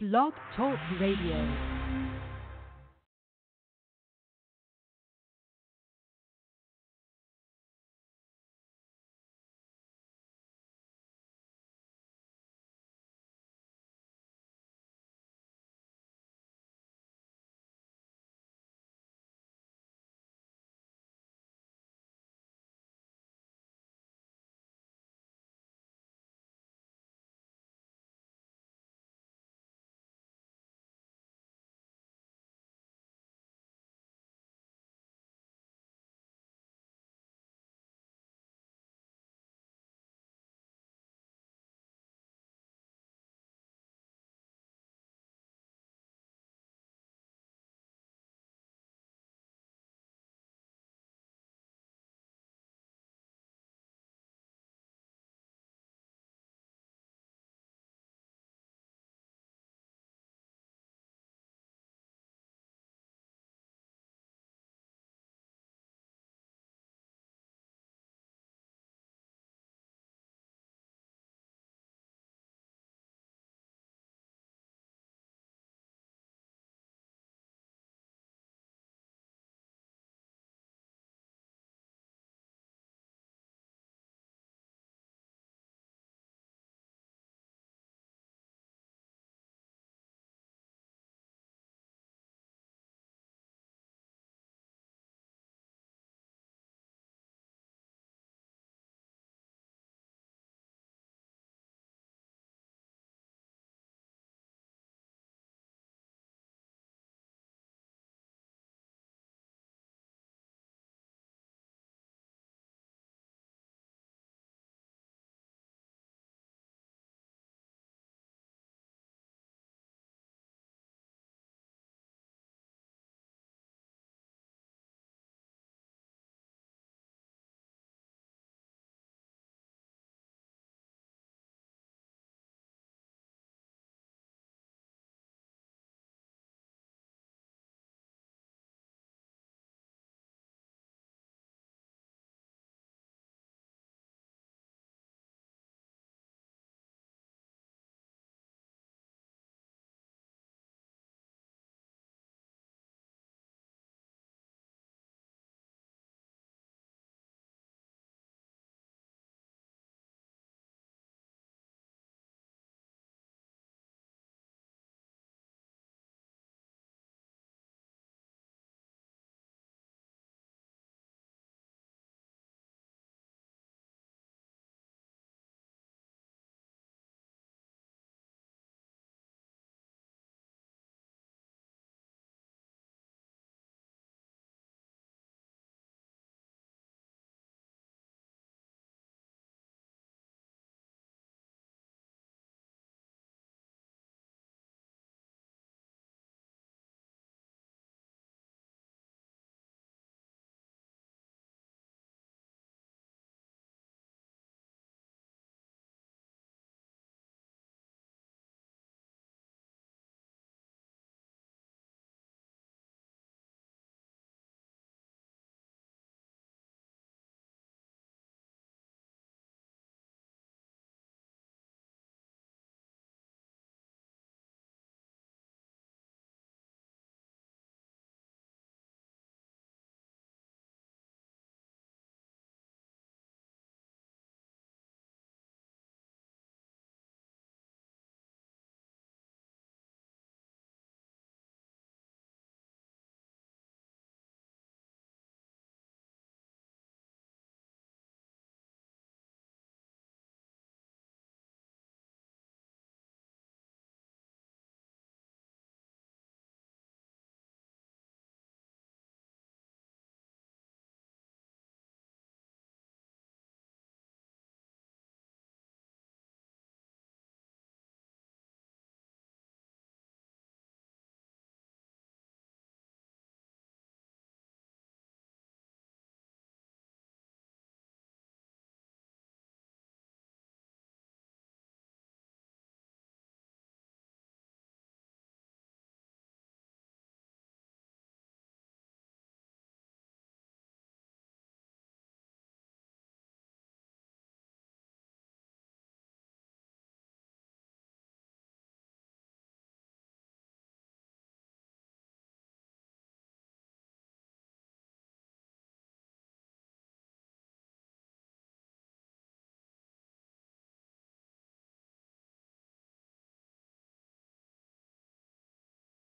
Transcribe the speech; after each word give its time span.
Blog 0.00 0.32
Talk 0.54 0.78
Radio. 1.00 1.77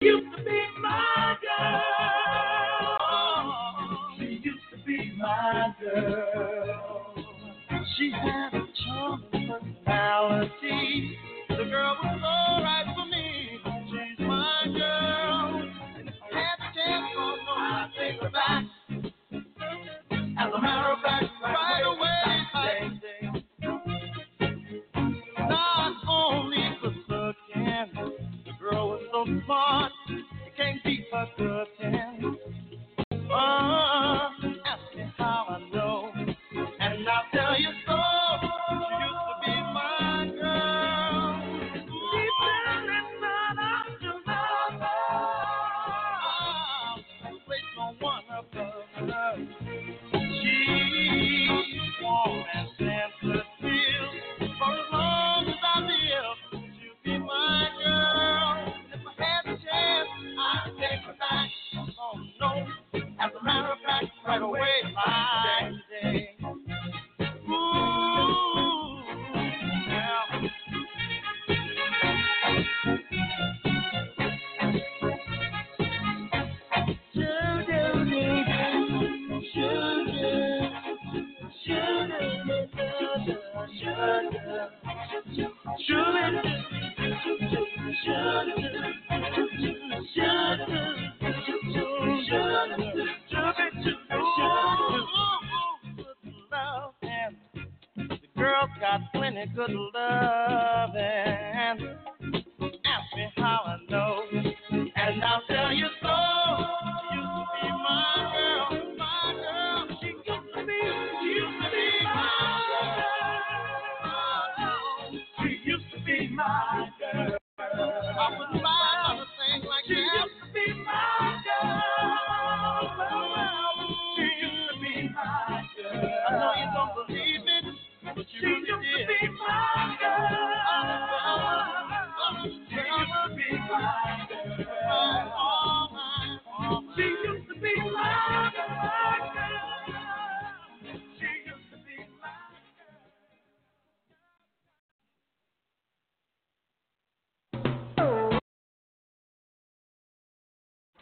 Used 0.02 0.38
to 0.38 0.44
be 0.46 0.62
my 0.82 1.36
girl. 1.42 3.02
She 4.18 4.40
used 4.42 4.64
to 4.72 4.78
be 4.88 5.12
my 5.18 5.76
girl. 5.82 7.16
She 7.98 8.10
had 8.12 8.54
a 8.54 8.62
charming 8.86 9.50
personality. 9.50 11.18
The 11.50 11.66
girl 11.66 11.98
was 12.02 12.22
all 12.24 12.64
right 12.64 12.86
for 12.96 13.06
me. 13.08 13.60
She's 13.88 14.20
my 14.26 14.68
girl. 14.78 15.70
I 17.52 17.90
take 18.00 18.22
her 18.22 18.30
back. 18.30 18.64
As 20.12 20.54
a 20.56 20.62
matter 20.62 20.94
of 20.94 21.00
fact, 21.04 21.26
right 21.44 21.84
away, 21.84 22.48
Not 25.40 25.94
only 26.08 26.78
looking, 26.82 27.92
the 28.46 28.54
girl 28.62 28.90
was 28.92 29.02
so 29.12 29.26
smart, 29.46 29.89
you 31.20 31.28
can't 31.38 31.79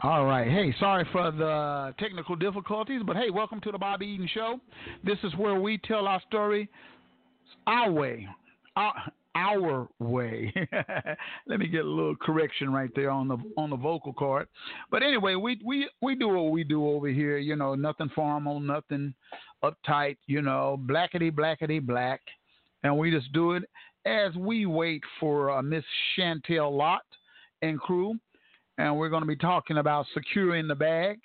All 0.04 0.26
right. 0.26 0.48
Hey, 0.48 0.74
sorry 0.80 1.06
for 1.12 1.32
the 1.32 1.96
technical 2.00 2.36
difficulties, 2.36 3.02
but 3.06 3.16
hey, 3.16 3.32
welcome 3.32 3.60
to 3.62 3.72
the 3.72 3.78
Bobby 3.80 4.06
Eaton 4.06 4.30
Show. 4.32 4.60
This 5.04 5.18
is 5.24 5.36
where 5.36 5.60
we 5.60 5.80
tell 5.80 6.08
our 6.08 6.22
story 6.28 6.70
our 7.66 7.92
way. 7.92 8.28
Our, 8.76 8.94
our 9.36 9.88
way. 10.00 10.54
Let 11.48 11.60
me 11.60 11.68
get 11.68 11.86
a 11.86 11.90
little 11.90 12.16
correction 12.16 12.72
right 12.72 12.90
there 12.96 13.12
on 13.12 13.28
the 13.28 13.38
on 13.58 13.70
the 13.70 13.76
vocal 13.76 14.14
cord. 14.14 14.48
But 14.92 15.04
anyway, 15.04 15.36
we 15.36 15.60
we 15.66 15.90
we 16.02 16.16
do 16.16 16.30
what 16.30 16.52
we 16.52 16.64
do 16.64 16.88
over 16.88 17.08
here. 17.08 17.38
You 17.38 17.56
know, 17.56 17.76
nothing 17.76 18.10
formal, 18.16 18.60
nothing 18.60 19.14
uptight. 19.64 20.18
You 20.28 20.42
know, 20.42 20.80
blackety 20.88 21.32
blackety 21.32 21.86
black, 21.86 22.22
and 22.84 22.98
we 22.98 23.12
just 23.12 23.32
do 23.34 23.54
it 23.54 23.64
as 24.06 24.34
we 24.36 24.66
wait 24.66 25.04
for 25.20 25.52
uh, 25.52 25.62
Miss 25.62 25.84
Chantelle 26.16 26.76
Lott 26.76 27.02
and 27.62 27.80
crew 27.80 28.18
and 28.78 28.96
we're 28.96 29.10
going 29.10 29.24
to 29.24 29.28
be 29.28 29.36
talking 29.36 29.78
about 29.78 30.06
securing 30.14 30.68
the 30.68 30.76
bag. 30.76 31.20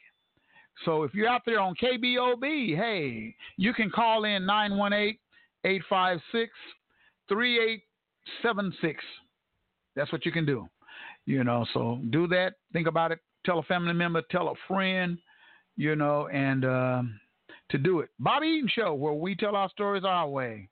So 0.85 1.03
if 1.03 1.15
you're 1.15 1.29
out 1.29 1.43
there 1.45 1.61
on 1.61 1.75
KBOB, 1.75 2.77
hey, 2.77 3.35
you 3.57 3.75
can 3.75 3.91
call 3.91 4.25
in 4.25 4.47
918 4.47 5.19
856 5.65 6.51
3876. 7.29 9.05
That's 9.95 10.13
what 10.13 10.25
you 10.27 10.33
can 10.33 10.47
do. 10.47 10.69
You 11.27 11.45
know, 11.45 11.65
so 11.73 12.01
do 12.11 12.27
that. 12.29 12.55
Think 12.73 12.87
about 12.87 13.13
it. 13.13 13.21
Tell 13.45 13.59
a 13.59 13.63
family 13.65 13.93
member, 13.93 14.23
tell 14.31 14.49
a 14.49 14.55
friend, 14.69 15.19
you 15.77 15.97
know, 15.97 16.29
and 16.29 16.65
uh, 16.65 17.03
to 17.71 17.79
do 17.79 18.01
it. 18.01 18.11
Bobby 18.19 18.47
Eaton 18.47 18.69
Show, 18.73 18.95
where 18.95 19.13
we 19.13 19.35
tell 19.35 19.57
our 19.57 19.69
stories 19.71 20.05
our 20.05 20.29
way. 20.29 20.69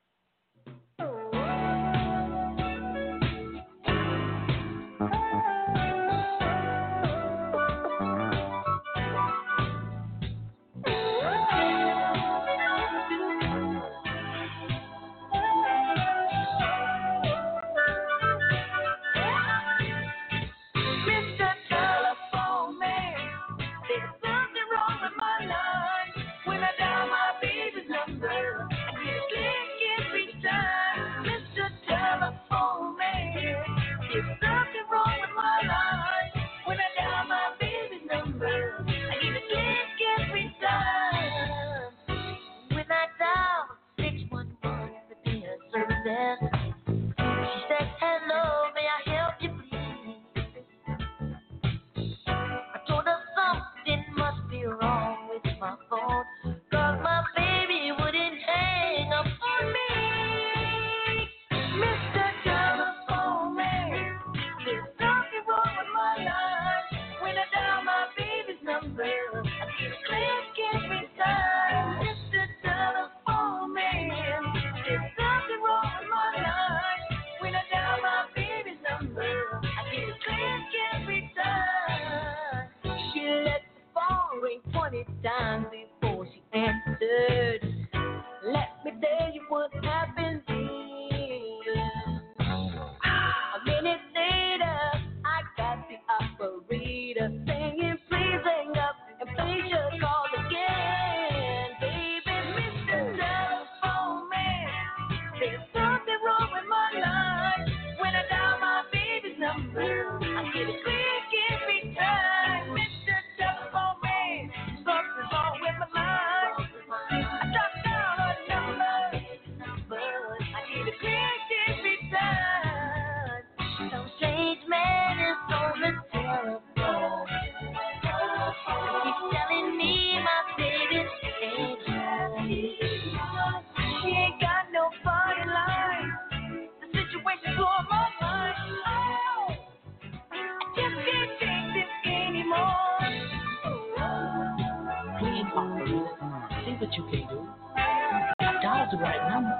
number, 149.28 149.56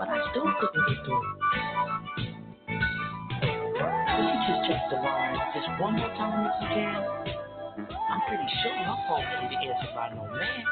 but 0.00 0.08
I 0.08 0.18
still 0.30 0.48
couldn't 0.60 0.88
get 0.88 1.04
through. 1.06 1.22
Could 3.94 4.24
you 4.26 4.38
just 4.48 4.62
check 4.68 4.82
the 4.90 4.96
line 4.96 5.36
just 5.54 5.68
one 5.80 5.96
more 5.96 6.08
time 6.16 6.46
if 6.46 6.56
you 6.62 6.68
can? 6.74 7.02
I'm 8.10 8.20
pretty 8.28 8.48
sure 8.62 8.76
my 8.86 8.96
phone 9.08 9.26
didn't 9.50 9.62
answer 9.62 9.90
by 9.94 10.10
no 10.14 10.24
man. 10.32 10.64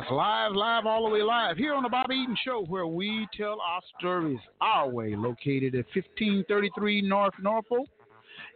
Yes, 0.00 0.10
live, 0.10 0.52
live, 0.52 0.86
all 0.86 1.04
the 1.04 1.10
way 1.10 1.22
live 1.22 1.58
here 1.58 1.74
on 1.74 1.82
the 1.82 1.88
Bobby 1.90 2.14
Eaton 2.14 2.36
Show, 2.42 2.64
where 2.68 2.86
we 2.86 3.28
tell 3.36 3.60
our 3.60 3.82
stories 3.98 4.38
our 4.62 4.88
way, 4.88 5.14
located 5.14 5.74
at 5.74 5.84
1533 5.94 7.02
North 7.02 7.34
Norfolk. 7.42 7.86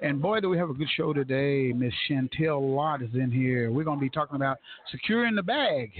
And 0.00 0.22
boy, 0.22 0.40
do 0.40 0.48
we 0.48 0.56
have 0.56 0.70
a 0.70 0.72
good 0.72 0.88
show 0.96 1.12
today. 1.12 1.70
Miss 1.74 1.92
Chantelle 2.08 2.74
Lott 2.74 3.02
is 3.02 3.10
in 3.12 3.30
here. 3.30 3.70
We're 3.70 3.84
going 3.84 3.98
to 3.98 4.02
be 4.02 4.08
talking 4.08 4.36
about 4.36 4.56
securing 4.90 5.34
the 5.34 5.42
bag. 5.42 5.92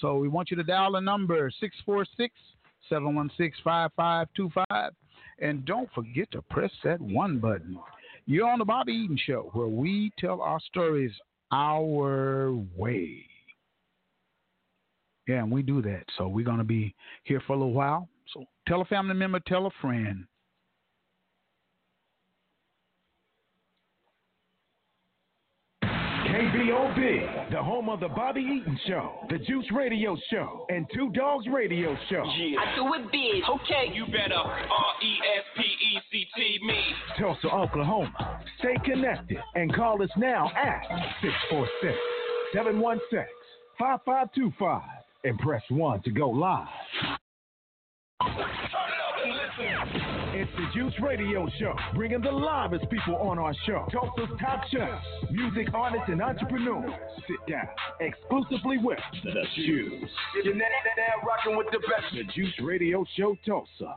So 0.00 0.16
we 0.16 0.26
want 0.26 0.50
you 0.50 0.56
to 0.56 0.64
dial 0.64 0.92
the 0.92 1.00
number 1.00 1.48
646 1.60 2.34
716 2.88 3.62
5525. 3.62 4.92
And 5.38 5.64
don't 5.66 5.88
forget 5.92 6.32
to 6.32 6.42
press 6.42 6.72
that 6.82 7.00
one 7.00 7.38
button. 7.38 7.78
You're 8.26 8.48
on 8.48 8.58
the 8.58 8.64
Bobby 8.64 8.94
Eaton 8.94 9.20
Show, 9.24 9.50
where 9.52 9.68
we 9.68 10.10
tell 10.18 10.40
our 10.40 10.58
stories 10.58 11.12
our 11.52 12.52
way. 12.76 13.29
Yeah, 15.30 15.44
and 15.44 15.52
we 15.52 15.62
do 15.62 15.80
that. 15.82 16.02
So 16.18 16.26
we're 16.26 16.44
going 16.44 16.58
to 16.58 16.64
be 16.64 16.92
here 17.22 17.40
for 17.46 17.52
a 17.52 17.56
little 17.56 17.72
while. 17.72 18.08
So 18.34 18.44
tell 18.66 18.80
a 18.80 18.84
family 18.86 19.14
member, 19.14 19.38
tell 19.46 19.66
a 19.66 19.70
friend. 19.80 20.24
KBOB, 25.84 27.52
the 27.52 27.62
home 27.62 27.88
of 27.88 28.00
the 28.00 28.08
Bobby 28.08 28.40
Eaton 28.40 28.76
Show, 28.88 29.24
the 29.28 29.38
Juice 29.38 29.66
Radio 29.72 30.16
Show, 30.32 30.66
and 30.68 30.84
Two 30.92 31.10
Dogs 31.12 31.46
Radio 31.46 31.96
Show. 32.08 32.24
Yeah. 32.36 32.58
I 32.58 32.74
do 32.74 32.92
it 32.94 33.12
big. 33.12 33.44
Okay. 33.48 33.94
You 33.94 34.06
better 34.06 34.34
R 34.34 34.94
E 35.00 35.14
S 35.38 35.44
P 35.56 35.62
E 35.62 36.00
C 36.10 36.26
T 36.34 36.58
me. 36.66 36.80
Tulsa, 37.20 37.46
Oklahoma. 37.54 38.42
Stay 38.58 38.74
connected 38.84 39.38
and 39.54 39.72
call 39.76 40.02
us 40.02 40.10
now 40.16 40.50
at 40.56 40.82
646 41.22 41.96
716 42.52 43.24
5525 43.78 44.99
and 45.24 45.38
press 45.38 45.62
1 45.68 46.02
to 46.02 46.10
go 46.10 46.28
live. 46.30 46.66
It's 50.32 50.50
the 50.56 50.66
Juice 50.74 50.94
Radio 51.02 51.48
Show, 51.58 51.74
bringing 51.94 52.22
the 52.22 52.30
livest 52.30 52.88
people 52.88 53.16
on 53.16 53.38
our 53.38 53.52
show. 53.66 53.86
Tulsa's 53.92 54.34
top 54.40 54.62
chefs, 54.70 55.04
music 55.30 55.68
artists, 55.74 56.06
and 56.08 56.22
entrepreneurs. 56.22 56.90
Sit 57.28 57.52
down 57.52 57.68
exclusively 58.00 58.78
with 58.78 58.98
the 59.22 59.42
Juice. 59.56 60.10
You're 60.42 60.54
now, 60.54 60.64
rocking 61.26 61.58
with 61.58 61.66
the 61.72 61.78
best. 61.80 62.14
The 62.14 62.24
Juice 62.32 62.54
Radio 62.62 63.04
Show, 63.16 63.36
Tulsa. 63.44 63.96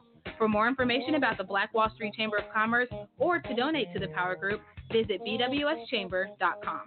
For 0.37 0.47
more 0.47 0.67
information 0.67 1.15
about 1.15 1.37
the 1.37 1.43
Black 1.43 1.73
Wall 1.73 1.91
Street 1.95 2.13
Chamber 2.13 2.37
of 2.37 2.45
Commerce 2.53 2.89
or 3.17 3.39
to 3.39 3.55
donate 3.55 3.93
to 3.93 3.99
the 3.99 4.07
Power 4.09 4.35
Group, 4.35 4.61
visit 4.91 5.21
bwschamber.com. 5.25 6.81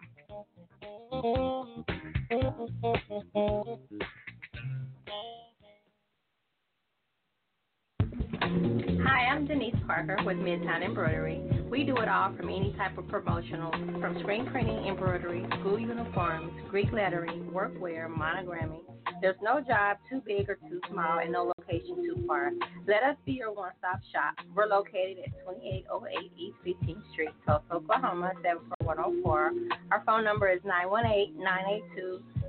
Hi, 9.06 9.26
I'm 9.26 9.46
Denise 9.46 9.74
Parker 9.86 10.16
with 10.24 10.36
Midtown 10.38 10.84
Embroidery. 10.84 11.40
We 11.70 11.84
do 11.84 11.96
it 11.96 12.08
all 12.08 12.34
from 12.36 12.48
any 12.48 12.74
type 12.76 12.96
of 12.98 13.08
promotional, 13.08 13.70
from 14.00 14.18
screen 14.20 14.46
printing, 14.46 14.86
embroidery, 14.86 15.46
school 15.60 15.78
uniforms, 15.78 16.52
Greek 16.70 16.92
lettering, 16.92 17.50
workwear, 17.52 18.08
monogramming. 18.08 18.93
There's 19.20 19.36
no 19.42 19.60
job 19.60 19.98
too 20.10 20.20
big 20.24 20.48
or 20.48 20.56
too 20.56 20.80
small 20.90 21.18
and 21.18 21.32
no 21.32 21.52
location 21.58 21.96
too 21.96 22.24
far. 22.26 22.50
Let 22.86 23.02
us 23.02 23.16
be 23.24 23.32
your 23.32 23.52
one-stop 23.52 24.00
shop. 24.12 24.34
We're 24.54 24.66
located 24.66 25.18
at 25.26 25.32
2808 25.46 26.32
East 26.36 26.56
15th 26.66 27.12
Street, 27.12 27.34
Tulsa, 27.46 27.64
Oklahoma, 27.72 28.32
74104. 28.42 29.52
Our 29.92 30.02
phone 30.04 30.24
number 30.24 30.48
is 30.48 30.60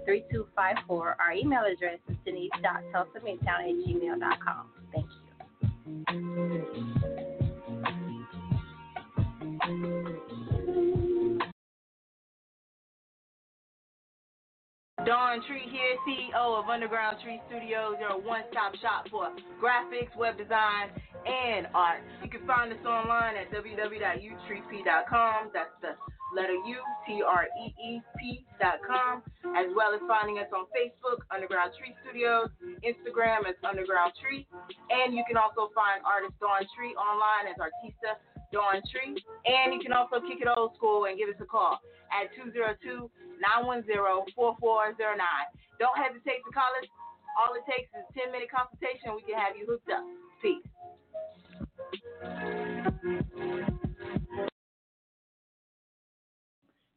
918-982-3254. 0.07 0.89
Our 0.89 1.31
email 1.33 1.63
address 1.65 1.99
is 2.09 2.17
denise.tulsamidtown 2.25 3.45
at 3.45 3.75
gmail.com. 3.87 4.67
Thank 4.93 5.07
you. 6.09 7.04
Dawn 15.05 15.37
Tree 15.45 15.69
here, 15.69 15.93
CEO 16.01 16.57
of 16.57 16.65
Underground 16.65 17.21
Tree 17.21 17.37
Studios. 17.45 18.01
They're 18.01 18.09
a 18.09 18.17
one-stop 18.17 18.73
shop 18.81 19.05
for 19.13 19.29
graphics, 19.61 20.09
web 20.17 20.33
design, 20.33 20.89
and 21.29 21.69
art. 21.77 22.01
You 22.25 22.29
can 22.29 22.41
find 22.49 22.73
us 22.73 22.81
online 22.81 23.37
at 23.37 23.53
www.utreep.com. 23.53 25.37
That's 25.53 25.77
the 25.85 25.93
letter 26.33 26.57
U, 26.57 26.81
T-R-E-E-P.com, 27.05 29.13
as 29.53 29.69
well 29.77 29.93
as 29.93 30.01
finding 30.09 30.41
us 30.41 30.49
on 30.49 30.65
Facebook, 30.73 31.21
Underground 31.29 31.77
Tree 31.77 31.93
Studios, 32.01 32.49
Instagram 32.81 33.45
as 33.45 33.53
Underground 33.61 34.17
Tree, 34.17 34.49
and 34.89 35.13
you 35.13 35.21
can 35.29 35.37
also 35.37 35.69
find 35.77 36.01
artist 36.01 36.33
Dawn 36.41 36.65
Tree 36.73 36.97
online 36.97 37.53
as 37.53 37.61
Artista 37.61 38.17
Dawn 38.55 38.79
Tree, 38.87 39.19
and 39.43 39.75
you 39.75 39.83
can 39.83 39.91
also 39.91 40.23
kick 40.23 40.39
it 40.39 40.47
old 40.47 40.71
school 40.79 41.11
and 41.11 41.19
give 41.19 41.27
us 41.27 41.35
a 41.43 41.45
call 41.45 41.83
at 42.07 42.31
202-910-4409. 42.39 43.11
Don't 45.77 45.99
hesitate 45.99 46.39
to 46.47 46.51
call 46.55 46.71
us. 46.79 46.87
All 47.35 47.51
it 47.59 47.67
takes 47.67 47.91
is 47.91 48.07
a 48.07 48.13
10-minute 48.15 48.47
consultation. 48.47 49.11
We 49.11 49.27
can 49.27 49.35
have 49.35 49.59
you 49.59 49.67
hooked 49.67 49.91
up. 49.91 50.07
Peace. 50.39 50.63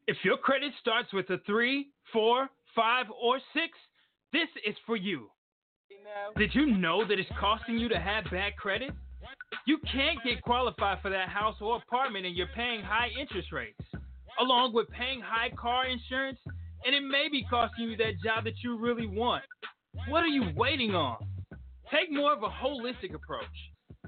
If 0.06 0.16
your 0.22 0.38
credit 0.38 0.72
starts 0.80 1.12
with 1.12 1.28
a 1.30 1.38
three, 1.44 1.88
four, 2.12 2.48
five, 2.74 3.06
or 3.10 3.40
six, 3.52 3.76
this 4.32 4.48
is 4.64 4.76
for 4.86 4.96
you. 4.96 5.28
Did 6.36 6.54
you 6.54 6.66
know 6.66 7.04
that 7.06 7.18
it's 7.18 7.28
costing 7.40 7.78
you 7.78 7.88
to 7.88 7.98
have 7.98 8.24
bad 8.30 8.56
credit? 8.56 8.92
You 9.66 9.78
can't 9.92 10.18
get 10.24 10.42
qualified 10.42 10.98
for 11.02 11.10
that 11.10 11.28
house 11.28 11.56
or 11.60 11.76
apartment 11.76 12.26
and 12.26 12.36
you're 12.36 12.48
paying 12.54 12.80
high 12.80 13.08
interest 13.20 13.52
rates, 13.52 13.78
along 14.40 14.74
with 14.74 14.88
paying 14.90 15.20
high 15.20 15.50
car 15.50 15.86
insurance, 15.86 16.38
and 16.84 16.94
it 16.94 17.02
may 17.02 17.28
be 17.30 17.44
costing 17.50 17.90
you 17.90 17.96
that 17.96 18.20
job 18.24 18.44
that 18.44 18.62
you 18.62 18.78
really 18.78 19.06
want. 19.06 19.44
What 20.08 20.22
are 20.22 20.28
you 20.28 20.44
waiting 20.56 20.94
on? 20.94 21.18
Take 21.92 22.12
more 22.12 22.32
of 22.32 22.42
a 22.42 22.48
holistic 22.48 23.14
approach. 23.14 23.44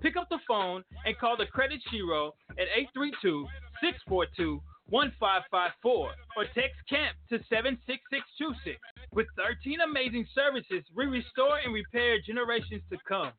Pick 0.02 0.16
up 0.16 0.28
the 0.30 0.38
phone 0.46 0.82
and 1.04 1.18
call 1.18 1.36
the 1.36 1.46
Credit 1.46 1.80
Shero 1.92 2.32
at 2.52 2.68
832 2.74 3.46
642 3.80 4.60
1554 4.88 6.10
or 6.36 6.44
text 6.54 6.76
CAMP 6.88 7.16
to 7.30 7.38
76626. 7.48 8.76
With 9.12 9.26
13 9.36 9.80
amazing 9.80 10.26
services, 10.34 10.84
we 10.94 11.06
restore 11.06 11.58
and 11.58 11.72
repair 11.72 12.18
generations 12.20 12.82
to 12.90 12.98
come. 13.06 13.32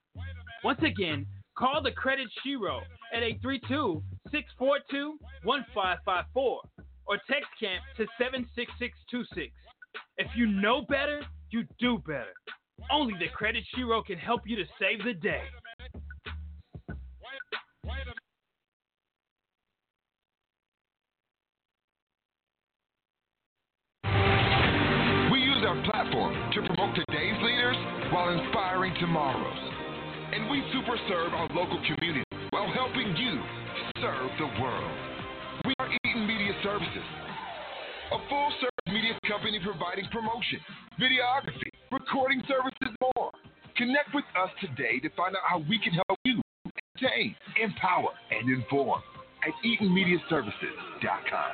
Once 0.63 0.79
again, 0.83 1.25
call 1.61 1.81
the 1.81 1.91
Credit 1.91 2.27
Shero 2.43 2.79
at 3.13 3.21
832 3.21 4.01
642 4.31 5.19
1554 5.43 6.61
or 7.05 7.17
text 7.29 7.49
CAMP 7.59 7.83
to 7.97 8.07
76626. 8.17 9.53
If 10.17 10.27
you 10.35 10.47
know 10.47 10.81
better, 10.89 11.21
you 11.51 11.63
do 11.79 11.99
better. 11.99 12.33
Only 12.91 13.13
the 13.19 13.29
Credit 13.29 13.63
Shero 13.77 14.03
can 14.03 14.17
help 14.17 14.41
you 14.45 14.55
to 14.55 14.65
save 14.79 15.05
the 15.05 15.13
day. 15.13 15.43
We 25.31 25.39
use 25.39 25.63
our 25.63 25.83
platform 25.85 26.33
to 26.53 26.61
promote 26.65 26.95
today's 26.95 27.37
leaders 27.43 27.77
while 28.11 28.29
inspiring 28.33 28.95
tomorrows. 28.99 29.80
And 30.33 30.49
we 30.49 30.63
super 30.71 30.95
serve 31.09 31.33
our 31.33 31.47
local 31.53 31.77
community 31.83 32.23
while 32.51 32.71
helping 32.71 33.15
you 33.17 33.43
serve 33.99 34.31
the 34.39 34.47
world. 34.61 34.91
We 35.65 35.73
are 35.79 35.89
Eaton 36.05 36.25
Media 36.25 36.53
Services, 36.63 37.03
a 38.13 38.17
full 38.29 38.49
service 38.61 38.87
media 38.87 39.19
company 39.27 39.59
providing 39.61 40.05
promotion, 40.07 40.59
videography, 40.95 41.67
recording 41.91 42.41
services, 42.47 42.77
and 42.79 42.95
more. 43.15 43.31
Connect 43.75 44.13
with 44.13 44.23
us 44.41 44.49
today 44.61 44.99
to 44.99 45.09
find 45.17 45.35
out 45.35 45.41
how 45.49 45.59
we 45.67 45.77
can 45.83 45.91
help 46.07 46.19
you 46.23 46.41
entertain, 46.95 47.35
empower, 47.61 48.11
and 48.31 48.49
inform 48.49 49.01
at 49.43 49.51
EatonMediaServices.com. 49.65 51.51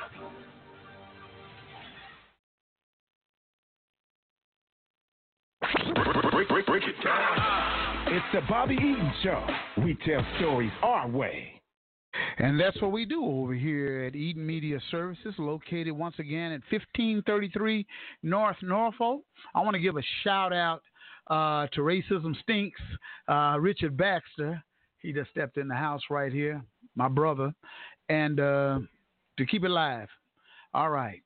Break, 6.31 6.47
break, 6.47 6.65
break 6.67 6.83
it 6.83 7.03
down. 7.03 7.56
It's 8.09 8.25
the 8.33 8.39
Bobby 8.47 8.75
Eaton 8.75 9.11
Show. 9.21 9.45
We 9.83 9.97
tell 10.05 10.25
stories 10.37 10.71
our 10.81 11.09
way. 11.09 11.61
And 12.37 12.57
that's 12.57 12.81
what 12.81 12.93
we 12.93 13.05
do 13.05 13.21
over 13.25 13.53
here 13.53 14.05
at 14.05 14.15
Eaton 14.15 14.45
Media 14.45 14.79
Services, 14.89 15.33
located 15.37 15.91
once 15.91 16.15
again 16.17 16.53
at 16.53 16.61
1533 16.71 17.85
North 18.23 18.55
Norfolk. 18.61 19.23
I 19.53 19.59
want 19.59 19.73
to 19.73 19.81
give 19.81 19.97
a 19.97 20.01
shout 20.23 20.53
out 20.53 20.83
uh, 21.29 21.67
to 21.73 21.81
Racism 21.81 22.33
Stinks, 22.43 22.79
uh, 23.27 23.57
Richard 23.59 23.97
Baxter. 23.97 24.63
He 25.01 25.11
just 25.11 25.29
stepped 25.31 25.57
in 25.57 25.67
the 25.67 25.75
house 25.75 26.01
right 26.09 26.31
here, 26.31 26.63
my 26.95 27.09
brother, 27.09 27.53
and 28.07 28.39
uh, 28.39 28.79
to 29.37 29.45
keep 29.45 29.65
it 29.65 29.69
live. 29.69 30.07
All 30.73 30.89
right. 30.89 31.21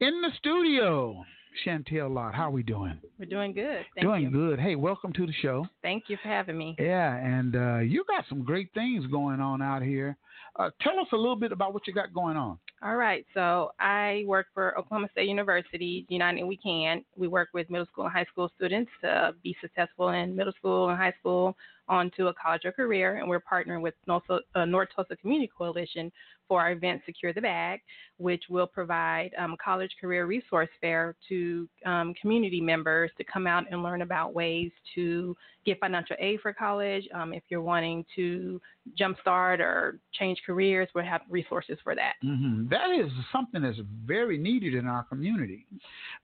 In 0.00 0.22
the 0.22 0.30
studio, 0.38 1.24
Chantelle 1.64 2.08
Lott, 2.08 2.34
how 2.34 2.44
are 2.44 2.50
we 2.50 2.62
doing? 2.62 2.98
We're 3.18 3.26
doing 3.26 3.52
good. 3.52 3.84
Thank 3.94 4.06
doing 4.06 4.22
you. 4.24 4.30
good. 4.30 4.58
Hey, 4.58 4.74
welcome 4.74 5.12
to 5.14 5.26
the 5.26 5.32
show. 5.42 5.66
Thank 5.82 6.04
you 6.08 6.16
for 6.22 6.28
having 6.28 6.58
me. 6.58 6.76
Yeah, 6.78 7.16
and 7.16 7.56
uh, 7.56 7.78
you 7.78 8.04
got 8.08 8.24
some 8.28 8.42
great 8.42 8.70
things 8.74 9.06
going 9.06 9.40
on 9.40 9.62
out 9.62 9.82
here. 9.82 10.16
Uh, 10.58 10.70
tell 10.80 10.98
us 10.98 11.06
a 11.12 11.16
little 11.16 11.36
bit 11.36 11.52
about 11.52 11.74
what 11.74 11.86
you 11.86 11.92
got 11.92 12.14
going 12.14 12.36
on. 12.36 12.58
All 12.82 12.96
right. 12.96 13.26
So 13.34 13.72
I 13.78 14.24
work 14.26 14.46
for 14.54 14.78
Oklahoma 14.78 15.08
State 15.12 15.28
University, 15.28 16.06
United 16.08 16.44
We 16.44 16.56
Can. 16.56 17.04
We 17.16 17.28
work 17.28 17.48
with 17.52 17.68
middle 17.70 17.86
school 17.86 18.04
and 18.04 18.12
high 18.12 18.24
school 18.24 18.50
students 18.56 18.90
to 19.02 19.34
be 19.42 19.56
successful 19.60 20.10
in 20.10 20.36
middle 20.36 20.52
school 20.58 20.88
and 20.88 20.98
high 20.98 21.14
school 21.20 21.56
onto 21.88 22.28
a 22.28 22.34
college 22.34 22.64
or 22.64 22.72
career. 22.72 23.16
And 23.16 23.28
we're 23.28 23.40
partnering 23.40 23.80
with 23.80 23.94
North, 24.06 24.24
uh, 24.30 24.64
North 24.64 24.88
Tulsa 24.94 25.16
Community 25.16 25.50
Coalition 25.56 26.10
for 26.48 26.60
our 26.60 26.72
event 26.72 27.02
Secure 27.04 27.32
the 27.32 27.40
Bag, 27.40 27.80
which 28.18 28.44
will 28.48 28.66
provide 28.66 29.30
um, 29.38 29.56
college 29.62 29.90
career 30.00 30.26
resource 30.26 30.68
fair 30.80 31.14
to 31.28 31.68
um, 31.84 32.14
community 32.20 32.60
members 32.60 33.10
to 33.18 33.24
come 33.24 33.46
out 33.46 33.64
and 33.70 33.82
learn 33.82 34.02
about 34.02 34.34
ways 34.34 34.70
to 34.94 35.36
get 35.64 35.80
financial 35.80 36.16
aid 36.20 36.40
for 36.40 36.52
college. 36.52 37.06
Um, 37.12 37.32
if 37.32 37.42
you're 37.48 37.62
wanting 37.62 38.04
to 38.14 38.60
jumpstart 38.98 39.58
or 39.58 39.98
change 40.12 40.40
careers, 40.46 40.88
we 40.94 41.04
have 41.04 41.22
resources 41.28 41.76
for 41.82 41.96
that. 41.96 42.14
Mm-hmm. 42.24 42.68
That 42.68 42.90
is 42.90 43.10
something 43.32 43.62
that's 43.62 43.78
very 44.04 44.38
needed 44.38 44.74
in 44.74 44.86
our 44.86 45.02
community. 45.04 45.66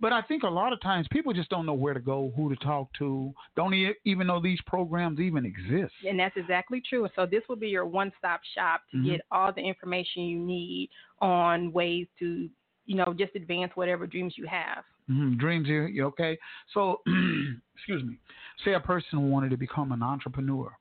But 0.01 0.13
I 0.13 0.23
think 0.23 0.45
a 0.45 0.49
lot 0.49 0.73
of 0.73 0.81
times 0.81 1.09
people 1.11 1.33
just 1.33 1.51
don't 1.51 1.67
know 1.67 1.75
where 1.75 1.95
to 1.95 2.01
go, 2.01 2.33
who 2.37 2.49
to 2.55 2.57
talk 2.65 2.89
to, 2.99 3.35
don't 3.57 3.75
even 4.05 4.27
know 4.29 4.41
these 4.41 4.61
programs 4.67 5.19
even 5.19 5.45
exist. 5.59 5.93
And 6.09 6.19
that's 6.19 6.37
exactly 6.37 6.83
true. 6.89 7.09
So 7.15 7.27
this 7.27 7.43
will 7.49 7.57
be 7.57 7.69
your 7.69 7.87
one-stop 7.87 8.41
shop 8.55 8.83
to 8.91 8.97
Mhm. 8.97 9.05
get 9.05 9.21
all 9.31 9.53
the 9.53 9.61
information 9.63 10.23
you 10.23 10.39
need 10.39 10.91
on 11.21 11.73
ways 11.73 12.07
to, 12.19 12.49
you 12.87 12.97
know, 12.97 13.15
just 13.17 13.35
advance 13.37 13.73
whatever 13.77 14.07
dreams 14.07 14.35
you 14.37 14.47
have. 14.47 14.85
hmm 15.09 15.37
Dreams 15.37 15.67
here, 15.67 15.87
you 15.89 16.05
okay? 16.07 16.39
So, 16.75 17.03
excuse 17.77 18.05
me. 18.05 18.19
Say 18.65 18.75
a 18.75 18.81
person 18.81 19.31
wanted 19.31 19.51
to 19.51 19.57
become 19.57 19.93
an 19.93 20.03
entrepreneur. 20.03 20.77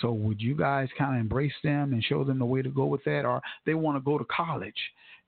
So, 0.00 0.12
would 0.12 0.40
you 0.40 0.54
guys 0.54 0.88
kind 0.98 1.14
of 1.14 1.20
embrace 1.20 1.58
them 1.62 1.92
and 1.92 2.02
show 2.02 2.24
them 2.24 2.38
the 2.38 2.46
way 2.46 2.62
to 2.62 2.70
go 2.70 2.86
with 2.86 3.04
that, 3.04 3.24
or 3.26 3.42
they 3.66 3.74
want 3.74 3.96
to 3.96 4.00
go 4.00 4.16
to 4.18 4.24
college, 4.24 4.80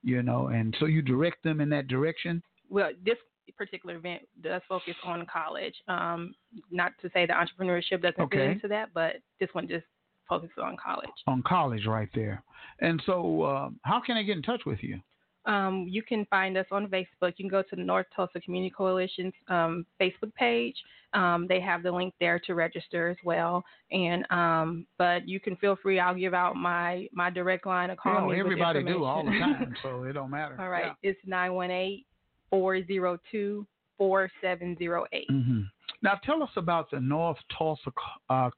you 0.02 0.22
know, 0.22 0.48
and 0.48 0.74
so 0.80 0.86
you 0.86 1.02
direct 1.02 1.42
them 1.42 1.60
in 1.60 1.68
that 1.70 1.86
direction? 1.88 2.42
Well, 2.70 2.90
this 3.04 3.18
particular 3.52 3.96
event 3.96 4.22
does 4.42 4.62
focus 4.68 4.94
on 5.04 5.26
college. 5.32 5.74
Um, 5.88 6.34
not 6.70 6.92
to 7.02 7.10
say 7.12 7.26
that 7.26 7.36
entrepreneurship 7.36 8.02
doesn't 8.02 8.30
fit 8.30 8.40
into 8.40 8.68
that, 8.68 8.90
but 8.94 9.16
this 9.40 9.48
one 9.52 9.68
just 9.68 9.84
focuses 10.28 10.56
on 10.62 10.76
college. 10.82 11.10
On 11.26 11.42
college, 11.42 11.86
right 11.86 12.08
there. 12.14 12.42
And 12.80 13.02
so, 13.06 13.44
um, 13.44 13.78
how 13.82 14.00
can 14.00 14.16
I 14.16 14.22
get 14.22 14.36
in 14.36 14.42
touch 14.42 14.62
with 14.66 14.82
you? 14.82 15.00
Um, 15.46 15.86
you 15.90 16.02
can 16.02 16.24
find 16.30 16.56
us 16.56 16.64
on 16.72 16.86
Facebook. 16.86 17.34
You 17.36 17.44
can 17.44 17.48
go 17.48 17.60
to 17.60 17.76
the 17.76 17.82
North 17.82 18.06
Tulsa 18.16 18.40
Community 18.40 18.72
Coalition's 18.74 19.34
um, 19.48 19.84
Facebook 20.00 20.34
page. 20.34 20.74
Um, 21.12 21.44
they 21.46 21.60
have 21.60 21.82
the 21.82 21.92
link 21.92 22.14
there 22.18 22.38
to 22.46 22.54
register 22.54 23.10
as 23.10 23.18
well. 23.24 23.62
And 23.92 24.24
um, 24.30 24.86
but 24.96 25.28
you 25.28 25.40
can 25.40 25.54
feel 25.56 25.76
free. 25.76 26.00
I'll 26.00 26.14
give 26.14 26.32
out 26.32 26.56
my 26.56 27.08
my 27.12 27.28
direct 27.28 27.66
line 27.66 27.90
of 27.90 27.98
call 27.98 28.14
You 28.14 28.20
know, 28.20 28.24
me. 28.28 28.36
with 28.38 28.40
everybody 28.40 28.82
do 28.84 29.04
all 29.04 29.22
the 29.22 29.30
time, 29.32 29.74
so 29.82 30.04
it 30.04 30.14
don't 30.14 30.30
matter. 30.30 30.56
all 30.58 30.70
right, 30.70 30.92
it's 31.02 31.20
nine 31.26 31.52
one 31.52 31.70
eight 31.70 32.06
four 32.54 32.84
zero 32.86 33.18
two 33.30 33.66
four 33.98 34.30
seven 34.40 34.76
zero 34.78 35.04
eight. 35.12 35.26
hmm 35.28 35.62
Now, 36.02 36.20
tell 36.24 36.42
us 36.42 36.50
about 36.56 36.90
the 36.90 37.00
North 37.00 37.38
Tulsa 37.56 37.90
uh, 38.30 38.50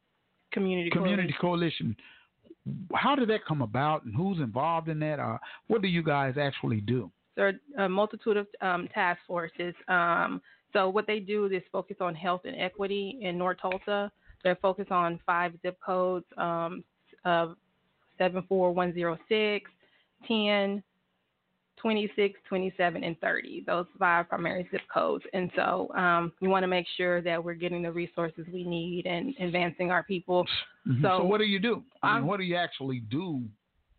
Community 0.53 0.91
Community 0.91 1.35
Coalition. 1.41 1.97
How 2.95 3.15
did 3.15 3.29
that 3.31 3.45
come 3.47 3.63
about, 3.63 4.05
and 4.05 4.15
who's 4.15 4.39
involved 4.39 4.89
in 4.89 4.99
that? 5.01 5.19
Uh, 5.19 5.39
what 5.69 5.81
do 5.81 5.89
you 5.89 6.03
guys 6.03 6.35
actually 6.37 6.81
do? 6.81 7.11
There 7.37 7.55
are 7.79 7.85
a 7.85 7.89
multitude 7.89 8.37
of 8.37 8.47
um, 8.61 8.89
task 8.93 9.21
forces. 9.27 9.75
Um, 9.89 10.43
so 10.73 10.89
what 10.89 11.07
they 11.07 11.21
do 11.21 11.47
is 11.47 11.63
focus 11.73 11.97
on 12.01 12.15
health 12.15 12.43
and 12.45 12.57
equity 12.61 13.19
in 13.23 13.39
North 13.39 13.59
Tulsa. 13.63 14.11
They're 14.43 14.57
focused 14.57 14.91
on 14.91 15.21
five 15.25 15.53
zip 15.63 15.79
codes 15.85 16.27
um, 16.37 16.85
of 17.25 17.57
74106, 18.19 19.71
10, 20.27 20.83
26, 21.87 22.41
27, 22.49 23.05
and 23.05 23.17
30. 23.21 23.63
Those 23.65 23.87
five 23.97 24.29
primary 24.29 24.67
zip 24.73 24.81
codes. 24.93 25.25
And 25.33 25.49
so 25.55 25.89
um, 25.95 26.33
we 26.41 26.49
want 26.49 26.65
to 26.65 26.67
make 26.67 26.85
sure 26.97 27.23
that 27.23 27.43
we're 27.43 27.55
getting 27.55 27.81
the 27.81 27.93
resources 27.93 28.45
we 28.53 28.65
need 28.65 29.07
and 29.07 29.33
advancing 29.39 29.93
our 29.93 30.03
people. 30.03 30.45
Mhm. 30.85 31.01
So, 31.01 31.19
So, 31.21 31.25
what 31.25 31.39
do 31.39 31.45
you 31.45 31.61
do? 31.61 31.85
I 32.03 32.19
mean, 32.19 32.27
what 32.27 32.39
do 32.39 32.43
you 32.43 32.57
actually 32.57 32.99
do 33.09 33.45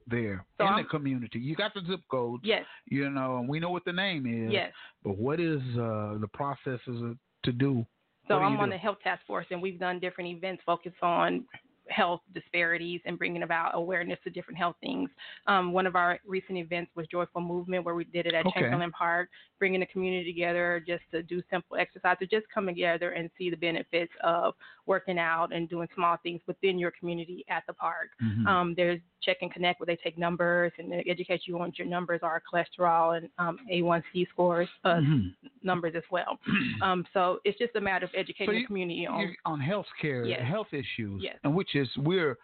there 0.06 0.46
So 0.58 0.66
in 0.66 0.74
I'm- 0.74 0.84
the 0.84 0.90
community? 0.90 1.40
You 1.40 1.56
got 1.56 1.74
the 1.74 1.80
zip 1.88 2.02
codes, 2.12 2.44
Yes. 2.44 2.66
you 2.88 3.10
know, 3.10 3.38
and 3.38 3.48
we 3.48 3.58
know 3.62 3.70
what 3.70 3.86
the 3.86 3.94
name 3.94 4.26
is. 4.26 4.52
Yes. 4.52 4.74
But 5.02 5.18
what 5.18 5.40
is 5.40 5.62
uh, 5.78 6.18
the 6.20 6.28
processes 6.34 7.16
to 7.44 7.52
do? 7.54 7.86
So 8.28 8.38
do 8.38 8.44
I'm 8.44 8.56
you 8.56 8.60
on 8.60 8.70
the 8.70 8.78
health 8.78 8.98
task 9.02 9.26
force, 9.26 9.46
and 9.52 9.62
we've 9.62 9.80
done 9.80 10.00
different 10.00 10.30
events 10.32 10.62
focused 10.66 11.02
on 11.02 11.46
health 11.90 12.22
disparities 12.34 13.02
and 13.06 13.18
bringing 13.18 13.44
about 13.44 13.72
awareness 13.76 14.20
to 14.24 14.30
different 14.30 14.58
health 14.58 14.76
things. 14.82 15.10
Um, 15.48 15.72
one 15.72 15.86
of 15.86 15.96
our 15.96 16.20
recent 16.26 16.58
events 16.58 16.92
was 16.96 17.08
Joyful 17.08 17.42
Movement, 17.42 17.86
where 17.86 17.96
we 17.96 18.04
did 18.06 18.26
it 18.26 18.34
at 18.34 18.46
Okay. 18.46 18.62
Chamberlain 18.62 18.92
Park, 18.92 19.30
bringing 19.60 19.80
the 19.80 19.86
community 19.88 20.32
together 20.32 20.84
just 20.86 21.04
to 21.12 21.24
do 21.24 21.42
simple 21.50 21.78
exercises, 21.78 22.28
just 22.30 22.46
come 22.54 22.66
together 22.66 23.12
and 23.12 23.30
see 23.38 23.50
the 23.50 23.58
benefits 23.58 24.12
of 24.24 24.54
working 24.86 25.20
out 25.20 25.54
and 25.54 25.70
doing 25.70 25.88
small 25.96 26.18
things 26.24 26.42
within 26.48 26.78
your 26.80 26.92
community 26.92 27.44
at 27.50 27.64
the 27.68 27.74
park. 27.74 28.10
Mhm. 28.22 28.46
Um, 28.48 28.74
there's 28.76 29.02
Check 29.22 29.38
and 29.42 29.52
Connect, 29.52 29.80
where 29.80 29.86
they 29.88 29.96
take 29.98 30.18
numbers 30.18 30.72
and 30.78 30.92
they 30.92 31.04
educate 31.10 31.42
you 31.46 31.60
on 31.60 31.74
your 31.76 31.88
numbers 31.88 32.22
are, 32.24 32.42
cholesterol 32.52 33.18
and 33.18 33.30
um, 33.40 33.60
A1C 33.72 34.28
scores, 34.30 34.70
uh, 34.84 34.96
Mhm. 34.96 35.34
numbers 35.64 35.94
as 35.96 36.04
well. 36.12 36.40
um, 36.82 37.06
so 37.14 37.40
it's 37.44 37.58
just 37.58 37.76
a 37.76 37.82
matter 37.82 38.06
of 38.06 38.12
educating 38.16 38.54
you- 38.54 38.62
the 38.62 38.66
community 38.68 39.08
on. 39.08 39.36
On 39.46 39.60
health 39.60 39.88
care, 40.00 40.26
Yes. 40.26 40.42
health 40.48 40.74
issues, 40.74 41.24
Yes. 41.24 41.38
and 41.44 41.54
which 41.56 41.76
is 41.76 41.90
we're 41.98 42.38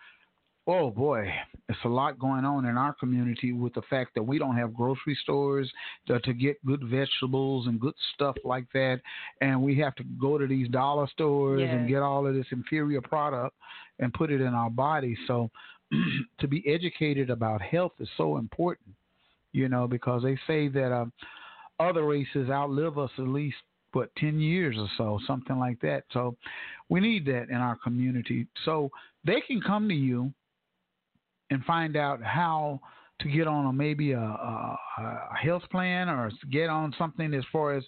oh 0.66 0.90
boy, 0.90 1.30
it's 1.68 1.78
a 1.84 1.90
lot 1.90 2.18
going 2.18 2.46
on 2.46 2.66
in 2.66 2.78
our 2.78 2.94
community 2.94 3.52
with 3.52 3.74
the 3.74 3.82
fact 3.90 4.14
that 4.16 4.24
we 4.24 4.40
don't 4.40 4.56
have 4.56 4.74
grocery 4.74 5.14
stores 5.22 5.70
to, 6.08 6.22
to 6.22 6.34
get 6.34 6.56
good 6.66 6.82
vegetables 6.86 7.68
and 7.68 7.82
good 7.82 7.94
stuff 8.14 8.34
like 8.46 8.64
that, 8.72 9.02
and 9.42 9.62
we 9.62 9.78
have 9.78 9.94
to 9.94 10.06
go 10.18 10.38
to 10.38 10.48
these 10.48 10.70
dollar 10.70 11.06
stores 11.08 11.70
and 11.70 11.90
get 11.90 12.02
all 12.02 12.26
of 12.26 12.34
this 12.34 12.48
inferior 12.52 13.02
product 13.02 13.54
and 14.00 14.14
put 14.14 14.32
it 14.32 14.40
in 14.40 14.54
our 14.54 14.70
body. 14.70 15.18
So 15.28 15.52
to 16.39 16.47
be 16.47 16.63
educated 16.67 17.29
about 17.29 17.62
health 17.62 17.93
is 17.99 18.10
so 18.17 18.38
important, 18.38 18.95
you 19.51 19.69
know, 19.69 19.88
because 19.88 20.23
they 20.23 20.38
say 20.47 20.67
that 20.69 20.93
um, 20.93 21.12
other 21.79 22.06
races 22.06 22.49
outlive 22.49 22.97
us 22.97 23.12
at 23.17 23.27
least 23.27 23.58
what 23.93 24.13
10 24.17 24.39
years 24.39 24.75
or 24.77 24.88
so 24.97 25.19
something 25.27 25.60
like 25.60 25.79
that. 25.82 26.03
So 26.12 26.36
we 26.89 26.99
need 26.99 27.25
that 27.27 27.49
in 27.49 27.56
our 27.56 27.77
community. 27.84 28.47
So 28.65 28.89
they 29.23 29.41
can 29.41 29.62
come 29.62 29.88
to 29.88 29.95
you 29.95 30.34
and 31.49 31.63
find 31.65 31.95
out 31.95 32.21
how 32.23 32.79
to 33.21 33.29
get 33.29 33.47
on 33.47 33.67
a 33.67 33.73
maybe 33.73 34.13
a, 34.13 34.19
a, 34.19 34.77
a 34.99 35.36
health 35.41 35.63
plan 35.71 36.10
or 36.10 36.32
get 36.51 36.69
on 36.69 36.93
something 36.97 37.34
as 37.34 37.43
far 37.51 37.73
as 37.75 37.84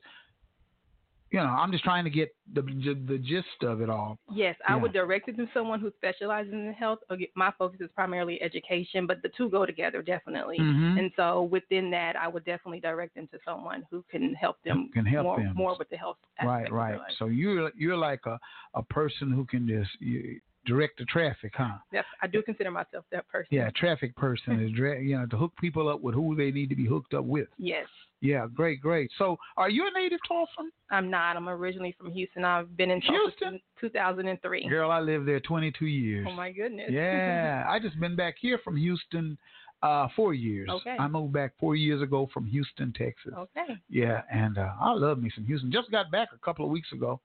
you 1.35 1.41
know, 1.41 1.47
I'm 1.47 1.71
just 1.71 1.83
trying 1.83 2.03
to 2.05 2.09
get 2.09 2.33
the 2.53 2.61
the, 2.61 2.93
the 3.07 3.17
gist 3.17 3.61
of 3.63 3.81
it 3.81 3.89
all. 3.89 4.17
Yes, 4.31 4.55
I 4.67 4.75
Yeah. 4.75 4.81
would 4.81 4.93
direct 4.93 5.27
it 5.27 5.35
to 5.37 5.47
someone 5.53 5.79
who 5.79 5.91
specializes 5.97 6.53
in 6.53 6.73
health. 6.73 6.99
My 7.35 7.51
focus 7.57 7.81
is 7.81 7.89
primarily 7.93 8.41
education, 8.41 9.05
but 9.05 9.21
the 9.21 9.29
two 9.37 9.49
go 9.49 9.65
together 9.65 10.01
definitely. 10.01 10.59
Mhm. 10.59 10.97
And 10.99 11.11
so 11.15 11.43
within 11.43 11.91
that, 11.91 12.15
I 12.15 12.27
would 12.27 12.45
definitely 12.45 12.79
direct 12.79 13.15
them 13.15 13.27
to 13.33 13.39
someone 13.43 13.85
who 13.91 14.03
can 14.09 14.33
help 14.35 14.61
them 14.63 14.89
Can 14.93 15.05
help 15.05 15.23
more, 15.25 15.39
them. 15.39 15.53
more 15.55 15.75
with 15.77 15.89
the 15.89 15.97
health 15.97 16.17
aspect. 16.39 16.71
Right, 16.71 16.99
right. 16.99 17.11
So 17.19 17.25
you're 17.25 17.71
you're 17.75 17.97
like 17.97 18.25
a 18.25 18.39
a 18.73 18.83
person 18.83 19.31
who 19.31 19.45
can 19.45 19.67
just 19.67 19.91
you, 20.01 20.39
direct 20.65 20.97
the 20.97 21.05
traffic, 21.05 21.53
huh? 21.55 21.77
Yes, 21.91 22.05
I 22.23 22.27
do 22.27 22.41
consider 22.41 22.71
myself 22.71 23.05
that 23.11 23.27
person. 23.27 23.49
Yeah, 23.51 23.69
traffic 23.75 24.15
person 24.15 24.59
is 24.65 24.71
dra- 24.79 25.01
you 25.01 25.17
know 25.17 25.25
to 25.27 25.37
hook 25.37 25.53
people 25.59 25.87
up 25.89 26.01
with 26.01 26.15
who 26.15 26.35
they 26.35 26.51
need 26.51 26.69
to 26.69 26.75
be 26.75 26.85
hooked 26.85 27.13
up 27.13 27.25
with. 27.25 27.49
Yes. 27.57 27.87
Yeah, 28.25 28.47
great, 28.53 28.81
great. 28.81 29.11
So, 29.17 29.37
are 29.57 29.69
you 29.69 29.87
a 29.87 29.99
native 29.99 30.19
Tulsa? 30.27 30.69
I'm 30.91 31.09
not. 31.09 31.37
I'm 31.37 31.47
originally 31.47 31.95
from 31.97 32.11
Houston. 32.11 32.43
I've 32.43 32.75
been 32.75 32.91
in 32.91 33.01
since 33.39 33.61
2003. 33.81 34.67
Girl, 34.67 34.91
I 34.91 34.99
lived 34.99 35.27
there 35.27 35.39
22 35.39 35.85
years. 35.85 36.27
Oh 36.29 36.33
my 36.33 36.51
goodness. 36.51 36.89
Yeah, 36.89 37.65
I 37.67 37.79
just 37.79 37.99
been 37.99 38.15
back 38.15 38.35
here 38.39 38.59
from 38.63 38.75
Houston 38.77 39.37
uh 39.83 40.07
four 40.15 40.33
years. 40.33 40.69
Okay. 40.69 40.95
I 40.97 41.07
moved 41.07 41.33
back 41.33 41.51
four 41.59 41.75
years 41.75 42.01
ago 42.01 42.29
from 42.33 42.45
Houston, 42.45 42.93
Texas. 42.93 43.33
okay. 43.37 43.75
Yeah, 43.89 44.21
and 44.31 44.57
uh, 44.57 44.69
I 44.81 44.93
love 44.93 45.21
me 45.21 45.29
some 45.35 45.45
Houston. 45.45 45.71
Just 45.71 45.91
got 45.91 46.11
back 46.11 46.29
a 46.33 46.37
couple 46.43 46.65
of 46.65 46.71
weeks 46.71 46.91
ago. 46.93 47.19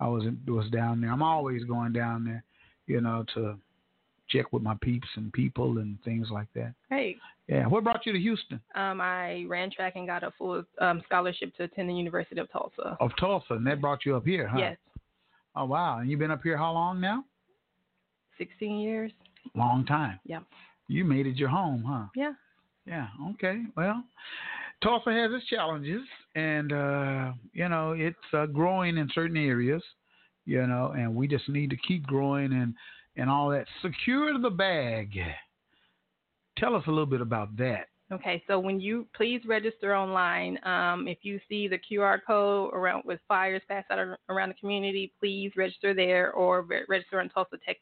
I 0.00 0.06
was 0.06 0.24
in, 0.24 0.38
was 0.46 0.70
down 0.70 1.00
there. 1.00 1.10
I'm 1.10 1.22
always 1.22 1.64
going 1.64 1.92
down 1.92 2.24
there, 2.24 2.44
you 2.86 3.00
know, 3.00 3.24
to 3.34 3.56
check 4.28 4.52
with 4.52 4.62
my 4.62 4.74
peeps 4.82 5.08
and 5.16 5.32
people 5.32 5.78
and 5.78 5.98
things 6.04 6.28
like 6.30 6.48
that. 6.54 6.74
Hey, 6.90 7.16
Yeah. 7.48 7.66
What 7.66 7.84
brought 7.84 8.04
you 8.06 8.12
to 8.12 8.18
Houston? 8.18 8.60
um, 8.74 9.00
I 9.00 9.44
ran 9.48 9.70
track 9.70 9.94
and 9.96 10.06
got 10.06 10.22
a 10.22 10.30
full 10.36 10.62
um, 10.80 11.02
scholarship 11.06 11.54
to 11.56 11.64
attend 11.64 11.88
the 11.88 11.94
University 11.94 12.40
of 12.40 12.50
Tulsa. 12.52 12.96
Of 13.00 13.10
Tulsa, 13.18 13.54
and 13.54 13.66
that 13.66 13.80
brought 13.80 14.04
you 14.04 14.16
up 14.16 14.26
here, 14.26 14.46
huh? 14.46 14.58
Yes, 14.58 14.76
Oh 15.56 15.64
wow. 15.64 15.98
And 15.98 16.10
you've 16.10 16.20
been 16.20 16.30
up 16.30 16.42
here 16.42 16.56
how 16.56 16.72
long 16.72 17.00
now? 17.00 17.24
16 18.38 18.78
years. 18.78 19.10
Long 19.54 19.84
time. 19.86 20.20
Yeah. 20.24 20.40
You 20.88 21.04
made 21.04 21.26
it 21.26 21.36
your 21.36 21.48
home, 21.48 21.82
huh? 21.86 22.06
Yeah. 22.14 22.32
Yeah. 22.86 23.08
Okay. 23.32 23.62
Well, 23.76 24.04
Tulsa 24.82 25.10
has 25.10 25.30
its 25.32 25.46
challenges, 25.46 26.02
and 26.34 26.72
uh, 26.72 27.32
you 27.52 27.68
know 27.68 27.92
it's 27.92 28.16
uh, 28.32 28.46
growing 28.46 28.96
in 28.96 29.10
certain 29.14 29.36
areas, 29.36 29.82
you 30.46 30.66
know, 30.66 30.92
and 30.96 31.14
we 31.14 31.26
just 31.28 31.48
need 31.48 31.70
to 31.70 31.76
keep 31.76 32.06
growing 32.06 32.52
and 32.52 32.74
and 33.18 33.28
all 33.28 33.50
that. 33.50 33.66
Secure 33.82 34.38
the 34.38 34.50
bag. 34.50 35.18
Tell 36.56 36.74
us 36.74 36.84
a 36.86 36.90
little 36.90 37.06
bit 37.06 37.20
about 37.20 37.56
that. 37.58 37.88
Okay, 38.10 38.42
so 38.46 38.58
when 38.58 38.80
you 38.80 39.06
please 39.14 39.42
register 39.46 39.94
online, 39.94 40.58
um, 40.64 41.06
if 41.06 41.18
you 41.22 41.38
see 41.46 41.68
the 41.68 41.78
QR 41.78 42.18
code 42.26 42.72
around 42.72 43.02
with 43.04 43.20
flyers 43.28 43.60
passed 43.68 43.90
out 43.90 43.98
around 44.30 44.48
the 44.48 44.54
community, 44.54 45.12
please 45.20 45.52
register 45.56 45.92
there 45.92 46.32
or 46.32 46.62
re- 46.62 46.84
register 46.88 47.20
on 47.20 47.28
Tulsa 47.28 47.58
Tech's 47.66 47.80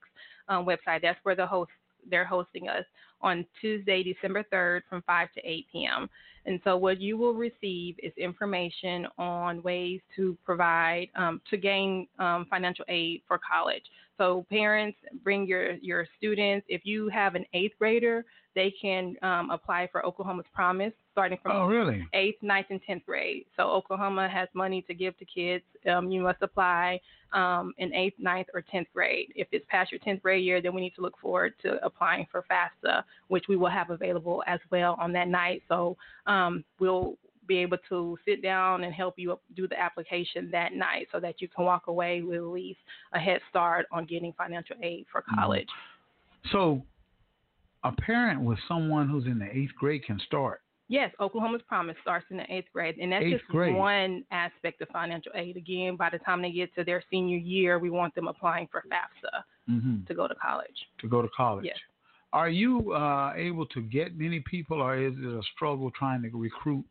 um, 0.49 0.66
website. 0.66 1.03
That's 1.03 1.18
where 1.22 1.37
the 1.37 1.46
host 1.46 1.70
they're 2.11 2.25
hosting 2.25 2.68
us 2.68 2.85
on 3.20 3.46
Tuesday, 3.61 4.03
December 4.03 4.44
3rd 4.53 4.83
from 4.88 5.03
5 5.03 5.29
to 5.33 5.40
8 5.49 5.66
p.m. 5.72 6.11
And 6.44 6.61
so 6.64 6.77
what 6.77 7.01
you 7.01 7.16
will 7.16 7.35
receive 7.35 7.96
is 8.03 8.12
information 8.16 9.07
on 9.18 9.62
ways 9.62 10.01
to 10.16 10.37
provide 10.44 11.09
um, 11.16 11.40
to 11.51 11.57
gain 11.57 12.07
um, 12.18 12.46
financial 12.49 12.85
aid 12.88 13.22
for 13.27 13.38
college. 13.38 13.83
So 14.19 14.47
parents, 14.51 14.99
bring 15.23 15.47
your 15.47 15.73
your 15.75 16.07
students. 16.17 16.67
If 16.69 16.83
you 16.85 17.09
have 17.09 17.35
an 17.35 17.45
eighth 17.53 17.75
grader, 17.79 18.25
they 18.55 18.73
can 18.81 19.15
um, 19.23 19.51
apply 19.51 19.89
for 19.93 20.05
Oklahoma's 20.05 20.47
Promise 20.55 20.93
starting 21.13 21.39
from 21.43 21.53
Oh, 21.53 21.67
really? 21.67 22.07
eighth, 22.15 22.43
ninth, 22.43 22.67
and 22.71 22.81
tenth 22.87 23.05
grade. 23.05 23.45
So 23.57 23.65
Oklahoma 23.65 24.29
has 24.29 24.49
money 24.55 24.83
to 24.83 24.95
give 24.95 25.17
to 25.19 25.25
kids. 25.27 25.65
Um, 25.91 26.11
you 26.11 26.23
must 26.23 26.41
apply 26.43 27.01
um, 27.33 27.75
in 27.79 27.93
eighth, 27.95 28.19
ninth, 28.19 28.49
or 28.55 28.63
tenth 28.63 28.89
grade. 28.95 29.33
If 29.37 29.49
it's 29.53 29.67
past 29.69 29.93
your 29.93 29.99
tenth 30.01 30.23
grade 30.23 30.45
year, 30.45 30.63
then 30.63 30.75
we 30.75 30.81
need 30.81 30.95
to 30.97 31.03
look 31.03 31.19
forward 31.21 31.53
to 31.63 31.85
applying 31.85 32.27
for 32.31 32.45
FAFSA, 32.51 33.03
which 33.29 33.45
we 33.49 33.57
will 33.57 33.69
have 33.71 33.91
available 33.91 34.43
as 34.47 34.61
well 34.71 34.97
on 34.99 35.13
that 35.13 35.29
night. 35.29 35.63
So 35.69 35.97
um, 36.27 36.65
we'll 36.79 37.17
be 37.47 37.59
able 37.59 37.79
to 37.89 38.19
sit 38.25 38.43
down 38.43 38.85
and 38.85 38.93
help 38.95 39.15
you 39.17 39.39
do 39.55 39.67
the 39.69 39.79
application 39.81 40.51
that 40.51 40.73
night 40.73 41.09
so 41.13 41.21
that 41.21 41.41
you 41.41 41.49
can 41.49 41.65
walk 41.65 41.87
away 41.87 42.23
with 42.23 42.39
at 42.39 42.45
least 42.45 42.79
a 43.13 43.19
head 43.19 43.41
start 43.51 43.87
on 43.93 44.05
getting 44.05 44.33
financial 44.33 44.77
aid 44.83 45.07
for 45.11 45.21
Mm-hmm. 45.23 45.41
college. 45.41 45.69
So, 46.53 46.83
a 47.85 47.93
parent 47.93 48.41
with 48.41 48.59
someone 48.69 49.09
who's 49.09 49.27
in 49.27 49.39
the 49.39 49.47
eighth 49.57 49.75
grade 49.79 50.05
can 50.05 50.21
start. 50.27 50.61
Yes, 50.89 51.11
Oklahoma's 51.21 51.63
Promise 51.67 51.97
starts 52.01 52.27
in 52.31 52.37
the 52.37 52.53
eighth 52.53 52.69
grade, 52.73 52.97
and 52.99 53.11
that's 53.11 53.25
Eighth 53.25 53.41
just 53.41 53.49
grade. 53.49 53.75
one 53.75 54.25
aspect 54.31 54.81
of 54.83 54.89
financial 54.89 55.33
aid. 55.35 55.57
Again, 55.57 55.97
by 55.97 56.11
the 56.11 56.19
time 56.19 56.43
they 56.43 56.53
get 56.53 56.73
to 56.77 56.85
their 56.85 57.03
senior 57.11 57.39
year, 57.39 57.81
we 57.81 57.91
want 57.91 58.15
them 58.15 58.29
applying 58.29 58.69
for 58.71 58.85
FAFSA 58.91 59.43
hmm 59.67 60.05
to 60.07 60.15
go 60.15 60.29
to 60.29 60.35
college. 60.37 60.77
to 61.01 61.09
go 61.09 61.23
to 61.23 61.29
college. 61.37 61.65
Yes. 61.67 61.77
Are 62.33 62.49
you 62.49 62.93
uh, 62.93 63.33
able 63.35 63.67
to 63.67 63.81
get 63.83 64.17
many 64.17 64.41
people, 64.41 64.81
or 64.81 64.97
is 64.97 65.15
it 65.17 65.25
a 65.25 65.43
struggle 65.55 65.91
trying 65.91 66.23
to 66.23 66.29
recruit 66.31 66.85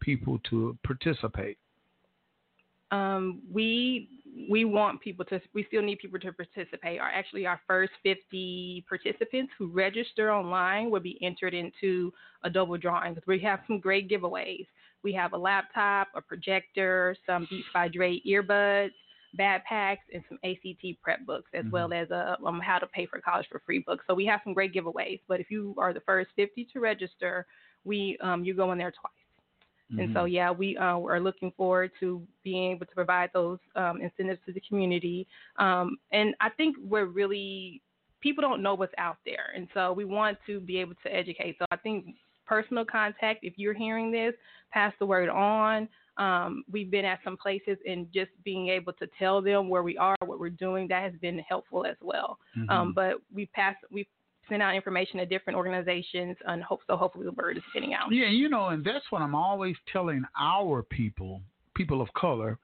people 0.00 0.38
to 0.50 0.76
participate? 0.84 1.58
Um, 2.90 3.42
we 3.52 4.08
we 4.50 4.64
want 4.64 5.00
people 5.00 5.24
to. 5.26 5.40
We 5.52 5.64
still 5.68 5.82
need 5.82 5.98
people 5.98 6.20
to 6.20 6.32
participate. 6.32 7.00
Our 7.00 7.08
actually 7.08 7.46
our 7.46 7.60
first 7.66 7.92
50 8.02 8.84
participants 8.88 9.52
who 9.58 9.68
register 9.68 10.32
online 10.32 10.90
will 10.90 11.00
be 11.00 11.18
entered 11.22 11.54
into 11.54 12.12
a 12.42 12.50
double 12.50 12.76
drawing 12.76 13.14
because 13.14 13.26
we 13.26 13.40
have 13.40 13.60
some 13.66 13.80
great 13.80 14.08
giveaways. 14.08 14.66
We 15.02 15.12
have 15.14 15.32
a 15.32 15.36
laptop, 15.36 16.08
a 16.14 16.20
projector, 16.20 17.16
some 17.26 17.46
Beats 17.50 17.66
by 17.74 17.88
Dre 17.88 18.20
earbuds, 18.26 18.92
backpacks, 19.38 19.98
and 20.12 20.22
some 20.28 20.38
ACT 20.44 21.00
prep 21.02 21.24
books, 21.26 21.50
as 21.54 21.64
well 21.70 21.92
as 21.92 22.10
a 22.10 22.36
um, 22.44 22.60
how 22.60 22.78
to 22.78 22.86
pay 22.86 23.06
for 23.06 23.20
college 23.20 23.46
for 23.50 23.60
free 23.66 23.82
books. 23.86 24.04
So 24.06 24.14
we 24.14 24.26
have 24.26 24.40
some 24.44 24.54
great 24.54 24.74
giveaways. 24.74 25.20
But 25.28 25.40
if 25.40 25.50
you 25.50 25.74
are 25.78 25.92
the 25.92 26.00
first 26.00 26.30
50 26.36 26.68
to 26.72 26.80
register, 26.80 27.46
we 27.84 28.18
um, 28.22 28.44
you 28.44 28.54
go 28.54 28.72
in 28.72 28.78
there 28.78 28.92
twice. 28.92 29.23
And 29.90 30.12
so, 30.14 30.24
Mhm. 30.24 30.32
yeah, 30.32 30.50
we 30.50 30.76
uh, 30.76 30.98
are 30.98 31.20
looking 31.20 31.52
forward 31.52 31.92
to 32.00 32.26
being 32.42 32.72
able 32.72 32.86
to 32.86 32.94
provide 32.94 33.30
those 33.32 33.58
um, 33.76 34.00
incentives 34.00 34.40
to 34.46 34.52
the 34.52 34.60
community. 34.60 35.26
Um, 35.56 35.98
and 36.10 36.34
I 36.40 36.48
think 36.50 36.76
we're 36.82 37.06
really, 37.06 37.80
people 38.20 38.42
don't 38.42 38.62
know 38.62 38.74
what's 38.74 38.94
out 38.98 39.18
there. 39.24 39.52
And 39.54 39.68
so 39.74 39.92
we 39.92 40.04
want 40.04 40.38
to 40.46 40.58
be 40.60 40.78
able 40.78 40.94
to 41.04 41.14
educate. 41.14 41.56
So 41.58 41.66
I 41.70 41.76
think 41.76 42.16
personal 42.46 42.84
contact, 42.84 43.40
if 43.42 43.54
you're 43.56 43.74
hearing 43.74 44.10
this, 44.10 44.34
pass 44.72 44.92
the 44.98 45.06
word 45.06 45.28
on. 45.28 45.88
Um, 46.16 46.64
we've 46.70 46.90
been 46.90 47.04
at 47.04 47.18
some 47.24 47.36
places 47.36 47.76
and 47.86 48.06
just 48.12 48.30
being 48.44 48.68
able 48.68 48.92
to 48.94 49.06
tell 49.18 49.42
them 49.42 49.68
where 49.68 49.82
we 49.82 49.98
are, 49.98 50.16
what 50.24 50.38
we're 50.38 50.50
doing, 50.50 50.86
that 50.88 51.02
has 51.02 51.12
been 51.20 51.38
helpful 51.40 51.84
as 51.84 51.96
well. 52.00 52.38
Mhm. 52.56 52.70
Um, 52.70 52.92
but 52.92 53.20
we 53.32 53.46
pass, 53.46 53.76
we 53.90 54.06
sent 54.48 54.62
out 54.62 54.74
information 54.74 55.18
to 55.18 55.26
different 55.26 55.56
organizations 55.56 56.36
and 56.46 56.62
hope 56.62 56.80
so 56.86 56.96
hopefully 56.96 57.24
the 57.24 57.32
word 57.32 57.56
is 57.56 57.62
getting 57.72 57.94
out. 57.94 58.12
Yeah, 58.12 58.28
you 58.28 58.48
know, 58.48 58.68
and 58.68 58.84
that's 58.84 59.04
what 59.10 59.22
I'm 59.22 59.34
always 59.34 59.76
telling 59.92 60.24
our 60.38 60.82
people, 60.82 61.40
people 61.74 62.00
of 62.00 62.12
color, 62.14 62.58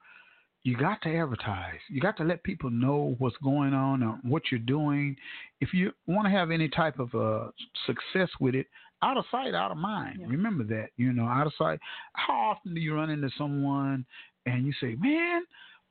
you 0.63 0.77
got 0.77 1.01
to 1.01 1.15
advertise. 1.15 1.79
You 1.89 2.01
got 2.01 2.17
to 2.17 2.23
let 2.23 2.43
people 2.43 2.69
know 2.69 3.15
what's 3.17 3.37
going 3.43 3.73
on 3.73 4.03
and 4.03 4.19
what 4.23 4.43
you're 4.51 4.59
doing. 4.59 5.15
If 5.59 5.73
you 5.73 5.91
want 6.05 6.25
to 6.25 6.31
have 6.31 6.51
any 6.51 6.69
type 6.69 6.99
of 6.99 7.13
uh, 7.15 7.49
success 7.85 8.29
with 8.39 8.55
it, 8.55 8.67
out 9.03 9.17
of 9.17 9.25
sight, 9.31 9.55
out 9.55 9.71
of 9.71 9.77
mind. 9.77 10.19
Remember 10.27 10.63
that, 10.65 10.89
you 10.97 11.11
know, 11.11 11.25
out 11.25 11.47
of 11.47 11.53
sight. 11.57 11.79
How 12.13 12.33
often 12.33 12.75
do 12.75 12.79
you 12.79 12.93
run 12.93 13.09
into 13.09 13.29
someone 13.37 14.05
and 14.45 14.65
you 14.65 14.73
say, 14.79 14.95
man, 14.99 15.43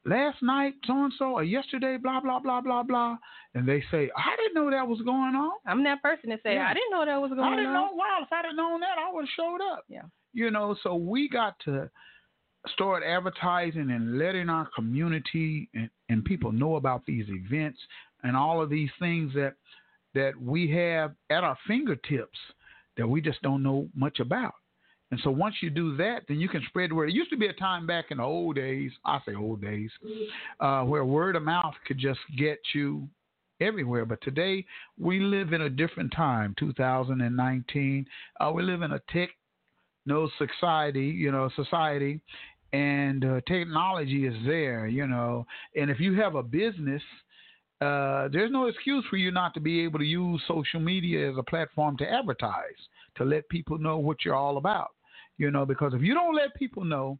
last 0.07 0.43
night 0.43 0.75
so 0.87 1.05
and 1.05 1.13
so 1.19 1.25
or 1.35 1.45
yesterday 1.45 1.97
blah 1.97 2.21
blah 2.21 2.39
blah 2.39 2.61
blah 2.61 2.83
blah. 2.83 3.17
And 3.55 3.67
they 3.69 3.83
say 3.91 4.11
i 4.17 4.37
didn't 4.37 4.55
know 4.55 4.71
that 4.71 4.87
was 4.87 5.01
going 5.03 5.35
on. 5.35 5.53
I'm 5.67 5.85
that 5.85 6.03
person 6.03 6.31
to 6.31 6.39
say 6.43 6.59
i 6.59 6.73
didn't 6.73 6.91
know 6.91 7.05
that 7.05 7.21
was 7.21 7.31
going 7.31 7.41
on. 7.41 7.53
i 7.53 7.57
didn't 7.57 7.71
on. 7.71 7.75
know. 7.75 7.95
Wow 7.95 8.19
if 8.23 8.33
i'd 8.33 8.45
have 8.45 8.57
known 8.57 8.81
that 8.81 8.99
i 8.99 9.13
would 9.13 9.23
have 9.23 9.29
showed 9.37 9.61
up. 9.73 9.85
Yeah. 9.89 10.03
You 10.33 10.51
know 10.51 10.77
so 10.83 10.95
we 10.95 11.29
got 11.29 11.57
to 11.65 11.91
start 12.69 13.03
advertising 13.03 13.91
and 13.91 14.19
letting 14.19 14.49
our 14.49 14.69
community 14.75 15.69
and, 15.75 15.89
and 16.09 16.25
people 16.25 16.53
know 16.53 16.77
about 16.77 17.05
these 17.07 17.25
events 17.29 17.79
and 18.23 18.37
all 18.37 18.61
of 18.63 18.71
these 18.71 18.91
things 18.99 19.33
that 19.35 19.55
that 20.15 20.33
we 20.41 20.71
have 20.71 21.13
at 21.31 21.45
our 21.45 21.57
fingertips 21.67 22.39
that 22.97 23.07
we 23.07 23.21
just 23.21 23.41
don't 23.43 23.63
know 23.63 23.89
much 23.95 24.21
about 24.21 24.55
and 25.11 25.21
so 25.25 25.31
once 25.31 25.57
you 25.61 25.71
do 25.71 25.97
that, 25.97 26.23
then 26.29 26.39
you 26.39 26.49
can 26.49 26.63
spread 26.69 26.91
the 26.91 26.95
word. 26.95 27.09
It 27.09 27.15
used 27.15 27.31
to 27.31 27.37
be 27.37 27.49
a 27.49 27.53
time 27.53 27.87
back 27.87 28.07
in 28.11 28.19
the 28.19 28.23
old 28.23 28.55
days, 28.57 28.93
I 29.05 29.19
say 29.27 29.35
old 29.35 29.61
days, 29.61 29.91
uh, 30.61 30.85
where 30.85 31.05
word 31.05 31.35
of 31.35 31.43
mouth 31.43 31.75
could 31.87 31.99
just 31.99 32.21
get 32.39 32.59
you 32.75 33.09
everywhere. 33.61 34.05
But 34.05 34.23
today 34.23 34.65
we 34.99 35.19
live 35.19 35.53
in 35.53 35.63
a 35.63 35.71
different 35.71 36.13
time, 36.15 36.55
2019. 36.61 38.07
Uh, 38.39 38.53
we 38.55 38.63
live 38.63 38.83
in 38.83 38.93
a 38.93 39.01
tech 39.11 39.31
no 40.07 40.31
society, 40.39 41.07
you 41.07 41.31
know, 41.31 41.51
society, 41.55 42.21
and 42.73 43.25
uh, 43.25 43.41
technology 43.47 44.27
is 44.27 44.35
there, 44.47 44.87
you 44.87 45.07
know. 45.07 45.47
And 45.77 45.91
if 45.91 46.01
you 46.01 46.15
have 46.21 46.37
a 46.37 46.43
business, 46.43 47.03
uh, 47.81 48.29
there's 48.33 48.51
no 48.51 48.67
excuse 48.67 49.05
for 49.11 49.17
you 49.17 49.31
not 49.31 49.55
to 49.55 49.61
be 49.61 49.81
able 49.85 49.99
to 49.99 50.05
use 50.05 50.41
social 50.49 50.81
media 50.81 51.31
as 51.31 51.37
a 51.37 51.43
platform 51.43 51.97
to 51.99 52.11
advertise, 52.11 52.81
to 53.17 53.25
let 53.25 53.49
people 53.51 53.77
know 53.77 53.99
what 53.99 54.25
you're 54.25 54.35
all 54.35 54.57
about 54.57 54.93
you 55.41 55.51
know, 55.51 55.65
because 55.65 55.95
if 55.95 56.03
you 56.03 56.15
don't 56.15 56.37
let 56.37 56.55
people 56.55 56.85
know 56.85 57.19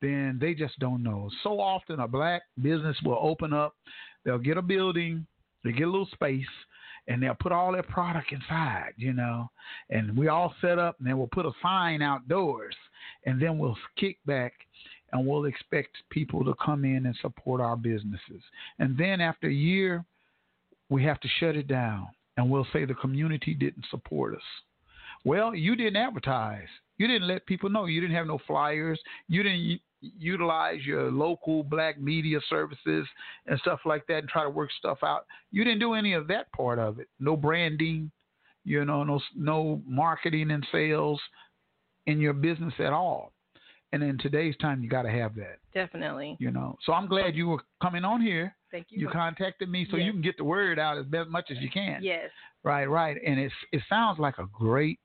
then 0.00 0.38
they 0.40 0.54
just 0.54 0.78
don't 0.78 1.02
know. 1.02 1.30
So 1.42 1.60
often, 1.60 2.00
a 2.00 2.08
black 2.08 2.42
business 2.62 2.96
will 3.04 3.18
open 3.20 3.52
up, 3.52 3.74
they'll 4.24 4.38
get 4.38 4.56
a 4.56 4.62
building, 4.62 5.26
they 5.62 5.72
get 5.72 5.88
a 5.88 5.90
little 5.90 6.08
space, 6.12 6.46
and 7.08 7.22
they'll 7.22 7.34
put 7.34 7.52
all 7.52 7.72
their 7.72 7.82
product 7.82 8.32
inside, 8.32 8.92
you 8.96 9.12
know, 9.12 9.50
and 9.90 10.16
we 10.16 10.28
all 10.28 10.54
set 10.60 10.78
up, 10.78 10.96
and 10.98 11.06
then 11.06 11.18
we'll 11.18 11.28
put 11.30 11.46
a 11.46 11.52
sign 11.62 12.02
outdoors, 12.02 12.74
and 13.26 13.40
then 13.40 13.58
we'll 13.58 13.76
kick 13.96 14.18
back. 14.26 14.52
And 15.12 15.26
we'll 15.26 15.46
expect 15.46 15.88
people 16.10 16.44
to 16.44 16.54
come 16.64 16.84
in 16.84 17.06
and 17.06 17.16
support 17.20 17.60
our 17.60 17.76
businesses. 17.76 18.40
And 18.78 18.96
then 18.96 19.20
after 19.20 19.48
a 19.48 19.52
year, 19.52 20.04
we 20.88 21.02
have 21.02 21.18
to 21.18 21.28
shut 21.40 21.56
it 21.56 21.66
down 21.66 22.06
and 22.36 22.48
we'll 22.48 22.66
say 22.72 22.84
the 22.84 22.94
community 22.94 23.52
didn't 23.54 23.86
support 23.90 24.36
us. 24.36 24.42
Well, 25.24 25.52
you 25.52 25.74
didn't 25.74 25.96
advertise. 25.96 26.68
You 27.00 27.06
didn't 27.06 27.28
let 27.28 27.46
people 27.46 27.70
know. 27.70 27.86
You 27.86 27.98
didn't 28.02 28.14
have 28.16 28.26
no 28.26 28.38
flyers. 28.46 29.00
You 29.26 29.42
didn't 29.42 29.60
u- 29.60 29.78
utilize 30.18 30.84
your 30.84 31.10
local 31.10 31.62
black 31.62 31.98
media 31.98 32.38
services 32.50 33.06
and 33.46 33.58
stuff 33.60 33.80
like 33.86 34.06
that 34.08 34.18
and 34.18 34.28
try 34.28 34.42
to 34.44 34.50
work 34.50 34.68
stuff 34.78 34.98
out. 35.02 35.24
You 35.50 35.64
didn't 35.64 35.78
do 35.78 35.94
any 35.94 36.12
of 36.12 36.28
that 36.28 36.52
part 36.52 36.78
of 36.78 36.98
it. 37.00 37.08
No 37.18 37.38
branding, 37.38 38.10
you 38.66 38.84
know, 38.84 39.02
no 39.02 39.18
no 39.34 39.80
marketing 39.86 40.50
and 40.50 40.66
sales 40.70 41.18
in 42.04 42.20
your 42.20 42.34
business 42.34 42.74
at 42.78 42.92
all. 42.92 43.32
And 43.92 44.02
in 44.02 44.18
today's 44.18 44.54
time, 44.58 44.82
you 44.82 44.90
got 44.90 45.02
to 45.04 45.10
have 45.10 45.34
that. 45.36 45.56
Definitely. 45.72 46.36
You 46.38 46.50
know, 46.50 46.76
so 46.84 46.92
I'm 46.92 47.08
glad 47.08 47.34
you 47.34 47.48
were 47.48 47.62
coming 47.80 48.04
on 48.04 48.20
here. 48.20 48.54
Thank 48.70 48.88
you. 48.90 49.00
You 49.00 49.08
contacted 49.08 49.70
me 49.70 49.86
so 49.90 49.96
Yes. 49.96 50.04
you 50.04 50.12
can 50.12 50.20
get 50.20 50.36
the 50.36 50.44
word 50.44 50.78
out 50.78 50.98
as 50.98 51.06
much 51.30 51.50
as 51.50 51.56
you 51.60 51.70
can. 51.70 52.00
Yes. 52.02 52.28
Right, 52.62 52.84
right. 52.90 53.16
And 53.26 53.40
it's 53.40 53.54
it 53.72 53.80
sounds 53.88 54.18
like 54.18 54.36
a 54.36 54.46
great 54.52 55.00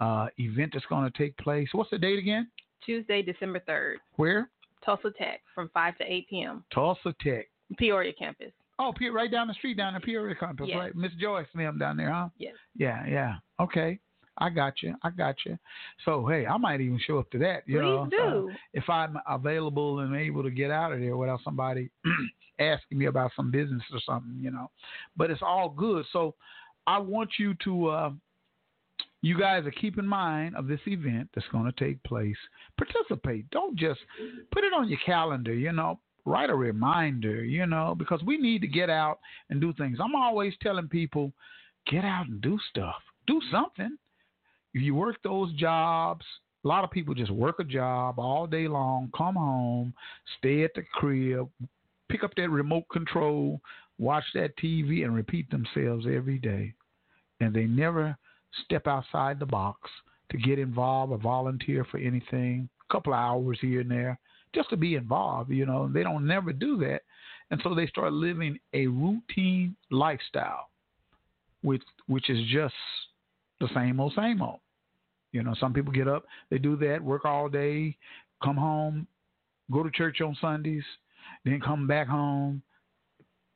uh, 0.00 0.26
event 0.38 0.70
that's 0.72 0.86
going 0.86 1.10
to 1.10 1.18
take 1.18 1.36
place. 1.38 1.68
What's 1.72 1.90
the 1.90 1.98
date 1.98 2.18
again? 2.18 2.48
Tuesday, 2.84 3.22
December 3.22 3.60
3rd, 3.68 3.96
Where? 4.16 4.50
Tulsa 4.84 5.12
Tech 5.16 5.40
from 5.54 5.70
5 5.72 5.98
to 5.98 6.04
8 6.12 6.28
p.m. 6.28 6.64
Tulsa 6.74 7.14
Tech. 7.20 7.46
Peoria 7.78 8.12
campus. 8.12 8.50
Oh, 8.78 8.92
right 9.12 9.30
down 9.30 9.46
the 9.46 9.54
street 9.54 9.76
down 9.76 9.94
the 9.94 10.00
Peoria 10.00 10.34
campus, 10.34 10.66
Yes. 10.68 10.76
right? 10.78 10.96
Miss 10.96 11.12
Joyce 11.20 11.46
and 11.54 11.62
them 11.64 11.78
down 11.78 11.96
there, 11.96 12.12
huh? 12.12 12.28
Yes. 12.38 12.54
Yeah, 12.76 13.06
yeah. 13.06 13.34
Okay. 13.60 14.00
I 14.38 14.48
got 14.50 14.82
you. 14.82 14.94
I 15.02 15.10
got 15.10 15.36
you. 15.46 15.58
So 16.04 16.26
hey, 16.26 16.46
I 16.46 16.56
might 16.56 16.80
even 16.80 16.98
show 17.06 17.18
up 17.18 17.30
to 17.32 17.38
that. 17.38 17.62
You 17.66 17.78
Please 17.78 17.84
know, 17.84 18.08
do. 18.10 18.50
uh, 18.50 18.54
if 18.72 18.88
I'm 18.88 19.16
available 19.28 20.00
and 20.00 20.16
able 20.16 20.42
to 20.42 20.50
get 20.50 20.70
out 20.70 20.92
of 20.92 21.00
there 21.00 21.16
without 21.18 21.40
somebody 21.44 21.90
asking 22.58 22.98
me 22.98 23.06
about 23.06 23.30
some 23.36 23.50
business 23.50 23.82
or 23.92 24.00
something. 24.04 24.38
You 24.40 24.50
know, 24.50 24.70
but 25.16 25.30
it's 25.30 25.42
all 25.42 25.68
good. 25.68 26.06
So 26.12 26.34
I 26.86 26.98
want 26.98 27.30
you 27.38 27.54
to. 27.64 27.86
Uh, 27.88 28.10
you 29.22 29.38
guys 29.38 29.64
are 29.64 29.70
keep 29.70 29.98
in 29.98 30.06
mind 30.06 30.56
of 30.56 30.66
this 30.66 30.80
event 30.86 31.30
that's 31.34 31.46
going 31.48 31.64
to 31.64 31.84
take 31.84 32.02
place. 32.02 32.36
Participate. 32.76 33.48
Don't 33.50 33.78
just 33.78 34.00
put 34.50 34.64
it 34.64 34.72
on 34.72 34.88
your 34.88 34.98
calendar. 35.06 35.54
You 35.54 35.72
know, 35.72 36.00
write 36.26 36.50
a 36.50 36.54
reminder. 36.54 37.44
You 37.44 37.66
know, 37.66 37.94
because 37.96 38.20
we 38.24 38.36
need 38.36 38.60
to 38.62 38.68
get 38.68 38.90
out 38.90 39.20
and 39.48 39.60
do 39.60 39.72
things. 39.74 39.98
I'm 40.02 40.16
always 40.16 40.54
telling 40.60 40.88
people, 40.88 41.32
get 41.90 42.04
out 42.04 42.26
and 42.26 42.40
do 42.42 42.58
stuff. 42.70 43.00
Do 43.26 43.40
something. 43.50 43.96
If 44.74 44.82
you 44.82 44.94
work 44.94 45.16
those 45.22 45.52
jobs, 45.54 46.24
a 46.64 46.68
lot 46.68 46.84
of 46.84 46.90
people 46.90 47.14
just 47.14 47.30
work 47.30 47.60
a 47.60 47.64
job 47.64 48.18
all 48.18 48.46
day 48.46 48.66
long, 48.66 49.10
come 49.16 49.34
home, 49.34 49.94
stay 50.38 50.64
at 50.64 50.74
the 50.74 50.82
crib, 50.94 51.48
pick 52.08 52.24
up 52.24 52.34
that 52.36 52.50
remote 52.50 52.88
control, 52.90 53.60
watch 53.98 54.24
that 54.34 54.56
TV, 54.56 55.04
and 55.04 55.14
repeat 55.14 55.50
themselves 55.50 56.06
every 56.12 56.38
day. 56.38 56.72
And 57.40 57.52
they 57.52 57.64
never 57.64 58.16
step 58.64 58.86
outside 58.86 59.38
the 59.38 59.46
box 59.46 59.90
to 60.30 60.38
get 60.38 60.58
involved 60.58 61.12
or 61.12 61.18
volunteer 61.18 61.84
for 61.90 61.98
anything. 61.98 62.68
A 62.88 62.92
couple 62.92 63.12
of 63.12 63.18
hours 63.18 63.58
here 63.60 63.80
and 63.80 63.90
there, 63.90 64.18
just 64.54 64.70
to 64.70 64.76
be 64.76 64.94
involved. 64.94 65.50
You 65.50 65.66
know, 65.66 65.88
they 65.92 66.02
don't 66.02 66.26
never 66.26 66.52
do 66.52 66.76
that, 66.78 67.02
and 67.50 67.60
so 67.62 67.74
they 67.74 67.86
start 67.86 68.12
living 68.12 68.58
a 68.72 68.86
routine 68.86 69.76
lifestyle, 69.90 70.68
which 71.62 71.82
which 72.06 72.30
is 72.30 72.38
just 72.50 72.74
the 73.60 73.68
same 73.74 74.00
old, 74.00 74.14
same 74.14 74.42
old. 74.42 74.60
You 75.32 75.42
know, 75.42 75.54
some 75.58 75.72
people 75.72 75.92
get 75.92 76.08
up, 76.08 76.24
they 76.50 76.58
do 76.58 76.76
that, 76.76 77.02
work 77.02 77.24
all 77.24 77.48
day, 77.48 77.96
come 78.42 78.56
home, 78.56 79.06
go 79.70 79.82
to 79.82 79.90
church 79.90 80.20
on 80.20 80.36
Sundays, 80.40 80.84
then 81.44 81.60
come 81.60 81.86
back 81.86 82.06
home, 82.06 82.62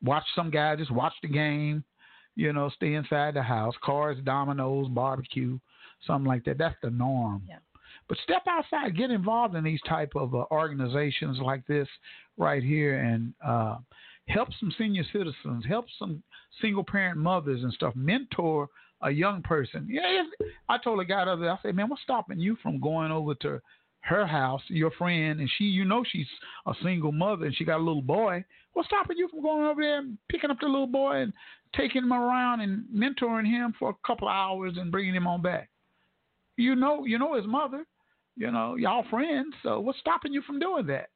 watch 0.03 0.25
some 0.35 0.51
guy 0.51 0.75
just 0.77 0.91
watch 0.91 1.13
the 1.23 1.29
game, 1.29 1.85
you 2.37 2.53
know, 2.53 2.69
stay 2.69 2.95
inside 2.95 3.35
the 3.35 3.43
house, 3.43 3.75
cars, 3.83 4.19
dominoes, 4.25 4.89
barbecue, 4.89 5.59
something 6.07 6.29
like 6.29 6.45
that. 6.45 6.59
That's 6.59 6.77
the 6.83 6.91
norm. 6.91 7.43
Yeah. 7.49 7.59
But 8.09 8.19
step 8.19 8.43
outside, 8.49 8.97
get 8.97 9.11
involved 9.11 9.57
in 9.57 9.65
these 9.65 9.81
type 9.89 10.13
of 10.15 10.35
uh, 10.35 10.45
organizations 10.53 11.39
like 11.41 11.67
this 11.67 11.89
right 12.37 12.63
here, 12.63 12.99
and 12.99 13.35
uh, 13.45 13.79
help 14.29 14.49
some 14.61 14.73
senior 14.79 15.05
citizens, 15.13 15.65
help 15.67 15.87
some 15.99 16.23
single 16.61 16.85
parent 16.85 17.19
mothers 17.19 17.65
and 17.65 17.73
stuff. 17.73 17.95
Mentor 17.97 18.69
a 19.03 19.11
young 19.11 19.43
person. 19.43 19.87
Yeah, 19.91 20.23
I 20.69 20.79
told 20.79 21.01
a 21.01 21.05
guy 21.05 21.25
the 21.25 21.33
other 21.33 21.45
day, 21.45 21.49
I 21.49 21.59
said, 21.63 21.77
man, 21.77 21.89
what's 21.89 22.03
stopping 22.03 22.39
you 22.39 22.57
from 22.63 22.81
going 22.81 23.11
over 23.11 23.35
to 23.37 23.61
her 24.07 24.27
house, 24.27 24.63
your 24.69 24.91
friend, 24.93 25.41
and 25.41 25.51
she, 25.59 25.65
you 25.65 25.85
know, 25.85 26.05
she's 26.11 26.27
a 26.67 26.73
single 26.83 27.13
mother 27.13 27.47
and 27.47 27.57
she 27.57 27.65
got 27.65 27.79
a 27.79 27.83
little 27.85 28.03
boy. 28.03 28.45
What's 28.73 28.89
stopping 28.89 29.17
you 29.17 29.29
from 29.29 29.43
going 29.43 29.67
over 29.67 29.83
there 29.83 29.99
and 29.99 30.19
picking 30.29 30.51
up 30.51 30.59
the 30.61 30.67
little 30.67 30.87
boy 30.87 31.17
and 31.23 31.33
taking 31.75 32.03
him 32.03 32.13
around 32.13 32.61
and 32.61 32.85
mentoring 32.95 33.47
him 33.47 33.75
for 33.79 33.91
a 33.91 34.07
couple 34.07 34.29
of 34.29 34.33
hours 34.33 34.75
and 34.77 34.93
bringing 34.93 35.15
him 35.15 35.27
on 35.27 35.43
back? 35.43 35.71
You 36.57 36.77
know, 36.77 37.05
you 37.05 37.19
know 37.19 37.35
his 37.35 37.47
mother. 37.47 37.85
You 38.37 38.51
know, 38.51 38.77
y'all 38.77 39.05
friends. 39.11 39.55
So 39.63 39.81
what's 39.81 39.99
stopping 39.99 40.33
you 40.33 40.43
from 40.43 40.61
doing 40.61 40.87
that? 40.87 41.09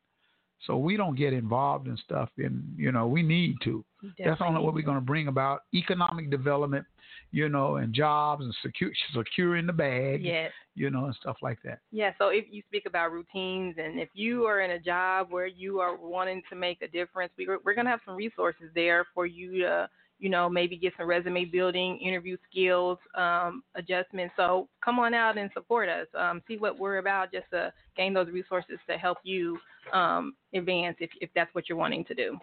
So 0.67 0.77
we 0.77 0.97
don't 0.97 1.17
get 1.17 1.33
involved 1.33 1.87
in 1.87 1.97
stuff, 1.99 2.29
and 2.37 2.63
you 2.77 2.93
know 2.93 3.07
we 3.07 3.23
need 3.23 3.57
to. 3.65 3.85
That's 4.03 4.17
Definitely 4.19 4.47
only 4.47 4.63
what 4.63 4.75
we're 4.75 4.83
going 4.83 4.99
to 4.99 5.03
bring 5.03 5.29
about 5.29 5.63
economic 5.75 6.31
development, 6.31 6.85
you 7.33 7.49
know, 7.49 7.77
and 7.77 7.93
jobs 7.95 8.45
and 8.45 8.55
secure 8.63 8.91
securing 9.15 9.67
the 9.67 9.73
bag, 9.73 10.23
Yes. 10.25 10.53
you 10.75 10.91
know, 10.91 11.05
and 11.05 11.15
stuff 11.15 11.37
like 11.43 11.59
that. 11.65 11.79
Yeah, 11.93 12.13
so 12.19 12.29
if 12.29 12.47
you 12.51 12.63
speak 12.69 12.85
about 12.87 13.13
routines 13.13 13.77
and 13.79 14.01
if 14.01 14.09
you 14.15 14.45
are 14.47 14.61
in 14.61 14.73
a 14.73 14.79
job 14.79 15.29
where 15.31 15.47
you 15.47 15.79
are 15.81 15.97
wanting 15.97 16.43
to 16.51 16.57
make 16.57 16.83
a 16.83 16.89
difference, 16.89 17.33
we, 17.39 17.47
we're 17.47 17.75
going 17.75 17.85
to 17.85 17.91
have 17.91 18.01
some 18.05 18.17
resources 18.17 18.67
there 18.75 19.07
for 19.15 19.27
you 19.27 19.59
to, 19.63 19.89
you 20.19 20.29
know, 20.29 20.49
maybe 20.49 20.77
get 20.77 20.93
some 20.99 21.07
resume 21.07 21.45
building, 21.45 21.99
interview 21.99 22.37
skills, 22.51 22.99
um, 23.15 23.63
adjustments. 23.77 24.35
So 24.37 24.69
come 24.85 24.99
on 24.99 25.15
out 25.15 25.39
and 25.39 25.51
support 25.55 25.89
us. 25.89 26.09
Um, 26.19 26.43
see 26.49 26.57
what 26.57 26.79
we're 26.79 26.99
about 26.99 27.33
just 27.33 27.47
to 27.53 27.73
gain 27.97 28.13
those 28.13 28.29
resources 28.29 28.79
to 28.89 28.99
help 28.99 29.19
you 29.23 29.59
um, 29.93 30.35
advance 30.53 30.97
if, 31.01 31.11
if 31.21 31.31
that's 31.35 31.55
what 31.55 31.69
you're 31.69 31.79
wanting 31.79 32.05
to 32.07 32.15
do. 32.15 32.37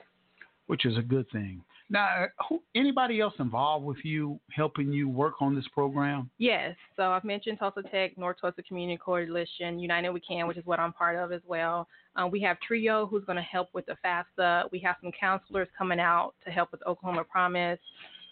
which 0.68 0.86
is 0.86 0.98
a 0.98 1.02
good 1.02 1.30
thing. 1.32 1.62
Now, 1.90 2.26
who, 2.48 2.62
anybody 2.76 3.22
else 3.22 3.34
involved 3.40 3.86
with 3.86 3.98
you 4.04 4.40
helping 4.52 4.92
you 4.92 5.08
work 5.08 5.36
on 5.42 5.56
this 5.56 5.68
program? 5.74 6.30
Yes. 6.38 6.76
So 6.98 7.04
I've 7.04 7.24
mentioned 7.24 7.60
Tulsa 7.60 7.82
Tech, 7.84 8.18
North 8.18 8.38
Tulsa 8.42 8.62
Community 8.64 9.00
Coalition, 9.04 9.80
United 9.80 10.10
We 10.10 10.20
Can, 10.20 10.48
which 10.48 10.58
is 10.58 10.66
what 10.66 10.80
I'm 10.80 10.92
part 10.92 11.16
of 11.16 11.32
as 11.32 11.42
well. 11.48 11.88
Uh, 12.16 12.28
we 12.28 12.42
have 12.42 12.60
Trio, 12.60 13.06
who's 13.06 13.24
going 13.24 13.38
to 13.38 13.42
help 13.42 13.70
with 13.74 13.86
the 13.86 13.96
FAFSA. 14.04 14.70
We 14.72 14.80
have 14.80 14.98
some 15.02 15.12
counselors 15.18 15.70
coming 15.78 16.00
out 16.00 16.34
to 16.46 16.52
help 16.52 16.72
with 16.72 16.86
Oklahoma 16.86 17.24
Promise. 17.24 17.80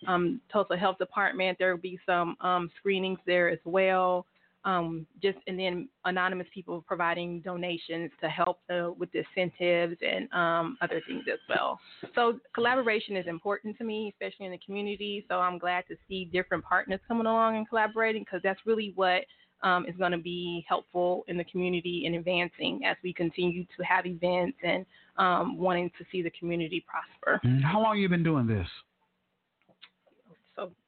Um, 0.08 0.42
Tulsa 0.52 0.76
Health 0.76 0.98
Department, 0.98 1.58
there 1.58 1.72
will 1.72 1.82
be 1.82 1.98
some 2.06 2.36
um, 2.42 2.70
screenings 2.80 3.20
there 3.26 3.50
as 3.50 3.60
well. 3.64 4.26
Um, 4.66 5.06
just 5.22 5.38
and 5.46 5.60
then 5.60 5.88
anonymous 6.06 6.48
people 6.52 6.84
providing 6.88 7.40
donations 7.42 8.10
to 8.20 8.28
help 8.28 8.60
uh, 8.72 8.90
with 8.98 9.12
the 9.12 9.20
incentives 9.20 9.96
and 10.02 10.32
um, 10.34 10.76
other 10.82 11.02
things 11.08 11.24
as 11.32 11.40
well. 11.48 11.80
So 12.16 12.40
collaboration 12.56 13.16
is 13.16 13.28
important 13.28 13.78
to 13.78 13.84
me, 13.84 14.12
especially 14.14 14.48
in 14.48 14.52
the 14.52 14.60
community. 14.66 15.24
So 15.30 15.36
I'm 15.36 15.60
glad 15.60 15.84
to 15.90 15.96
see 16.08 16.26
different 16.26 16.64
partners 16.64 17.00
coming 17.08 17.28
along 17.28 17.58
and 17.58 17.70
collaborating 17.70 18.24
because 18.24 18.42
that's 18.44 18.60
really 18.66 18.92
what 18.96 19.22
um, 19.64 19.86
is 19.88 19.96
going 19.98 20.12
to 20.12 20.18
be 20.18 20.66
helpful 20.68 21.24
in 21.28 21.38
the 21.38 21.44
community 21.46 22.04
and 22.06 22.16
advancing 22.16 22.82
as 22.86 22.98
we 23.04 23.14
continue 23.14 23.66
to 23.78 23.84
have 23.84 24.06
events 24.06 24.58
and 24.64 24.86
um, 25.18 25.58
wanting 25.58 25.90
to 25.98 26.06
see 26.12 26.22
the 26.22 26.32
community 26.32 26.86
prosper. 26.88 27.42
How 27.64 27.82
long 27.82 27.98
you 27.98 28.10
been 28.10 28.24
doing 28.24 28.48
this? 28.48 28.68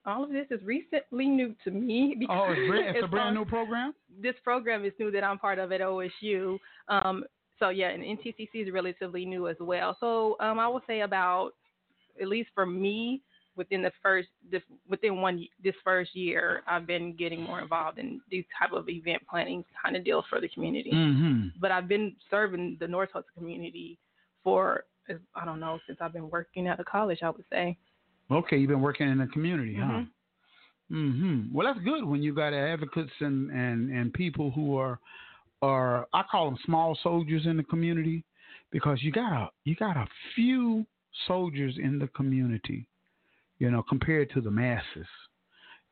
All 0.07 0.23
of 0.23 0.31
this 0.31 0.47
is 0.49 0.61
recently 0.63 1.27
new 1.27 1.53
to 1.65 1.71
me. 1.71 2.15
Oh, 2.29 2.47
it's, 2.49 2.95
it's 2.95 3.03
a 3.03 3.07
brand 3.07 3.35
new 3.35 3.45
program. 3.45 3.93
this 4.21 4.35
program 4.43 4.85
is 4.85 4.93
new 4.99 5.11
that 5.11 5.23
I'm 5.23 5.37
part 5.37 5.59
of 5.59 5.71
at 5.71 5.81
OSU. 5.81 6.57
Um, 6.87 7.23
so 7.59 7.69
yeah, 7.69 7.89
and 7.89 8.03
NTCC 8.03 8.49
is 8.53 8.71
relatively 8.71 9.25
new 9.25 9.47
as 9.47 9.57
well. 9.59 9.97
So 9.99 10.37
um, 10.39 10.59
I 10.59 10.67
would 10.67 10.83
say 10.87 11.01
about 11.01 11.51
at 12.21 12.27
least 12.27 12.49
for 12.55 12.65
me 12.65 13.21
within 13.55 13.81
the 13.81 13.91
first 14.01 14.29
this 14.51 14.61
within 14.89 15.21
one 15.21 15.45
this 15.63 15.75
first 15.83 16.15
year, 16.15 16.61
I've 16.67 16.87
been 16.87 17.15
getting 17.15 17.41
more 17.41 17.59
involved 17.59 17.97
in 17.97 18.21
these 18.29 18.45
type 18.59 18.71
of 18.71 18.87
event 18.87 19.23
planning 19.29 19.65
kind 19.83 19.95
of 19.95 20.05
deals 20.05 20.25
for 20.29 20.39
the 20.39 20.47
community. 20.47 20.91
Mm-hmm. 20.93 21.59
But 21.59 21.71
I've 21.71 21.87
been 21.87 22.15
serving 22.29 22.77
the 22.79 22.87
North 22.87 23.11
Tulsa 23.11 23.27
community 23.35 23.97
for 24.43 24.85
I 25.35 25.45
don't 25.45 25.59
know 25.59 25.79
since 25.87 25.99
I've 26.01 26.13
been 26.13 26.29
working 26.29 26.67
at 26.67 26.79
a 26.79 26.83
college. 26.83 27.19
I 27.23 27.29
would 27.29 27.45
say. 27.51 27.77
Okay, 28.29 28.57
you've 28.57 28.69
been 28.69 28.81
working 28.81 29.09
in 29.09 29.17
the 29.19 29.27
community, 29.27 29.75
huh? 29.75 29.85
Mhm. 29.85 30.07
Mm-hmm. 30.91 31.53
Well, 31.53 31.67
that's 31.67 31.83
good 31.83 32.05
when 32.05 32.23
you 32.23 32.33
got 32.33 32.53
advocates 32.53 33.11
and, 33.19 33.51
and, 33.51 33.91
and 33.91 34.13
people 34.13 34.51
who 34.51 34.77
are 34.77 34.99
are 35.61 36.07
I 36.13 36.23
call 36.29 36.45
them 36.45 36.59
small 36.65 36.97
soldiers 37.01 37.45
in 37.45 37.57
the 37.57 37.63
community 37.63 38.23
because 38.71 39.01
you 39.01 39.11
got 39.11 39.33
a 39.33 39.49
you 39.65 39.75
got 39.75 39.97
a 39.97 40.07
few 40.35 40.85
soldiers 41.25 41.75
in 41.81 41.97
the 41.99 42.07
community, 42.09 42.87
you 43.59 43.71
know, 43.71 43.83
compared 43.83 44.29
to 44.31 44.41
the 44.41 44.51
masses. 44.51 45.07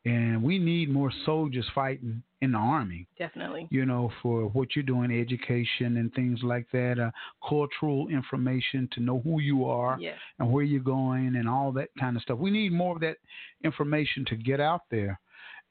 And 0.05 0.43
we 0.43 0.59
need 0.59 0.89
more 0.91 1.11
soldiers 1.25 1.65
fighting 1.73 2.21
in 2.41 2.51
the 2.51 2.59
army. 2.59 3.07
Definitely. 3.17 3.67
You 3.71 3.87
know, 3.87 4.11
for 4.21 4.43
what 4.49 4.75
you're 4.75 4.83
doing, 4.85 5.11
education 5.19 5.97
and 5.97 6.13
things 6.13 6.41
like 6.43 6.67
that, 6.73 6.99
uh, 6.99 7.09
cultural 7.47 8.07
information 8.09 8.87
to 8.91 8.99
know 8.99 9.19
who 9.21 9.39
you 9.41 9.65
are 9.65 9.97
Yes. 9.99 10.19
and 10.37 10.51
where 10.51 10.63
you're 10.63 10.83
going 10.83 11.35
and 11.37 11.49
all 11.49 11.71
that 11.71 11.89
kind 11.99 12.15
of 12.15 12.21
stuff. 12.21 12.37
We 12.37 12.51
need 12.51 12.71
more 12.71 12.93
of 12.93 13.01
that 13.01 13.17
information 13.63 14.25
to 14.25 14.35
get 14.35 14.59
out 14.59 14.81
there, 14.91 15.19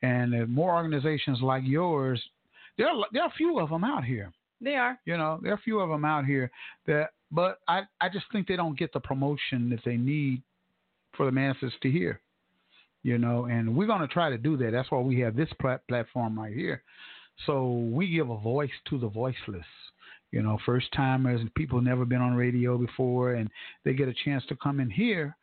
and 0.03 0.35
uh, 0.35 0.47
more 0.47 0.75
organizations 0.75 1.41
like 1.41 1.63
yours. 1.65 2.21
There 2.77 2.89
are 2.89 3.07
there 3.13 3.23
are 3.23 3.29
a 3.29 3.33
few 3.37 3.61
of 3.61 3.69
them 3.71 3.85
out 3.85 4.05
here. 4.05 4.33
They 4.61 4.75
are. 4.75 4.99
You 5.05 5.17
know, 5.17 5.39
there 5.43 5.53
are 5.53 5.57
a 5.57 5.59
few 5.69 5.79
of 5.79 5.91
them 5.91 6.05
out 6.05 6.25
here 6.25 6.51
that, 6.87 7.11
but 7.31 7.59
I 7.69 7.83
I 8.01 8.09
just 8.09 8.27
think 8.33 8.49
they 8.49 8.57
don't 8.57 8.77
get 8.77 8.93
the 8.93 8.99
promotion 9.01 9.71
that 9.71 9.85
they 9.85 9.97
need 9.97 10.43
for 11.17 11.25
the 11.27 11.33
masses 11.33 11.73
to 11.83 11.89
hear. 11.91 12.21
You 13.05 13.19
know, 13.19 13.45
and 13.45 13.77
we're 13.77 13.87
going 13.87 14.01
to 14.01 14.09
try 14.09 14.31
to 14.31 14.39
do 14.39 14.57
that. 14.57 14.73
That's 14.73 14.91
why 14.91 14.99
we 14.99 15.21
have 15.21 15.37
this 15.37 15.51
plat- 15.61 15.87
platform 15.87 16.41
right 16.41 16.53
here. 16.53 16.83
So 17.47 17.73
we 17.93 18.09
give 18.11 18.31
a 18.31 18.39
voice 18.39 18.71
to 18.89 18.99
the 18.99 19.09
voiceless. 19.09 19.67
You 20.33 20.43
know, 20.43 20.59
first 20.67 20.87
timers 20.93 21.41
and 21.41 21.55
people 21.55 21.81
never 21.81 22.05
been 22.05 22.21
on 22.21 22.35
radio 22.35 22.77
before, 22.77 23.35
and 23.35 23.49
they 23.85 23.93
get 23.93 24.09
a 24.09 24.15
chance 24.25 24.43
to 24.49 24.57
come 24.57 24.81
in 24.81 24.91
here 24.91 25.37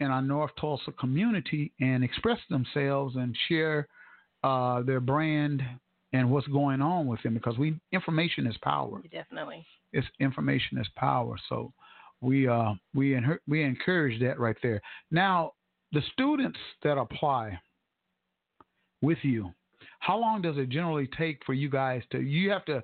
in 0.00 0.08
our 0.08 0.20
North 0.20 0.50
Tulsa 0.60 0.92
community 0.92 1.72
and 1.80 2.04
express 2.04 2.38
themselves 2.50 3.16
and 3.16 3.34
share 3.48 3.88
uh, 4.42 4.82
their 4.82 5.00
brand 5.00 5.62
and 6.12 6.30
what's 6.30 6.46
going 6.48 6.82
on 6.82 7.06
with 7.06 7.22
them 7.22 7.34
because 7.34 7.58
we 7.58 7.78
information 7.92 8.46
is 8.46 8.56
power. 8.62 9.00
Definitely. 9.10 9.64
It's 9.92 10.06
information 10.20 10.78
is 10.78 10.86
power. 10.96 11.36
So 11.48 11.72
we 12.20 12.48
uh 12.48 12.74
we 12.94 13.18
we 13.48 13.62
encourage 13.62 14.20
that 14.20 14.38
right 14.38 14.56
there. 14.62 14.80
Now 15.10 15.52
the 15.94 16.02
students 16.12 16.58
that 16.82 16.98
apply 16.98 17.58
with 19.00 19.18
you, 19.22 19.52
how 20.00 20.18
long 20.18 20.42
does 20.42 20.58
it 20.58 20.68
generally 20.68 21.08
take 21.18 21.40
for 21.46 21.54
you 21.54 21.70
guys 21.70 22.02
to? 22.10 22.20
You 22.20 22.50
have 22.50 22.64
to 22.66 22.82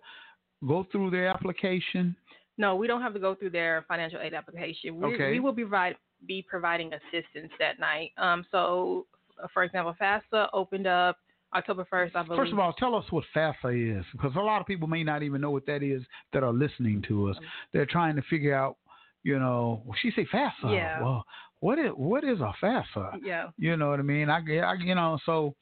go 0.67 0.87
through 0.91 1.11
their 1.11 1.29
application. 1.29 2.17
No, 2.57 2.77
we 2.77 2.87
don't 2.87 3.03
have 3.03 3.15
to 3.15 3.21
go 3.21 3.35
through 3.35 3.51
their 3.51 3.85
financial 3.89 4.21
aid 4.21 4.35
application. 4.35 4.99
We, 5.01 5.15
Okay. 5.15 5.31
we 5.33 5.41
will 5.41 5.53
be, 5.53 5.63
provide, 5.63 5.97
be 6.27 6.45
providing 6.49 6.93
assistance 6.93 7.53
that 7.59 7.79
night. 7.79 8.13
Um, 8.19 8.45
so, 8.51 9.07
for 9.53 9.65
example, 9.65 9.95
FAFSA 10.01 10.49
opened 10.53 10.87
up 10.87 11.17
October 11.55 11.87
1st, 11.93 12.11
I 12.15 12.23
believe. 12.23 12.39
First 12.39 12.53
of 12.53 12.59
all, 12.59 12.73
tell 12.75 12.95
us 12.95 13.05
what 13.11 13.25
FAFSA 13.35 13.99
is, 14.01 14.05
because 14.13 14.33
a 14.37 14.41
lot 14.41 14.61
of 14.61 14.67
people 14.67 14.89
may 14.89 15.03
not 15.03 15.23
even 15.23 15.41
know 15.41 15.51
what 15.51 15.67
that 15.67 15.83
is 15.83 16.03
that 16.33 16.43
are 16.43 16.53
listening 16.53 17.03
to 17.09 17.31
us. 17.31 17.37
They're 17.73 17.87
trying 17.87 18.17
to 18.17 18.23
figure 18.31 18.55
out, 18.55 18.77
you 19.23 19.39
know, 19.39 19.83
well, 19.85 19.97
she 20.01 20.11
say 20.11 20.27
FAFSA. 20.33 20.75
Yeah. 20.75 21.03
Well, 21.03 21.25
what 21.61 21.79
is 21.79 21.91
what 21.95 22.25
is 22.25 22.41
a 22.41 22.53
FAFSA? 22.63 23.21
Yeah. 23.23 23.49
You 23.57 23.77
know 23.77 23.91
what 23.91 24.01
I 24.01 24.03
mean? 24.03 24.29
I, 24.31 24.39
I 24.61 24.75
you 24.75 24.95
know, 24.95 25.19
so 25.25 25.55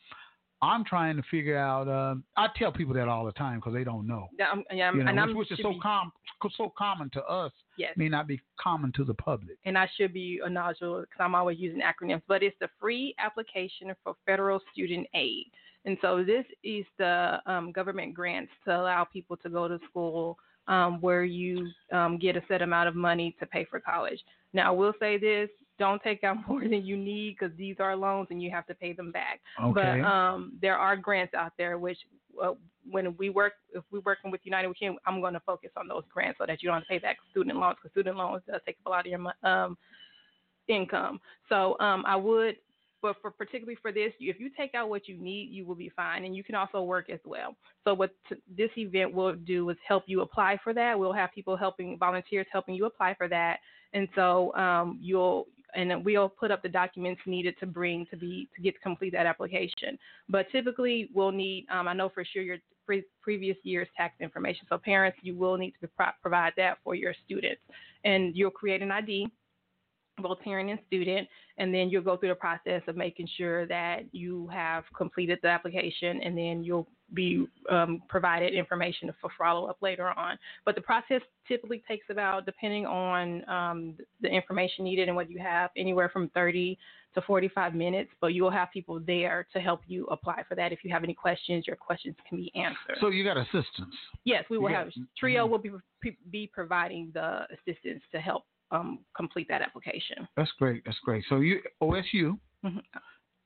I'm 0.60 0.84
trying 0.84 1.16
to 1.16 1.22
figure 1.30 1.56
out. 1.58 1.86
Uh, 1.88 2.16
I 2.36 2.48
tell 2.56 2.72
people 2.72 2.94
that 2.94 3.06
all 3.08 3.24
the 3.24 3.32
time 3.32 3.58
because 3.58 3.74
they 3.74 3.84
don't 3.84 4.06
know. 4.06 4.28
Yeah, 4.38 4.46
I'm, 4.52 4.64
yeah, 4.72 4.92
You 4.92 5.04
know, 5.04 5.10
and 5.10 5.16
which, 5.18 5.28
I'm 5.30 5.36
which 5.36 5.52
is 5.52 5.58
so 5.62 5.70
be- 5.72 5.78
com 5.80 6.10
so 6.56 6.72
common 6.78 7.10
to 7.14 7.22
us 7.24 7.52
Yes. 7.76 7.92
may 7.96 8.08
not 8.08 8.26
be 8.26 8.40
common 8.60 8.92
to 8.92 9.04
the 9.04 9.14
public. 9.14 9.56
and 9.64 9.76
I 9.76 9.88
should 9.96 10.12
be 10.12 10.40
a 10.44 10.48
nodule 10.48 11.00
because 11.02 11.20
I'm 11.20 11.34
always 11.34 11.58
using 11.58 11.80
acronyms, 11.80 12.22
but 12.28 12.42
it's 12.42 12.56
the 12.60 12.68
free 12.80 13.14
application 13.18 13.92
for 14.02 14.14
federal 14.26 14.60
student 14.72 15.06
aid. 15.14 15.46
And 15.84 15.96
so 16.00 16.24
this 16.24 16.44
is 16.64 16.84
the 16.98 17.40
um, 17.46 17.70
government 17.72 18.14
grants 18.14 18.52
to 18.64 18.76
allow 18.76 19.04
people 19.04 19.36
to 19.38 19.48
go 19.48 19.68
to 19.68 19.78
school 19.88 20.36
um, 20.66 21.00
where 21.00 21.24
you 21.24 21.68
um, 21.92 22.18
get 22.18 22.36
a 22.36 22.42
set 22.48 22.62
amount 22.62 22.88
of 22.88 22.94
money 22.96 23.34
to 23.40 23.46
pay 23.46 23.64
for 23.64 23.80
college. 23.80 24.20
Now, 24.52 24.68
I 24.68 24.76
will 24.76 24.92
say 25.00 25.18
this 25.18 25.48
don't 25.78 26.02
take 26.02 26.24
out 26.24 26.36
more 26.48 26.60
than 26.60 26.84
you 26.84 26.96
need 26.96 27.36
because 27.38 27.56
these 27.56 27.76
are 27.78 27.96
loans 27.96 28.28
and 28.30 28.42
you 28.42 28.50
have 28.50 28.66
to 28.66 28.74
pay 28.74 28.92
them 28.92 29.12
back. 29.12 29.40
Okay. 29.62 29.72
But 29.74 30.06
um, 30.06 30.52
there 30.60 30.76
are 30.76 30.96
grants 30.96 31.34
out 31.34 31.52
there 31.58 31.78
which 31.78 31.98
uh, 32.42 32.52
when 32.90 33.16
we 33.18 33.30
work, 33.30 33.54
if 33.74 33.84
we're 33.90 34.00
working 34.00 34.30
with 34.30 34.40
United 34.44 34.68
We 34.68 34.74
Can, 34.74 34.96
I'm 35.06 35.20
going 35.20 35.34
to 35.34 35.40
focus 35.40 35.70
on 35.76 35.88
those 35.88 36.04
grants 36.12 36.38
so 36.38 36.46
that 36.46 36.62
you 36.62 36.68
don't 36.68 36.76
have 36.76 36.84
to 36.84 36.88
pay 36.88 36.98
back 36.98 37.16
student 37.30 37.58
loans 37.58 37.76
because 37.82 37.92
student 37.92 38.16
loans 38.16 38.42
does 38.46 38.60
take 38.66 38.76
up 38.84 38.86
a 38.86 38.90
lot 38.90 39.06
of 39.06 39.12
your 39.12 39.50
um, 39.50 39.76
income. 40.68 41.20
So 41.48 41.78
um, 41.80 42.04
I 42.06 42.16
would, 42.16 42.56
but 43.00 43.16
for 43.20 43.30
particularly 43.30 43.78
for 43.80 43.92
this, 43.92 44.12
if 44.18 44.40
you 44.40 44.50
take 44.56 44.74
out 44.74 44.88
what 44.88 45.06
you 45.06 45.16
need, 45.18 45.50
you 45.50 45.64
will 45.64 45.74
be 45.74 45.90
fine, 45.94 46.24
and 46.24 46.34
you 46.34 46.42
can 46.42 46.54
also 46.54 46.82
work 46.82 47.10
as 47.10 47.20
well. 47.24 47.56
So 47.84 47.94
what 47.94 48.10
t- 48.28 48.36
this 48.56 48.70
event 48.76 49.12
will 49.12 49.34
do 49.34 49.68
is 49.70 49.76
help 49.86 50.04
you 50.06 50.22
apply 50.22 50.58
for 50.64 50.74
that. 50.74 50.98
We'll 50.98 51.12
have 51.12 51.30
people 51.32 51.56
helping, 51.56 51.96
volunteers 51.98 52.46
helping 52.52 52.74
you 52.74 52.86
apply 52.86 53.14
for 53.14 53.28
that, 53.28 53.58
and 53.92 54.08
so 54.14 54.54
um, 54.54 54.98
you'll. 55.00 55.46
And 55.74 56.04
we'll 56.04 56.28
put 56.28 56.50
up 56.50 56.62
the 56.62 56.68
documents 56.68 57.20
needed 57.26 57.54
to 57.60 57.66
bring 57.66 58.06
to 58.06 58.16
be 58.16 58.48
to 58.56 58.62
get 58.62 58.74
to 58.74 58.80
complete 58.80 59.12
that 59.12 59.26
application. 59.26 59.98
But 60.28 60.50
typically, 60.50 61.10
we'll 61.14 61.32
need. 61.32 61.66
Um, 61.70 61.88
I 61.88 61.92
know 61.92 62.08
for 62.08 62.24
sure 62.24 62.42
your 62.42 62.58
pre- 62.86 63.04
previous 63.20 63.56
year's 63.62 63.88
tax 63.96 64.14
information. 64.20 64.66
So 64.68 64.78
parents, 64.78 65.18
you 65.22 65.36
will 65.36 65.56
need 65.56 65.74
to 65.80 65.88
pro- 65.88 66.06
provide 66.22 66.54
that 66.56 66.78
for 66.82 66.94
your 66.94 67.14
students, 67.24 67.60
and 68.04 68.34
you'll 68.34 68.50
create 68.50 68.82
an 68.82 68.90
ID 68.90 69.28
both 70.20 70.40
parent 70.40 70.70
and 70.70 70.78
student, 70.86 71.28
and 71.58 71.72
then 71.72 71.88
you'll 71.88 72.02
go 72.02 72.16
through 72.16 72.30
the 72.30 72.34
process 72.34 72.82
of 72.86 72.96
making 72.96 73.28
sure 73.36 73.66
that 73.66 74.02
you 74.12 74.48
have 74.48 74.84
completed 74.96 75.38
the 75.42 75.48
application, 75.48 76.20
and 76.22 76.36
then 76.36 76.62
you'll 76.62 76.88
be 77.14 77.46
um, 77.70 78.02
provided 78.08 78.54
information 78.54 79.10
for 79.20 79.30
follow 79.38 79.66
up 79.66 79.78
later 79.80 80.08
on. 80.10 80.38
But 80.64 80.74
the 80.74 80.80
process 80.80 81.22
typically 81.46 81.82
takes 81.88 82.06
about, 82.10 82.46
depending 82.46 82.86
on 82.86 83.48
um, 83.48 83.94
the 84.20 84.28
information 84.28 84.84
needed 84.84 85.08
and 85.08 85.16
what 85.16 85.30
you 85.30 85.38
have, 85.38 85.70
anywhere 85.76 86.08
from 86.08 86.28
30 86.30 86.78
to 87.14 87.22
45 87.22 87.74
minutes. 87.74 88.10
But 88.20 88.28
you 88.28 88.42
will 88.42 88.50
have 88.50 88.70
people 88.72 89.00
there 89.06 89.46
to 89.52 89.60
help 89.60 89.80
you 89.86 90.06
apply 90.06 90.42
for 90.48 90.54
that. 90.56 90.72
If 90.72 90.80
you 90.84 90.92
have 90.92 91.04
any 91.04 91.14
questions, 91.14 91.66
your 91.66 91.76
questions 91.76 92.14
can 92.28 92.36
be 92.38 92.52
answered. 92.54 92.98
So 93.00 93.08
you 93.08 93.24
got 93.24 93.36
assistance. 93.38 93.94
Yes, 94.24 94.44
we 94.50 94.58
will 94.58 94.68
got- 94.68 94.84
have 94.84 94.92
Trio 95.18 95.46
will 95.46 95.58
be 95.58 95.70
be 96.30 96.46
providing 96.52 97.10
the 97.14 97.46
assistance 97.52 98.02
to 98.12 98.20
help 98.20 98.44
um, 98.70 98.98
complete 99.16 99.48
that 99.48 99.62
application. 99.62 100.28
That's 100.36 100.52
great. 100.58 100.82
That's 100.84 100.98
great. 101.02 101.24
So 101.30 101.36
you 101.40 101.62
OSU, 101.82 102.38
Mhm. 102.62 102.82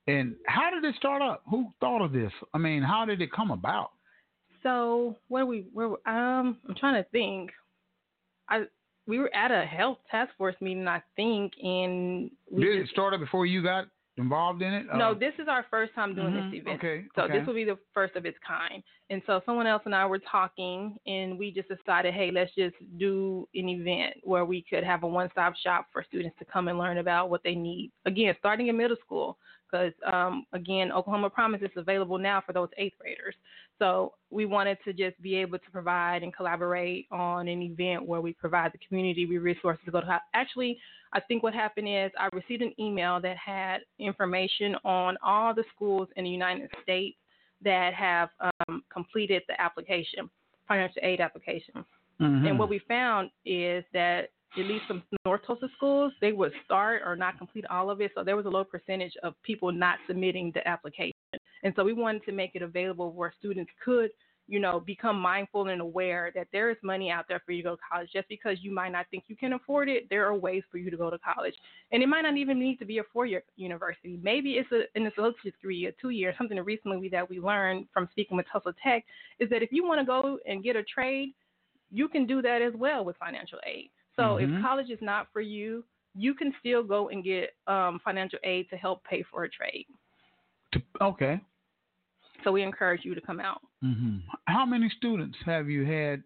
And 0.07 0.34
how 0.46 0.70
did 0.70 0.84
it 0.84 0.94
start 0.96 1.22
up? 1.22 1.42
Who 1.50 1.72
thought 1.80 2.03
of 2.03 2.12
this? 2.12 2.32
I 2.55 2.59
mean, 2.59 2.82
how 2.82 3.05
did 3.05 3.20
it 3.20 3.32
come 3.32 3.50
about? 3.50 3.92
So 4.62 5.16
where 5.28 5.46
we 5.46 5.66
where 5.72 5.88
we- 5.90 5.96
um 6.07 6.59
I'm 6.68 6.74
trying 6.76 7.03
to 7.03 7.09
think. 7.11 7.50
I 8.48 8.64
we 9.07 9.18
were 9.18 9.34
at 9.34 9.50
a 9.50 9.64
health 9.64 9.98
task 10.11 10.30
force 10.38 10.55
meeting, 10.61 10.86
I 10.86 11.03
think, 11.16 11.53
and 11.62 12.30
we 12.50 12.64
did 12.64 12.78
it 12.78 12.88
start 12.90 13.14
up 13.14 13.20
before 13.20 13.46
you 13.46 13.62
got 13.62 13.86
involved 14.16 14.62
in 14.62 14.72
it? 14.72 14.86
no, 14.94 15.11
Uh, 15.11 15.14
this 15.14 15.32
is 15.38 15.48
our 15.48 15.64
first 15.70 15.92
time 15.94 16.14
doing 16.14 16.34
mhm, 16.34 16.50
this 16.50 16.61
event. 16.61 16.78
okay, 16.78 17.05
So 17.16 17.22
okay. 17.22 17.38
this 17.38 17.46
will 17.46 17.55
be 17.55 17.64
the 17.64 17.78
first 17.94 18.14
of 18.14 18.26
its 18.26 18.38
kind. 18.46 18.82
And 19.11 19.22
so 19.26 19.40
someone 19.46 19.66
else 19.66 19.82
and 19.86 19.94
I 19.94 20.07
were 20.07 20.18
talking, 20.20 20.96
and 21.07 21.36
we 21.38 21.50
just 21.50 21.68
decided, 21.68 22.14
hey, 22.14 22.30
let's 22.30 22.55
just 22.55 22.76
do 22.98 23.48
an 23.55 23.68
event 23.70 24.16
where 24.22 24.44
we 24.44 24.62
could 24.62 24.84
have 24.84 25.03
a 25.03 25.07
one-stop 25.09 25.57
shop 25.57 25.86
for 25.92 26.05
students 26.05 26.36
to 26.38 26.44
come 26.44 26.68
and 26.68 26.78
learn 26.78 26.98
about 26.98 27.30
what 27.30 27.42
they 27.42 27.55
need. 27.55 27.90
Again, 28.05 28.36
starting 28.38 28.68
in 28.68 28.76
middle 28.76 28.98
school, 29.05 29.38
because 29.72 29.92
um, 30.12 30.46
again, 30.52 30.92
Oklahoma 30.92 31.30
Promise 31.30 31.62
is 31.62 31.70
available 31.76 32.18
now 32.18 32.42
for 32.44 32.52
those 32.52 32.68
eighth 32.76 32.98
graders. 32.98 33.34
So 33.78 34.12
we 34.30 34.44
wanted 34.44 34.78
to 34.84 34.92
just 34.92 35.20
be 35.22 35.34
able 35.36 35.58
to 35.58 35.70
provide 35.70 36.22
and 36.22 36.34
collaborate 36.34 37.06
on 37.10 37.48
an 37.48 37.62
event 37.62 38.06
where 38.06 38.20
we 38.20 38.32
provide 38.34 38.72
the 38.72 38.78
community 38.86 39.26
with 39.26 39.42
resources 39.42 39.84
to 39.86 39.90
go 39.90 40.00
to. 40.00 40.20
Actually, 40.34 40.78
I 41.12 41.20
think 41.20 41.42
what 41.42 41.54
happened 41.54 41.88
is 41.88 42.10
I 42.18 42.28
received 42.34 42.62
an 42.62 42.72
email 42.78 43.20
that 43.20 43.36
had 43.36 43.78
information 43.98 44.76
on 44.84 45.16
all 45.24 45.54
the 45.54 45.64
schools 45.74 46.08
in 46.16 46.24
the 46.24 46.30
United 46.30 46.70
States 46.82 47.16
that 47.64 47.94
have 47.94 48.28
um, 48.40 48.82
completed 48.92 49.42
the 49.48 49.60
application, 49.60 50.28
financial 50.68 51.00
aid 51.02 51.20
application. 51.20 51.84
Mhm. 52.20 52.48
And 52.48 52.58
what 52.58 52.68
we 52.68 52.78
found 52.80 53.30
is 53.44 53.84
that 53.92 54.30
at 54.59 54.66
least 54.66 54.84
some 54.86 55.03
North 55.24 55.40
Tulsa 55.46 55.68
schools, 55.76 56.12
they 56.20 56.32
would 56.32 56.53
start 56.64 57.03
or 57.05 57.16
not 57.16 57.38
complete 57.38 57.64
all 57.70 57.90
of 57.90 58.00
it. 58.00 58.12
So 58.14 58.22
there 58.22 58.36
was 58.36 58.46
a 58.46 58.50
low 58.50 58.64
percentage 58.64 59.14
of 59.22 59.34
people 59.42 59.72
not 59.72 59.98
submitting 60.07 60.53
the 60.55 60.66
application. 60.68 61.12
And 61.62 61.72
so 61.76 61.84
we 61.84 61.92
wanted 61.92 62.24
to 62.24 62.32
make 62.32 62.53
it 62.55 62.62
available 62.62 63.12
where 63.12 63.32
students 63.38 63.70
could, 63.82 64.11
you 64.48 64.61
know, 64.61 64.80
become 64.80 65.18
mindful 65.18 65.68
and 65.68 65.80
aware 65.80 66.32
that 66.34 66.48
there 66.53 66.70
is 66.70 66.76
money 66.82 67.11
out 67.11 67.26
there 67.28 67.40
for 67.46 67.53
you 67.53 67.62
to 67.62 67.70
go 67.70 67.76
to 67.76 67.82
college. 67.90 68.11
Just 68.12 68.28
because 68.28 68.59
you 68.61 68.74
might 68.74 68.92
not 68.92 69.07
think 69.11 69.24
you 69.28 69.36
can 69.36 69.55
afford 69.55 69.88
it, 69.88 70.09
there 70.11 70.26
are 70.26 70.34
ways 70.34 70.62
for 70.70 70.78
you 70.78 70.90
to 70.90 70.96
go 70.96 71.09
to 71.09 71.18
college. 71.18 71.55
And 71.92 72.03
it 72.03 72.09
might 72.09 72.22
not 72.22 72.36
even 72.36 72.59
need 72.59 72.78
to 72.80 72.84
be 72.84 72.98
a 72.98 73.05
four 73.12 73.24
year 73.24 73.44
university. 73.57 74.18
Maybe 74.22 74.55
it's 74.55 74.70
a, 74.72 74.82
an 74.98 75.07
associate's 75.07 75.57
degree, 75.57 75.86
a 75.86 75.92
two 75.92 76.11
year. 76.11 76.34
Something 76.36 76.59
recently 76.59 77.09
that 77.11 77.28
we 77.28 77.40
learned 77.40 77.86
from 77.94 78.09
speaking 78.11 78.36
with 78.36 78.46
Tulsa 78.53 78.74
Tech 78.82 79.05
is 79.38 79.48
that 79.50 79.62
if 79.62 79.70
you 79.72 79.86
want 79.86 80.00
to 80.00 80.05
go 80.05 80.38
and 80.46 80.62
get 80.62 80.76
a 80.76 80.82
trade, 80.82 81.30
you 81.90 82.09
can 82.09 82.26
do 82.26 82.42
that 82.42 82.61
as 82.61 82.72
well 82.74 83.05
with 83.05 83.16
financial 83.16 83.59
aid. 83.66 83.90
So 84.16 84.36
Mhm. 84.36 84.56
if 84.56 84.62
college 84.62 84.90
is 84.90 85.00
not 85.00 85.28
for 85.32 85.40
you, 85.40 85.84
you 86.14 86.34
can 86.34 86.54
still 86.60 86.82
go 86.82 87.08
and 87.08 87.24
get 87.24 87.54
um, 87.66 87.98
financial 88.00 88.38
aid 88.44 88.68
to 88.70 88.76
help 88.76 89.02
pay 89.04 89.22
for 89.22 89.44
a 89.44 89.48
trade. 89.48 89.86
Okay. 91.00 91.40
So 92.44 92.52
we 92.52 92.62
encourage 92.62 93.04
you 93.04 93.14
to 93.14 93.20
come 93.20 93.40
out. 93.40 93.60
hmm 93.80 94.18
How 94.46 94.64
many 94.66 94.88
students 94.90 95.38
have 95.44 95.68
you 95.70 95.84
had 95.84 96.22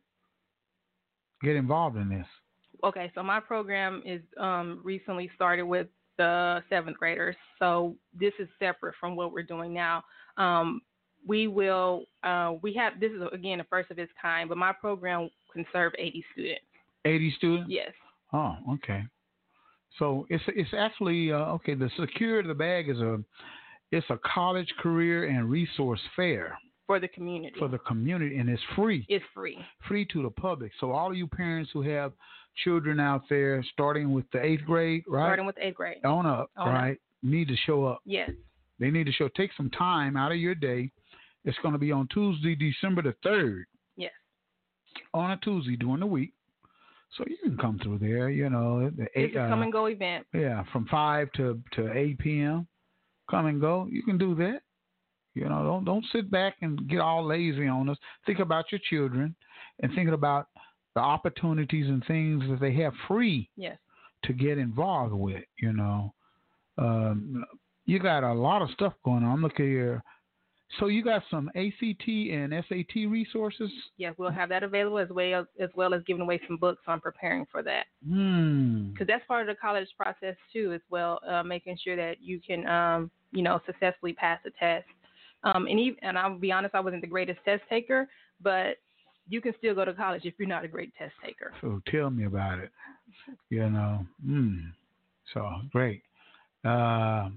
get 1.43 1.57
involved 1.57 1.97
in 1.97 2.09
this? 2.09 2.27
Okay, 2.85 3.11
so 3.15 3.23
my 3.23 3.41
program 3.41 4.03
is 4.05 4.23
um, 4.39 4.81
recently 4.83 5.29
started 5.35 5.65
with 5.65 5.89
the 6.19 6.63
seventh 6.69 6.97
graders. 6.97 7.37
So 7.59 7.97
this 8.13 8.33
is 8.39 8.49
separate 8.59 8.95
from 8.97 9.17
what 9.17 9.33
we're 9.33 9.43
doing 9.43 9.73
now. 9.73 10.05
Um, 10.37 10.83
we 11.27 11.49
will 11.49 12.07
uh, 12.23 12.55
we 12.63 12.73
have 12.75 13.01
this 13.01 13.13
is 13.13 13.23
again 13.33 13.59
the 13.59 13.65
first 13.65 13.91
of 13.91 13.99
its 13.99 14.13
kind, 14.21 14.49
but 14.49 14.59
my 14.59 14.73
program 14.73 15.29
can 15.53 15.67
serve 15.73 15.93
80 15.99 16.25
students. 16.33 16.65
80 17.07 17.35
students? 17.39 17.71
Yes. 17.71 17.93
Oh, 18.33 18.57
okay. 18.75 19.05
So 19.99 20.27
it's 20.29 20.45
it's 20.49 20.71
actually 20.77 21.33
uh, 21.33 21.53
okay. 21.57 21.75
The 21.75 21.91
Secure 21.99 22.43
the 22.43 22.55
Bag 22.55 22.89
is 22.91 22.99
a 22.99 23.19
it's 23.93 24.07
a 24.11 24.19
college 24.35 24.73
career 24.81 25.29
and 25.29 25.49
resource 25.49 26.01
fair 26.17 26.59
For 26.87 26.99
the 27.01 27.09
community. 27.09 27.55
for 27.59 27.69
the 27.69 27.79
community, 27.79 28.37
and 28.39 28.49
it's 28.51 28.63
free. 28.75 29.07
It's 29.09 29.25
free. 29.33 29.59
free 29.89 30.05
to 30.13 30.23
the 30.25 30.31
public. 30.31 30.73
So 30.81 30.91
all 30.91 31.11
of 31.11 31.17
you 31.17 31.27
parents 31.27 31.71
who 31.73 31.83
have 31.83 32.13
children 32.65 32.99
out 33.01 33.23
there, 33.31 33.65
starting 33.73 34.13
with 34.13 34.25
the 34.33 34.45
eighth 34.45 34.65
grade, 34.65 35.05
right, 35.09 35.29
Starting 35.29 35.47
with 35.47 35.57
eighth 35.61 35.77
grade. 35.77 36.05
on 36.05 36.27
up, 36.27 36.51
On 36.57 36.69
up. 36.69 36.75
right, 36.75 36.99
need 37.23 37.49
to 37.49 37.57
show 37.65 37.85
up. 37.85 38.01
Yes. 38.05 38.31
They 38.79 38.91
need 38.91 39.05
to 39.07 39.13
show. 39.13 39.29
Take 39.29 39.51
some 39.57 39.71
time 39.71 40.17
out 40.17 40.33
of 40.33 40.39
your 40.39 40.55
day. 40.55 40.91
It's 41.45 41.57
going 41.63 41.73
to 41.73 41.79
be 41.79 41.93
on 41.93 42.09
Tuesday, 42.13 42.55
December 42.55 43.01
the 43.03 43.15
third, 43.23 43.67
Yes. 43.97 44.13
on 45.15 45.31
a 45.31 45.37
Tuesday 45.39 45.77
during 45.77 46.01
the 46.01 46.07
week. 46.07 46.33
So 47.17 47.25
you 47.29 47.37
can 47.43 47.57
come 47.57 47.79
through 47.79 47.99
there. 47.99 48.29
You 48.31 48.51
know, 48.51 48.91
the 48.91 49.05
It's 49.05 49.13
eight, 49.17 49.37
a 49.37 49.45
uh, 49.45 49.49
come 49.49 49.63
and 49.63 49.73
go 49.73 49.87
event. 49.87 50.27
yeah, 50.35 50.65
from 50.73 50.87
five 50.87 51.31
to 51.33 51.61
to 51.73 51.93
eight 51.93 52.19
p.m. 52.19 52.67
Come 53.31 53.47
and 53.47 53.61
go. 53.61 53.87
You 53.91 54.03
can 54.03 54.19
do 54.19 54.35
that. 54.37 54.61
You 55.35 55.49
know, 55.49 55.65
don't 55.65 55.85
don't 55.85 56.05
sit 56.13 56.31
back 56.31 56.57
and 56.63 56.89
get 56.89 57.01
all 57.01 57.25
lazy 57.25 57.67
on 57.69 57.89
us. 57.89 57.99
Think 58.27 58.39
about 58.41 58.71
your 58.73 58.81
children, 58.91 59.35
and 59.81 59.93
thinking 59.95 60.15
about 60.15 60.49
the 60.95 61.01
opportunities 61.01 61.87
and 61.89 62.05
things 62.07 62.43
that 62.49 62.59
they 62.61 62.73
have 62.75 62.93
free 63.07 63.49
Yes. 63.57 63.77
to 64.25 64.33
get 64.33 64.57
involved 64.59 65.13
with. 65.13 65.45
You 65.61 65.73
know, 65.75 66.15
um, 66.79 67.45
you 67.85 67.99
got 67.99 68.25
a 68.25 68.33
lot 68.33 68.63
of 68.63 68.71
stuff 68.71 68.95
going 69.05 69.23
on. 69.25 69.43
Look 69.43 69.61
at 69.61 69.67
here. 69.67 70.03
So 70.81 70.87
you 70.87 71.03
got 71.03 71.23
some 71.31 71.49
ACT 71.55 72.09
and 72.09 72.53
SAT 72.69 73.09
resources. 73.09 73.71
Yes, 73.97 74.15
we'll 74.19 74.31
have 74.31 74.49
that 74.49 74.63
available 74.63 74.99
as 74.99 75.09
well 75.11 75.47
as, 75.61 75.71
well 75.75 75.95
as 75.95 76.03
giving 76.07 76.23
away 76.23 76.41
some 76.47 76.57
books 76.57 76.83
on 76.87 77.01
preparing 77.01 77.47
for 77.51 77.63
that. 77.63 77.87
Hmm. 78.07 78.91
because 78.93 79.07
that's 79.07 79.25
part 79.27 79.43
of 79.43 79.55
the 79.55 79.61
college 79.61 79.89
process 79.97 80.37
too, 80.53 80.73
as 80.73 80.81
well, 80.91 81.21
uh, 81.29 81.43
making 81.43 81.79
sure 81.83 81.97
that 81.97 82.21
you 82.21 82.41
can, 82.45 82.67
um, 82.67 83.11
you 83.33 83.43
know, 83.43 83.61
successfully 83.67 84.13
pass 84.13 84.41
the 84.45 84.51
test. 84.59 84.87
Um, 85.45 85.67
and 85.67 85.79
even, 85.79 85.99
and 86.03 86.19
I'll 86.19 86.39
be 86.39 86.51
honest, 86.51 86.75
I 86.75 86.81
wasn't 86.81 87.03
the 87.03 87.09
greatest 87.09 87.39
test 87.45 87.63
taker, 87.69 88.09
but 88.43 88.77
you 89.29 89.41
can 89.41 89.55
still 89.59 89.75
go 89.75 89.85
to 89.85 89.95
college 89.95 90.23
if 90.25 90.35
you're 90.39 90.49
not 90.49 90.65
a 90.65 90.69
great 90.69 90.93
test 90.97 91.13
taker. 91.25 91.53
So 91.61 91.81
tell 91.91 92.11
me 92.11 92.25
about 92.25 92.59
it. 92.59 92.71
You 93.51 93.71
know, 93.71 94.07
mm. 94.27 94.73
so 95.33 95.49
great. 95.73 96.03
Uh, 96.65 97.29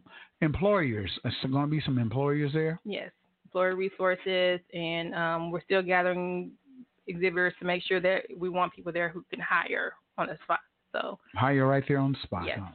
employers. 0.41 1.11
Is 1.25 1.33
there 1.41 1.51
going 1.51 1.65
to 1.65 1.71
be 1.71 1.81
some 1.85 1.97
employers 1.97 2.51
there? 2.53 2.79
Yes, 2.83 3.11
employer 3.49 3.75
resources, 3.75 4.59
and 4.73 5.15
um, 5.15 5.51
we're 5.51 5.61
still 5.63 5.81
gathering 5.81 6.51
exhibitors 7.07 7.53
to 7.59 7.65
make 7.65 7.81
sure 7.83 7.99
that 7.99 8.21
we 8.37 8.49
want 8.49 8.71
people 8.73 8.91
there 8.91 9.09
who 9.09 9.25
can 9.31 9.39
hire 9.39 9.93
on 10.19 10.27
the 10.27 10.37
spot. 10.43 10.59
So 10.91 11.17
Hire 11.35 11.65
right 11.67 11.83
there 11.87 11.97
on 11.99 12.11
the 12.13 12.19
spot. 12.23 12.43
Yes. 12.45 12.59
huh? 12.61 12.69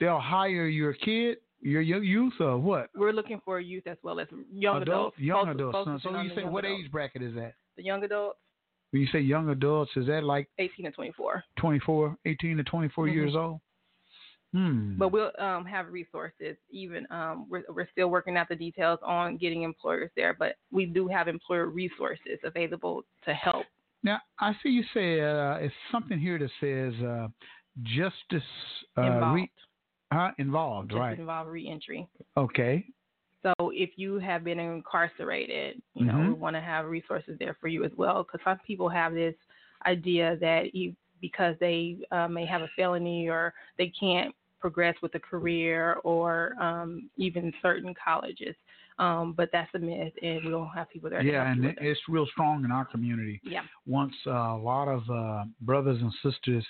They'll 0.00 0.20
hire 0.20 0.66
your 0.66 0.92
kid, 0.92 1.38
your, 1.60 1.80
your 1.80 2.02
youth, 2.02 2.34
or 2.40 2.58
what? 2.58 2.90
we're 2.94 3.12
looking 3.12 3.40
for 3.44 3.58
youth 3.60 3.86
as 3.86 3.96
well 4.02 4.20
as 4.20 4.28
young 4.52 4.82
Adult- 4.82 5.14
adults. 5.14 5.18
Young 5.18 5.48
adults. 5.48 6.02
So 6.02 6.20
you 6.20 6.30
say 6.34 6.44
what 6.44 6.64
adults. 6.64 6.82
age 6.84 6.92
bracket 6.92 7.22
is 7.22 7.34
that? 7.34 7.54
The 7.76 7.82
young 7.84 8.02
adults, 8.04 8.38
When 8.92 9.02
you 9.02 9.08
say 9.12 9.20
young 9.20 9.48
adults, 9.48 9.90
is 9.96 10.06
that 10.06 10.22
like 10.24 10.48
18 10.58 10.86
to 10.86 10.92
24. 10.92 11.42
24, 11.58 12.16
18 12.26 12.56
to 12.58 12.62
24 12.64 13.06
Mhm. 13.06 13.14
years 13.14 13.34
old? 13.34 13.60
Hmm. 14.54 14.96
But 14.96 15.08
we'll 15.10 15.32
um, 15.40 15.64
have 15.64 15.92
resources. 15.92 16.56
Even 16.70 17.08
um, 17.10 17.46
we're 17.50 17.64
we're 17.68 17.88
still 17.90 18.08
working 18.08 18.36
out 18.36 18.48
the 18.48 18.54
details 18.54 19.00
on 19.02 19.36
getting 19.36 19.62
employers 19.64 20.12
there, 20.14 20.32
but 20.32 20.54
we 20.70 20.86
do 20.86 21.08
have 21.08 21.26
employer 21.26 21.66
resources 21.66 22.38
available 22.44 23.02
to 23.24 23.34
help. 23.34 23.66
Now 24.04 24.20
I 24.38 24.52
see 24.62 24.68
you 24.68 24.84
say 24.94 25.20
uh, 25.20 25.56
it's 25.56 25.74
something 25.90 26.20
here 26.20 26.38
that 26.38 26.50
says 26.60 26.94
uh, 27.04 27.26
justice 27.82 28.48
uh, 28.96 29.02
Involved. 29.02 29.34
Re- 29.34 29.50
huh? 30.12 30.30
involved, 30.38 30.90
Just 30.90 31.00
right? 31.00 31.18
involve 31.18 31.48
reentry. 31.48 32.06
Okay. 32.36 32.86
So 33.42 33.52
if 33.72 33.90
you 33.96 34.20
have 34.20 34.44
been 34.44 34.60
incarcerated, 34.60 35.82
you 35.94 36.06
know, 36.06 36.14
Mhm. 36.14 36.28
we 36.28 36.34
want 36.34 36.54
to 36.54 36.60
have 36.60 36.86
resources 36.86 37.36
there 37.40 37.54
for 37.60 37.66
you 37.68 37.82
as 37.82 37.90
well, 37.96 38.22
because 38.22 38.40
some 38.44 38.58
people 38.64 38.88
have 38.88 39.12
this 39.14 39.34
idea 39.84 40.36
that 40.36 40.74
you, 40.74 40.94
because 41.20 41.56
they 41.58 41.98
uh, 42.12 42.28
may 42.28 42.46
have 42.46 42.62
a 42.62 42.68
felony 42.76 43.28
or 43.28 43.52
they 43.76 43.88
can't 43.88 44.34
progress 44.64 44.96
with 45.02 45.14
a 45.14 45.20
career 45.20 45.98
or 46.04 46.54
um, 46.58 47.10
even 47.18 47.52
certain 47.60 47.94
colleges. 48.02 48.56
Um, 48.98 49.34
but 49.36 49.50
that's 49.52 49.68
a 49.74 49.78
myth, 49.78 50.14
and 50.22 50.42
we 50.42 50.50
don't 50.50 50.68
have 50.68 50.88
people 50.88 51.10
there. 51.10 51.20
Yeah, 51.22 51.50
and 51.50 51.64
it- 51.66 51.76
it. 51.78 51.86
it's 51.90 52.00
real 52.08 52.26
strong 52.28 52.64
in 52.64 52.70
our 52.70 52.86
community. 52.86 53.40
Yeah. 53.44 53.60
Once 53.86 54.14
uh, 54.26 54.30
a 54.30 54.56
lot 54.72 54.88
of 54.88 55.02
uh, 55.10 55.44
brothers 55.60 56.00
and 56.00 56.12
sisters 56.22 56.64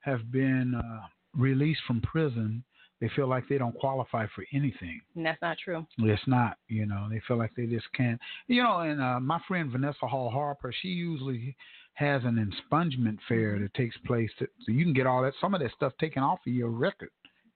have 0.00 0.32
been 0.32 0.74
uh, 0.74 1.00
released 1.36 1.82
from 1.86 2.00
prison, 2.00 2.64
they 3.00 3.08
feel 3.14 3.28
like 3.28 3.44
they 3.48 3.58
don't 3.58 3.78
qualify 3.78 4.26
for 4.34 4.44
anything. 4.52 5.00
and 5.14 5.24
that's 5.24 5.40
not 5.42 5.58
true. 5.64 5.86
It's 5.98 6.26
not, 6.26 6.56
you 6.66 6.86
know, 6.86 7.06
they 7.08 7.20
feel 7.28 7.36
like 7.38 7.52
they 7.56 7.66
just 7.66 7.86
can't. 7.94 8.18
You 8.48 8.64
know, 8.64 8.78
and 8.80 9.00
uh, 9.00 9.20
my 9.20 9.38
friend 9.46 9.70
Vanessa 9.70 10.06
Hall 10.08 10.30
Harper, 10.30 10.72
she 10.80 10.88
usually 10.88 11.54
has 11.94 12.22
an 12.24 12.36
expungement 12.48 13.18
fair 13.28 13.58
that 13.58 13.74
takes 13.74 13.96
place, 14.06 14.30
that, 14.40 14.48
so 14.64 14.72
you 14.72 14.84
can 14.84 14.94
get 14.94 15.06
all 15.06 15.20
that, 15.22 15.34
some 15.40 15.52
of 15.54 15.60
that 15.60 15.70
stuff 15.76 15.92
taken 16.00 16.22
off 16.22 16.38
of 16.46 16.52
your 16.52 16.70
record. 16.70 17.10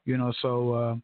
You 0.05 0.17
know, 0.17 0.33
so 0.43 0.73
uh, 0.75 0.97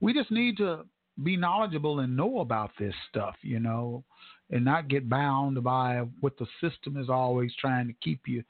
we 0.00 0.12
just 0.12 0.30
need 0.30 0.56
to 0.58 0.84
be 1.22 1.36
knowledgeable 1.36 2.00
and 2.00 2.16
know 2.16 2.40
about 2.40 2.70
this 2.78 2.94
stuff, 3.10 3.34
you 3.42 3.60
know, 3.60 4.02
and 4.50 4.64
not 4.64 4.88
get 4.88 5.08
bound 5.08 5.62
by 5.62 6.02
what 6.20 6.36
the 6.38 6.46
system 6.60 6.96
is 6.96 7.08
always 7.08 7.52
trying 7.60 7.86
to 7.86 7.94
keep 8.02 8.26
you 8.26 8.42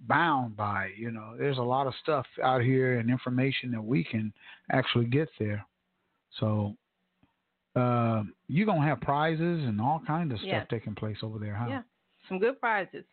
bound 0.00 0.56
by. 0.56 0.90
You 0.96 1.10
know, 1.10 1.34
there's 1.38 1.58
a 1.58 1.62
lot 1.62 1.86
of 1.86 1.94
stuff 2.02 2.26
out 2.42 2.62
here 2.62 2.98
and 2.98 3.10
information 3.10 3.70
that 3.72 3.82
we 3.82 4.04
can 4.04 4.32
actually 4.70 5.06
get 5.06 5.28
there. 5.38 5.64
So 6.40 6.76
uh, 7.76 8.24
you're 8.48 8.66
gonna 8.66 8.86
have 8.86 9.00
prizes 9.00 9.64
and 9.64 9.80
all 9.80 10.02
kinds 10.06 10.32
of 10.32 10.38
stuff 10.38 10.48
Yes. 10.50 10.66
taking 10.70 10.94
place 10.94 11.18
over 11.22 11.38
there, 11.38 11.54
huh? 11.54 11.66
Yeah, 11.68 11.82
some 12.28 12.38
good 12.38 12.60
prizes. 12.60 13.04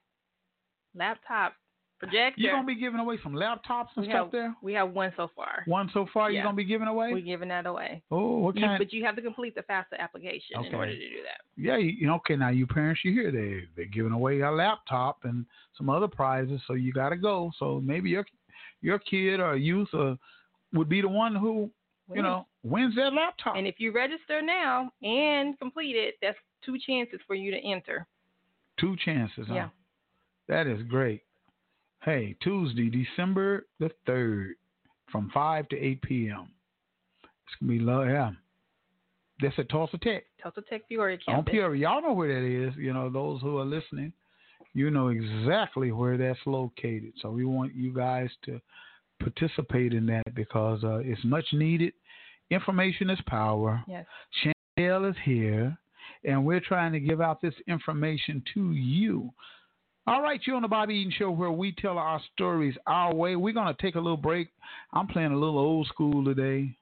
Laptop, 0.95 1.53
projector. 1.99 2.41
You're 2.41 2.53
gonna 2.53 2.65
be 2.65 2.75
giving 2.75 2.99
away 2.99 3.17
some 3.21 3.33
laptops 3.33 3.87
and 3.95 4.05
we 4.05 4.11
stuff 4.11 4.25
have, 4.25 4.31
there. 4.31 4.55
We 4.61 4.73
have 4.73 4.91
one 4.91 5.11
so 5.17 5.29
far. 5.35 5.63
One 5.65 5.89
so 5.93 6.07
far. 6.13 6.31
You're 6.31 6.43
gonna 6.43 6.55
be 6.55 6.63
giving 6.63 6.87
away. 6.87 7.11
We're 7.13 7.19
giving 7.21 7.49
that 7.49 7.65
away. 7.65 8.01
oh, 8.11 8.37
what 8.39 8.55
You- 8.55 8.63
kind? 8.65 8.77
but 8.79 8.91
you 8.93 9.03
have 9.05 9.15
to 9.17 9.21
complete 9.21 9.55
the 9.55 9.63
FAFSA 9.63 9.99
application 9.99 10.57
Okay. 10.57 10.67
in 10.69 10.75
order 10.75 10.91
to 10.93 10.97
do 11.09 11.21
that. 11.23 11.41
Yeah, 11.57 11.77
you, 11.77 11.89
you 11.91 12.11
okay. 12.13 12.35
Now 12.35 12.49
you 12.49 12.65
parents, 12.65 13.01
you 13.03 13.11
hear 13.11 13.31
they 13.31 13.67
they're 13.75 13.85
giving 13.85 14.13
away 14.13 14.39
a 14.41 14.51
laptop 14.51 15.25
and 15.25 15.45
some 15.77 15.89
other 15.89 16.07
prizes, 16.07 16.61
so 16.67 16.73
you 16.73 16.91
got 16.93 17.09
to 17.09 17.17
go. 17.17 17.51
So 17.59 17.81
maybe 17.83 18.09
your 18.09 18.25
your 18.81 18.99
kid 18.99 19.39
or 19.39 19.55
youth 19.57 19.93
uh, 19.93 20.15
would 20.73 20.87
be 20.89 21.01
the 21.01 21.09
one 21.09 21.35
who 21.35 21.69
you 22.07 22.15
Wins. 22.15 22.23
know 22.23 22.45
wins 22.63 22.95
that 22.95 23.13
laptop. 23.13 23.55
And 23.55 23.67
if 23.67 23.75
you 23.79 23.91
register 23.91 24.41
now 24.41 24.89
and 25.03 25.57
complete 25.59 25.95
it, 25.95 26.15
that's 26.21 26.37
two 26.65 26.77
chances 26.79 27.19
for 27.27 27.35
you 27.35 27.51
to 27.51 27.57
enter. 27.59 28.07
Two 28.79 28.95
chances. 29.03 29.45
Huh? 29.47 29.53
Yeah. 29.53 29.69
That 30.47 30.65
is 30.67 30.81
great. 30.83 31.21
Hey, 32.03 32.35
Tuesday, 32.41 32.89
December 32.89 33.67
the 33.79 33.89
third, 34.05 34.55
from 35.11 35.29
five 35.33 35.67
to 35.69 35.77
eight 35.77 36.01
p.m. 36.01 36.49
It's 37.23 37.55
gonna 37.59 37.73
be 37.73 37.79
low. 37.79 38.03
Yeah. 38.03 38.31
That's 39.41 39.57
at 39.57 39.69
Tulsa 39.69 39.97
Tech. 39.97 40.23
Tulsa 40.41 40.61
Tech 40.69 40.87
Peoria 40.87 41.17
campus. 41.17 41.33
On. 41.37 41.45
Peoria, 41.45 41.81
y'all 41.81 42.01
know 42.01 42.13
where 42.13 42.41
that 42.41 42.45
is. 42.45 42.73
You 42.77 42.93
know, 42.93 43.09
those 43.09 43.41
who 43.41 43.57
are 43.57 43.65
listening, 43.65 44.11
you 44.73 44.91
know 44.91 45.07
exactly 45.09 45.91
where 45.91 46.17
that's 46.17 46.39
located. 46.45 47.13
So 47.21 47.31
we 47.31 47.45
want 47.45 47.73
you 47.73 47.93
guys 47.93 48.29
to 48.45 48.59
participate 49.19 49.93
in 49.93 50.05
that 50.07 50.33
because 50.35 50.83
uh, 50.83 50.97
it's 50.97 51.23
much 51.23 51.45
needed. 51.53 51.93
Information 52.49 53.09
is 53.09 53.19
power. 53.27 53.83
Yes. 53.87 54.05
Chanel 54.77 55.05
is 55.05 55.15
here, 55.23 55.77
and 56.23 56.45
we're 56.45 56.59
trying 56.59 56.91
to 56.93 56.99
give 56.99 57.21
out 57.21 57.41
this 57.41 57.55
information 57.67 58.43
to 58.53 58.73
you. 58.73 59.31
All 60.09 60.23
right, 60.23 60.41
you're 60.47 60.55
on 60.55 60.63
the 60.63 60.67
Bobby 60.67 60.95
Eaton 60.95 61.13
Show 61.15 61.29
where 61.29 61.51
we 61.51 61.71
tell 61.71 61.99
our 61.99 62.19
stories 62.33 62.73
our 62.87 63.13
way. 63.13 63.35
We're 63.35 63.53
going 63.53 63.71
to 63.71 63.79
take 63.79 63.93
a 63.93 63.99
little 63.99 64.17
break. 64.17 64.47
I'm 64.91 65.05
playing 65.05 65.33
a 65.33 65.37
little 65.37 65.59
old 65.59 65.85
school 65.85 66.25
today, 66.25 66.75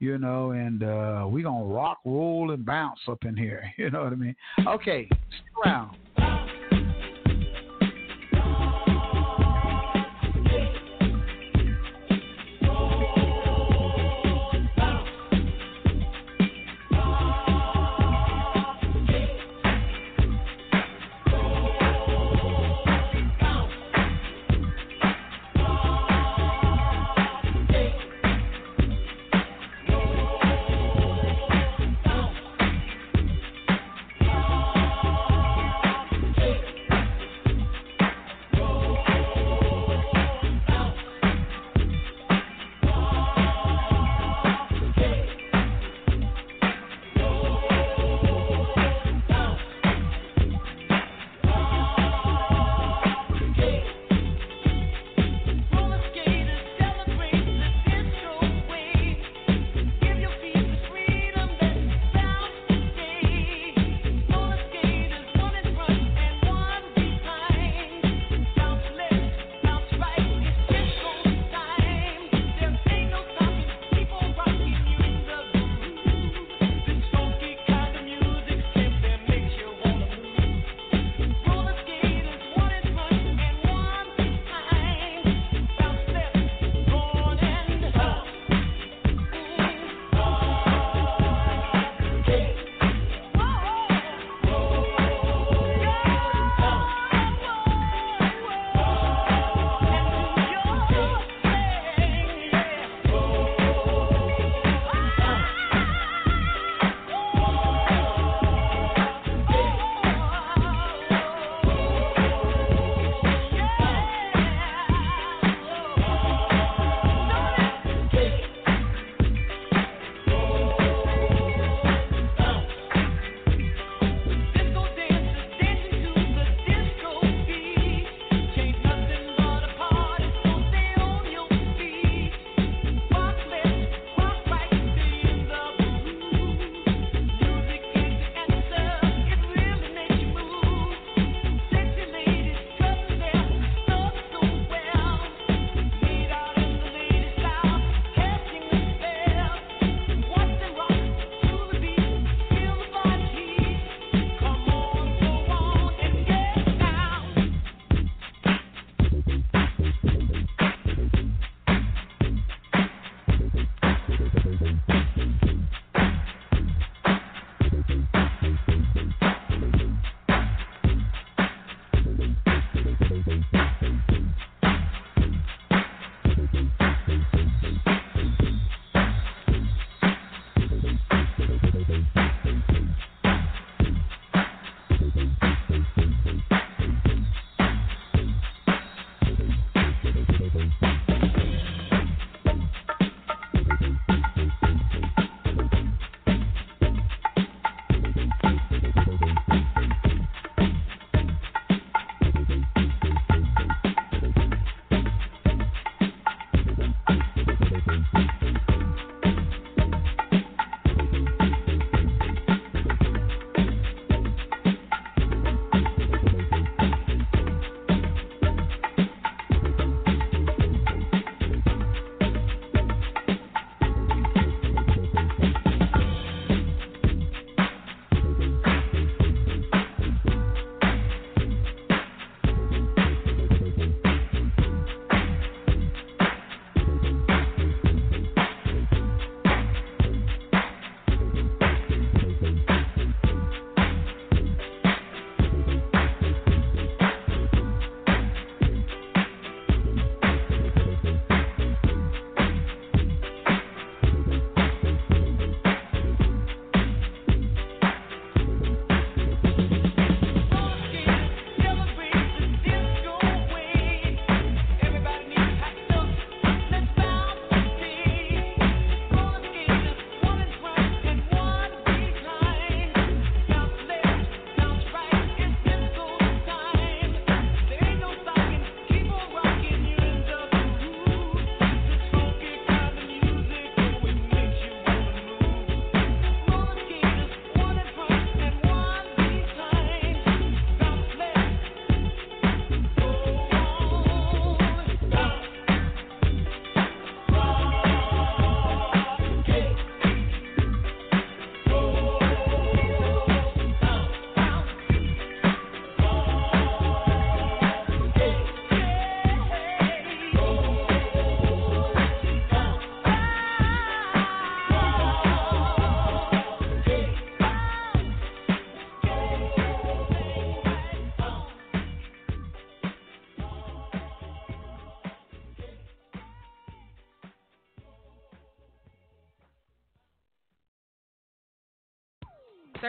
you 0.00 0.18
know, 0.18 0.50
and 0.50 0.82
uh, 0.82 1.24
we're 1.28 1.44
going 1.44 1.68
to 1.68 1.72
rock, 1.72 1.98
roll, 2.04 2.50
and 2.50 2.66
bounce 2.66 2.98
up 3.06 3.24
in 3.24 3.36
here. 3.36 3.62
You 3.78 3.90
know 3.90 4.02
what 4.02 4.12
I 4.12 4.16
mean? 4.16 4.34
Okay, 4.66 5.06
stick 5.06 5.64
around. 5.64 5.96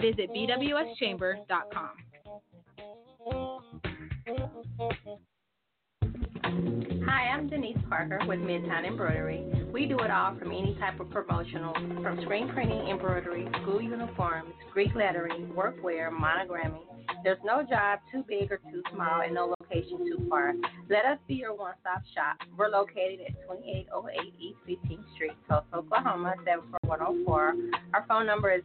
visit 0.00 0.30
bwschamber.com. 0.30 1.90
Hi, 7.06 7.28
I'm 7.28 7.48
Denise 7.48 7.76
Parker 7.88 8.20
with 8.26 8.38
Midtown 8.40 8.86
Embroidery. 8.86 9.44
We 9.72 9.86
do 9.86 9.98
it 9.98 10.10
all 10.10 10.36
from 10.36 10.52
any 10.52 10.76
type 10.78 11.00
of 11.00 11.10
promotional, 11.10 11.74
from 12.02 12.20
screen 12.22 12.48
printing, 12.48 12.88
embroidery, 12.88 13.48
school 13.62 13.80
uniforms, 13.80 14.52
Greek 14.72 14.94
lettering, 14.94 15.52
workwear, 15.56 16.10
monogramming. 16.10 16.82
There's 17.24 17.38
no 17.44 17.62
job 17.62 18.00
too 18.12 18.24
big 18.28 18.52
or 18.52 18.58
too 18.58 18.82
small 18.92 19.22
and 19.22 19.34
no 19.34 19.55
too 19.84 20.26
far. 20.28 20.54
Let 20.88 21.04
us 21.04 21.18
be 21.26 21.34
your 21.34 21.54
one-stop 21.54 22.02
shop. 22.14 22.36
We're 22.56 22.68
located 22.68 23.20
at 23.20 23.34
2808 23.42 24.34
East 24.38 24.58
15th 24.68 25.14
Street, 25.14 25.36
Tulsa, 25.48 25.66
Oklahoma, 25.74 26.34
74104. 26.44 27.54
Our 27.94 28.04
phone 28.08 28.26
number 28.26 28.52
is 28.52 28.62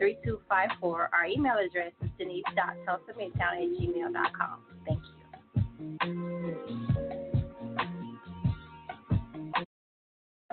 918-982-3254. 0.00 0.82
Our 0.82 1.26
email 1.26 1.56
address 1.58 1.92
is 2.02 2.10
denise.tulsamidtown 2.18 3.76
gmail.com. 3.80 4.60
Thank 4.86 5.00
you. 5.02 5.14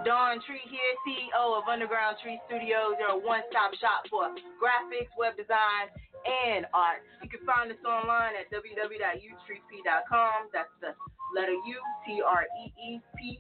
Dawn 0.06 0.38
Tree 0.46 0.62
here, 0.70 0.94
CEO 1.02 1.58
of 1.58 1.66
Underground 1.66 2.18
Tree 2.22 2.40
Studios. 2.46 2.94
They're 3.02 3.10
a 3.10 3.18
one-stop 3.18 3.74
shop 3.82 4.06
for 4.06 4.30
graphics, 4.62 5.10
web 5.18 5.34
design, 5.34 5.90
and 6.26 6.66
art. 6.74 7.06
You 7.22 7.30
can 7.30 7.46
find 7.46 7.70
us 7.70 7.78
online 7.86 8.34
at 8.34 8.50
www.utreep.com. 8.50 10.38
That's 10.50 10.74
the 10.82 10.98
letter 11.34 11.54
U, 11.54 11.78
T-R-E-E-P.com, 12.06 13.32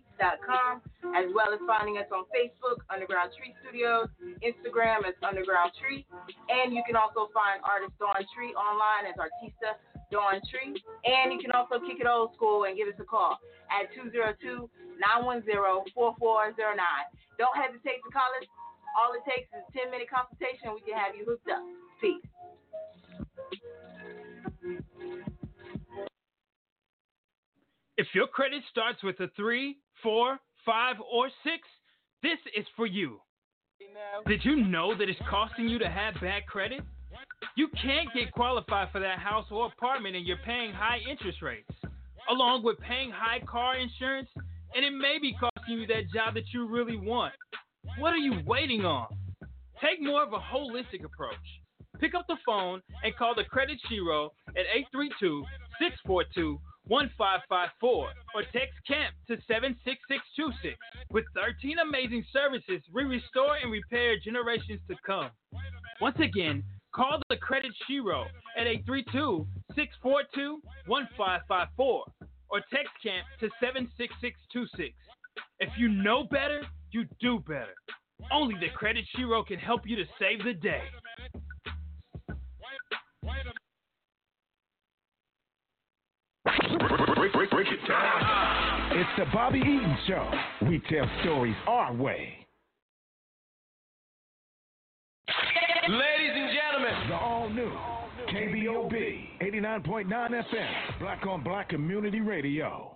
as 1.14 1.28
well 1.34 1.54
as 1.54 1.60
finding 1.66 1.98
us 1.98 2.10
on 2.14 2.26
Facebook, 2.34 2.82
Underground 2.90 3.34
Tree 3.38 3.54
Studios, 3.62 4.10
Instagram 4.42 5.06
as 5.06 5.14
Underground 5.22 5.74
Tree, 5.78 6.06
and 6.50 6.74
you 6.74 6.84
can 6.86 6.96
also 6.98 7.30
find 7.34 7.62
artist 7.62 7.94
Dawn 7.98 8.22
Tree 8.34 8.54
online 8.58 9.06
as 9.10 9.16
Artista 9.18 9.78
Dawn 10.12 10.42
Tree. 10.50 10.74
And 11.06 11.34
you 11.34 11.40
can 11.42 11.52
also 11.52 11.80
kick 11.82 12.02
it 12.02 12.08
old 12.08 12.34
school 12.36 12.66
and 12.66 12.78
give 12.78 12.90
us 12.90 12.98
a 13.02 13.06
call 13.06 13.40
at 13.70 13.90
202 13.94 14.70
910 15.00 15.94
4409. 15.94 16.78
Don't 17.38 17.56
hesitate 17.58 18.02
to 18.06 18.10
call 18.14 18.30
us. 18.40 18.48
All 18.96 19.12
it 19.12 19.24
takes 19.28 19.52
is 19.52 19.60
a 19.60 19.72
10 19.76 19.92
minute 19.92 20.08
consultation. 20.08 20.72
We 20.72 20.80
can 20.88 20.96
have 20.96 21.16
you 21.16 21.28
hooked 21.28 21.52
up. 21.52 21.64
Peace. 22.00 22.24
If 27.98 28.08
your 28.14 28.28
credit 28.28 28.62
starts 28.70 29.02
with 29.04 29.20
a 29.22 29.30
three, 29.38 29.78
four, 30.04 30.38
five, 30.66 30.98
or 31.00 31.30
six, 31.44 31.68
this 32.22 32.38
is 32.56 32.66
for 32.76 32.86
you. 32.86 33.22
Did 34.28 34.44
you 34.44 34.58
know 34.58 34.98
that 34.98 35.08
it's 35.08 35.20
costing 35.30 35.70
you 35.70 35.80
to 35.80 35.90
have 35.90 36.16
bad 36.20 36.46
credit? 36.46 36.82
You 37.56 37.70
can't 37.82 38.10
get 38.14 38.34
qualified 38.34 38.90
for 38.92 39.00
that 39.00 39.20
house 39.20 39.46
or 39.50 39.68
apartment 39.68 40.16
and 40.16 40.26
you're 40.26 40.44
paying 40.46 40.74
high 40.74 41.00
interest 41.10 41.42
rates, 41.42 41.70
along 42.30 42.64
with 42.64 42.78
paying 42.80 43.12
high 43.12 43.40
car 43.46 43.78
insurance, 43.78 44.28
and 44.76 44.84
it 44.84 44.92
may 44.92 45.18
be 45.22 45.34
costing 45.40 45.80
you 45.80 45.88
that 45.88 46.12
job 46.14 46.34
that 46.34 46.52
you 46.54 46.68
really 46.68 46.98
want. 46.98 47.34
What 47.98 48.12
are 48.12 48.18
you 48.18 48.42
waiting 48.46 48.84
on? 48.84 49.08
Take 49.82 50.02
more 50.02 50.24
of 50.24 50.34
a 50.34 50.40
holistic 50.40 51.06
approach. 51.06 51.36
Pick 52.00 52.14
up 52.14 52.26
the 52.28 52.38
phone 52.46 52.82
and 53.04 53.16
call 53.16 53.36
the 53.36 53.46
Credit 53.46 53.80
Shero 53.90 54.32
at 54.50 54.66
832 54.74 55.46
642 55.80 56.60
1554 56.88 58.10
or 58.36 58.42
text 58.54 58.78
CAMP 58.88 59.14
to 59.28 59.38
76626. 59.48 60.78
With 61.12 61.26
13 61.36 61.80
amazing 61.80 62.26
services, 62.32 62.82
we 62.94 63.04
restore 63.04 63.58
and 63.58 63.72
repair 63.72 64.18
generations 64.24 64.82
to 64.90 64.96
come. 65.06 65.30
Once 66.02 66.18
again, 66.20 66.64
call 66.94 67.20
the 67.30 67.38
Credit 67.38 67.72
Shero 67.90 68.26
at 68.58 68.68
832 68.68 69.48
642 69.76 70.62
1554 70.88 72.04
or 72.50 72.62
text 72.72 72.94
CAMP 73.04 73.26
to 73.40 73.50
76626. 73.60 74.94
If 75.60 75.70
you 75.78 75.90
know 75.90 76.24
better, 76.30 76.62
you 76.92 77.06
do 77.20 77.40
better. 77.40 77.74
Only 78.32 78.56
the 78.60 78.70
Credit 78.70 79.06
Shero 79.16 79.46
can 79.46 79.60
help 79.60 79.82
you 79.86 79.96
to 79.98 80.06
save 80.20 80.44
the 80.44 80.54
day. 80.54 80.84
Break, 87.26 87.50
break, 87.50 87.50
break 87.50 87.68
it 87.70 87.88
down. 87.88 88.92
It's 88.92 89.10
the 89.18 89.26
Bobby 89.34 89.58
Eaton 89.58 89.98
Show. 90.08 90.32
We 90.70 90.80
tell 90.88 91.10
stories 91.24 91.56
our 91.66 91.92
way. 91.92 92.46
Ladies 95.90 96.32
and 96.36 96.50
gentlemen, 96.54 97.10
The 97.10 97.16
all 97.16 97.50
new 97.50 97.72
KBOB 98.30 98.94
89.9 99.42 100.08
FM, 100.08 101.00
Black 101.00 101.26
on 101.26 101.44
Black 101.44 101.70
Community 101.70 102.20
Radio. 102.20 102.96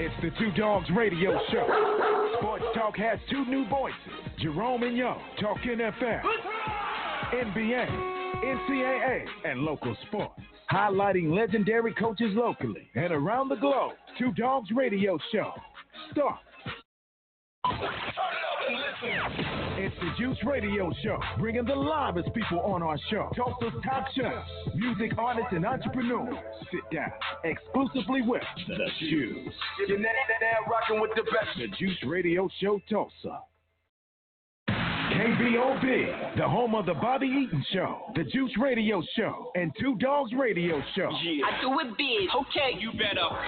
It's 0.00 0.14
the 0.20 0.30
Two 0.40 0.50
Dogs 0.56 0.88
Radio 0.96 1.38
Show. 1.52 2.34
Sports 2.40 2.64
Talk 2.74 2.96
has 2.96 3.20
two 3.30 3.44
new 3.44 3.68
voices 3.68 3.94
Jerome 4.40 4.82
and 4.82 4.96
Yo, 4.96 5.18
talking 5.40 5.78
FM, 5.78 6.22
NBA, 7.32 7.86
NCAA, 8.42 9.24
and 9.44 9.60
local 9.60 9.96
sports. 10.08 10.40
Highlighting 10.70 11.34
legendary 11.34 11.94
coaches 11.94 12.32
locally 12.34 12.90
and 12.94 13.12
around 13.12 13.48
the 13.48 13.56
globe. 13.56 13.92
Two 14.18 14.32
Dogs 14.32 14.68
Radio 14.74 15.18
Show. 15.32 15.52
Start. 16.12 16.40
It's 19.78 19.94
the 20.00 20.10
Juice 20.18 20.38
Radio 20.44 20.92
Show, 21.02 21.18
bringing 21.38 21.64
the 21.64 21.74
livest 21.74 22.34
people 22.34 22.60
on 22.60 22.82
our 22.82 22.98
show. 23.10 23.30
Tulsa's 23.34 23.72
top 23.84 24.06
chefs, 24.14 24.48
music 24.74 25.12
artists, 25.16 25.52
and 25.52 25.64
entrepreneurs. 25.64 26.34
Sit 26.70 26.80
down 26.92 27.12
exclusively 27.44 28.22
with 28.22 28.42
the 28.66 28.76
Juice. 28.98 29.54
You're 29.86 29.98
now, 29.98 30.08
rocking 30.68 31.00
with 31.00 31.12
the 31.16 31.22
best. 31.22 31.56
The 31.56 31.68
Juice 31.78 31.96
Radio 32.04 32.48
Show 32.60 32.80
Tulsa. 32.90 33.40
KBOB, 35.08 36.36
the 36.36 36.46
home 36.46 36.74
of 36.74 36.84
the 36.84 36.94
Bobby 36.94 37.26
Eaton 37.26 37.64
Show, 37.72 37.98
the 38.14 38.24
Juice 38.24 38.52
Radio 38.60 39.02
Show, 39.16 39.50
and 39.54 39.72
Two 39.80 39.96
Dogs 39.96 40.32
Radio 40.32 40.82
Show. 40.94 41.08
I 41.08 41.60
do 41.62 41.78
it 41.80 41.96
big. 41.96 42.28
Okay. 42.36 42.78
You 42.78 42.92
better 42.92 43.20
R 43.22 43.38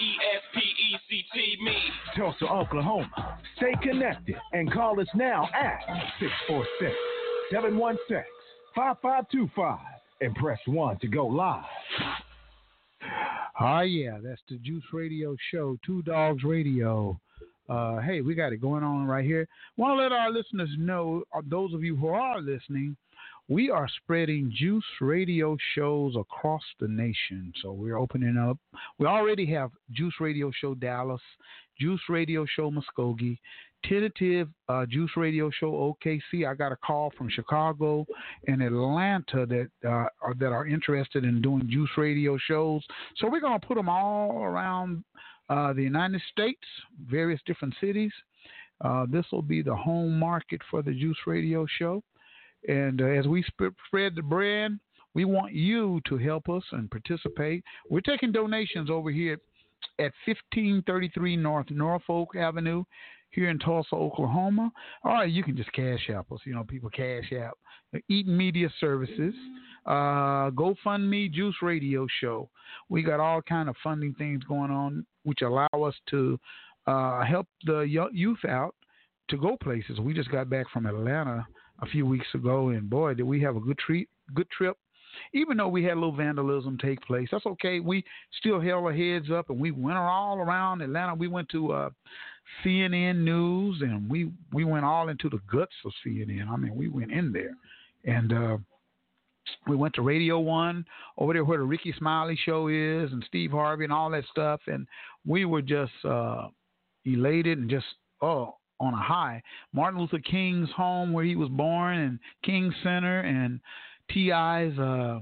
E 0.00 0.10
S 0.36 0.42
P 0.54 0.60
E 0.60 0.98
C 1.08 1.24
T 1.34 1.56
me. 1.62 1.76
Tulsa, 2.16 2.46
Oklahoma. 2.46 3.38
Stay 3.56 3.74
connected 3.82 4.34
and 4.52 4.72
call 4.72 4.98
us 4.98 5.08
now 5.14 5.48
at 5.54 5.80
646 6.20 6.94
716 7.50 8.24
5525 8.74 9.78
and 10.22 10.34
press 10.36 10.58
1 10.66 10.98
to 11.00 11.06
go 11.08 11.26
live. 11.26 11.64
Ah, 13.58 13.82
yeah, 13.82 14.18
that's 14.22 14.40
the 14.48 14.56
Juice 14.56 14.84
Radio 14.92 15.36
Show, 15.50 15.76
Two 15.84 16.00
Dogs 16.02 16.44
Radio. 16.44 17.20
Uh, 17.70 18.00
hey, 18.00 18.20
we 18.20 18.34
got 18.34 18.52
it 18.52 18.60
going 18.60 18.82
on 18.82 19.06
right 19.06 19.24
here. 19.24 19.46
Want 19.76 19.96
to 19.96 20.02
let 20.02 20.10
our 20.10 20.32
listeners 20.32 20.70
know, 20.76 21.22
uh, 21.32 21.40
those 21.48 21.72
of 21.72 21.84
you 21.84 21.94
who 21.94 22.08
are 22.08 22.40
listening, 22.40 22.96
we 23.48 23.70
are 23.70 23.88
spreading 24.02 24.52
Juice 24.56 24.84
Radio 25.00 25.56
shows 25.74 26.16
across 26.16 26.62
the 26.80 26.88
nation. 26.88 27.52
So 27.62 27.72
we're 27.72 27.96
opening 27.96 28.36
up. 28.36 28.58
We 28.98 29.06
already 29.06 29.46
have 29.52 29.70
Juice 29.92 30.14
Radio 30.20 30.50
Show 30.60 30.74
Dallas, 30.74 31.20
Juice 31.78 32.00
Radio 32.08 32.44
Show 32.56 32.72
Muskogee, 32.72 33.38
tentative 33.84 34.48
uh, 34.68 34.86
Juice 34.86 35.10
Radio 35.16 35.50
Show 35.50 35.96
OKC. 36.04 36.48
I 36.48 36.54
got 36.54 36.72
a 36.72 36.76
call 36.76 37.12
from 37.16 37.30
Chicago 37.30 38.04
and 38.46 38.62
Atlanta 38.62 39.46
that 39.46 39.68
uh, 39.84 40.06
are, 40.22 40.34
that 40.38 40.52
are 40.52 40.66
interested 40.66 41.24
in 41.24 41.40
doing 41.40 41.68
Juice 41.70 41.90
Radio 41.96 42.36
shows. 42.36 42.82
So 43.16 43.28
we're 43.28 43.40
to 43.40 43.66
put 43.66 43.76
them 43.76 43.88
all 43.88 44.42
around 44.42 45.04
uh, 45.50 45.72
the 45.72 45.82
United 45.82 46.22
States, 46.30 46.62
various 47.06 47.40
different 47.44 47.74
cities. 47.80 48.12
Uh, 48.82 49.04
this 49.10 49.26
will 49.30 49.42
be 49.42 49.60
the 49.60 49.74
home 49.74 50.18
market 50.18 50.60
for 50.70 50.80
the 50.80 50.92
Juice 50.92 51.18
Radio 51.26 51.66
Show. 51.78 52.02
And 52.68 53.02
uh, 53.02 53.06
as 53.06 53.26
we 53.26 53.42
sp- 53.44 53.76
spread 53.86 54.14
the 54.14 54.22
brand, 54.22 54.80
we 55.12 55.24
want 55.24 55.52
you 55.52 56.00
to 56.08 56.16
help 56.16 56.48
us 56.48 56.62
and 56.72 56.90
participate. 56.90 57.64
We're 57.90 58.00
taking 58.00 58.32
donations 58.32 58.88
over 58.88 59.10
here 59.10 59.38
at 59.98 60.12
1533 60.24 61.36
North 61.36 61.70
Norfolk 61.70 62.36
Avenue 62.36 62.84
here 63.30 63.48
in 63.48 63.58
Tulsa, 63.58 63.94
Oklahoma, 63.94 64.72
all 65.04 65.12
right, 65.12 65.30
you 65.30 65.42
can 65.42 65.56
just 65.56 65.72
cash 65.72 66.10
app 66.10 66.30
us. 66.32 66.40
You 66.44 66.54
know, 66.54 66.64
people 66.64 66.90
cash 66.90 67.32
app. 67.32 67.56
Eaton 68.08 68.36
Media 68.36 68.68
Services, 68.80 69.34
uh, 69.86 70.50
GoFundMe, 70.50 71.32
Juice 71.32 71.56
Radio 71.60 72.06
Show. 72.20 72.48
We 72.88 73.02
got 73.02 73.20
all 73.20 73.42
kind 73.42 73.68
of 73.68 73.76
funding 73.82 74.14
things 74.14 74.44
going 74.44 74.70
on, 74.70 75.04
which 75.24 75.42
allow 75.42 75.68
us 75.72 75.94
to 76.10 76.38
uh, 76.86 77.24
help 77.24 77.46
the 77.64 77.80
youth 77.80 78.44
out 78.48 78.74
to 79.28 79.36
go 79.36 79.56
places. 79.62 80.00
We 80.00 80.14
just 80.14 80.30
got 80.30 80.50
back 80.50 80.66
from 80.72 80.86
Atlanta 80.86 81.46
a 81.82 81.86
few 81.86 82.06
weeks 82.06 82.26
ago, 82.34 82.70
and 82.70 82.90
boy, 82.90 83.14
did 83.14 83.24
we 83.24 83.40
have 83.42 83.56
a 83.56 83.60
good 83.60 83.78
treat, 83.78 84.08
good 84.34 84.48
trip. 84.50 84.76
Even 85.32 85.56
though 85.56 85.68
we 85.68 85.82
had 85.82 85.92
a 85.92 86.00
little 86.00 86.14
vandalism 86.14 86.78
take 86.78 87.00
place, 87.02 87.28
that's 87.32 87.46
okay. 87.46 87.80
We 87.80 88.04
still 88.38 88.60
held 88.60 88.84
our 88.84 88.92
heads 88.92 89.30
up, 89.30 89.50
and 89.50 89.58
we 89.58 89.72
went 89.72 89.98
all 89.98 90.38
around 90.38 90.82
Atlanta. 90.82 91.14
We 91.14 91.26
went 91.26 91.48
to 91.50 91.72
uh, 91.72 91.90
CNN 92.64 93.18
News, 93.18 93.82
and 93.82 94.08
we 94.08 94.30
we 94.52 94.64
went 94.64 94.84
all 94.84 95.08
into 95.08 95.28
the 95.28 95.40
guts 95.52 95.74
of 95.84 95.92
CNN. 96.06 96.48
I 96.48 96.56
mean, 96.56 96.76
we 96.76 96.88
went 96.88 97.10
in 97.10 97.32
there, 97.32 97.56
and 98.04 98.32
uh, 98.32 98.58
we 99.66 99.76
went 99.76 99.94
to 99.94 100.02
Radio 100.02 100.38
One 100.38 100.84
over 101.18 101.32
there 101.32 101.44
where 101.44 101.58
the 101.58 101.64
Rickey 101.64 101.94
Smiley 101.98 102.38
show 102.44 102.68
is, 102.68 103.12
and 103.12 103.24
Steve 103.26 103.50
Harvey 103.50 103.84
and 103.84 103.92
all 103.92 104.10
that 104.10 104.24
stuff, 104.30 104.60
and 104.66 104.86
we 105.26 105.44
were 105.44 105.62
just 105.62 105.92
uh, 106.04 106.48
elated 107.04 107.58
and 107.58 107.70
just 107.70 107.86
oh 108.22 108.56
on 108.80 108.94
a 108.94 109.02
high. 109.02 109.42
Martin 109.72 110.00
Luther 110.00 110.18
King's 110.18 110.70
home 110.70 111.12
where 111.12 111.24
he 111.24 111.36
was 111.36 111.48
born, 111.50 111.98
and 111.98 112.18
King 112.42 112.72
Center, 112.82 113.20
and 113.20 113.60
T.I.'s 114.10 114.78
uh, 114.78 115.20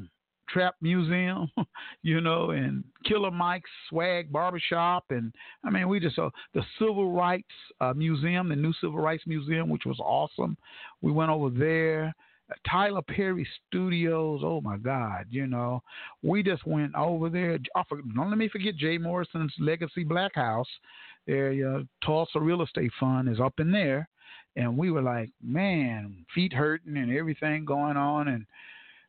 Trap 0.49 0.77
Museum, 0.81 1.51
you 2.03 2.21
know, 2.21 2.51
and 2.51 2.85
Killer 3.05 3.31
Mike's 3.31 3.71
Swag 3.89 4.33
Barbershop, 4.33 5.05
and 5.11 5.35
I 5.65 5.71
mean, 5.71 5.89
we 5.89 6.01
just 6.01 6.17
saw 6.17 6.29
uh, 6.29 6.31
the 6.55 6.63
Civil 6.79 7.13
Rights 7.13 7.49
uh, 7.81 7.93
Museum, 7.95 8.49
the 8.49 8.57
new 8.57 8.73
Civil 8.81 8.99
Rights 8.99 9.25
Museum, 9.27 9.69
which 9.69 9.85
was 9.85 9.99
awesome. 10.01 10.57
We 11.03 11.13
went 11.13 11.31
over 11.31 11.51
there. 11.51 12.15
Tyler 12.69 13.03
Perry 13.03 13.47
Studios, 13.67 14.41
oh 14.43 14.61
my 14.61 14.77
God, 14.79 15.27
you 15.31 15.47
know, 15.47 15.83
we 16.23 16.43
just 16.43 16.67
went 16.67 16.95
over 16.95 17.29
there. 17.29 17.59
Don't 17.59 18.31
let 18.31 18.39
me 18.39 18.49
forget 18.49 18.77
Jay 18.77 18.99
Morrison's 18.99 19.53
Legacy 19.59 20.05
Black 20.05 20.35
House. 20.35 20.69
There, 21.27 21.77
uh, 21.77 21.83
Tulsa 22.05 22.41
Real 22.41 22.63
Estate 22.63 22.91
Fund 22.99 23.29
is 23.29 23.39
up 23.39 23.61
in 23.61 23.71
there, 23.71 24.09
and 24.57 24.79
we 24.79 24.91
were 24.91 25.03
like, 25.03 25.31
man, 25.43 26.25
feet 26.35 26.55
hurting 26.55 26.97
and 26.97 27.15
everything 27.15 27.67
going 27.67 27.99
on, 27.99 28.29
and 28.29 28.47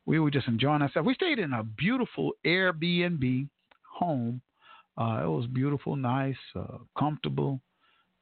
we 0.06 0.20
were 0.20 0.32
just 0.32 0.48
enjoying 0.50 0.82
ourselves. 0.82 1.08
We 1.08 1.14
stayed 1.14 1.40
in 1.40 1.54
a 1.54 1.64
beautiful 1.64 2.34
Airbnb 2.46 3.48
home. 3.90 4.42
Uh, 4.98 5.22
it 5.24 5.28
was 5.28 5.48
beautiful, 5.54 5.96
nice, 5.96 6.36
uh, 6.58 6.80
comfortable, 6.98 7.62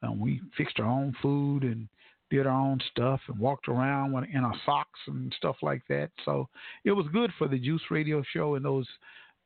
and 0.03 0.19
we 0.19 0.41
fixed 0.55 0.79
our 0.79 0.85
own 0.85 1.15
food 1.23 1.63
and 1.63 1.87
did 2.29 2.45
our 2.45 2.59
own 2.59 2.79
stuff 2.91 3.21
and 3.27 3.39
walked 3.39 3.67
around 3.67 4.13
in 4.33 4.43
our 4.43 4.55
socks 4.65 4.99
and 5.07 5.33
stuff 5.37 5.55
like 5.61 5.81
that. 5.89 6.09
So 6.25 6.47
it 6.83 6.91
was 6.91 7.05
good 7.13 7.31
for 7.37 7.47
the 7.47 7.59
Juice 7.59 7.81
Radio 7.89 8.23
Show 8.33 8.55
and 8.55 8.65
those 8.65 8.87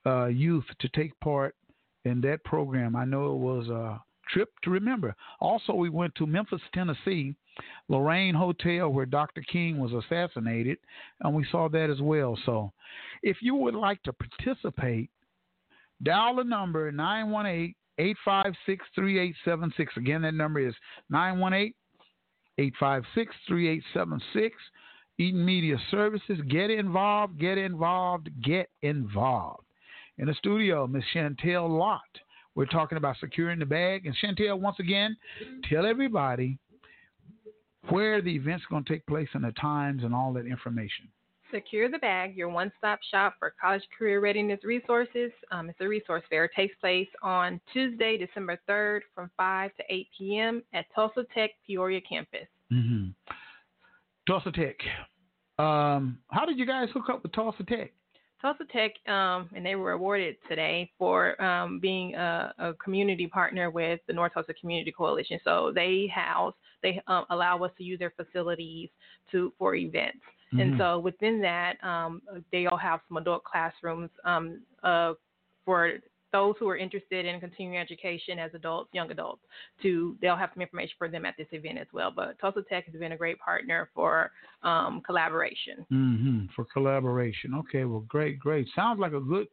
uh, 0.06 0.26
youth 0.26 0.66
to 0.80 0.90
take 0.90 1.18
part 1.20 1.56
in 2.06 2.22
that 2.22 2.44
program. 2.44 2.96
I 2.96 3.06
know 3.06 3.34
it 3.34 3.40
was 3.40 3.68
a 3.70 4.02
trip 4.32 4.50
to 4.64 4.70
remember. 4.70 5.16
Also, 5.40 5.74
we 5.74 5.90
went 5.90 6.16
to 6.16 6.26
Memphis, 6.26 6.62
Tennessee, 6.74 7.36
Lorraine 7.90 8.34
Hotel, 8.34 8.90
where 8.90 9.06
Dr. 9.06 9.42
King 9.42 9.78
was 9.78 9.92
assassinated, 9.94 10.78
and 11.22 11.36
we 11.36 11.46
saw 11.52 11.70
that 11.70 11.90
as 11.90 12.02
well. 12.02 12.38
So, 12.46 12.72
if 13.22 13.38
you 13.42 13.56
would 13.56 13.76
like 13.76 14.02
to 14.04 14.14
participate, 14.14 15.10
dial 16.02 16.38
the 16.38 16.44
number 16.44 16.92
918 16.92 17.76
856 17.98 18.86
3876. 18.96 19.98
Again, 19.98 20.22
that 20.24 20.34
number 20.34 20.60
is 20.60 20.74
918 21.10 21.74
856 22.58 23.36
3876. 23.48 24.56
Eaton 25.18 25.46
Media 25.46 25.78
Services. 25.92 26.40
Get 26.50 26.70
involved, 26.70 27.40
get 27.40 27.58
involved, 27.58 28.30
get 28.44 28.70
involved. 28.82 29.66
In 30.18 30.28
the 30.28 30.34
studio, 30.36 30.88
Miss 30.88 31.04
Chantelle 31.14 31.70
Lott. 31.70 32.02
We're 32.56 32.66
talking 32.66 32.98
about 32.98 33.16
securing 33.20 33.60
the 33.60 33.66
bag. 33.66 34.06
And 34.06 34.16
Chantelle, 34.16 34.60
once 34.60 34.78
again, 34.80 35.16
tell 35.70 35.86
everybody 35.86 36.58
where 37.90 38.22
the 38.22 38.36
event's 38.36 38.66
going 38.70 38.84
to 38.84 38.94
take 38.94 39.06
place 39.06 39.30
and 39.34 39.44
the 39.44 39.52
times 39.54 40.04
and 40.04 40.14
all 40.14 40.34
that 40.34 40.46
information. 40.46 41.08
Secure 41.54 41.90
the 41.90 41.98
Bag, 41.98 42.36
your 42.36 42.50
one 42.50 42.72
stop 42.78 43.00
shop 43.12 43.36
for 43.40 43.54
college 43.62 43.84
career 43.98 44.20
readiness 44.20 44.64
resources. 44.64 45.32
Um, 45.52 45.70
it's 45.70 45.80
a 45.82 45.88
resource 45.88 46.24
fair. 46.30 46.46
It 46.46 46.52
takes 46.56 46.76
place 46.80 47.08
on 47.22 47.60
Tuesday, 47.74 48.18
December 48.18 48.60
3rd 48.70 49.02
from 49.14 49.30
5 49.38 49.72
to 49.76 49.84
8 49.90 50.08
p.m. 50.18 50.64
at 50.74 50.86
Tulsa 50.96 51.26
Tech 51.34 51.52
Peoria 51.68 52.02
campus. 52.02 52.48
Mm-hmm. 52.72 53.10
Tulsa 54.28 54.52
Tech. 54.52 54.76
Um, 55.60 56.20
how 56.32 56.46
did 56.46 56.58
you 56.58 56.66
guys 56.66 56.90
hook 56.94 57.10
up 57.10 57.24
with 57.24 57.34
Tulsa 57.34 57.64
Tech? 57.64 57.92
Tulsa 58.42 58.64
Tech, 58.72 58.92
um, 59.14 59.50
and 59.56 59.66
they 59.66 59.76
were 59.76 59.92
awarded 59.92 60.36
today 60.50 60.92
for 60.98 61.40
um, 61.42 61.80
being 61.80 62.16
a, 62.16 62.54
a, 62.58 62.74
community 62.76 63.28
partner 63.28 63.70
with 63.70 64.00
the 64.08 64.14
North 64.14 64.34
Tulsa 64.34 64.54
Community 64.56 64.92
Coalition. 64.92 65.40
So 65.44 65.72
they 65.76 66.12
house, 66.14 66.56
they 66.82 67.00
um, 67.06 67.26
allow 67.30 67.64
us 67.64 67.72
to 67.78 67.84
use 67.84 68.00
their 68.00 68.14
facilities 68.18 68.90
to 69.32 69.54
for 69.60 69.76
events. 69.76 70.22
Mm-hmm. 70.54 70.60
And 70.60 70.78
so 70.78 71.00
within 71.00 71.42
that, 71.42 71.82
um, 71.84 72.22
they 72.52 72.66
all 72.66 72.78
have 72.78 73.00
some 73.08 73.18
adult 73.18 73.44
classrooms 73.44 74.10
um, 74.26 74.62
uh, 74.84 75.14
for 75.66 75.94
those 76.32 76.56
who 76.60 76.70
are 76.70 76.78
interested 76.78 77.26
in 77.26 77.40
continuing 77.40 77.78
education 77.78 78.40
as 78.40 78.52
adults, 78.54 78.90
young 78.94 79.12
adults, 79.12 79.42
to 79.82 80.16
they'll 80.22 80.38
have 80.38 80.50
some 80.54 80.62
information 80.62 80.94
for 80.98 81.08
them 81.08 81.26
at 81.26 81.36
this 81.38 81.48
event 81.52 81.78
as 81.78 81.88
well. 81.94 82.12
But 82.16 82.40
Tulsa 82.40 82.64
Tech 82.70 82.86
has 82.86 82.96
been 82.96 83.12
a 83.12 83.18
great 83.18 83.40
partner 83.40 83.90
for 83.94 84.32
um, 84.64 85.02
collaboration. 85.06 85.86
Mm-hmm. 85.92 86.46
For 86.56 86.66
collaboration. 86.66 87.54
Okay, 87.56 87.84
well, 87.84 88.06
great, 88.08 88.40
great. 88.40 88.68
Sounds 88.76 89.00
like 89.00 89.14
a 89.14 89.20
good 89.20 89.48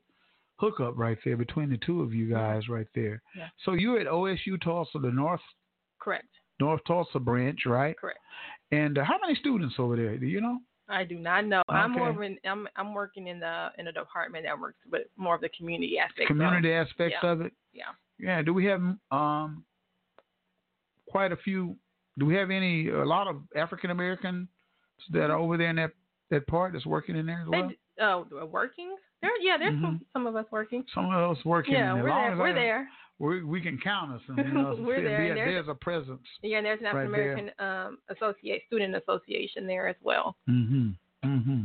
hookup 0.57 0.97
right 0.97 1.19
there 1.25 1.37
between 1.37 1.71
the 1.71 1.79
two 1.79 2.03
of 2.03 2.13
you 2.13 2.31
guys 2.31 2.69
right 2.69 2.89
there. 2.95 3.23
Yeah. 3.37 3.49
So 3.65 3.75
you're 3.75 4.01
at 4.01 4.07
OSU 4.07 4.61
Tulsa, 4.63 4.99
the 4.99 5.11
North. 5.11 5.41
Correct. 6.01 6.29
North 6.61 6.81
Tulsa 6.87 7.19
branch, 7.19 7.61
right? 7.67 7.97
Correct. 7.97 8.19
And 8.73 8.99
uh, 8.99 9.05
how 9.05 9.17
many 9.21 9.35
students 9.37 9.77
over 9.79 9.97
there? 9.97 10.17
Do 10.17 10.27
you 10.27 10.41
know? 10.41 10.59
I 10.89 11.05
do 11.05 11.19
not 11.19 11.47
know. 11.47 11.63
Okay. 11.69 11.79
I'm 11.79 11.93
more 11.93 12.27
I'm 12.45 12.69
I'm 12.77 12.95
working 12.95 13.29
in 13.29 13.41
the 13.41 13.69
in 13.79 13.89
a 13.89 13.93
department 13.93 14.45
that 14.45 14.59
works 14.59 14.79
with 14.91 15.03
more 15.17 15.35
of 15.35 15.41
the 15.41 15.51
community 15.51 15.99
aspect. 15.99 16.29
Community 16.29 16.73
of, 16.73 16.87
aspects 16.87 17.17
yeah. 17.23 17.31
of 17.31 17.41
it. 17.43 17.53
Yeah. 17.73 17.85
Yeah. 18.19 18.43
Do 18.43 18.55
we 18.55 18.65
have 18.67 18.81
um 19.11 19.65
quite 21.09 21.33
a 21.33 21.37
few? 21.37 21.77
Do 22.19 22.27
we 22.27 22.35
have 22.35 22.51
any 22.51 22.89
a 22.89 23.05
lot 23.05 23.29
of 23.29 23.37
African 23.55 23.91
Americans 23.91 24.49
that 25.11 25.31
are 25.31 25.39
over 25.39 25.57
there 25.57 25.71
in 25.71 25.77
that 25.77 25.93
that 26.31 26.47
part 26.47 26.73
that's 26.73 26.87
working 26.87 27.17
in 27.17 27.27
there 27.27 27.43
as 27.43 27.49
well? 27.49 27.69
They, 27.69 27.77
oh, 28.01 28.27
working? 28.51 28.97
There, 29.21 29.31
yeah, 29.43 29.57
there's 29.59 29.75
mm-hmm. 29.75 29.85
some, 29.85 30.01
some 30.13 30.27
of 30.27 30.37
us 30.37 30.47
working. 30.51 30.85
Some 30.95 31.13
of 31.13 31.37
us 31.37 31.45
working. 31.45 31.75
Yeah, 31.75 31.95
we're 31.95 32.09
there. 32.09 32.37
We're 32.37 32.55
there. 32.55 32.89
We 33.19 33.43
we 33.43 33.61
can 33.61 33.79
count 33.79 34.13
us. 34.13 34.21
And, 34.29 34.39
you 34.39 34.55
know, 34.55 34.77
we're 34.81 35.03
there. 35.03 35.35
There's, 35.35 35.67
there's, 35.67 35.69
a 35.69 35.75
presence. 35.75 36.23
Yeah, 36.43 36.59
and 36.59 36.67
there's 36.67 36.81
an 36.81 36.87
African 36.87 37.15
American 37.15 37.51
right 37.59 37.87
um, 37.87 37.99
associate 38.11 38.63
student 38.69 38.95
association 38.95 39.67
there 39.67 39.89
as 39.89 39.97
well. 40.03 40.37
Mm-hmm. 40.49 40.91
Mm-hmm. 41.25 41.63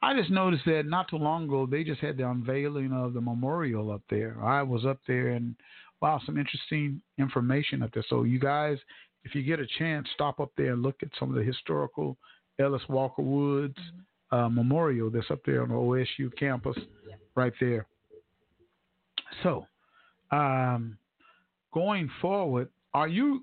I 0.00 0.14
just 0.14 0.30
noticed 0.30 0.64
that 0.64 0.86
not 0.86 1.08
too 1.08 1.18
long 1.18 1.44
ago 1.44 1.66
they 1.66 1.84
just 1.84 2.00
had 2.00 2.16
the 2.16 2.28
unveiling 2.28 2.92
of 2.92 3.12
the 3.12 3.20
memorial 3.20 3.90
up 3.90 4.02
there. 4.08 4.42
I 4.42 4.62
was 4.62 4.86
up 4.86 4.98
there 5.06 5.28
and 5.28 5.54
wow, 6.00 6.20
some 6.24 6.38
interesting 6.38 7.02
information 7.18 7.82
up 7.82 7.90
there. 7.92 8.04
So 8.08 8.22
you 8.22 8.38
guys, 8.38 8.78
if 9.24 9.34
you 9.34 9.42
get 9.42 9.60
a 9.60 9.66
chance, 9.78 10.08
stop 10.14 10.40
up 10.40 10.52
there 10.56 10.72
and 10.72 10.82
look 10.82 11.02
at 11.02 11.08
some 11.18 11.28
of 11.28 11.36
the 11.36 11.42
historical 11.42 12.16
Ellis 12.58 12.82
Walker 12.88 13.22
Woods 13.22 13.78
mm-hmm. 13.78 14.00
Uh, 14.30 14.48
memorial 14.48 15.10
that's 15.10 15.30
up 15.30 15.40
there 15.44 15.62
on 15.62 15.68
the 15.68 15.74
OSU 15.74 16.30
campus, 16.38 16.76
right 17.34 17.52
there. 17.60 17.86
So, 19.42 19.66
um, 20.30 20.98
going 21.72 22.10
forward, 22.20 22.68
are 22.94 23.08
you 23.08 23.42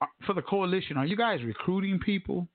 uh, 0.00 0.06
for 0.26 0.34
the 0.34 0.42
coalition? 0.42 0.96
Are 0.96 1.06
you 1.06 1.16
guys 1.16 1.42
recruiting 1.42 1.98
people? 1.98 2.46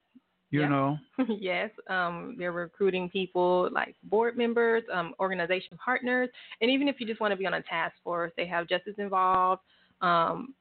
You 0.49 0.61
yeah. 0.61 0.67
know. 0.69 0.97
yes, 1.39 1.71
um, 1.89 2.35
they're 2.37 2.51
recruiting 2.51 3.09
people 3.09 3.69
like 3.71 3.95
board 4.03 4.37
members, 4.37 4.83
um, 4.93 5.15
organization 5.19 5.77
partners, 5.83 6.29
and 6.61 6.69
even 6.69 6.87
if 6.87 6.99
you 6.99 7.07
just 7.07 7.19
want 7.19 7.31
to 7.31 7.37
be 7.37 7.47
on 7.47 7.55
a 7.55 7.61
task 7.63 7.95
force, 8.03 8.31
they 8.37 8.45
have 8.45 8.67
justice 8.67 8.95
involved. 8.97 9.61
Um, 10.01 10.53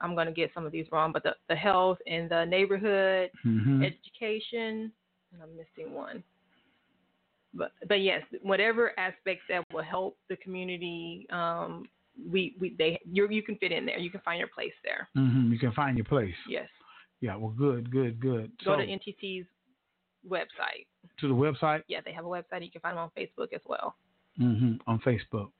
I'm 0.00 0.14
going 0.14 0.26
to 0.26 0.32
get 0.32 0.50
some 0.54 0.64
of 0.64 0.72
these 0.72 0.86
wrong, 0.90 1.12
but 1.12 1.22
the, 1.22 1.34
the 1.48 1.54
health 1.54 1.98
and 2.06 2.28
the 2.30 2.44
neighborhood, 2.44 3.30
mm-hmm. 3.44 3.82
education, 3.82 4.92
and 5.32 5.42
I'm 5.42 5.56
missing 5.56 5.94
one. 5.94 6.22
But 7.52 7.72
but 7.88 8.00
yes, 8.00 8.22
whatever 8.42 8.98
aspects 8.98 9.44
that 9.48 9.64
will 9.72 9.82
help 9.82 10.16
the 10.28 10.36
community, 10.36 11.26
um, 11.30 11.84
we 12.30 12.54
we 12.60 12.74
they 12.78 13.00
you 13.10 13.28
you 13.28 13.42
can 13.42 13.56
fit 13.56 13.72
in 13.72 13.86
there. 13.86 13.98
You 13.98 14.10
can 14.10 14.20
find 14.20 14.38
your 14.38 14.48
place 14.48 14.72
there. 14.84 15.08
Mm-hmm. 15.16 15.52
You 15.52 15.58
can 15.58 15.72
find 15.72 15.96
your 15.96 16.04
place. 16.04 16.34
Yes. 16.48 16.68
Yeah, 17.20 17.36
well, 17.36 17.50
good, 17.50 17.90
good, 17.90 18.18
good. 18.18 18.50
Go 18.64 18.76
so, 18.76 18.76
to 18.76 18.86
NTC's 18.86 19.46
website. 20.28 20.86
To 21.20 21.28
the 21.28 21.34
website? 21.34 21.82
Yeah, 21.86 22.00
they 22.02 22.12
have 22.12 22.24
a 22.24 22.28
website. 22.28 22.64
You 22.64 22.70
can 22.70 22.80
find 22.80 22.96
them 22.96 23.04
on 23.04 23.10
Facebook 23.18 23.52
as 23.52 23.60
well. 23.66 23.94
Mm-hmm. 24.40 24.76
On 24.86 24.98
Facebook. 25.00 25.50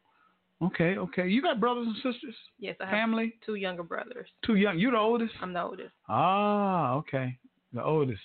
Okay, 0.62 0.97
okay. 0.97 1.27
You 1.27 1.43
got 1.43 1.61
brothers 1.61 1.87
and 1.87 1.97
sisters? 1.97 2.35
Yes, 2.59 2.77
I 2.81 2.85
have 2.85 2.93
Family? 2.93 3.35
two 3.45 3.55
younger 3.55 3.83
brothers. 3.83 4.29
Two 4.45 4.57
young. 4.57 4.79
You're 4.79 4.93
the 4.93 4.99
oldest? 4.99 5.33
I'm 5.41 5.53
the 5.53 5.62
oldest. 5.62 5.93
Ah, 6.09 6.95
okay. 6.95 7.39
The 7.73 7.83
oldest. 7.83 8.21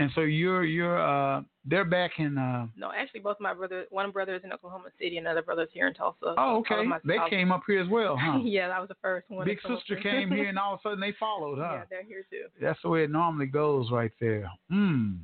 And 0.00 0.10
so 0.14 0.22
you're 0.22 0.64
you're 0.64 0.98
uh 0.98 1.42
they're 1.66 1.84
back 1.84 2.12
in 2.16 2.38
uh 2.38 2.66
No, 2.74 2.90
actually, 2.90 3.20
both 3.20 3.36
my 3.38 3.52
brothers. 3.52 3.86
One 3.90 4.10
brother 4.10 4.34
is 4.34 4.40
in 4.44 4.52
Oklahoma 4.52 4.88
City, 4.98 5.18
another 5.18 5.42
brother's 5.42 5.68
here 5.72 5.86
in 5.88 5.92
Tulsa. 5.92 6.34
Oh, 6.38 6.56
okay. 6.60 6.88
They 7.04 7.18
came 7.28 7.52
up 7.52 7.62
here 7.66 7.82
as 7.82 7.88
well, 7.88 8.16
huh? 8.18 8.38
yeah, 8.44 8.68
that 8.68 8.80
was 8.80 8.88
the 8.88 8.96
first 9.02 9.28
one. 9.28 9.46
Big 9.46 9.58
sister 9.60 9.96
came 10.02 10.30
here 10.30 10.48
and 10.48 10.58
all 10.58 10.72
of 10.72 10.80
a 10.80 10.88
sudden 10.88 11.00
they 11.00 11.14
followed, 11.20 11.58
huh? 11.58 11.72
Yeah, 11.74 11.82
they're 11.90 12.02
here 12.02 12.24
too. 12.30 12.44
That's 12.62 12.78
the 12.82 12.88
way 12.88 13.04
it 13.04 13.10
normally 13.10 13.44
goes 13.44 13.90
right 13.90 14.12
there. 14.18 14.50
Hmm. 14.70 15.16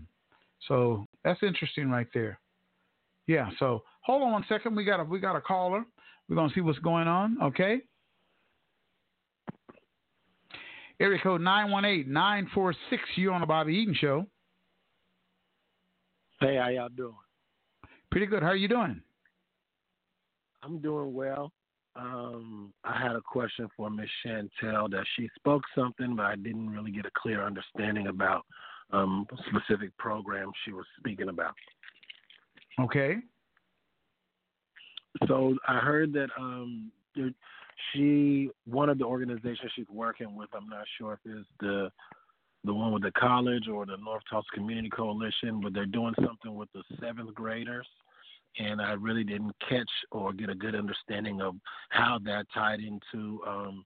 So 0.69 1.07
that's 1.25 1.43
interesting 1.43 1.89
right 1.89 2.09
there. 2.13 2.39
Yeah, 3.27 3.49
so 3.59 3.83
hold 4.03 4.23
on 4.23 4.33
one 4.33 4.45
second. 4.47 4.77
We 4.77 4.85
got 4.85 5.01
a 5.01 5.05
we 5.05 5.21
got 5.21 5.37
a 5.37 5.41
caller. 5.41 5.87
We're 6.29 6.37
gonna 6.37 6.53
see 6.55 6.61
what's 6.61 6.79
going 6.81 7.09
on, 7.09 7.39
okay? 7.43 7.81
Area 11.01 11.19
code 11.23 11.41
918-946, 11.41 12.75
you 13.17 13.33
on 13.33 13.41
the 13.41 13.47
Bobby 13.47 13.75
Eaton 13.75 13.95
Show. 13.95 14.27
Hey, 16.41 16.57
how 16.57 16.69
y'all 16.69 16.89
doing? 16.91 17.15
Pretty 18.11 18.27
good. 18.27 18.43
How 18.43 18.51
are 18.51 18.57
you 18.57 18.69
doing? 18.69 19.01
I'm 20.63 20.79
doing 20.79 21.15
well. 21.15 21.53
Um, 21.95 22.75
I 22.85 23.01
had 23.01 23.17
a 23.17 23.23
question 23.23 23.69
for 23.75 23.89
Miss 23.89 24.09
Chantelle 24.23 24.89
that 24.91 25.05
she 25.17 25.31
spoke 25.37 25.63
something, 25.75 26.15
but 26.15 26.27
I 26.27 26.37
didn't 26.37 26.69
really 26.69 26.91
get 26.91 27.07
a 27.07 27.11
clear 27.17 27.45
understanding 27.45 28.09
about 28.09 28.45
um, 28.93 29.27
specific 29.49 29.97
program 29.97 30.51
she 30.65 30.73
was 30.73 30.85
speaking 30.99 31.31
about. 31.31 31.55
Okay. 32.79 33.17
So 35.27 35.57
I 35.67 35.79
heard 35.79 36.13
that 36.13 36.29
um, 36.39 36.93
she 37.93 38.51
one 38.67 38.91
of 38.91 38.99
the 38.99 39.05
organizations 39.05 39.73
she's 39.75 39.89
working 39.91 40.37
with. 40.37 40.51
I'm 40.55 40.69
not 40.69 40.85
sure 40.99 41.15
if 41.15 41.21
it's 41.25 41.49
the 41.61 41.91
the 42.67 42.75
one 42.75 42.93
with 42.93 43.03
the 43.03 43.13
college 43.13 43.69
or 43.69 43.87
the 43.87 43.97
North 43.97 44.23
Tulsa 44.29 44.49
Community 44.53 44.91
Coalition, 44.91 45.61
but 45.63 45.73
they're 45.73 45.87
doing 45.87 46.15
something 46.25 46.55
with 46.55 46.69
the 46.75 46.83
seventh 47.01 47.35
graders. 47.35 47.87
And 48.59 48.81
I 48.81 48.93
really 48.93 49.25
didn't 49.25 49.55
catch 49.69 49.91
or 50.11 50.33
get 50.33 50.49
a 50.49 50.55
good 50.55 50.75
understanding 50.75 51.41
of 51.43 51.55
how 51.91 52.19
that 52.25 52.47
tied 52.55 52.81
into 52.81 53.41
um, 53.47 53.85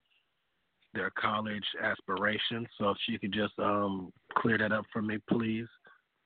their 0.94 1.10
college 1.18 1.64
aspirations. 1.82 2.66
So 2.78 2.90
if 2.90 2.96
she 3.04 3.18
could 3.18 3.32
just 3.32 3.58
um, 3.58 4.12
clear 4.38 4.58
that 4.58 4.72
up 4.72 4.84
for 4.92 5.02
me, 5.02 5.18
please. 5.28 5.66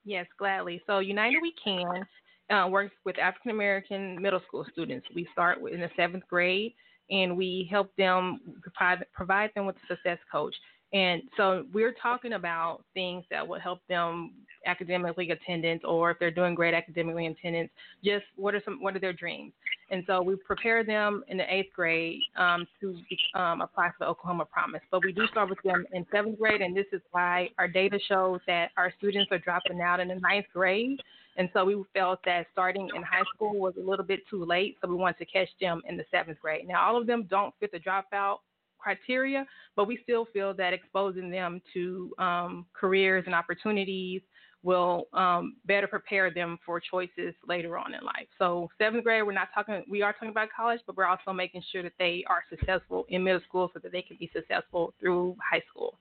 Yes, 0.05 0.27
gladly. 0.39 0.83
So 0.87 0.99
United 0.99 1.39
We 1.41 1.55
Can 1.63 2.05
uh, 2.51 2.69
works 2.69 2.95
with 3.05 3.19
African 3.19 3.51
American 3.51 4.21
middle 4.21 4.41
school 4.47 4.67
students. 4.73 5.07
We 5.15 5.27
start 5.33 5.59
in 5.73 5.81
the 5.81 5.91
seventh 5.97 6.25
grade, 6.29 6.75
and 7.11 7.37
we 7.37 7.69
help 7.71 7.95
them 7.97 8.41
provide, 8.63 9.05
provide 9.13 9.51
them 9.55 9.67
with 9.67 9.77
a 9.77 9.95
success 9.95 10.19
coach. 10.31 10.55
And 10.95 11.23
so 11.37 11.67
we're 11.75 11.93
talking 12.01 12.35
about 12.35 12.85
things 12.95 13.25
that 13.31 13.47
will 13.47 13.59
help 13.59 13.81
them 13.89 14.31
academically 14.65 15.31
attendance, 15.31 15.83
or 15.85 16.13
if 16.13 16.19
they're 16.19 16.31
doing 16.31 16.55
great 16.55 16.73
academically 16.73 17.27
attendance, 17.27 17.71
just 18.03 18.25
what 18.37 18.55
are 18.55 18.63
some 18.65 18.81
what 18.81 18.97
are 18.97 19.01
their 19.01 19.13
dreams. 19.13 19.53
And 19.91 20.05
so 20.07 20.23
we 20.23 20.37
prepare 20.37 20.85
them 20.85 21.25
in 21.29 21.37
the 21.37 21.53
eighth 21.53 21.73
grade 21.75 22.21
um, 22.37 22.67
to 22.81 22.97
um, 23.39 23.61
apply 23.61 23.89
for 23.89 23.97
the 24.01 24.07
Oklahoma 24.07 24.47
Promise. 24.47 24.81
But 24.91 25.05
we 25.05 25.13
do 25.13 25.27
start 25.27 25.51
with 25.51 25.59
them 25.65 25.85
in 25.93 26.07
seventh 26.13 26.39
grade, 26.39 26.63
and 26.63 26.77
this 26.77 26.87
is 26.93 27.03
why 27.11 27.51
our 27.59 27.69
data 27.69 27.99
shows 28.09 28.41
that 28.47 28.71
our 28.77 28.93
students 28.97 29.31
are 29.33 29.39
dropping 29.39 29.81
out 29.81 30.01
in 30.01 30.09
the 30.09 30.15
ninth 30.15 30.47
grade. 30.55 31.01
And 31.37 31.51
so 31.53 31.65
we 31.65 31.83
felt 31.93 32.21
that 32.25 32.47
starting 32.53 32.89
in 32.95 33.03
high 33.03 33.25
school 33.35 33.59
was 33.59 33.75
a 33.77 33.85
little 33.85 34.05
bit 34.05 34.21
too 34.31 34.45
late, 34.45 34.77
so 34.81 34.89
we 34.89 34.95
wanted 34.95 35.19
to 35.19 35.27
catch 35.27 35.49
them 35.61 35.83
in 35.89 35.97
the 35.97 36.05
seventh 36.13 36.39
grade. 36.41 36.69
Now, 36.69 36.87
all 36.87 36.97
of 36.97 37.09
them 37.09 37.27
don't 37.29 37.53
fit 37.59 37.73
the 37.73 37.81
dropout 37.81 38.39
criteria, 38.85 39.47
but 39.75 39.89
we 39.89 39.99
still 40.03 40.27
feel 40.33 40.55
that 40.55 40.73
exposing 40.75 41.31
them 41.31 41.61
to 41.73 42.15
um, 42.19 42.67
careers 42.79 43.25
and 43.27 43.35
opportunities 43.35 44.21
will 44.63 45.09
um, 45.13 45.57
better 45.67 45.87
prepare 45.87 46.33
them 46.33 46.59
for 46.65 46.81
choices 46.81 47.35
later 47.47 47.77
on 47.77 47.93
in 47.95 48.03
life. 48.03 48.27
So 48.39 48.71
seventh 48.79 49.05
grade, 49.05 49.23
we're 49.27 49.33
not 49.33 49.49
talking, 49.55 49.85
we 49.89 50.01
are 50.03 50.13
talking 50.13 50.31
about 50.31 50.49
college, 50.57 50.81
but 50.87 50.97
we're 50.97 51.07
also 51.07 51.33
making 51.33 51.63
sure 51.71 51.83
that 51.83 51.93
they 51.99 52.25
are 52.29 52.43
successful 52.49 53.05
in 53.09 53.25
middle 53.25 53.43
school 53.47 53.71
so 53.75 53.81
that 53.83 53.93
they 53.93 54.03
can 54.03 54.17
be 54.19 54.31
successful 54.35 54.95
through 55.01 55.37
high 55.51 55.63
school. 55.71 55.99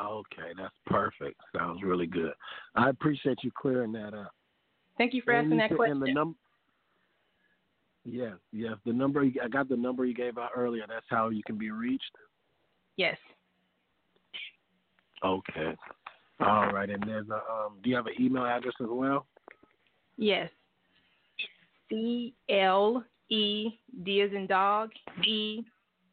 Okay, 0.00 0.50
that's 0.56 0.74
perfect. 0.86 1.36
Sounds 1.56 1.82
really 1.84 2.06
good. 2.06 2.32
I 2.74 2.88
appreciate 2.88 3.38
you 3.44 3.52
clearing 3.56 3.92
that 3.92 4.12
up. 4.12 4.32
Thank 4.98 5.14
you 5.14 5.22
for 5.22 5.32
asking 5.32 5.58
that 5.58 5.74
question. 5.76 5.92
And 5.92 6.02
the 6.02 6.14
num- 6.14 6.36
yes, 8.04 8.34
yes. 8.52 8.74
The 8.84 8.92
number 8.92 9.22
I 9.22 9.48
got 9.48 9.68
the 9.68 9.76
number 9.76 10.04
you 10.04 10.14
gave 10.14 10.38
out 10.38 10.50
earlier. 10.56 10.84
That's 10.88 11.06
how 11.08 11.28
you 11.30 11.42
can 11.46 11.58
be 11.58 11.70
reached. 11.70 12.04
yes. 12.96 13.16
Okay. 15.24 15.74
All 16.40 16.66
right. 16.66 16.90
And 16.90 17.02
there's 17.06 17.28
a. 17.28 17.34
Um, 17.34 17.78
do 17.82 17.90
you 17.90 17.96
have 17.96 18.06
an 18.06 18.14
email 18.20 18.44
address 18.44 18.74
as 18.80 18.88
well? 18.90 19.26
Yes. 20.16 20.50
C 21.88 22.34
L 22.48 23.04
E 23.30 23.68
D 24.04 24.20
as 24.22 24.32
in 24.32 24.46
dog, 24.46 24.90
E 25.24 25.62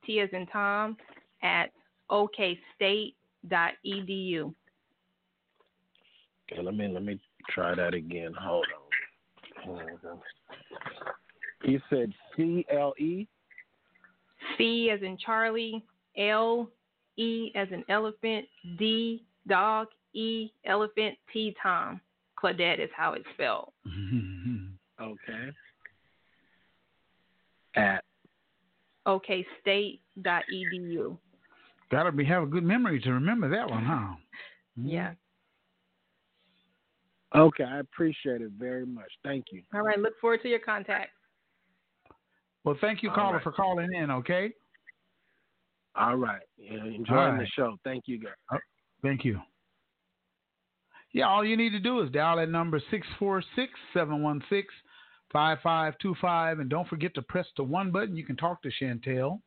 T 0.05 0.19
as 0.19 0.29
in 0.31 0.45
Tom 0.47 0.95
at 1.43 1.71
okstate.edu. 2.09 3.13
Okay. 6.51 6.61
Let 6.61 6.75
me 6.75 6.87
let 6.87 7.03
me 7.03 7.19
try 7.49 7.75
that 7.75 7.93
again. 7.93 8.33
Hold 8.39 8.65
on. 8.75 8.81
Hold 9.65 9.99
on. 10.09 10.19
You 11.63 11.79
said 11.89 12.11
C 12.35 12.65
L 12.71 12.93
E. 12.99 13.27
C 14.57 14.89
as 14.91 15.01
in 15.01 15.17
Charlie, 15.17 15.83
L 16.17 16.69
E 17.17 17.51
as 17.55 17.67
in 17.71 17.83
elephant, 17.89 18.45
D 18.77 19.23
dog, 19.47 19.87
E 20.13 20.49
elephant, 20.65 21.17
T 21.31 21.55
Tom. 21.61 22.01
Claudette 22.41 22.79
is 22.79 22.89
how 22.95 23.13
it's 23.13 23.25
spelled. 23.33 23.71
Okay. 25.01 25.49
At 27.75 28.03
okstate.edu. 29.07 31.17
Gotta 31.91 32.11
be 32.11 32.23
have 32.23 32.43
a 32.43 32.45
good 32.45 32.63
memory 32.63 33.01
to 33.01 33.11
remember 33.11 33.49
that 33.49 33.69
one, 33.69 33.83
huh? 33.83 34.15
Yeah. 34.77 35.13
Okay, 37.35 37.63
I 37.63 37.79
appreciate 37.79 38.41
it 38.41 38.51
very 38.59 38.85
much. 38.85 39.09
Thank 39.23 39.45
you. 39.51 39.63
All 39.73 39.81
right. 39.81 39.99
Look 39.99 40.19
forward 40.19 40.41
to 40.43 40.49
your 40.49 40.59
contact. 40.59 41.11
Well, 42.63 42.77
thank 42.79 43.01
you, 43.03 43.09
All 43.09 43.15
caller, 43.15 43.33
right. 43.35 43.43
for 43.43 43.51
calling 43.51 43.93
in. 43.93 44.11
Okay. 44.11 44.51
All 45.95 46.15
right. 46.15 46.41
Yeah, 46.57 46.85
Enjoying 46.85 47.09
All 47.33 47.37
the 47.37 47.47
show. 47.55 47.77
Thank 47.83 48.03
you, 48.07 48.19
guys. 48.19 48.33
Oh, 48.53 48.57
thank 49.01 49.25
you. 49.25 49.41
Yeah, 51.13 51.27
all 51.27 51.43
you 51.43 51.57
need 51.57 51.71
to 51.71 51.79
do 51.79 52.01
is 52.01 52.09
dial 52.11 52.37
that 52.37 52.49
number 52.49 52.79
646 52.91 53.71
716 53.93 54.63
5525. 55.33 56.59
And 56.59 56.69
don't 56.69 56.87
forget 56.87 57.13
to 57.15 57.21
press 57.21 57.47
the 57.57 57.63
one 57.63 57.91
button. 57.91 58.15
You 58.15 58.25
can 58.25 58.37
talk 58.37 58.61
to 58.61 58.71
Chantelle 58.71 59.41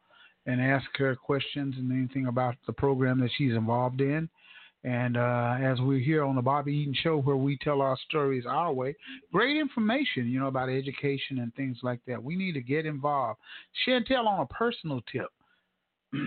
and 0.47 0.61
ask 0.61 0.85
her 0.97 1.17
questions 1.17 1.75
and 1.79 1.91
anything 1.91 2.27
about 2.27 2.57
the 2.67 2.73
program 2.73 3.21
that 3.21 3.31
she's 3.37 3.53
involved 3.55 4.01
in. 4.03 4.29
And 4.85 5.17
uh, 5.17 5.57
as 5.63 5.81
we're 5.81 5.99
here 5.99 6.25
on 6.25 6.37
the 6.37 6.43
Bobby 6.43 6.75
Eaton 6.75 6.95
Show, 7.03 7.19
where 7.19 7.37
we 7.37 7.57
tell 7.57 7.81
our 7.81 7.97
stories 8.07 8.45
our 8.47 8.71
way, 8.71 8.95
great 9.33 9.57
information, 9.57 10.29
you 10.29 10.39
know, 10.39 10.49
about 10.49 10.69
education 10.69 11.39
and 11.39 11.55
things 11.55 11.79
like 11.83 12.01
that. 12.07 12.23
We 12.23 12.37
need 12.37 12.53
to 12.53 12.61
get 12.61 12.85
involved. 12.85 13.41
Chantelle, 13.85 14.29
on 14.29 14.41
a 14.41 14.47
personal 14.47 15.01
tip, 15.11 15.29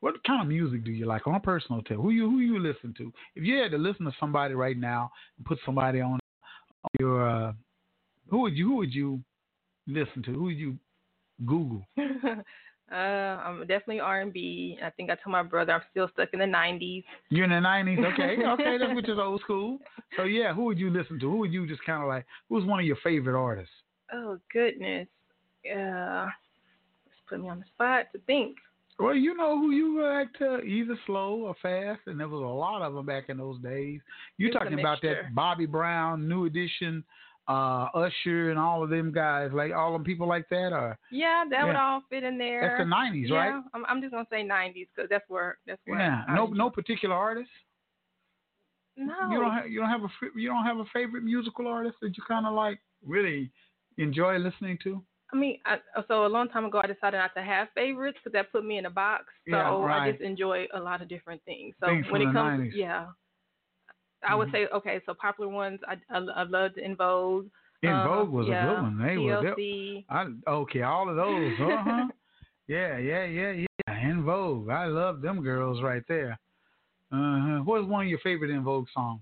what 0.00 0.22
kind 0.24 0.42
of 0.42 0.48
music 0.48 0.84
do 0.84 0.90
you 0.90 1.06
like? 1.06 1.26
On 1.26 1.34
a 1.34 1.40
personal 1.40 1.80
tip, 1.82 1.96
who 1.96 2.10
you 2.10 2.28
who 2.28 2.40
you 2.40 2.58
listen 2.58 2.94
to? 2.98 3.10
If 3.34 3.44
you 3.44 3.56
had 3.56 3.70
to 3.70 3.78
listen 3.78 4.04
to 4.04 4.12
somebody 4.20 4.52
right 4.52 4.76
now 4.76 5.10
and 5.38 5.46
put 5.46 5.58
somebody 5.64 6.02
on, 6.02 6.12
on 6.12 6.90
your, 7.00 7.26
uh, 7.26 7.52
who 8.28 8.42
would 8.42 8.54
you 8.54 8.68
who 8.68 8.76
would 8.76 8.92
you 8.92 9.20
listen 9.86 10.22
to? 10.24 10.32
Who 10.32 10.42
would 10.44 10.58
you 10.58 10.76
Google? 11.46 11.82
uh, 12.92 12.94
I'm 12.94 13.60
definitely 13.60 14.00
R&B. 14.00 14.78
I 14.84 14.90
think 14.90 15.10
I 15.10 15.14
told 15.14 15.32
my 15.32 15.42
brother 15.42 15.72
I'm 15.72 15.82
still 15.90 16.08
stuck 16.12 16.28
in 16.32 16.38
the 16.38 16.44
90s. 16.44 17.04
You're 17.30 17.44
in 17.44 17.50
the 17.50 17.60
nineties, 17.60 17.98
okay, 17.98 18.36
okay, 18.46 18.78
that's 18.78 18.94
which 18.94 19.08
is 19.08 19.18
old 19.18 19.40
school. 19.40 19.78
So 20.16 20.24
yeah, 20.24 20.52
who 20.54 20.64
would 20.64 20.78
you 20.78 20.90
listen 20.90 21.18
to? 21.20 21.30
Who 21.30 21.38
would 21.38 21.52
you 21.52 21.66
just 21.66 21.84
kind 21.84 22.02
of 22.02 22.08
like? 22.08 22.26
Who's 22.48 22.64
one 22.64 22.80
of 22.80 22.86
your 22.86 22.98
favorite 23.02 23.40
artists? 23.40 23.72
Oh 24.12 24.38
goodness. 24.52 25.08
Uh, 25.66 26.26
let's 27.06 27.20
put 27.28 27.40
me 27.40 27.48
on 27.48 27.60
the 27.60 27.64
spot 27.74 28.06
to 28.12 28.20
think. 28.26 28.56
Well, 28.98 29.14
you 29.14 29.34
know 29.34 29.58
who 29.58 29.72
you 29.72 30.00
like 30.02 30.32
to 30.34 30.60
either 30.60 30.96
slow 31.06 31.46
or 31.46 31.56
fast, 31.60 32.02
and 32.06 32.20
there 32.20 32.28
was 32.28 32.42
a 32.42 32.44
lot 32.44 32.82
of 32.82 32.94
them 32.94 33.06
back 33.06 33.24
in 33.28 33.38
those 33.38 33.58
days. 33.60 34.00
You're 34.36 34.50
It's 34.50 34.58
talking 34.58 34.78
about 34.78 34.98
that 35.02 35.34
Bobby 35.34 35.66
Brown, 35.66 36.28
New 36.28 36.44
Edition, 36.44 37.02
uh, 37.48 37.88
Usher, 37.94 38.50
and 38.50 38.58
all 38.58 38.82
of 38.82 38.90
them 38.90 39.12
guys, 39.12 39.50
like 39.52 39.72
all 39.72 39.92
them 39.92 40.04
people 40.04 40.26
like 40.26 40.48
that. 40.50 40.72
Or 40.72 40.98
Yeah, 41.10 41.44
that 41.50 41.66
would 41.66 41.76
all 41.76 42.02
fit 42.08 42.22
in 42.24 42.38
there. 42.38 42.60
That's 42.62 42.78
the 42.88 42.94
90s, 42.94 43.28
yeah, 43.28 43.36
right? 43.36 43.62
I'm, 43.74 43.84
I'm 43.86 44.00
just 44.00 44.12
gonna 44.12 44.26
say 44.30 44.42
90s 44.42 44.88
because 44.94 45.08
that's 45.10 45.28
where 45.28 45.58
that's 45.66 45.80
where. 45.86 46.00
yeah, 46.00 46.24
I 46.28 46.34
no 46.36 46.46
no 46.46 46.70
particular 46.70 47.14
artist. 47.14 47.50
No. 48.96 49.12
You 49.30 49.40
don't 49.40 49.52
have 49.52 49.68
you 49.68 49.80
don't 49.80 49.90
have 49.90 50.02
a 50.02 50.08
you 50.36 50.48
don't 50.48 50.64
have 50.64 50.78
a 50.78 50.84
favorite 50.92 51.24
musical 51.24 51.66
artist 51.66 51.96
that 52.00 52.16
you 52.16 52.22
kind 52.26 52.46
of 52.46 52.54
like 52.54 52.78
really 53.04 53.50
enjoy 53.98 54.36
listening 54.38 54.78
to. 54.84 55.02
I 55.32 55.36
mean, 55.36 55.58
I, 55.64 55.78
so 56.06 56.26
a 56.26 56.28
long 56.28 56.48
time 56.48 56.64
ago, 56.64 56.80
I 56.84 56.86
decided 56.86 57.16
not 57.16 57.34
to 57.34 57.42
have 57.42 57.68
favorites 57.74 58.18
because 58.22 58.34
that 58.34 58.52
put 58.52 58.64
me 58.64 58.78
in 58.78 58.86
a 58.86 58.90
box. 58.90 59.24
So 59.50 59.56
Yeah, 59.56 59.74
I 59.74 60.10
just 60.10 60.22
enjoy 60.22 60.66
a 60.74 60.78
lot 60.78 61.02
of 61.02 61.08
different 61.08 61.42
things. 61.44 61.74
So 61.80 61.86
Things 61.86 62.06
when 62.10 62.22
it 62.22 62.32
comes, 62.32 62.60
90s. 62.60 62.70
yeah, 62.74 63.06
I 64.28 64.34
would 64.34 64.50
say 64.52 64.66
okay. 64.74 65.00
So 65.06 65.14
popular 65.14 65.50
ones, 65.50 65.80
I 65.88 65.94
I, 66.14 66.18
I 66.18 66.42
loved 66.44 66.78
En 66.78 66.96
Vogue. 66.96 67.46
In 67.82 67.90
um, 67.90 68.08
Vogue 68.08 68.30
was 68.30 68.46
yeah, 68.48 68.64
a 68.64 68.74
good 68.74 68.82
one. 68.82 68.98
They 69.06 69.16
were 69.18 69.42
they- 69.42 69.62
TLC. 69.62 70.04
I 70.08 70.50
okay, 70.50 70.82
all 70.82 71.08
of 71.08 71.16
those. 71.16 71.52
Uh 71.60 71.82
huh. 71.82 72.06
yeah, 72.66 72.98
yeah, 72.98 73.24
yeah, 73.24 73.52
yeah. 73.52 73.66
En 74.02 74.22
Vogue, 74.24 74.70
I 74.70 74.86
love 74.86 75.20
them 75.20 75.42
girls 75.42 75.82
right 75.82 76.02
there. 76.08 76.38
Uh 77.12 77.40
huh. 77.40 77.58
What's 77.64 77.86
one 77.86 78.04
of 78.04 78.08
your 78.08 78.20
favorite 78.20 78.50
En 78.50 78.62
Vogue 78.64 78.86
songs? 78.94 79.20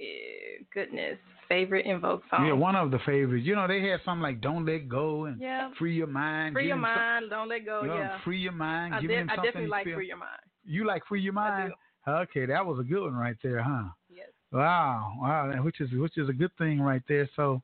Eh, 0.00 0.62
goodness, 0.74 1.18
favorite 1.48 1.86
En 1.86 2.00
Vogue 2.00 2.22
song. 2.30 2.46
Yeah, 2.46 2.52
one 2.54 2.74
of 2.76 2.90
the 2.90 2.98
favorites. 3.00 3.46
You 3.46 3.54
know, 3.54 3.66
they 3.68 3.80
had 3.80 4.00
something 4.04 4.22
like 4.22 4.40
"Don't 4.40 4.66
Let 4.66 4.88
Go" 4.88 5.26
and 5.26 5.40
Yeah. 5.40 5.70
"Free 5.78 5.94
Your 5.94 6.06
Mind." 6.08 6.54
Free 6.54 6.66
your 6.66 6.76
him 6.76 6.82
some- 6.84 6.94
mind, 6.94 7.30
don't 7.30 7.48
let 7.48 7.64
go. 7.64 7.82
you 7.82 7.88
know, 7.88 7.96
yeah. 7.96 8.20
Free 8.24 8.38
Your 8.38 8.52
Mind. 8.52 8.94
I, 8.94 9.00
did, 9.00 9.30
I 9.30 9.36
definitely 9.36 9.62
you 9.64 9.68
like 9.68 9.84
feel- 9.84 9.94
Free 9.96 10.08
Your 10.08 10.16
Mind. 10.16 10.40
You 10.64 10.84
like 10.86 11.02
"Free 11.06 11.20
Your 11.20 11.32
Mind"? 11.32 11.72
Okay, 12.06 12.46
that 12.46 12.64
was 12.64 12.80
a 12.80 12.82
good 12.82 13.02
one 13.02 13.14
right 13.14 13.36
there, 13.42 13.62
huh? 13.62 13.84
Yes. 14.10 14.28
Wow, 14.50 15.14
wow, 15.20 15.50
which 15.62 15.80
is 15.80 15.90
which 15.92 16.18
is 16.18 16.28
a 16.28 16.32
good 16.32 16.50
thing 16.58 16.80
right 16.80 17.02
there. 17.08 17.28
So, 17.36 17.62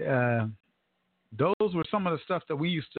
uh, 0.00 0.46
those 1.36 1.74
were 1.74 1.84
some 1.90 2.06
of 2.06 2.12
the 2.12 2.24
stuff 2.24 2.42
that 2.48 2.56
we 2.56 2.70
used 2.70 2.92
to 2.92 2.98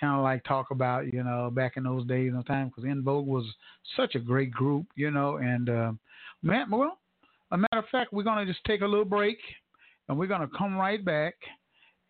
kind 0.00 0.16
of 0.16 0.22
like 0.22 0.42
talk 0.44 0.70
about, 0.70 1.12
you 1.12 1.22
know, 1.22 1.50
back 1.50 1.76
in 1.76 1.84
those 1.84 2.06
days 2.06 2.32
and 2.34 2.44
time, 2.46 2.68
because 2.68 2.84
En 2.84 3.02
Vogue 3.02 3.26
was 3.26 3.44
such 3.96 4.14
a 4.14 4.18
great 4.18 4.50
group, 4.50 4.86
you 4.96 5.10
know. 5.10 5.36
And 5.36 5.68
uh, 5.68 5.92
man, 6.42 6.70
well, 6.70 6.98
a 7.50 7.56
matter 7.56 7.78
of 7.78 7.88
fact, 7.92 8.12
we're 8.12 8.22
gonna 8.22 8.46
just 8.46 8.64
take 8.64 8.80
a 8.80 8.86
little 8.86 9.04
break, 9.04 9.38
and 10.08 10.18
we're 10.18 10.26
gonna 10.26 10.50
come 10.56 10.76
right 10.76 11.04
back, 11.04 11.34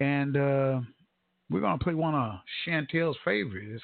and 0.01 0.37
uh, 0.37 0.81
we're 1.51 1.61
gonna 1.61 1.79
play 1.79 1.95
one 1.95 2.15
of 2.15 2.35
Chantelle's 2.65 3.17
favorites. 3.25 3.83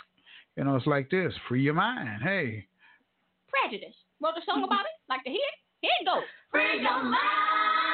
You 0.57 0.65
know, 0.65 0.77
it's 0.77 0.87
like 0.87 1.11
this: 1.11 1.35
"Free 1.49 1.63
Your 1.63 1.75
Mind." 1.75 2.23
Hey. 2.23 2.67
Prejudice. 3.49 3.97
Wrote 4.23 4.37
a 4.37 4.45
song 4.45 4.57
mm-hmm. 4.57 4.65
about 4.65 4.85
it. 4.85 4.93
Like 5.09 5.25
to 5.25 5.31
hear 5.31 5.41
it? 5.41 5.59
Here 5.81 5.97
it 6.01 6.05
goes. 6.05 6.29
Free 6.53 6.83
your 6.83 7.03
mind. 7.03 7.90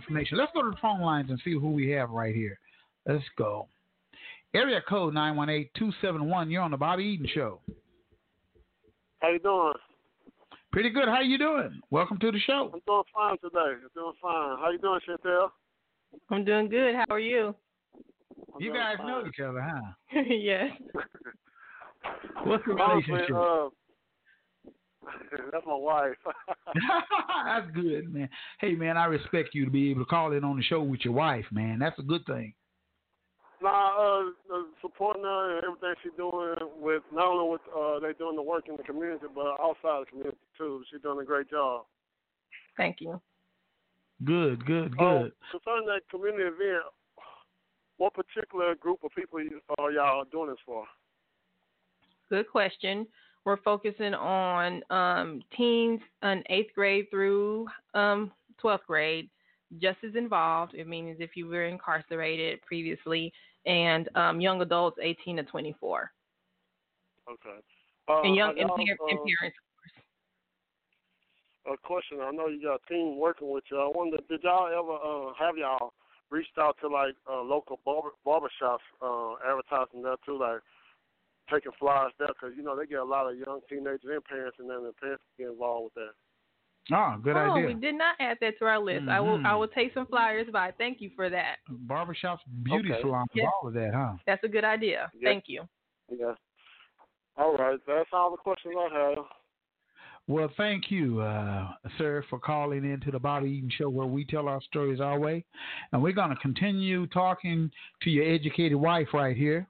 Information. 0.00 0.38
Let's 0.38 0.52
go 0.54 0.62
to 0.62 0.70
the 0.70 0.76
phone 0.80 1.00
lines 1.02 1.28
and 1.30 1.38
see 1.44 1.52
who 1.52 1.70
we 1.70 1.90
have 1.90 2.10
right 2.10 2.34
here. 2.34 2.58
Let's 3.06 3.24
go. 3.36 3.68
Area 4.54 4.80
code 4.88 5.14
918-271. 5.14 6.50
You're 6.50 6.62
on 6.62 6.70
the 6.70 6.76
Bobby 6.76 7.04
Eaton 7.04 7.28
Show. 7.34 7.60
How 9.20 9.28
you 9.30 9.38
doing? 9.40 9.74
Pretty 10.72 10.88
good. 10.90 11.06
How 11.08 11.20
you 11.20 11.36
doing? 11.36 11.80
Welcome 11.90 12.18
to 12.20 12.32
the 12.32 12.38
show. 12.40 12.70
I'm 12.72 12.80
doing 12.86 13.02
fine 13.14 13.36
today. 13.42 13.58
I'm 13.82 13.90
doing 13.94 14.12
fine. 14.22 14.58
How 14.58 14.70
you 14.72 14.78
doing, 14.78 15.00
Chantelle? 15.06 15.52
I'm 16.30 16.44
doing 16.44 16.68
good. 16.68 16.94
How 16.94 17.04
are 17.10 17.20
you? 17.20 17.54
I'm 18.54 18.60
you 18.60 18.72
guys 18.72 18.96
fine. 18.98 19.06
know 19.06 19.24
each 19.26 19.40
other, 19.40 19.60
huh? 19.60 20.20
yes. 20.28 20.70
What's 22.44 22.64
the 22.66 22.72
Honestly, 22.72 23.12
relationship? 23.12 23.36
uh, 23.36 23.68
that's 25.52 25.66
my 25.66 25.74
wife. 25.74 26.16
That's 27.46 27.70
good, 27.74 28.12
man. 28.12 28.28
Hey, 28.60 28.72
man, 28.74 28.96
I 28.96 29.06
respect 29.06 29.50
you 29.54 29.64
to 29.64 29.70
be 29.70 29.90
able 29.90 30.02
to 30.02 30.06
call 30.06 30.32
in 30.32 30.44
on 30.44 30.56
the 30.56 30.62
show 30.62 30.82
with 30.82 31.00
your 31.04 31.14
wife, 31.14 31.46
man. 31.50 31.78
That's 31.78 31.98
a 31.98 32.02
good 32.02 32.24
thing. 32.26 32.52
nah, 33.62 33.70
uh, 33.96 34.24
uh, 34.54 34.62
supporting 34.82 35.22
her 35.24 35.56
and 35.56 35.64
everything 35.64 35.94
she's 36.02 36.12
doing 36.16 36.54
with 36.80 37.02
not 37.12 37.26
only 37.26 37.50
with 37.52 37.60
uh 37.76 37.98
they 38.00 38.12
doing 38.18 38.36
the 38.36 38.42
work 38.42 38.68
in 38.68 38.76
the 38.76 38.82
community, 38.82 39.26
but 39.34 39.56
outside 39.60 40.02
the 40.02 40.06
community 40.10 40.36
too. 40.58 40.82
She's 40.90 41.00
doing 41.02 41.20
a 41.20 41.24
great 41.24 41.50
job. 41.50 41.86
Thank 42.76 43.00
you. 43.00 43.20
Good, 44.24 44.64
good, 44.66 44.92
Uh, 44.98 45.22
good. 45.22 45.32
concerning 45.50 45.86
that 45.86 46.02
community 46.10 46.44
event, 46.44 46.84
what 47.96 48.12
particular 48.14 48.74
group 48.74 49.02
of 49.02 49.10
people 49.16 49.40
are 49.78 49.90
y'all 49.90 50.24
doing 50.30 50.50
this 50.50 50.58
for? 50.64 50.84
Good 52.28 52.48
question. 52.50 53.06
We're 53.44 53.56
focusing 53.58 54.14
on 54.14 54.82
um, 54.90 55.42
teens 55.56 56.00
in 56.22 56.44
eighth 56.50 56.74
grade 56.74 57.06
through 57.10 57.66
um, 57.94 58.30
12th 58.62 58.84
grade, 58.86 59.30
just 59.80 59.98
as 60.06 60.14
involved. 60.14 60.74
It 60.74 60.86
means 60.86 61.16
if 61.20 61.36
you 61.36 61.46
were 61.46 61.64
incarcerated 61.64 62.60
previously, 62.62 63.32
and 63.66 64.08
um, 64.14 64.40
young 64.40 64.60
adults 64.62 64.98
18 65.02 65.38
to 65.38 65.42
24, 65.44 66.10
Okay. 67.30 67.58
Uh, 68.08 68.22
and 68.22 68.34
young 68.34 68.58
and, 68.58 68.68
par- 68.68 68.78
and 68.78 69.18
uh, 69.18 69.22
parents. 69.38 69.56
a 71.70 71.76
question. 71.86 72.18
I 72.20 72.30
know 72.32 72.48
you 72.48 72.62
got 72.62 72.80
a 72.84 72.92
team 72.92 73.18
working 73.18 73.50
with 73.50 73.64
you. 73.70 73.78
I 73.78 73.90
wonder, 73.94 74.16
did 74.28 74.42
y'all 74.42 74.66
ever 74.66 74.98
uh, 74.98 75.32
have 75.38 75.56
y'all 75.56 75.92
reached 76.30 76.58
out 76.58 76.76
to 76.80 76.88
like 76.88 77.14
uh, 77.30 77.42
local 77.42 77.78
barber 77.84 78.10
barbershops, 78.26 78.78
uh, 79.02 79.34
advertising 79.46 80.02
there 80.02 80.16
too, 80.26 80.38
like 80.38 80.60
taking 81.50 81.72
flyers 81.78 82.12
there? 82.18 82.28
Because 82.28 82.56
you 82.56 82.62
know 82.62 82.76
they 82.76 82.86
get 82.86 82.98
a 83.00 83.04
lot 83.04 83.30
of 83.30 83.36
young 83.36 83.60
teenagers 83.68 84.00
and 84.04 84.24
parents, 84.24 84.56
and 84.58 84.68
then 84.70 84.82
the 84.84 84.92
parents 85.00 85.22
get 85.38 85.48
involved 85.48 85.90
with 85.94 86.04
that. 86.04 86.12
Oh, 86.96 87.16
good 87.22 87.36
oh, 87.36 87.52
idea. 87.52 87.66
we 87.66 87.74
did 87.74 87.94
not 87.94 88.16
add 88.20 88.38
that 88.40 88.58
to 88.58 88.64
our 88.64 88.78
list. 88.78 89.08
I 89.08 89.20
will. 89.20 89.36
I 89.46 89.50
Mhm. 89.50 89.58
will 89.60 89.68
take 89.68 89.92
some 89.94 90.06
flyers 90.06 90.48
by. 90.50 90.72
Thank 90.72 91.00
you 91.00 91.10
for 91.14 91.28
that. 91.28 91.58
Barbershops, 91.86 92.40
beauty 92.62 92.92
Okay. 92.92 93.02
salons, 93.02 93.28
Yes. 93.34 93.50
all 93.60 93.68
of 93.68 93.74
that, 93.74 93.94
huh? 93.94 94.14
That's 94.26 94.42
a 94.44 94.48
good 94.48 94.64
idea. 94.64 95.10
Yeah. 95.14 95.28
Thank 95.28 95.48
you. 95.48 95.68
Yeah. 96.08 96.34
All 97.36 97.54
right, 97.56 97.78
that's 97.86 98.08
all 98.12 98.30
the 98.30 98.36
questions 98.36 98.74
I 98.76 98.88
have. 98.88 99.24
Well, 100.26 100.48
thank 100.56 100.90
you, 100.90 101.20
uh, 101.20 101.74
sir, 101.98 102.22
for 102.28 102.38
calling 102.38 102.84
in 102.84 103.00
to 103.00 103.10
the 103.10 103.18
Bobby 103.18 103.50
Eaton 103.50 103.70
Show 103.70 103.88
where 103.88 104.06
we 104.06 104.24
tell 104.24 104.48
our 104.48 104.60
stories 104.60 105.00
our 105.00 105.18
way. 105.18 105.44
And 105.92 106.02
we're 106.02 106.12
going 106.12 106.30
to 106.30 106.36
continue 106.36 107.06
talking 107.08 107.70
to 108.02 108.10
your 108.10 108.24
educated 108.24 108.76
wife 108.76 109.12
right 109.12 109.36
here 109.36 109.66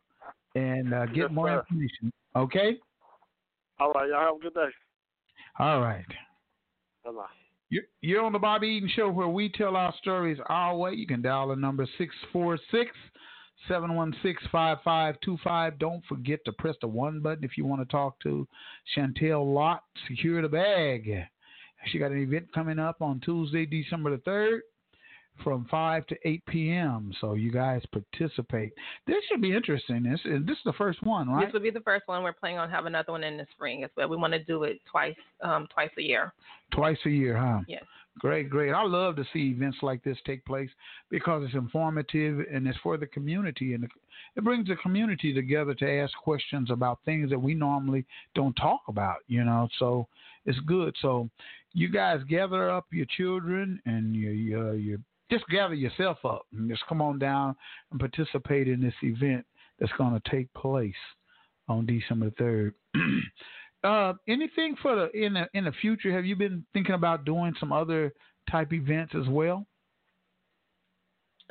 and 0.55 0.93
uh, 0.95 1.07
get 1.07 1.17
Yes, 1.17 1.31
more 1.33 1.49
sir. 1.49 1.61
information. 1.61 2.13
Okay? 2.37 2.77
All 3.79 3.93
right, 3.93 4.09
y'all 4.09 4.21
have 4.21 4.37
a 4.37 4.39
good 4.39 4.55
day. 4.55 4.69
All 5.59 5.81
right. 5.81 6.05
Bye 7.05 7.13
bye. 7.13 7.25
You're, 7.71 7.85
you're 8.01 8.25
on 8.25 8.33
the 8.33 8.39
Bobby 8.39 8.67
Eaton 8.69 8.91
Show 8.95 9.09
where 9.11 9.29
we 9.29 9.49
tell 9.49 9.77
our 9.77 9.95
stories 10.01 10.39
our 10.49 10.77
way. 10.77 10.93
You 10.95 11.07
can 11.07 11.23
dial 11.23 11.49
the 11.49 11.57
number 11.57 11.87
646 11.99 12.91
716 13.69 14.49
5525. 14.51 15.79
Don't 15.79 16.05
forget 16.07 16.41
to 16.47 16.53
press 16.53 16.75
the 16.81 16.89
one 16.89 17.21
button 17.21 17.45
if 17.45 17.57
you 17.57 17.65
want 17.65 17.81
to 17.81 17.91
talk 17.91 18.19
to 18.23 18.47
Chantelle 18.95 19.53
Lott, 19.53 19.85
Secure 20.09 20.43
the 20.43 20.49
Bag. 20.49 21.27
She 21.87 21.99
got 21.99 22.11
an 22.11 22.23
event 22.23 22.53
coming 22.53 22.79
up 22.79 23.01
on 23.01 23.21
Tuesday, 23.21 23.65
December 23.67 24.11
the 24.17 24.23
3rd 24.23 24.59
from 25.43 25.67
5 25.71 26.07
to 26.09 26.17
8 26.25 26.47
p.m. 26.47 27.13
So 27.21 27.35
you 27.35 27.51
guys 27.51 27.83
participate. 27.93 28.73
This 29.07 29.17
should 29.29 29.41
be 29.41 29.55
interesting. 29.55 30.03
This, 30.03 30.21
this 30.25 30.57
is 30.57 30.65
the 30.65 30.73
first 30.75 31.03
one, 31.03 31.29
right? 31.29 31.47
This 31.47 31.53
will 31.53 31.61
be 31.61 31.71
the 31.71 31.81
first 31.81 32.07
one. 32.07 32.23
We're 32.23 32.33
planning 32.33 32.59
on 32.59 32.71
having 32.71 32.89
another 32.89 33.13
one 33.13 33.25
in 33.25 33.37
the 33.37 33.47
spring 33.53 33.85
as 33.85 33.91
well. 33.97 34.09
We 34.09 34.17
want 34.17 34.33
to 34.33 34.45
do 34.45 34.65
it 34.65 34.81
twice, 34.91 35.17
um, 35.43 35.67
twice 35.73 35.91
a 35.99 36.03
year. 36.03 36.33
Twice 36.73 36.99
a 37.07 37.11
year, 37.11 37.37
huh? 37.37 37.61
Yes. 37.67 37.85
Great, 38.19 38.51
great. 38.51 38.73
I 38.73 38.83
love 38.83 39.17
to 39.17 39.25
see 39.33 39.51
events 39.51 39.79
like 39.83 40.03
this 40.03 40.19
take 40.27 40.45
place 40.45 40.69
because 41.11 41.45
it's 41.45 41.55
informative 41.55 42.45
and 42.53 42.67
it's 42.67 42.79
for 42.83 42.97
the 42.97 43.07
community 43.07 43.75
and 43.75 43.85
it 43.85 44.45
brings 44.45 44.69
the 44.69 44.77
community 44.77 45.33
together 45.33 45.75
to 45.75 45.91
ask 45.91 46.13
questions 46.19 46.71
about 46.71 46.99
things 47.05 47.31
that 47.31 47.39
we 47.39 47.55
normally 47.55 48.05
don't 48.35 48.55
talk 48.55 48.83
about, 48.89 49.19
you 49.29 49.45
know. 49.45 49.69
So 49.79 50.07
it's 50.45 50.59
good. 50.61 50.95
So 51.01 51.31
you 51.73 51.89
guys 51.89 52.21
gather 52.29 52.71
up 52.71 52.87
your 52.91 53.07
children 53.17 53.81
and 53.87 54.15
your 54.15 54.33
your, 54.33 54.75
your 54.75 54.99
just 55.31 55.47
gather 55.49 55.75
yourself 55.75 56.19
up 56.25 56.47
and 56.53 56.69
just 56.69 56.83
come 56.89 57.01
on 57.01 57.19
down 57.19 57.57
and 57.91 58.01
participate 58.01 58.69
in 58.69 58.81
this 58.81 58.95
event 59.03 59.45
that's 59.79 59.93
going 59.93 60.13
to 60.13 60.31
take 60.31 60.53
place 60.55 60.95
on 61.69 61.87
December 61.87 62.27
the 62.27 62.35
third. 62.37 62.75
Uh, 63.83 64.13
anything 64.29 64.77
for 64.83 64.95
the 64.95 65.11
in 65.19 65.33
the 65.33 65.49
in 65.55 65.65
the 65.65 65.73
future? 65.81 66.13
Have 66.13 66.27
you 66.27 66.37
been 66.37 66.67
thinking 66.75 66.95
about 66.95 67.25
doing 67.25 67.55
some 67.59 67.73
other 67.73 68.13
type 68.51 68.75
events 68.75 69.15
as 69.19 69.27
well? 69.27 69.67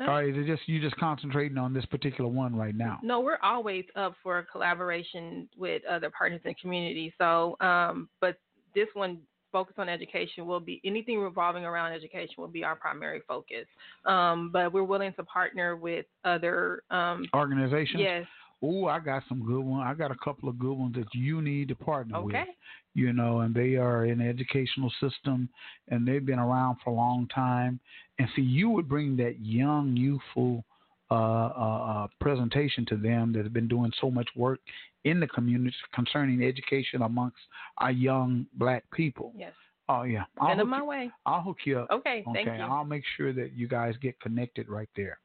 Or 0.08 0.24
is 0.24 0.36
it 0.38 0.46
just 0.46 0.68
you 0.68 0.80
just 0.80 0.96
concentrating 0.98 1.58
on 1.58 1.74
this 1.74 1.86
particular 1.86 2.30
one 2.30 2.56
right 2.56 2.76
now? 2.76 3.00
No, 3.04 3.20
we're 3.20 3.40
always 3.44 3.84
up 3.96 4.14
for 4.24 4.46
collaboration 4.50 5.50
with 5.58 5.82
other 5.86 6.10
partners 6.10 6.40
the 6.46 6.54
community. 6.54 7.14
So, 7.18 7.58
um, 7.60 8.08
but 8.22 8.38
this 8.76 8.88
one 8.94 9.20
focus 9.52 9.76
on 9.78 9.90
education 9.90 10.46
will 10.46 10.60
be 10.60 10.82
anything 10.84 11.20
revolving 11.20 11.66
around 11.66 11.94
education 11.94 12.36
will 12.38 12.48
be 12.48 12.64
our 12.64 12.76
primary 12.76 13.22
focus. 13.28 13.66
Um, 14.06 14.50
but 14.52 14.72
we're 14.74 14.84
willing 14.84 15.14
to 15.14 15.24
partner 15.24 15.76
with 15.76 16.06
other 16.24 16.84
um, 16.92 17.26
Organizations? 17.34 18.00
Yes. 18.02 18.26
Oh, 18.62 18.88
I 18.88 19.00
got 19.00 19.24
some 19.30 19.46
good 19.46 19.62
ones. 19.62 19.86
I 19.88 19.94
got 19.94 20.12
a 20.12 20.18
couple 20.22 20.50
of 20.50 20.60
good 20.60 20.74
ones 20.74 20.96
that 20.96 21.08
you 21.14 21.42
need 21.42 21.70
to 21.70 21.76
partner 21.76 22.22
with. 22.22 22.36
Okay. 22.36 22.52
You 22.94 23.14
know, 23.14 23.40
and 23.42 23.56
they 23.56 23.76
are 23.76 24.06
in 24.06 24.20
the 24.20 24.26
educational 24.26 24.92
system 25.00 25.48
and 25.88 26.06
they've 26.06 26.26
been 26.26 26.40
around 26.40 26.78
for 26.84 26.90
a 26.90 26.94
long 26.94 27.28
time. 27.34 27.80
And 28.18 28.28
see, 28.36 28.42
you 28.42 28.70
would 28.70 28.90
bring 28.90 29.16
that 29.18 29.40
young, 29.40 29.96
youthful 29.96 30.66
uh, 31.12 31.14
uh, 31.14 32.04
uh, 32.04 32.08
presentation 32.22 32.86
to 32.88 32.96
them 32.98 33.34
that 33.34 33.44
have 33.44 33.54
been 33.54 33.68
doing 33.68 33.92
so 34.00 34.12
much 34.12 34.28
work 34.36 34.60
in 35.06 35.20
the 35.20 35.28
community 35.28 35.76
concerning 35.94 36.44
education 36.44 37.02
amongst 37.02 37.38
our 37.80 37.92
young 37.92 38.46
black 38.54 38.84
people. 38.94 39.34
Yes. 39.36 39.54
Oh 39.88 40.04
yeah, 40.04 40.26
Send 40.46 40.60
them 40.60 40.70
my 40.70 40.78
you- 40.78 40.86
way. 40.86 41.12
I'll 41.26 41.42
hook 41.42 41.58
you 41.66 41.80
up. 41.80 41.90
Okay, 41.90 42.24
thank 42.34 42.48
okay, 42.48 42.58
you. 42.58 42.64
I'll 42.64 42.86
make 42.86 43.04
sure 43.18 43.34
that 43.34 43.54
you 43.54 43.68
guys 43.68 43.96
get 44.02 44.20
connected 44.20 44.70
right 44.70 44.90
there, 44.96 45.20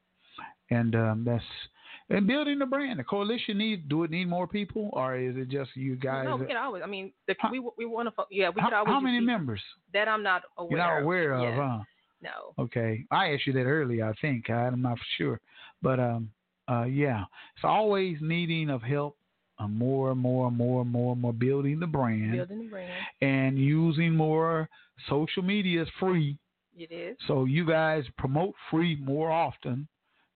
and 0.71 0.95
um, 0.95 1.23
that's 1.23 1.43
and 2.09 2.25
building 2.25 2.57
the 2.57 2.65
brand. 2.65 2.97
The 2.97 3.03
coalition 3.03 3.59
needs 3.59 3.83
do 3.87 4.03
it 4.05 4.09
need 4.09 4.27
more 4.27 4.47
people, 4.47 4.89
or 4.93 5.17
is 5.17 5.35
it 5.37 5.49
just 5.49 5.75
you 5.75 5.95
guys? 5.95 6.25
No, 6.25 6.35
we 6.37 6.47
can 6.47 6.57
always. 6.57 6.81
I 6.83 6.87
mean, 6.87 7.11
the, 7.27 7.35
we 7.51 7.59
we 7.77 7.85
want 7.85 8.09
to. 8.09 8.23
Yeah, 8.31 8.49
we 8.49 8.59
how, 8.61 8.69
could 8.69 8.75
always. 8.75 8.91
how 8.91 8.99
many 8.99 9.19
members? 9.19 9.61
That 9.93 10.07
I'm 10.07 10.23
not 10.23 10.41
aware. 10.57 10.71
You're 10.71 10.79
not 10.79 10.97
of. 10.97 11.03
aware 11.03 11.33
of, 11.33 11.41
Yes. 11.43 11.53
huh? 11.57 11.79
No. 12.23 12.63
Okay, 12.63 13.05
I 13.11 13.33
asked 13.33 13.45
you 13.45 13.53
that 13.53 13.65
earlier. 13.65 14.09
I 14.09 14.13
think 14.19 14.49
I'm 14.49 14.81
not 14.81 14.97
for 14.97 15.05
sure, 15.17 15.39
but 15.81 15.99
um, 15.99 16.29
uh, 16.69 16.83
yeah, 16.83 17.23
it's 17.55 17.63
always 17.63 18.17
needing 18.21 18.69
of 18.69 18.81
help. 18.81 19.17
Uh, 19.57 19.69
more 19.69 20.11
and 20.11 20.19
more 20.19 20.47
and 20.49 20.57
more 20.57 20.81
and 20.81 20.91
more 20.91 21.13
and 21.13 21.21
more 21.21 21.31
building 21.31 21.79
the 21.79 21.87
brand 21.87 22.33
Building 22.33 22.57
the 22.65 22.69
brand. 22.69 22.91
and 23.21 23.57
using 23.57 24.13
more 24.13 24.67
social 25.07 25.41
media 25.43 25.81
is 25.83 25.87
free. 25.97 26.37
It 26.77 26.91
is. 26.91 27.15
So 27.25 27.45
you 27.45 27.65
guys 27.65 28.03
promote 28.17 28.53
free 28.69 28.97
more 28.97 29.31
often. 29.31 29.87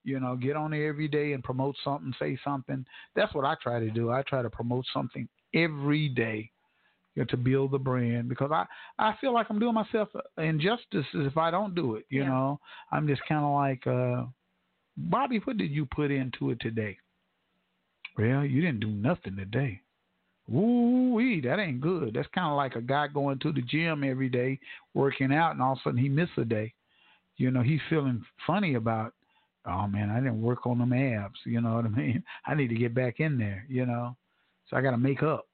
You 0.05 0.21
know, 0.21 0.37
get 0.37 0.55
on 0.55 0.71
there 0.71 0.87
every 0.87 1.09
day 1.09 1.33
and 1.33 1.43
promote 1.43 1.75
something, 1.83 2.13
say 2.17 2.39
something. 2.45 2.85
That's 3.13 3.33
what 3.35 3.43
I 3.43 3.55
try 3.61 3.81
to 3.81 3.89
do. 3.89 4.09
I 4.09 4.21
try 4.21 4.41
to 4.41 4.49
promote 4.49 4.85
something 4.93 5.27
every 5.53 6.07
day 6.07 6.49
you 7.15 7.23
know, 7.23 7.25
to 7.25 7.35
build 7.37 7.71
the 7.71 7.77
brand 7.77 8.29
because 8.29 8.51
I 8.53 8.65
I 8.97 9.15
feel 9.19 9.33
like 9.33 9.47
I'm 9.49 9.59
doing 9.59 9.73
myself 9.73 10.07
injustice 10.37 11.05
if 11.13 11.35
I 11.37 11.51
don't 11.51 11.75
do 11.75 11.95
it. 11.95 12.05
You 12.09 12.21
Yeah. 12.21 12.29
know, 12.29 12.59
I'm 12.93 13.05
just 13.05 13.21
kind 13.27 13.43
of 13.43 13.53
like, 13.53 13.85
uh, 13.85 14.25
Bobby, 15.07 15.39
what 15.43 15.57
did 15.57 15.71
you 15.71 15.85
put 15.85 16.11
into 16.11 16.51
it 16.51 16.59
today? 16.59 16.97
Well, 18.17 18.43
you 18.43 18.61
didn't 18.61 18.81
do 18.81 18.89
nothing 18.89 19.37
today. 19.37 19.81
Woo 20.47 21.13
wee, 21.13 21.41
that 21.41 21.59
ain't 21.59 21.79
good. 21.79 22.13
That's 22.13 22.27
kind 22.33 22.47
of 22.47 22.57
like 22.57 22.75
a 22.75 22.81
guy 22.81 23.07
going 23.07 23.39
to 23.39 23.53
the 23.53 23.61
gym 23.61 24.03
every 24.03 24.29
day, 24.29 24.59
working 24.93 25.31
out, 25.31 25.51
and 25.51 25.61
all 25.61 25.73
of 25.73 25.79
a 25.79 25.81
sudden 25.83 25.99
he 25.99 26.09
miss 26.09 26.29
a 26.37 26.43
day. 26.43 26.73
You 27.37 27.51
know, 27.51 27.61
he's 27.61 27.79
feeling 27.89 28.23
funny 28.45 28.73
about, 28.73 29.13
oh 29.65 29.87
man, 29.87 30.09
I 30.09 30.15
didn't 30.15 30.41
work 30.41 30.65
on 30.65 30.79
them 30.79 30.91
abs. 30.91 31.39
You 31.45 31.61
know 31.61 31.75
what 31.75 31.85
I 31.85 31.89
mean? 31.95 32.23
I 32.45 32.55
need 32.55 32.69
to 32.69 32.75
get 32.75 32.93
back 32.93 33.19
in 33.19 33.37
there. 33.37 33.65
You 33.69 33.85
know, 33.85 34.17
so 34.69 34.75
I 34.75 34.81
got 34.81 34.91
to 34.91 34.97
make 34.97 35.23
up. 35.23 35.47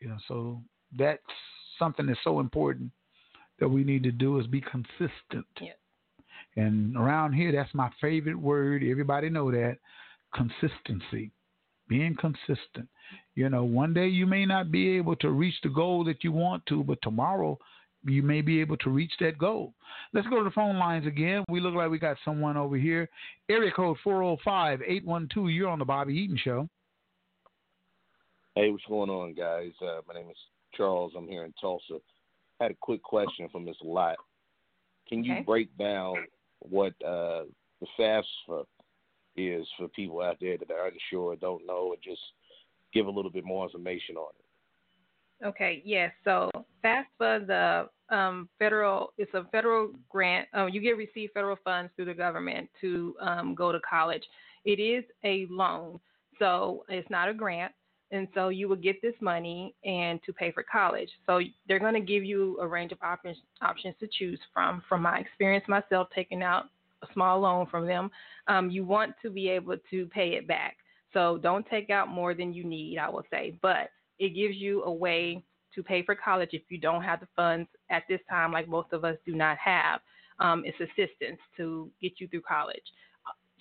You 0.00 0.08
know, 0.08 0.18
so 0.26 0.60
that's 0.98 1.22
something 1.78 2.06
that's 2.06 2.18
so 2.24 2.40
important 2.40 2.90
that 3.60 3.68
we 3.68 3.84
need 3.84 4.02
to 4.02 4.12
do 4.12 4.40
is 4.40 4.46
be 4.46 4.62
consistent. 4.62 5.46
Yeah. 5.60 5.72
And 6.56 6.96
around 6.96 7.32
here, 7.32 7.52
that's 7.52 7.72
my 7.74 7.90
favorite 8.00 8.38
word. 8.38 8.82
Everybody 8.84 9.30
know 9.30 9.50
that 9.50 9.78
consistency, 10.34 11.30
being 11.88 12.16
consistent. 12.16 12.88
You 13.34 13.48
know, 13.48 13.64
one 13.64 13.94
day 13.94 14.08
you 14.08 14.26
may 14.26 14.44
not 14.44 14.70
be 14.70 14.96
able 14.96 15.16
to 15.16 15.30
reach 15.30 15.54
the 15.62 15.70
goal 15.70 16.04
that 16.04 16.22
you 16.22 16.32
want 16.32 16.64
to, 16.66 16.84
but 16.84 16.98
tomorrow 17.02 17.58
you 18.04 18.22
may 18.22 18.40
be 18.40 18.60
able 18.60 18.76
to 18.78 18.90
reach 18.90 19.12
that 19.20 19.38
goal. 19.38 19.74
Let's 20.12 20.26
go 20.26 20.38
to 20.38 20.44
the 20.44 20.50
phone 20.50 20.78
lines 20.78 21.06
again. 21.06 21.44
We 21.48 21.60
look 21.60 21.74
like 21.74 21.90
we 21.90 21.98
got 21.98 22.16
someone 22.24 22.56
over 22.56 22.76
here. 22.76 23.08
Area 23.48 23.70
code 23.70 23.96
405 24.02 24.82
812. 24.82 25.50
You're 25.50 25.70
on 25.70 25.78
the 25.78 25.84
Bobby 25.84 26.14
Eaton 26.14 26.38
Show. 26.42 26.68
Hey, 28.54 28.70
what's 28.70 28.84
going 28.86 29.08
on, 29.08 29.32
guys? 29.34 29.72
Uh, 29.80 30.00
my 30.06 30.14
name 30.14 30.28
is 30.28 30.36
Charles. 30.76 31.12
I'm 31.16 31.28
here 31.28 31.44
in 31.44 31.54
Tulsa. 31.60 31.98
I 32.60 32.64
had 32.64 32.72
a 32.72 32.76
quick 32.80 33.02
question 33.02 33.48
for 33.50 33.60
Ms. 33.60 33.76
Lott. 33.82 34.16
Can 35.08 35.24
you 35.24 35.32
Okay. 35.32 35.42
break 35.42 35.76
down 35.78 36.26
what 36.68 36.92
uh, 37.04 37.44
the 37.80 37.86
FAFSA 37.98 38.64
is 39.36 39.66
for 39.78 39.88
people 39.88 40.20
out 40.20 40.36
there 40.40 40.58
that 40.58 40.70
are 40.70 40.88
unsure, 40.88 41.36
don't 41.36 41.66
know, 41.66 41.92
and 41.92 42.02
just 42.02 42.20
give 42.92 43.06
a 43.06 43.10
little 43.10 43.30
bit 43.30 43.44
more 43.44 43.64
information 43.64 44.16
on 44.16 44.30
it? 44.38 45.46
Okay, 45.46 45.82
yes. 45.84 46.12
So 46.24 46.50
FAFSA, 46.84 47.46
the 47.46 47.88
um, 48.14 48.48
federal, 48.58 49.12
it's 49.18 49.32
a 49.34 49.44
federal 49.50 49.90
grant. 50.08 50.48
Um, 50.52 50.68
you 50.68 50.80
get 50.80 50.96
receive 50.96 51.30
federal 51.34 51.56
funds 51.64 51.90
through 51.96 52.04
the 52.04 52.14
government 52.14 52.68
to 52.80 53.14
um, 53.20 53.54
go 53.54 53.72
to 53.72 53.80
college. 53.88 54.22
It 54.64 54.78
is 54.78 55.04
a 55.24 55.46
loan, 55.50 55.98
so 56.38 56.84
it's 56.88 57.08
not 57.10 57.28
a 57.28 57.34
grant. 57.34 57.72
And 58.12 58.28
so 58.34 58.50
you 58.50 58.68
will 58.68 58.76
get 58.76 59.00
this 59.00 59.14
money 59.20 59.74
and 59.84 60.22
to 60.24 60.32
pay 60.34 60.52
for 60.52 60.62
college. 60.62 61.08
So 61.26 61.40
they're 61.66 61.78
going 61.78 61.94
to 61.94 62.00
give 62.00 62.24
you 62.24 62.58
a 62.60 62.66
range 62.66 62.92
of 62.92 62.98
options 63.02 63.38
options 63.62 63.94
to 64.00 64.08
choose 64.18 64.38
from. 64.52 64.82
From 64.88 65.02
my 65.02 65.18
experience 65.18 65.64
myself, 65.66 66.08
taking 66.14 66.42
out 66.42 66.66
a 67.02 67.06
small 67.14 67.40
loan 67.40 67.66
from 67.66 67.86
them, 67.86 68.10
um, 68.48 68.70
you 68.70 68.84
want 68.84 69.14
to 69.22 69.30
be 69.30 69.48
able 69.48 69.76
to 69.90 70.06
pay 70.08 70.34
it 70.34 70.46
back. 70.46 70.76
So 71.14 71.38
don't 71.38 71.66
take 71.68 71.90
out 71.90 72.08
more 72.08 72.34
than 72.34 72.52
you 72.52 72.64
need, 72.64 72.98
I 72.98 73.08
will 73.08 73.24
say. 73.30 73.58
But 73.62 73.90
it 74.18 74.34
gives 74.34 74.56
you 74.56 74.84
a 74.84 74.92
way 74.92 75.42
to 75.74 75.82
pay 75.82 76.04
for 76.04 76.14
college 76.14 76.50
if 76.52 76.62
you 76.68 76.78
don't 76.78 77.02
have 77.02 77.20
the 77.20 77.28
funds 77.34 77.68
at 77.90 78.02
this 78.08 78.20
time, 78.28 78.52
like 78.52 78.68
most 78.68 78.92
of 78.92 79.04
us 79.04 79.16
do 79.24 79.34
not 79.34 79.56
have. 79.56 80.00
Um, 80.38 80.64
it's 80.66 80.78
assistance 80.80 81.40
to 81.56 81.90
get 82.00 82.12
you 82.18 82.28
through 82.28 82.42
college. 82.42 82.82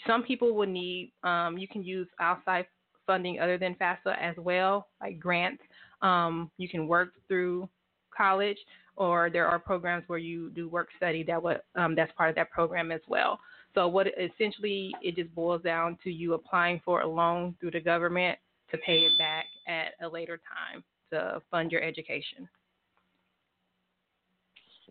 Some 0.05 0.23
people 0.23 0.53
will 0.53 0.67
need, 0.67 1.13
um, 1.23 1.57
you 1.57 1.67
can 1.67 1.83
use 1.83 2.07
outside 2.19 2.65
funding 3.11 3.41
other 3.41 3.57
than 3.57 3.75
FAFSA 3.75 4.17
as 4.21 4.35
well, 4.37 4.87
like 5.01 5.19
grants. 5.19 5.61
Um, 6.01 6.49
you 6.57 6.69
can 6.69 6.87
work 6.87 7.09
through 7.27 7.67
college, 8.15 8.57
or 8.95 9.29
there 9.29 9.45
are 9.45 9.59
programs 9.59 10.05
where 10.07 10.17
you 10.17 10.49
do 10.51 10.69
work 10.69 10.87
study 10.95 11.21
that 11.23 11.43
would, 11.43 11.59
um, 11.75 11.93
that's 11.93 12.13
part 12.13 12.29
of 12.29 12.35
that 12.37 12.51
program 12.51 12.89
as 12.89 13.01
well. 13.09 13.37
So 13.75 13.89
what 13.89 14.07
essentially 14.07 14.95
it 15.01 15.17
just 15.17 15.35
boils 15.35 15.61
down 15.61 15.97
to 16.05 16.09
you 16.09 16.35
applying 16.35 16.79
for 16.85 17.01
a 17.01 17.07
loan 17.07 17.53
through 17.59 17.71
the 17.71 17.81
government 17.81 18.39
to 18.69 18.77
pay 18.77 18.99
it 18.99 19.11
back 19.17 19.45
at 19.67 20.05
a 20.05 20.07
later 20.07 20.39
time 20.55 20.81
to 21.11 21.41
fund 21.51 21.69
your 21.69 21.83
education. 21.83 22.47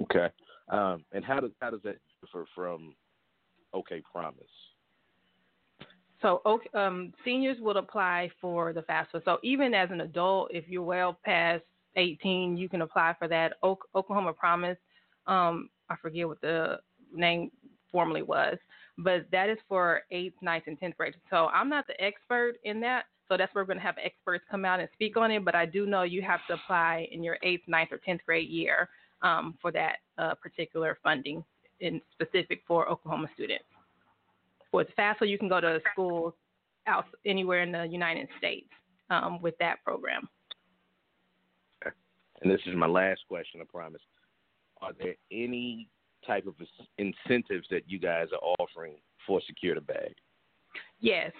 Okay. 0.02 0.28
Um, 0.68 1.04
and 1.12 1.24
how 1.24 1.40
does 1.40 1.52
how 1.60 1.70
does 1.70 1.80
that 1.84 1.96
differ 2.20 2.44
from 2.54 2.94
OK 3.72 4.02
Promise? 4.12 4.44
So 6.22 6.42
um, 6.74 7.12
seniors 7.24 7.56
would 7.60 7.76
apply 7.76 8.30
for 8.40 8.72
the 8.72 8.82
FAFSA. 8.82 9.24
So 9.24 9.38
even 9.42 9.74
as 9.74 9.90
an 9.90 10.02
adult, 10.02 10.50
if 10.52 10.68
you're 10.68 10.82
well 10.82 11.18
past 11.24 11.64
18, 11.96 12.56
you 12.56 12.68
can 12.68 12.82
apply 12.82 13.14
for 13.18 13.28
that. 13.28 13.54
O- 13.62 13.78
Oklahoma 13.94 14.32
Promise, 14.32 14.78
um, 15.26 15.70
I 15.88 15.96
forget 15.96 16.28
what 16.28 16.40
the 16.40 16.78
name 17.12 17.50
formerly 17.90 18.22
was, 18.22 18.58
but 18.98 19.26
that 19.32 19.48
is 19.48 19.58
for 19.68 20.02
eighth, 20.10 20.34
ninth, 20.42 20.64
and 20.66 20.78
tenth 20.78 20.96
grade. 20.96 21.14
So 21.30 21.46
I'm 21.46 21.68
not 21.68 21.86
the 21.86 22.00
expert 22.02 22.54
in 22.64 22.80
that. 22.80 23.04
So 23.28 23.36
that's 23.36 23.54
where 23.54 23.62
we're 23.62 23.68
going 23.68 23.78
to 23.78 23.84
have 23.84 23.96
experts 24.02 24.44
come 24.50 24.64
out 24.64 24.80
and 24.80 24.88
speak 24.92 25.16
on 25.16 25.30
it. 25.30 25.44
But 25.44 25.54
I 25.54 25.64
do 25.64 25.86
know 25.86 26.02
you 26.02 26.20
have 26.22 26.40
to 26.48 26.54
apply 26.54 27.08
in 27.12 27.22
your 27.22 27.38
eighth, 27.42 27.62
ninth, 27.66 27.92
or 27.92 27.98
tenth 27.98 28.20
grade 28.26 28.48
year 28.48 28.88
um, 29.22 29.56
for 29.62 29.70
that 29.72 29.96
uh, 30.18 30.34
particular 30.34 30.98
funding, 31.02 31.44
in 31.80 32.00
specific 32.12 32.62
for 32.66 32.88
Oklahoma 32.88 33.28
students. 33.34 33.64
For 34.70 34.84
the 34.84 34.92
FAFSA, 34.92 35.28
you 35.28 35.38
can 35.38 35.48
go 35.48 35.60
to 35.60 35.80
schools 35.92 36.34
out 36.86 37.06
anywhere 37.26 37.62
in 37.62 37.72
the 37.72 37.84
United 37.84 38.28
States 38.38 38.68
um, 39.10 39.40
with 39.42 39.54
that 39.58 39.82
program. 39.84 40.28
And 42.42 42.50
this 42.50 42.60
is 42.66 42.74
my 42.74 42.86
last 42.86 43.20
question, 43.28 43.60
I 43.60 43.64
promise. 43.70 44.00
Are 44.80 44.92
there 44.98 45.14
any 45.30 45.88
type 46.26 46.46
of 46.46 46.54
incentives 46.98 47.66
that 47.70 47.82
you 47.86 47.98
guys 47.98 48.28
are 48.32 48.54
offering 48.58 48.96
for 49.26 49.40
Secure 49.46 49.74
the 49.74 49.80
Bag? 49.82 50.14
Yes, 51.00 51.32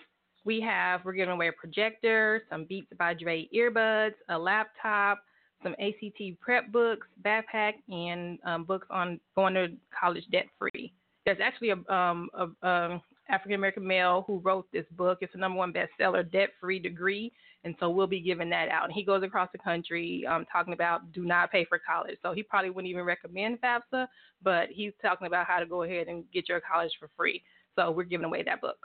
we 0.44 0.60
have. 0.60 1.04
We're 1.04 1.14
giving 1.14 1.32
away 1.32 1.48
a 1.48 1.52
projector, 1.52 2.42
some 2.50 2.64
Beats 2.64 2.88
by 2.98 3.14
Dre 3.14 3.48
earbuds, 3.54 4.14
a 4.28 4.38
laptop, 4.38 5.22
some 5.62 5.74
ACT 5.78 6.38
prep 6.40 6.70
books, 6.70 7.06
backpack, 7.24 7.74
and 7.88 8.38
um, 8.44 8.64
books 8.64 8.86
on 8.90 9.20
going 9.36 9.54
to 9.54 9.68
college 9.98 10.24
debt 10.30 10.46
free. 10.58 10.92
There's 11.24 11.38
actually 11.42 11.70
a, 11.70 11.92
um, 11.92 12.28
a 12.34 12.68
um, 12.68 13.00
African 13.30 13.54
American 13.54 13.86
male 13.86 14.24
who 14.26 14.38
wrote 14.40 14.70
this 14.72 14.86
book. 14.92 15.18
It's 15.20 15.34
a 15.34 15.38
number 15.38 15.58
one 15.58 15.72
bestseller, 15.72 16.30
Debt 16.30 16.50
Free 16.60 16.78
Degree, 16.78 17.32
and 17.64 17.74
so 17.78 17.90
we'll 17.90 18.06
be 18.06 18.20
giving 18.20 18.50
that 18.50 18.68
out. 18.68 18.84
And 18.84 18.92
he 18.92 19.04
goes 19.04 19.22
across 19.22 19.48
the 19.52 19.58
country 19.58 20.26
um, 20.26 20.44
talking 20.50 20.72
about 20.72 21.12
do 21.12 21.24
not 21.24 21.52
pay 21.52 21.64
for 21.64 21.78
college. 21.78 22.16
So 22.22 22.32
he 22.32 22.42
probably 22.42 22.70
wouldn't 22.70 22.90
even 22.90 23.04
recommend 23.04 23.58
FAFSA, 23.60 24.06
but 24.42 24.68
he's 24.70 24.92
talking 25.02 25.26
about 25.26 25.46
how 25.46 25.60
to 25.60 25.66
go 25.66 25.82
ahead 25.82 26.08
and 26.08 26.24
get 26.32 26.48
your 26.48 26.60
college 26.60 26.92
for 26.98 27.08
free. 27.16 27.42
So 27.76 27.90
we're 27.90 28.04
giving 28.04 28.26
away 28.26 28.42
that 28.42 28.60
book. 28.60 28.78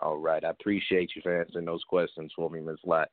All 0.00 0.16
right. 0.16 0.44
I 0.44 0.50
appreciate 0.50 1.12
you 1.14 1.22
for 1.22 1.40
answering 1.40 1.64
those 1.64 1.82
questions 1.88 2.32
for 2.34 2.50
me, 2.50 2.60
Ms. 2.60 2.76
Lott. 2.84 3.08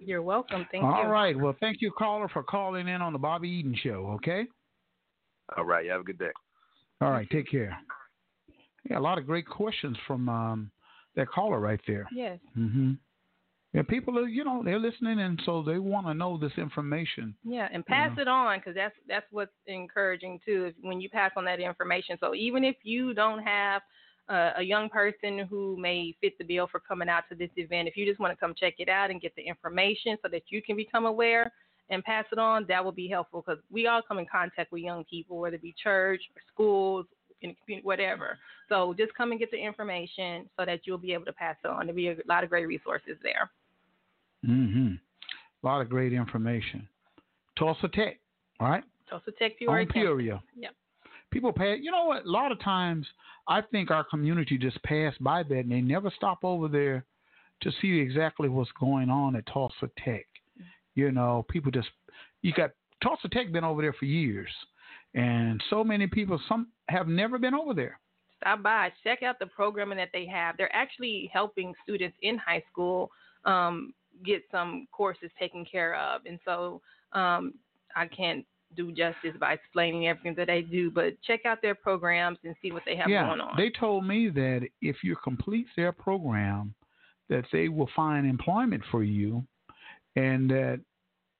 You're 0.00 0.22
welcome. 0.22 0.66
Thank 0.70 0.84
All 0.84 1.02
you. 1.02 1.08
right. 1.08 1.38
Well, 1.38 1.56
thank 1.60 1.80
you, 1.80 1.90
caller, 1.90 2.28
for 2.28 2.42
calling 2.42 2.88
in 2.88 3.02
on 3.02 3.12
the 3.12 3.18
Bobby 3.18 3.48
Eaton 3.48 3.76
Show. 3.82 4.12
Okay. 4.16 4.46
All 5.56 5.64
right. 5.64 5.84
You 5.84 5.90
have 5.90 6.00
a 6.00 6.04
good 6.04 6.18
day. 6.18 6.30
All 7.00 7.10
right. 7.10 7.28
Take 7.30 7.50
care. 7.50 7.78
Yeah, 8.88 8.98
a 8.98 9.00
lot 9.00 9.18
of 9.18 9.26
great 9.26 9.46
questions 9.46 9.96
from 10.06 10.28
um, 10.28 10.70
that 11.16 11.28
caller 11.28 11.60
right 11.60 11.80
there. 11.86 12.08
Yes. 12.12 12.38
hmm 12.54 12.92
Yeah, 13.74 13.82
people 13.82 14.18
are, 14.18 14.26
you 14.26 14.44
know, 14.44 14.62
they're 14.64 14.78
listening, 14.78 15.18
and 15.20 15.40
so 15.44 15.62
they 15.62 15.78
want 15.78 16.06
to 16.06 16.14
know 16.14 16.38
this 16.38 16.52
information. 16.56 17.34
Yeah, 17.44 17.68
and 17.72 17.84
pass 17.84 18.10
it 18.18 18.28
on 18.28 18.58
because 18.58 18.74
that's 18.74 18.94
that's 19.06 19.26
what's 19.30 19.52
encouraging 19.66 20.40
too. 20.44 20.72
When 20.80 21.00
you 21.00 21.10
pass 21.10 21.32
on 21.36 21.44
that 21.44 21.60
information, 21.60 22.16
so 22.20 22.34
even 22.34 22.64
if 22.64 22.76
you 22.82 23.14
don't 23.14 23.42
have 23.42 23.82
uh, 24.28 24.52
a 24.56 24.62
young 24.62 24.88
person 24.88 25.40
who 25.50 25.76
may 25.78 26.16
fit 26.20 26.36
the 26.38 26.44
bill 26.44 26.66
for 26.70 26.80
coming 26.80 27.08
out 27.08 27.24
to 27.30 27.34
this 27.34 27.50
event, 27.56 27.88
if 27.88 27.96
you 27.96 28.06
just 28.06 28.20
want 28.20 28.32
to 28.32 28.36
come 28.36 28.54
check 28.56 28.74
it 28.78 28.88
out 28.88 29.10
and 29.10 29.20
get 29.20 29.34
the 29.36 29.42
information 29.42 30.16
so 30.22 30.28
that 30.30 30.42
you 30.48 30.62
can 30.62 30.76
become 30.76 31.06
aware 31.06 31.52
and 31.90 32.04
pass 32.04 32.24
it 32.32 32.38
on, 32.38 32.66
that 32.68 32.84
will 32.84 32.92
be 32.92 33.08
helpful 33.08 33.42
because 33.46 33.62
we 33.70 33.86
all 33.86 34.02
come 34.06 34.18
in 34.18 34.26
contact 34.30 34.72
with 34.72 34.82
young 34.82 35.04
people, 35.04 35.38
whether 35.38 35.56
it 35.56 35.62
be 35.62 35.74
church 35.82 36.20
or 36.36 36.42
schools, 36.52 37.06
in 37.40 37.50
the 37.50 37.56
community, 37.64 37.86
whatever. 37.86 38.38
So 38.68 38.94
just 38.98 39.14
come 39.14 39.30
and 39.30 39.40
get 39.40 39.50
the 39.50 39.56
information 39.56 40.48
so 40.58 40.64
that 40.64 40.80
you'll 40.84 40.98
be 40.98 41.12
able 41.12 41.24
to 41.26 41.32
pass 41.32 41.56
it 41.64 41.68
on. 41.68 41.86
There'll 41.86 41.94
be 41.94 42.08
a 42.08 42.16
lot 42.26 42.44
of 42.44 42.50
great 42.50 42.66
resources 42.66 43.16
there. 43.22 43.50
Mm-hmm. 44.46 44.94
A 45.62 45.66
lot 45.66 45.80
of 45.80 45.88
great 45.88 46.12
information. 46.12 46.88
Tulsa 47.58 47.88
Tech, 47.88 48.18
right? 48.60 48.84
Tulsa 49.08 49.32
Tech 49.38 49.58
Peoria. 49.58 49.86
On 49.86 49.92
Peoria. 49.92 50.42
Yep. 50.56 50.72
People 51.30 51.52
pay. 51.52 51.76
You 51.76 51.90
know 51.90 52.04
what? 52.04 52.24
A 52.24 52.30
lot 52.30 52.52
of 52.52 52.60
times, 52.60 53.06
I 53.48 53.60
think 53.60 53.90
our 53.90 54.04
community 54.04 54.56
just 54.58 54.82
pass 54.82 55.14
by 55.20 55.42
that, 55.42 55.58
and 55.58 55.72
they 55.72 55.80
never 55.80 56.12
stop 56.14 56.38
over 56.42 56.68
there 56.68 57.04
to 57.62 57.72
see 57.80 57.98
exactly 57.98 58.48
what's 58.48 58.70
going 58.78 59.10
on 59.10 59.34
at 59.34 59.46
Tulsa 59.52 59.90
Tech. 60.04 60.27
You 60.94 61.12
know, 61.12 61.44
people 61.48 61.70
just 61.70 61.88
you 62.42 62.52
got 62.52 62.70
Tulsa 63.02 63.28
Tech 63.28 63.52
been 63.52 63.64
over 63.64 63.82
there 63.82 63.92
for 63.92 64.04
years, 64.04 64.50
and 65.14 65.62
so 65.70 65.84
many 65.84 66.06
people 66.06 66.40
some 66.48 66.68
have 66.88 67.08
never 67.08 67.38
been 67.38 67.54
over 67.54 67.74
there. 67.74 68.00
stop 68.40 68.62
by, 68.62 68.92
check 69.04 69.22
out 69.22 69.38
the 69.38 69.46
programming 69.46 69.98
that 69.98 70.10
they 70.12 70.26
have. 70.26 70.56
They're 70.56 70.74
actually 70.74 71.30
helping 71.32 71.74
students 71.82 72.16
in 72.22 72.38
high 72.38 72.62
school 72.70 73.10
um, 73.44 73.92
get 74.24 74.42
some 74.50 74.86
courses 74.92 75.30
taken 75.38 75.64
care 75.64 75.94
of, 75.94 76.22
and 76.26 76.38
so 76.44 76.80
um, 77.12 77.54
I 77.94 78.06
can't 78.06 78.44
do 78.76 78.92
justice 78.92 79.34
by 79.40 79.54
explaining 79.54 80.08
everything 80.08 80.34
that 80.36 80.46
they 80.46 80.62
do, 80.62 80.90
but 80.90 81.20
check 81.22 81.46
out 81.46 81.62
their 81.62 81.74
programs 81.74 82.38
and 82.44 82.54
see 82.60 82.70
what 82.70 82.82
they 82.84 82.96
have 82.96 83.08
yeah, 83.08 83.26
going 83.26 83.40
on. 83.40 83.54
they 83.56 83.70
told 83.70 84.06
me 84.06 84.28
that 84.28 84.68
if 84.82 84.96
you 85.02 85.16
complete 85.16 85.66
their 85.76 85.92
program, 85.92 86.74
that 87.28 87.44
they 87.52 87.68
will 87.68 87.88
find 87.94 88.26
employment 88.26 88.82
for 88.90 89.02
you, 89.02 89.44
and 90.18 90.50
that 90.50 90.80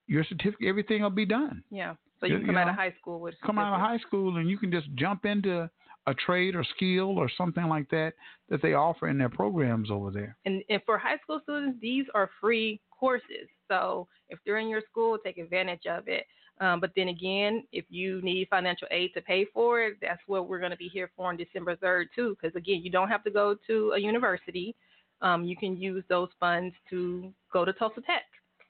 your 0.06 0.24
certificate, 0.24 0.66
everything 0.66 1.02
will 1.02 1.10
be 1.10 1.26
done. 1.26 1.62
Yeah. 1.70 1.94
So 2.20 2.26
you, 2.26 2.38
You- 2.38 2.46
come 2.46 2.55
you 2.55 2.60
out 2.60 2.68
of 2.68 2.74
high 2.74 2.94
school 3.00 3.20
with 3.20 3.34
Come 3.44 3.59
out 3.59 3.74
of 3.74 3.80
high 3.80 3.98
school 3.98 4.36
and 4.36 4.48
you 4.48 4.59
can 4.59 4.70
just 4.70 4.88
jump 4.94 5.24
into 5.24 5.70
a 6.06 6.14
trade 6.14 6.55
or 6.56 6.64
skill 6.64 7.18
or 7.18 7.28
something 7.36 7.66
like 7.68 7.88
that 7.90 8.14
that 8.48 8.62
they 8.62 8.72
offer 8.72 9.09
in 9.09 9.18
their 9.18 9.28
programs 9.28 9.90
over 9.90 10.10
there. 10.10 10.36
And, 10.46 10.62
and 10.70 10.80
for 10.86 10.96
high 10.96 11.18
school 11.22 11.40
students, 11.42 11.78
these 11.82 12.06
are 12.14 12.30
free 12.40 12.80
courses. 12.90 13.46
So 13.68 14.09
if 14.30 14.38
they're 14.44 14.59
in 14.59 14.68
your 14.68 14.82
school, 14.90 15.18
take 15.22 15.38
advantage 15.38 15.86
of 15.86 16.09
it. 16.09 16.24
Um, 16.60 16.80
but 16.80 16.90
then 16.96 17.09
again, 17.09 17.64
if 17.72 17.84
you 17.88 18.20
need 18.22 18.48
financial 18.48 18.88
aid 18.90 19.10
to 19.14 19.20
pay 19.20 19.46
for 19.52 19.80
it, 19.82 19.98
that's 20.00 20.20
what 20.26 20.48
we're 20.48 20.59
going 20.59 20.72
to 20.72 20.76
be 20.76 20.88
here 20.88 21.10
for 21.14 21.28
on 21.28 21.36
December 21.36 21.76
3rd, 21.76 22.06
too. 22.16 22.36
Because 22.40 22.56
again, 22.56 22.80
you 22.82 22.90
don't 22.90 23.09
have 23.09 23.22
to 23.24 23.30
go 23.30 23.55
to 23.68 23.92
a 23.94 23.98
university. 24.00 24.74
Um, 25.20 25.44
you 25.44 25.56
can 25.56 25.76
use 25.76 26.02
those 26.09 26.30
funds 26.40 26.74
to 26.90 27.32
go 27.52 27.64
to 27.64 27.72
Tulsa 27.72 28.00
Tech. 28.00 28.24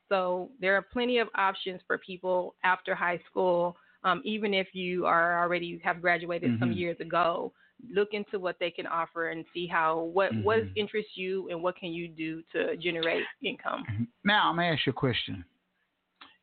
So 0.09 0.51
there 0.61 0.75
are 0.77 0.83
plenty 0.83 1.19
of 1.19 1.29
options 1.35 1.81
for 1.87 1.99
people 1.99 2.55
after 2.65 2.95
high 2.95 3.21
school, 3.31 3.77
um, 4.05 4.23
even 4.25 4.55
if 4.55 4.75
you 4.75 5.07
are 5.07 5.43
already 5.43 5.81
have 5.85 6.01
graduated 6.01 6.59
some 6.59 6.71
Mhm. 6.71 6.77
years 6.77 7.01
ago. 7.01 7.53
Look 7.93 8.13
into 8.13 8.39
what 8.41 8.59
they 8.59 8.71
can 8.71 8.87
offer 8.87 9.29
and 9.29 9.45
see 9.55 9.67
how 9.67 10.01
what 10.01 10.35
what 10.43 10.65
Mhm. 10.65 10.73
interests 10.75 11.17
you 11.17 11.49
and 11.51 11.63
what 11.63 11.77
can 11.77 11.93
you 11.93 12.09
do 12.09 12.43
to 12.53 12.77
generate 12.77 13.25
income. 13.43 13.87
Now, 14.25 14.49
I'm 14.49 14.57
going 14.57 14.69
to 14.69 14.75
ask 14.77 14.87
you 14.87 14.91
a 14.91 14.95
question. 14.95 15.45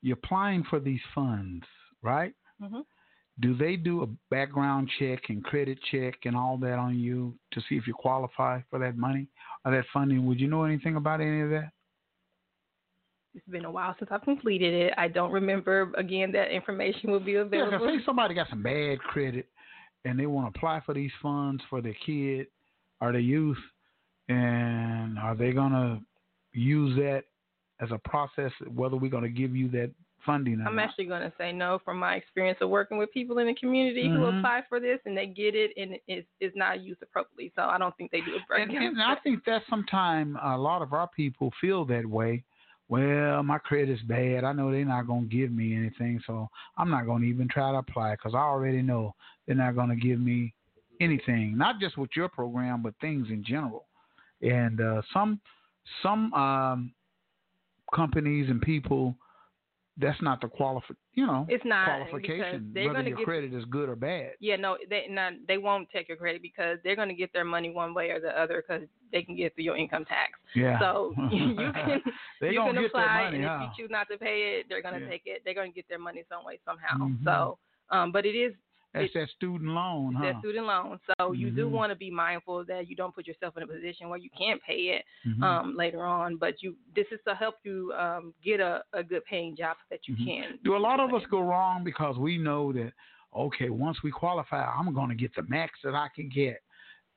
You're 0.02 0.14
applying 0.18 0.64
for 0.64 0.80
these 0.80 1.02
funds, 1.14 1.66
right? 2.02 2.34
hmm 2.60 2.82
Do 3.40 3.54
they 3.54 3.76
do 3.76 4.04
a 4.04 4.08
background 4.30 4.90
check 4.98 5.28
and 5.30 5.44
credit 5.44 5.78
check 5.92 6.26
and 6.26 6.38
all 6.38 6.58
that 6.60 6.80
on 6.80 6.98
you 6.98 7.38
to 7.52 7.60
see 7.62 7.76
if 7.76 7.86
you 7.86 7.94
qualify 7.94 8.62
for 8.70 8.80
that 8.80 8.96
money 8.98 9.28
or 9.66 9.72
that 9.72 9.86
funding? 9.92 10.26
Would 10.26 10.40
you 10.40 10.48
know 10.48 10.64
anything 10.64 10.96
about 10.96 11.20
any 11.20 11.42
of 11.42 11.50
that? 11.50 11.72
It's 13.36 13.46
been 13.48 13.66
a 13.66 13.72
while 13.72 13.94
since 14.00 14.10
I've 14.12 14.22
completed 14.22 14.74
it. 14.74 14.94
I 14.98 15.10
don't 15.10 15.32
remember 15.32 15.92
again 15.98 16.32
that 16.32 16.52
information 16.52 17.12
will 17.12 17.20
be 17.20 17.36
available. 17.36 17.86
Yeah, 17.86 17.98
say 17.98 18.04
somebody 18.06 18.34
got 18.34 18.50
some 18.50 18.64
bad 18.64 19.00
credit 19.00 19.48
and 20.06 20.18
they 20.18 20.26
want 20.26 20.52
to 20.52 20.58
apply 20.58 20.82
for 20.86 20.94
these 20.94 21.12
funds 21.22 21.62
for 21.70 21.82
their 21.82 21.96
kid 22.06 22.48
or 23.02 23.12
their 23.12 23.22
youth, 23.22 23.58
and 24.30 25.20
are 25.20 25.36
they 25.36 25.52
going 25.52 25.72
to 25.74 26.00
use 26.54 26.96
that 26.96 27.24
as 27.82 27.92
a 27.92 27.98
process 28.08 28.52
whether 28.74 28.96
we're 28.96 29.12
going 29.12 29.24
to 29.24 29.30
give 29.30 29.54
you 29.56 29.70
that 29.70 29.92
funding 30.26 30.62
or 30.62 30.68
I'm 30.68 30.76
not? 30.78 30.86
actually 30.86 31.06
going 31.06 31.22
to 31.22 31.34
say 31.38 31.52
no 31.52 31.80
from 31.84 32.00
my 32.00 32.16
experience 32.16 32.60
of 32.62 32.70
working 32.70 32.98
with 32.98 33.12
people 33.12 33.38
in 33.40 33.48
the 33.48 33.56
community 33.56 34.08
who 34.08 34.20
Mhm. 34.20 34.40
apply 34.40 34.64
for 34.70 34.80
this 34.80 35.00
and 35.06 35.18
they 35.18 35.28
get 35.28 35.56
it 35.56 35.72
and 35.78 36.00
it's, 36.08 36.28
it's 36.40 36.56
not 36.56 36.82
used 36.82 37.02
appropriately. 37.04 37.52
So 37.56 37.64
I 37.64 37.78
don't 37.78 37.96
think 37.98 38.12
they 38.12 38.22
do 38.22 38.36
it 38.36 38.42
And, 38.50 38.72
and 38.72 39.02
I 39.02 39.16
think 39.16 39.44
that 39.44 39.64
sometimes 39.70 40.38
a 40.42 40.58
lot 40.58 40.82
of 40.82 40.94
our 40.94 41.10
people 41.10 41.52
feel 41.60 41.84
that 41.86 42.06
way. 42.06 42.44
Well, 42.88 43.42
my 43.42 43.58
credit's 43.58 44.02
bad. 44.04 44.44
I 44.44 44.54
know 44.54 44.72
they're 44.72 44.86
not 44.86 45.08
going 45.08 45.28
to 45.28 45.36
give 45.36 45.52
me 45.52 45.76
anything, 45.76 46.22
so 46.28 46.48
I'm 46.78 46.92
not 46.92 47.06
going 47.06 47.24
to 47.24 47.28
even 47.28 47.48
try 47.48 47.72
to 47.72 47.80
apply 47.80 48.12
because 48.12 48.34
I 48.36 48.40
already 48.40 48.82
know 48.82 49.16
they're 49.46 49.56
not 49.56 49.76
going 49.76 49.90
to 49.90 49.96
give 49.96 50.20
me 50.20 50.54
anything. 51.02 51.58
Not 51.58 51.80
just 51.80 51.98
with 51.98 52.12
your 52.16 52.30
program, 52.30 52.84
but 52.84 52.94
things 53.02 53.28
in 53.30 53.44
general. 53.44 53.86
And 54.42 54.82
uh, 54.82 55.02
some 55.14 55.40
some 56.04 56.34
um, 56.34 56.94
companies 57.94 58.50
and 58.50 58.62
people, 58.62 59.16
that's 59.98 60.22
not 60.22 60.42
the 60.42 60.48
qualify. 60.48 60.94
You 61.14 61.26
know, 61.26 61.46
It's 61.50 61.64
not, 61.64 61.86
qualification. 61.88 62.72
Whether 62.74 63.02
your 63.04 63.18
get- 63.18 63.26
credit 63.26 63.54
is 63.54 63.64
good 63.66 63.88
or 63.88 63.96
bad. 63.96 64.32
Yeah, 64.40 64.58
no, 64.58 64.78
they 64.90 65.08
not 65.10 65.34
they 65.48 65.58
won't 65.58 65.90
take 65.90 66.10
your 66.10 66.18
credit 66.18 66.42
because 66.42 66.78
they're 66.84 66.96
going 66.98 67.08
to 67.10 67.16
get 67.16 67.32
their 67.32 67.46
money 67.46 67.70
one 67.72 67.94
way 67.94 68.10
or 68.10 68.20
the 68.20 68.38
other 68.40 68.62
because 68.68 68.88
they 69.12 69.22
can 69.24 69.36
get 69.38 69.56
through 69.56 69.64
your 69.64 69.78
income 69.78 70.04
tax. 70.06 70.32
Yeah. 70.54 70.78
So 70.80 71.14
you 71.32 71.56
can 71.56 72.02
They 72.42 72.52
you 72.52 72.60
can 72.62 72.78
apply, 72.78 73.24
money, 73.26 73.38
and 73.38 73.46
huh? 73.46 73.60
if 73.62 73.78
you 73.78 73.84
choose 73.86 73.92
not 73.92 74.08
to 74.12 74.18
pay 74.18 74.60
it, 74.60 74.66
they're 74.68 74.82
going 74.82 74.96
to 74.96 75.02
Yeah. 75.06 75.10
take 75.10 75.24
it. 75.26 75.42
They're 75.46 75.54
going 75.54 75.72
to 75.72 75.76
get 75.76 75.88
their 75.88 76.00
money 76.00 76.24
some 76.30 76.44
way 76.44 76.60
somehow. 76.66 76.98
Mhm. 77.08 77.24
So, 77.24 77.58
um, 77.90 78.12
but 78.12 78.26
it 78.26 78.36
is 78.36 78.54
That's 79.02 79.14
that 79.14 79.30
student 79.36 79.72
loan, 79.72 80.16
huh? 80.16 80.24
that 80.24 80.40
student 80.40 80.66
loan. 80.66 81.00
So 81.20 81.32
you 81.34 81.52
do 81.52 81.68
Mhm. 81.68 81.72
want 81.72 81.92
to 81.92 81.96
be 81.96 82.10
mindful 82.10 82.64
that 82.66 82.88
you 82.90 82.96
don't 82.96 83.14
put 83.14 83.28
yourself 83.28 83.58
in 83.58 83.64
a 83.64 83.68
position 83.68 84.10
where 84.10 84.20
you 84.20 84.30
can't 84.38 84.62
pay 84.64 84.90
it 84.96 85.06
Mhm. 85.26 85.44
um, 85.44 85.76
later 85.76 86.04
on. 86.04 86.38
But 86.38 86.62
you 86.64 86.76
this 86.94 87.08
is 87.12 87.20
to 87.28 87.36
help 87.36 87.56
you 87.64 87.94
um, 87.94 88.34
get 88.44 88.60
a, 88.60 88.84
a 88.94 89.04
good 89.04 89.24
paying 89.26 89.56
job 89.56 89.78
so 89.82 89.86
that 89.90 90.08
you 90.08 90.16
Mhm. 90.16 90.26
can. 90.26 90.60
Do 90.64 90.76
a 90.76 90.78
lot 90.78 91.00
of 91.00 91.14
us 91.14 91.26
go 91.28 91.42
wrong 91.42 91.84
because 91.84 92.18
we 92.18 92.38
know 92.38 92.72
that 92.74 92.94
okay, 93.34 93.70
once 93.70 94.02
we 94.02 94.12
qualify, 94.12 94.64
I'm 94.64 94.94
going 94.94 95.10
to 95.10 95.16
get 95.16 95.36
the 95.36 95.44
max 95.44 95.82
that 95.84 95.94
I 95.94 96.08
can 96.16 96.30
get, 96.30 96.62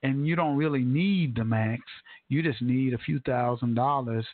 and 0.03 0.27
you 0.27 0.35
don't 0.35 0.57
really 0.57 0.83
need 0.83 1.37
the 1.37 1.45
max. 1.45 1.83
You 2.29 2.43
just 2.43 2.61
need 2.61 2.93
a 2.93 2.99
few 2.99 3.21
thousand 3.21 3.75
dollars, 3.75 4.27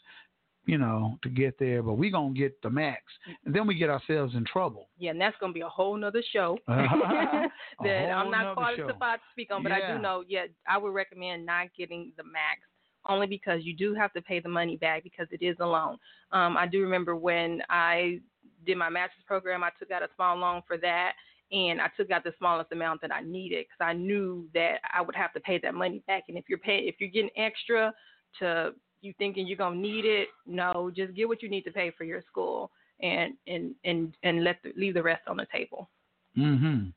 you 0.67 0.79
know, 0.79 1.19
to 1.23 1.29
get 1.29 1.59
there. 1.59 1.83
But 1.83 1.95
we're 1.95 2.11
gonna 2.11 2.35
get 2.35 2.61
the 2.63 2.71
max, 2.71 3.03
and 3.45 3.55
then 3.55 3.67
we 3.67 3.75
get 3.75 3.91
ourselves 3.91 4.35
in 4.35 4.45
trouble. 4.45 4.89
Yeah, 4.99 5.11
and 5.11 5.21
that's 5.21 5.37
gonna 5.41 5.53
be 5.53 5.61
a 5.61 5.69
whole 5.69 5.97
nother 5.97 6.23
show 6.33 6.59
that 6.67 7.51
I'm 7.87 8.31
not 8.31 8.55
qualified 8.55 9.19
to 9.19 9.25
speak 9.33 9.51
on. 9.53 9.63
But 9.63 9.73
I 9.73 9.95
do 9.95 10.01
know, 10.01 10.25
yeah, 10.29 10.47
I 10.69 10.79
would 10.79 10.93
recommend 10.93 11.47
not 11.47 11.69
getting 11.77 12.13
the 12.17 12.25
max 12.25 12.61
only 13.07 13.27
because 13.27 13.65
you 13.65 13.77
do 13.77 13.95
have 13.95 14.13
to 14.15 14.23
pay 14.23 14.41
the 14.41 14.49
money 14.49 14.77
back 14.77 15.03
because 15.03 15.27
it 15.31 15.45
is 15.45 15.57
a 15.61 15.67
loan. 15.67 15.99
Um, 16.33 16.57
I 16.57 16.67
do 16.67 16.81
remember 16.81 17.15
when 17.15 17.61
I 17.69 18.21
did 18.65 18.79
my 18.79 18.89
master's 18.89 19.25
program, 19.27 19.63
I 19.63 19.71
took 19.79 19.91
out 19.91 20.03
a 20.03 20.09
small 20.17 20.37
loan 20.37 20.63
for 20.67 20.79
that, 20.79 21.13
and 21.53 21.81
I 21.81 21.89
took 21.97 22.11
out 22.11 22.25
the 22.25 22.33
smallest 22.39 22.73
amount 22.73 23.01
that 23.03 23.13
I 23.13 23.21
needed 23.21 23.67
because 23.67 23.87
I 23.87 23.93
knew 23.93 24.49
that 24.55 24.79
I 24.93 25.03
would 25.03 25.15
have 25.15 25.33
to 25.35 25.41
pay 25.41 25.59
that 25.59 25.75
money 25.75 26.03
back. 26.07 26.25
And 26.29 26.39
if 26.39 26.45
you're 26.49 26.59
paying, 26.59 26.89
if 26.89 26.97
you're 26.99 27.11
getting 27.11 27.31
extra 27.37 27.93
to 28.41 28.73
you 29.05 29.15
thinking 29.19 29.47
you're 29.47 29.57
gonna 29.57 29.77
need 29.77 30.05
it, 30.05 30.29
no, 30.47 30.91
just 30.95 31.15
get 31.15 31.29
what 31.29 31.43
you 31.43 31.49
need 31.49 31.63
to 31.63 31.71
pay 31.71 31.93
for 31.97 32.05
your 32.05 32.23
school, 32.31 32.71
and 33.01 33.35
and 33.47 33.75
and 33.85 34.17
and 34.23 34.45
let 34.45 34.63
the, 34.63 34.73
leave 34.77 34.95
the 34.95 35.03
rest 35.03 35.23
on 35.29 35.37
the 35.37 35.47
table. 35.53 35.89
Mm-hmm. 36.37 36.89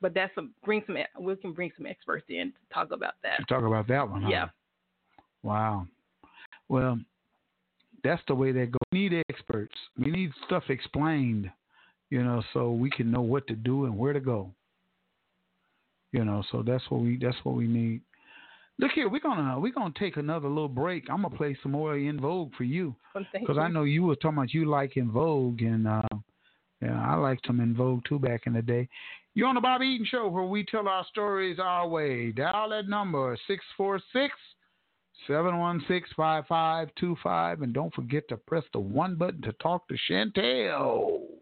But 0.00 0.14
that's 0.14 0.34
some 0.34 0.50
bring 0.64 0.82
some 0.86 0.96
we 1.18 1.36
can 1.36 1.52
bring 1.52 1.72
some 1.76 1.86
experts 1.86 2.26
in 2.28 2.52
to 2.52 2.74
talk 2.74 2.90
about 2.92 3.14
that. 3.22 3.46
Talk 3.48 3.64
about 3.64 3.88
that 3.88 4.08
one. 4.08 4.22
Huh? 4.22 4.28
Yeah. 4.30 4.48
Wow. 5.42 5.86
Well, 6.68 6.98
that's 8.04 8.22
the 8.28 8.34
way 8.34 8.52
they 8.52 8.66
go. 8.66 8.78
We 8.92 9.08
need 9.08 9.24
experts. 9.28 9.74
We 9.98 10.10
need 10.10 10.32
stuff 10.46 10.64
explained, 10.68 11.50
you 12.10 12.22
know, 12.22 12.42
so 12.52 12.72
we 12.72 12.90
can 12.90 13.10
know 13.10 13.22
what 13.22 13.46
to 13.48 13.54
do 13.54 13.84
and 13.84 13.96
where 13.96 14.12
to 14.12 14.20
go. 14.20 14.50
You 16.12 16.24
know, 16.24 16.42
so 16.50 16.62
that's 16.62 16.84
what 16.88 17.00
we 17.00 17.18
that's 17.20 17.36
what 17.42 17.56
we 17.56 17.66
need. 17.66 18.00
Look 18.78 18.92
here, 18.92 19.08
we're 19.08 19.20
gonna 19.20 19.58
we're 19.58 19.72
gonna 19.72 19.94
take 19.98 20.18
another 20.18 20.48
little 20.48 20.68
break. 20.68 21.08
I'm 21.08 21.22
gonna 21.22 21.34
play 21.34 21.56
some 21.62 21.72
more 21.72 21.96
En 21.96 22.20
Vogue 22.20 22.52
for 22.56 22.64
you 22.64 22.94
Well, 23.14 23.24
because 23.32 23.56
I 23.58 23.68
know 23.68 23.84
you 23.84 24.02
were 24.02 24.16
talking 24.16 24.36
about 24.38 24.52
you 24.52 24.66
like 24.66 24.98
En 24.98 25.10
Vogue, 25.10 25.62
and 25.62 25.88
uh, 25.88 26.02
yeah, 26.82 27.00
I 27.00 27.14
liked 27.14 27.46
some 27.46 27.60
En 27.60 27.74
Vogue 27.74 28.02
too 28.06 28.18
back 28.18 28.42
in 28.46 28.52
the 28.52 28.60
day. 28.62 28.86
You're 29.34 29.48
on 29.48 29.54
the 29.54 29.62
Bobby 29.62 29.86
Eaton 29.86 30.06
Show 30.06 30.28
where 30.28 30.44
we 30.44 30.62
tell 30.64 30.88
our 30.88 31.06
stories 31.08 31.58
our 31.58 31.88
way. 31.88 32.32
Dial 32.32 32.68
that 32.70 32.88
number 32.88 33.36
six 33.46 33.64
four 33.76 34.00
six. 34.12 34.34
716-5525 35.30 37.62
and 37.62 37.72
don't 37.72 37.94
forget 37.94 38.28
to 38.28 38.36
press 38.36 38.64
the 38.72 38.78
one 38.78 39.16
button 39.16 39.40
to 39.42 39.52
talk 39.54 39.88
to 39.88 39.96
Chantelle. 40.06 41.35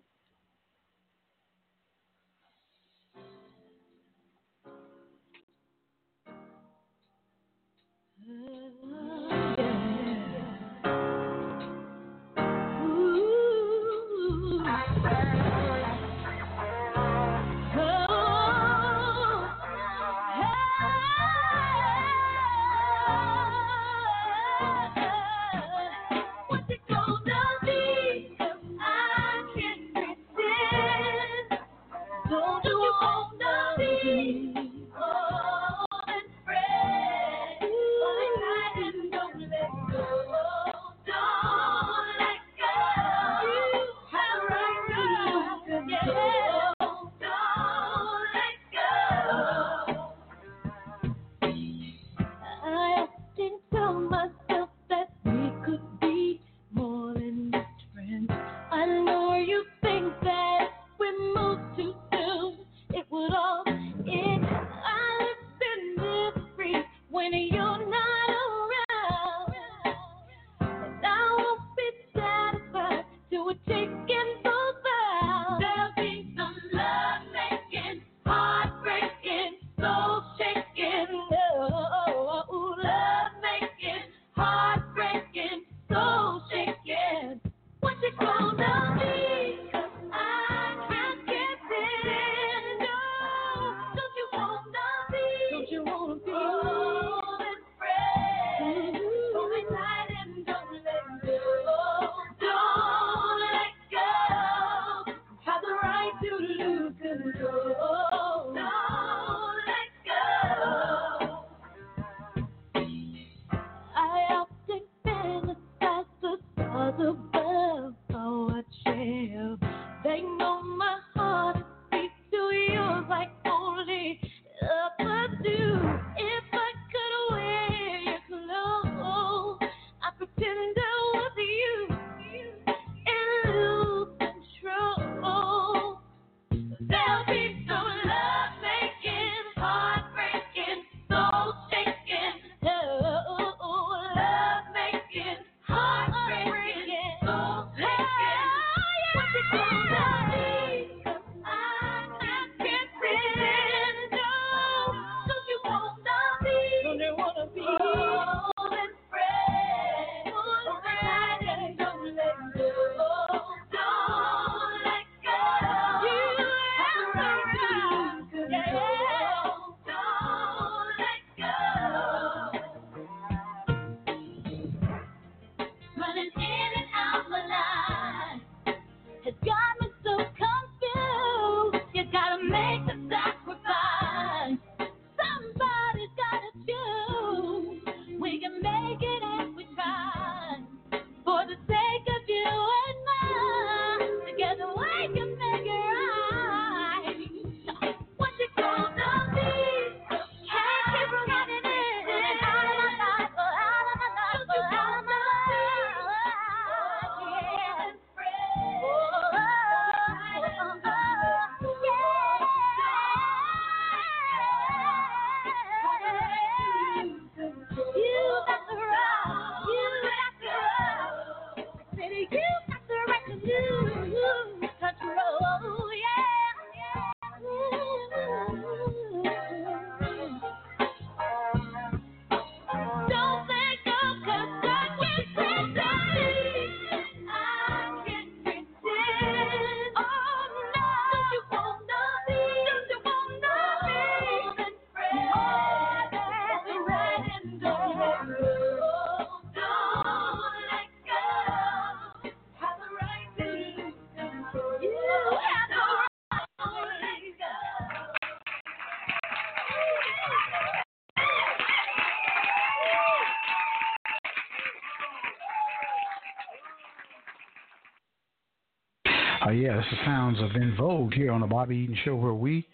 Yeah, 269.54 269.76
this 269.76 269.86
is 269.92 269.98
sounds 270.04 270.40
of 270.40 270.50
En 270.56 270.74
Vogue 270.76 271.14
here 271.14 271.30
on 271.30 271.40
the 271.40 271.46
Bobby 271.46 271.76
Eaton 271.76 271.96
Show, 272.04 272.16
where 272.16 272.34
we 272.34 272.66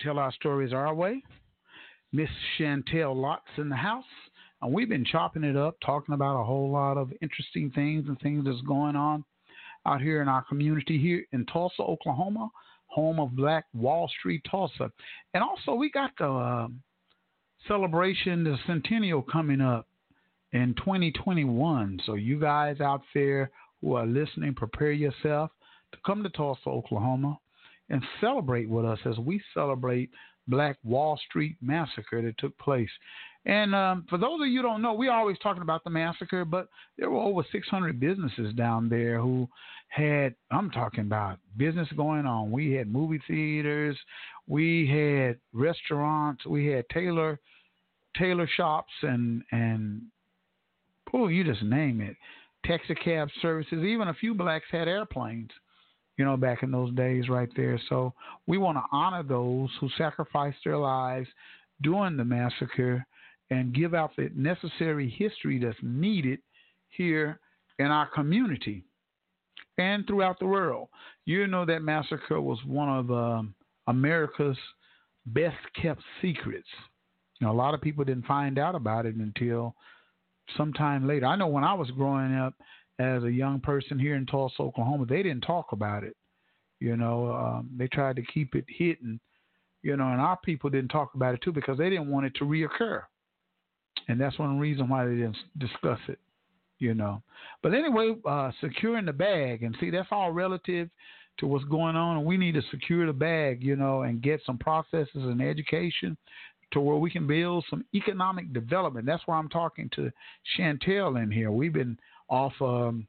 tell 0.00 0.20
our 0.20 0.30
stories 0.30 0.72
our 0.72 0.94
way. 0.94 1.20
Miss 2.12 2.28
Chantelle 2.56 3.20
Lott's 3.20 3.42
in 3.56 3.68
the 3.68 3.74
house, 3.74 4.04
and 4.60 4.72
we've 4.72 4.88
been 4.88 5.04
chopping 5.04 5.42
it 5.42 5.56
up, 5.56 5.74
talking 5.84 6.14
about 6.14 6.40
a 6.40 6.44
whole 6.44 6.70
lot 6.70 6.96
of 6.96 7.12
interesting 7.20 7.72
things 7.74 8.04
and 8.06 8.20
things 8.20 8.44
that's 8.44 8.60
going 8.60 8.94
on 8.94 9.24
out 9.84 10.00
here 10.00 10.22
in 10.22 10.28
our 10.28 10.44
community 10.44 10.96
here 10.96 11.24
in 11.32 11.44
Tulsa, 11.46 11.82
Oklahoma, 11.82 12.48
home 12.86 13.18
of 13.18 13.34
Black 13.34 13.64
Wall 13.74 14.08
Street, 14.20 14.46
Tulsa, 14.48 14.92
and 15.34 15.42
also 15.42 15.74
we 15.74 15.90
got 15.90 16.12
the 16.20 16.30
uh, 16.30 16.68
celebration, 17.66 18.44
the 18.44 18.56
centennial 18.64 19.22
coming 19.22 19.60
up 19.60 19.88
in 20.52 20.72
2021. 20.76 22.00
So 22.06 22.14
you 22.14 22.38
guys 22.38 22.80
out 22.80 23.02
there 23.12 23.50
who 23.82 23.94
are 23.94 24.06
listening, 24.06 24.54
prepare 24.54 24.92
yourself 24.92 25.50
to 25.92 25.98
come 26.06 26.22
to 26.22 26.30
Tulsa, 26.30 26.68
Oklahoma, 26.68 27.38
and 27.90 28.02
celebrate 28.20 28.68
with 28.68 28.86
us 28.86 28.98
as 29.04 29.18
we 29.18 29.42
celebrate 29.52 30.10
Black 30.48 30.78
Wall 30.82 31.20
Street 31.28 31.56
massacre 31.60 32.22
that 32.22 32.38
took 32.38 32.56
place. 32.58 32.90
And 33.44 33.74
um, 33.74 34.06
for 34.08 34.18
those 34.18 34.40
of 34.40 34.46
you 34.46 34.62
who 34.62 34.68
don't 34.68 34.82
know, 34.82 34.94
we're 34.94 35.12
always 35.12 35.38
talking 35.42 35.62
about 35.62 35.82
the 35.84 35.90
massacre, 35.90 36.44
but 36.44 36.68
there 36.96 37.10
were 37.10 37.20
over 37.20 37.44
600 37.50 37.98
businesses 37.98 38.54
down 38.54 38.88
there 38.88 39.20
who 39.20 39.48
had, 39.88 40.34
I'm 40.50 40.70
talking 40.70 41.00
about 41.00 41.38
business 41.56 41.88
going 41.96 42.24
on. 42.24 42.52
We 42.52 42.72
had 42.72 42.90
movie 42.90 43.20
theaters, 43.26 43.98
we 44.46 44.88
had 44.88 45.38
restaurants, 45.52 46.46
we 46.46 46.66
had 46.66 46.88
tailor 46.88 47.38
tailor 48.18 48.48
shops, 48.56 48.92
and 49.02 49.42
and 49.52 50.02
oh, 51.14 51.28
you 51.28 51.44
just 51.44 51.62
name 51.62 52.00
it 52.00 52.16
taxi 52.64 52.94
cab 52.94 53.28
services. 53.40 53.84
Even 53.84 54.08
a 54.08 54.14
few 54.14 54.34
blacks 54.34 54.66
had 54.70 54.88
airplanes, 54.88 55.50
you 56.16 56.24
know, 56.24 56.36
back 56.36 56.62
in 56.62 56.70
those 56.70 56.94
days 56.94 57.28
right 57.28 57.50
there. 57.56 57.80
So 57.88 58.12
we 58.46 58.58
want 58.58 58.78
to 58.78 58.84
honor 58.92 59.22
those 59.22 59.70
who 59.80 59.88
sacrificed 59.98 60.58
their 60.64 60.78
lives 60.78 61.28
during 61.82 62.16
the 62.16 62.24
massacre 62.24 63.04
and 63.50 63.74
give 63.74 63.94
out 63.94 64.12
the 64.16 64.30
necessary 64.34 65.10
history 65.10 65.58
that's 65.58 65.76
needed 65.82 66.38
here 66.88 67.40
in 67.78 67.86
our 67.86 68.06
community 68.06 68.84
and 69.78 70.06
throughout 70.06 70.38
the 70.38 70.46
world. 70.46 70.88
You 71.24 71.46
know 71.46 71.64
that 71.66 71.82
massacre 71.82 72.40
was 72.40 72.58
one 72.66 72.88
of 72.88 73.10
um, 73.10 73.54
America's 73.86 74.56
best 75.26 75.56
kept 75.80 76.02
secrets. 76.20 76.68
You 77.40 77.46
know, 77.46 77.52
a 77.52 77.54
lot 77.54 77.74
of 77.74 77.80
people 77.80 78.04
didn't 78.04 78.26
find 78.26 78.58
out 78.58 78.74
about 78.74 79.06
it 79.06 79.16
until 79.16 79.74
sometime 80.56 81.06
later. 81.06 81.26
I 81.26 81.36
know 81.36 81.46
when 81.46 81.64
I 81.64 81.74
was 81.74 81.90
growing 81.90 82.34
up 82.34 82.54
as 82.98 83.24
a 83.24 83.32
young 83.32 83.60
person 83.60 83.98
here 83.98 84.16
in 84.16 84.26
Tulsa, 84.26 84.62
Oklahoma, 84.62 85.06
they 85.06 85.22
didn't 85.22 85.42
talk 85.42 85.72
about 85.72 86.04
it. 86.04 86.16
You 86.80 86.96
know, 86.96 87.32
um, 87.32 87.70
they 87.76 87.86
tried 87.88 88.16
to 88.16 88.22
keep 88.22 88.54
it 88.54 88.64
hidden. 88.66 89.20
You 89.82 89.96
know, 89.96 90.08
and 90.08 90.20
our 90.20 90.38
people 90.44 90.70
didn't 90.70 90.90
talk 90.90 91.14
about 91.14 91.34
it 91.34 91.42
too 91.42 91.52
because 91.52 91.78
they 91.78 91.90
didn't 91.90 92.10
want 92.10 92.26
it 92.26 92.34
to 92.36 92.44
reoccur, 92.44 93.02
and 94.08 94.20
that's 94.20 94.38
one 94.38 94.58
reason 94.58 94.88
why 94.88 95.04
they 95.04 95.14
didn't 95.14 95.36
discuss 95.58 95.98
it. 96.08 96.18
You 96.78 96.94
know, 96.94 97.22
but 97.62 97.74
anyway, 97.74 98.16
uh, 98.24 98.50
securing 98.60 99.06
the 99.06 99.12
bag 99.12 99.62
and 99.62 99.76
see 99.80 99.90
that's 99.90 100.08
all 100.10 100.32
relative 100.32 100.88
to 101.38 101.46
what's 101.46 101.64
going 101.64 101.96
on, 101.96 102.18
and 102.18 102.26
we 102.26 102.36
need 102.36 102.54
to 102.54 102.62
secure 102.70 103.06
the 103.06 103.12
bag. 103.12 103.62
You 103.62 103.76
know, 103.76 104.02
and 104.02 104.22
get 104.22 104.40
some 104.44 104.58
processes 104.58 105.08
and 105.14 105.40
education 105.42 106.16
to 106.72 106.80
where 106.80 106.96
we 106.96 107.10
can 107.10 107.26
build 107.26 107.64
some 107.70 107.84
economic 107.94 108.52
development. 108.52 109.06
That's 109.06 109.22
why 109.26 109.36
I'm 109.36 109.48
talking 109.48 109.90
to 109.96 110.10
Chantelle 110.56 111.16
in 111.16 111.30
here. 111.30 111.50
We've 111.50 111.72
been 111.72 111.98
off 112.28 112.52
um, 112.60 113.06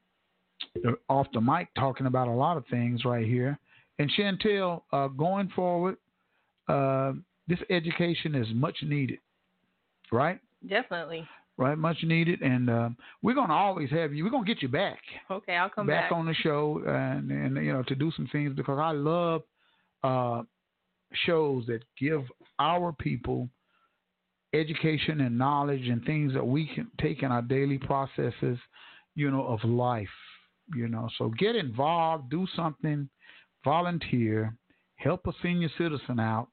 off 1.09 1.27
the 1.33 1.41
mic 1.41 1.67
talking 1.75 2.07
about 2.07 2.27
a 2.27 2.31
lot 2.31 2.57
of 2.57 2.65
things 2.67 3.05
right 3.05 3.25
here. 3.25 3.59
And 3.99 4.11
Chantelle, 4.11 4.83
uh, 4.91 5.07
going 5.07 5.49
forward, 5.55 5.97
uh, 6.67 7.13
this 7.47 7.59
education 7.69 8.35
is 8.35 8.47
much 8.53 8.77
needed, 8.83 9.19
right? 10.11 10.39
Definitely. 10.67 11.27
Right, 11.55 11.77
much 11.77 11.97
needed, 12.01 12.41
and 12.41 12.67
uh, 12.67 12.89
we're 13.21 13.35
gonna 13.35 13.53
always 13.53 13.91
have 13.91 14.11
you. 14.11 14.23
We're 14.23 14.31
gonna 14.31 14.43
get 14.43 14.63
you 14.63 14.69
back. 14.69 14.97
Okay, 15.29 15.55
I'll 15.55 15.69
come 15.69 15.85
back, 15.85 16.09
back. 16.09 16.11
on 16.11 16.25
the 16.25 16.33
show, 16.33 16.81
and 16.87 17.29
and 17.29 17.55
you 17.63 17.71
know 17.71 17.83
to 17.83 17.93
do 17.93 18.11
some 18.15 18.27
things 18.31 18.55
because 18.55 18.79
I 18.81 18.91
love 18.91 19.43
uh, 20.03 20.41
shows 21.25 21.65
that 21.67 21.83
give 21.99 22.23
our 22.59 22.91
people 22.93 23.49
education 24.53 25.21
and 25.21 25.37
knowledge 25.37 25.87
and 25.87 26.03
things 26.05 26.33
that 26.33 26.45
we 26.45 26.67
can 26.73 26.89
take 27.01 27.23
in 27.23 27.31
our 27.31 27.41
daily 27.41 27.77
processes, 27.77 28.57
you 29.15 29.31
know, 29.31 29.45
of 29.45 29.63
life. 29.63 30.07
You 30.73 30.87
know, 30.87 31.09
so 31.17 31.29
get 31.37 31.55
involved, 31.55 32.29
do 32.29 32.47
something, 32.55 33.09
volunteer, 33.63 34.55
help 34.95 35.27
a 35.27 35.33
senior 35.41 35.69
citizen 35.77 36.19
out. 36.19 36.47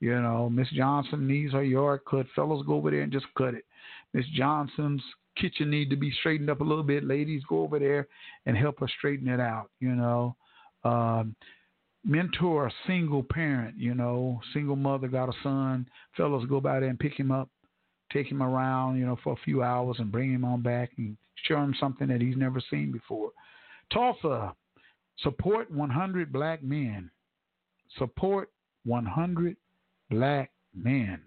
You 0.00 0.20
know, 0.20 0.50
Miss 0.50 0.68
Johnson 0.70 1.28
needs 1.28 1.52
her 1.52 1.62
yard 1.62 2.00
cut. 2.10 2.26
Fellows, 2.34 2.66
go 2.66 2.74
over 2.74 2.90
there 2.90 3.02
and 3.02 3.12
just 3.12 3.26
cut 3.38 3.54
it. 3.54 3.64
Miss 4.12 4.26
Johnson's 4.34 5.02
kitchen 5.36 5.70
need 5.70 5.90
to 5.90 5.96
be 5.96 6.12
straightened 6.18 6.50
up 6.50 6.60
a 6.60 6.64
little 6.64 6.82
bit. 6.82 7.04
Ladies, 7.04 7.42
go 7.48 7.62
over 7.62 7.78
there 7.78 8.08
and 8.46 8.56
help 8.56 8.80
her 8.80 8.88
straighten 8.98 9.28
it 9.28 9.38
out. 9.38 9.70
You 9.78 9.94
know, 9.94 10.36
um, 10.84 11.36
mentor 12.04 12.66
a 12.66 12.72
single 12.86 13.22
parent, 13.22 13.76
you 13.76 13.94
know, 13.94 14.40
single 14.52 14.76
mother 14.76 15.08
got 15.08 15.28
a 15.28 15.32
son, 15.42 15.88
fellows 16.16 16.46
go 16.48 16.60
by 16.60 16.80
there 16.80 16.88
and 16.88 16.98
pick 16.98 17.18
him 17.18 17.30
up, 17.30 17.48
take 18.12 18.26
him 18.26 18.42
around, 18.42 18.98
you 18.98 19.06
know, 19.06 19.18
for 19.22 19.32
a 19.32 19.44
few 19.44 19.62
hours 19.62 19.96
and 19.98 20.12
bring 20.12 20.32
him 20.32 20.44
on 20.44 20.62
back 20.62 20.90
and 20.98 21.16
show 21.46 21.56
him 21.56 21.74
something 21.78 22.08
that 22.08 22.20
he's 22.20 22.36
never 22.36 22.60
seen 22.70 22.92
before. 22.92 23.30
Tulsa, 23.92 24.54
support 25.18 25.70
100 25.70 26.32
black 26.32 26.62
men. 26.62 27.10
Support 27.98 28.50
100 28.84 29.56
black 30.10 30.50
men. 30.74 31.20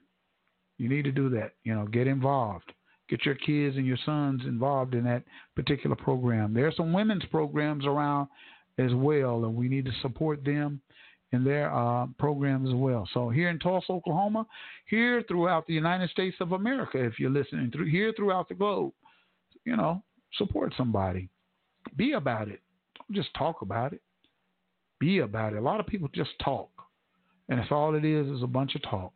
You 0.77 0.89
need 0.89 1.03
to 1.03 1.11
do 1.11 1.30
that. 1.30 1.53
You 1.64 1.76
know, 1.76 1.85
get 1.85 2.07
involved. 2.07 2.73
Get 3.07 3.23
your 3.23 3.35
kids 3.35 3.77
and 3.77 3.85
your 3.85 3.99
sons 4.03 4.41
involved 4.45 4.95
in 4.95 5.03
that 5.03 5.23
particular 5.56 5.95
program. 5.95 6.53
There 6.53 6.68
are 6.68 6.73
some 6.76 6.91
women's 6.91 7.26
programs 7.26 7.85
around 7.85 8.27
as 8.77 8.93
well, 8.93 9.45
and 9.45 9.56
we 9.56 9.68
need 9.68 9.85
to 9.85 9.91
support 10.02 10.43
them 10.43 10.81
in 11.31 11.43
their 11.43 11.73
uh, 11.73 12.07
programs 12.19 12.69
as 12.69 12.76
well. 12.76 13.07
So 13.14 13.30
here 13.30 13.49
in 13.49 13.60
Tulsa, 13.60 13.91
Oklahoma, 13.91 14.45
here 14.88 15.23
throughout 15.27 15.65
the 15.68 15.73
United 15.73 16.10
States 16.10 16.38
of 16.39 16.52
America, 16.52 17.03
if 17.03 17.19
you're 17.19 17.30
listening 17.30 17.72
through 17.72 17.89
here 17.89 18.14
throughout 18.15 18.49
the 18.49 18.56
globe, 18.56 18.93
you 19.65 19.76
know, 19.76 20.03
support 20.38 20.73
somebody. 20.77 21.30
Be 21.95 22.14
about 22.14 22.47
it. 22.47 22.61
Don't 22.97 23.15
just 23.15 23.34
talk 23.35 23.61
about 23.61 23.93
it. 23.93 24.02
Be 24.99 25.19
about 25.19 25.53
it. 25.53 25.57
A 25.57 25.61
lot 25.61 25.80
of 25.80 25.88
people 25.88 26.10
just 26.14 26.31
talk, 26.43 26.69
and 27.49 27.60
that's 27.60 27.72
all 27.72 27.95
it 27.95 28.06
is 28.06 28.27
is 28.27 28.43
a 28.43 28.47
bunch 28.47 28.76
of 28.76 28.81
talk. 28.84 29.11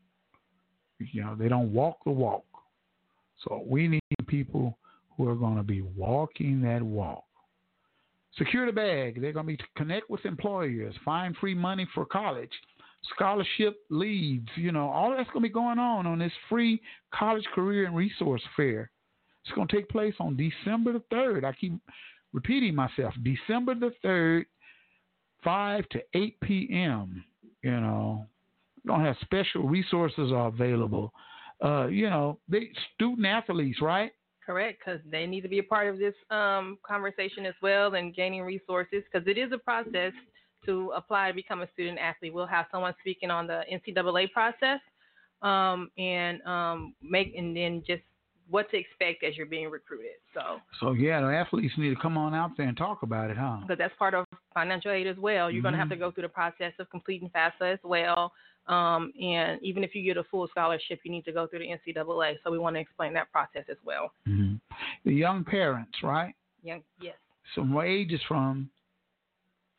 You 1.00 1.22
know, 1.22 1.36
they 1.36 1.48
don't 1.48 1.74
walk 1.74 2.00
the 2.06 2.12
walk. 2.12 2.44
So 3.44 3.64
we 3.66 3.88
need 3.88 4.02
people 4.28 4.78
who 5.16 5.28
are 5.30 5.36
going 5.36 5.56
to 5.56 5.64
be 5.64 5.82
walking 5.82 6.62
that 6.64 6.82
walk. 6.82 7.24
Secure 8.38 8.66
the 8.66 8.72
bag. 8.72 9.22
They're 9.22 9.34
going 9.34 9.46
to 9.46 9.58
be 9.58 9.60
connect 9.76 10.10
with 10.10 10.26
employers, 10.26 10.94
find 11.04 11.36
free 11.38 11.56
money 11.56 11.88
for 11.94 12.06
college, 12.06 12.52
scholarship 13.16 13.78
leads. 13.90 14.48
You 14.56 14.72
know, 14.72 14.90
all 14.90 15.12
that's 15.12 15.30
going 15.32 15.44
to 15.44 15.50
be 15.50 15.54
going 15.54 15.80
on 15.80 16.06
on 16.06 16.20
this 16.20 16.32
free 16.48 16.82
college 17.14 17.46
career 17.56 17.86
and 17.86 17.96
resource 17.96 18.42
fair. 18.56 18.92
It's 19.44 19.56
going 19.56 19.68
to 19.68 19.76
take 19.76 19.90
place 19.90 20.14
on 20.20 20.38
December 20.38 20.94
the 20.94 21.04
3rd. 21.12 21.44
I 21.44 21.54
keep 21.54 21.74
repeating 22.34 22.76
myself. 22.76 23.14
December 23.24 23.74
the 23.74 23.92
3rd, 24.06 24.46
5 25.44 25.90
to 25.90 26.00
8 26.14 26.40
p.m. 26.42 27.24
You 27.64 27.72
know, 27.72 28.28
to 28.86 28.94
have 28.94 29.16
special 29.22 29.68
resources 29.68 30.32
are 30.32 30.48
available. 30.48 31.14
Uh, 31.64 31.88
you 31.88 32.10
know, 32.10 32.40
they 32.48 32.70
student 32.96 33.26
athletes, 33.26 33.82
right? 33.82 34.12
Correct, 34.50 34.82
because 34.84 35.00
they 35.12 35.28
need 35.28 35.42
to 35.42 35.48
be 35.48 35.60
a 35.60 35.64
part 35.64 35.88
of 35.88 36.00
this 36.00 36.16
um, 36.32 36.80
conversation 36.82 37.46
as 37.46 37.54
well 37.62 37.94
and 37.94 38.16
gaining 38.16 38.42
resources 38.42 39.04
because 39.06 39.28
it 39.28 39.38
is 39.38 39.52
a 39.52 39.60
process 39.60 40.12
to 40.66 40.92
apply 40.96 41.28
to 41.28 41.36
become 41.36 41.62
a 41.62 41.68
student 41.74 42.00
athlete. 42.00 42.34
We'll 42.34 42.48
have 42.48 42.66
someone 42.72 42.96
speaking 43.00 43.30
on 43.30 43.46
the 43.46 43.62
NCAA 43.72 44.32
process 44.32 44.80
um, 45.44 45.92
and 46.00 46.42
um, 46.48 46.96
make 47.00 47.36
and 47.38 47.56
then 47.56 47.84
just 47.86 48.02
what 48.50 48.72
to 48.72 48.78
expect 48.78 49.24
as 49.24 49.38
you're 49.38 49.46
being 49.46 49.70
recruited. 49.70 50.18
So, 50.34 50.58
so 50.80 50.94
yeah, 50.94 51.22
the 51.22 51.28
athletes 51.28 51.76
need 51.78 51.94
to 51.94 52.02
come 52.02 52.18
on 52.18 52.34
out 52.34 52.58
there 52.58 52.68
and 52.68 52.76
talk 52.76 53.04
about 53.04 53.30
it, 53.30 53.38
huh? 53.38 53.58
Because 53.62 53.78
that's 53.78 53.94
part 54.00 54.16
of 54.16 54.26
financial 54.52 54.90
aid 54.90 55.06
as 55.06 55.18
well. 55.18 55.52
You're 55.52 55.60
mm-hmm. 55.60 55.62
going 55.62 55.74
to 55.74 55.80
have 55.80 55.90
to 55.90 55.96
go 55.96 56.10
through 56.10 56.24
the 56.24 56.30
process 56.30 56.74
of 56.80 56.90
completing 56.90 57.30
FAFSA 57.30 57.74
as 57.74 57.80
well. 57.84 58.32
Um, 58.68 59.12
and 59.20 59.60
even 59.64 59.84
if 59.84 59.96
you 59.96 60.04
get 60.04 60.18
a 60.18 60.24
full 60.26 60.48
scholarship, 60.48 61.00
you 61.04 61.12
need 61.12 61.26
to 61.26 61.32
go 61.32 61.48
through 61.48 61.60
the 61.60 61.66
NCAA. 61.66 62.36
So 62.44 62.52
we 62.52 62.60
want 62.60 62.76
to 62.76 62.80
explain 62.80 63.14
that 63.14 63.32
process 63.32 63.64
as 63.70 63.78
well. 63.84 64.12
Mm-hmm. 64.28 64.56
The 65.06 65.14
young 65.14 65.44
parents, 65.44 65.98
right? 66.04 66.36
Young, 66.64 66.82
yes. 67.02 67.16
So 67.56 67.64
what 67.64 67.88
age 67.88 68.12
is 68.12 68.22
from? 68.28 68.70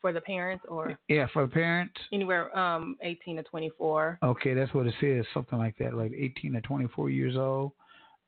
For 0.01 0.11
the 0.11 0.21
parents, 0.21 0.65
or 0.67 0.97
yeah, 1.09 1.27
for 1.31 1.45
the 1.45 1.51
parents. 1.51 1.93
Anywhere 2.11 2.57
um 2.57 2.97
18 3.03 3.37
to 3.37 3.43
24. 3.43 4.17
Okay, 4.23 4.55
that's 4.55 4.73
what 4.73 4.87
it 4.87 4.95
says, 4.99 5.25
something 5.31 5.59
like 5.59 5.77
that, 5.77 5.93
like 5.93 6.11
18 6.11 6.53
to 6.53 6.61
24 6.61 7.11
years 7.11 7.37
old. 7.37 7.71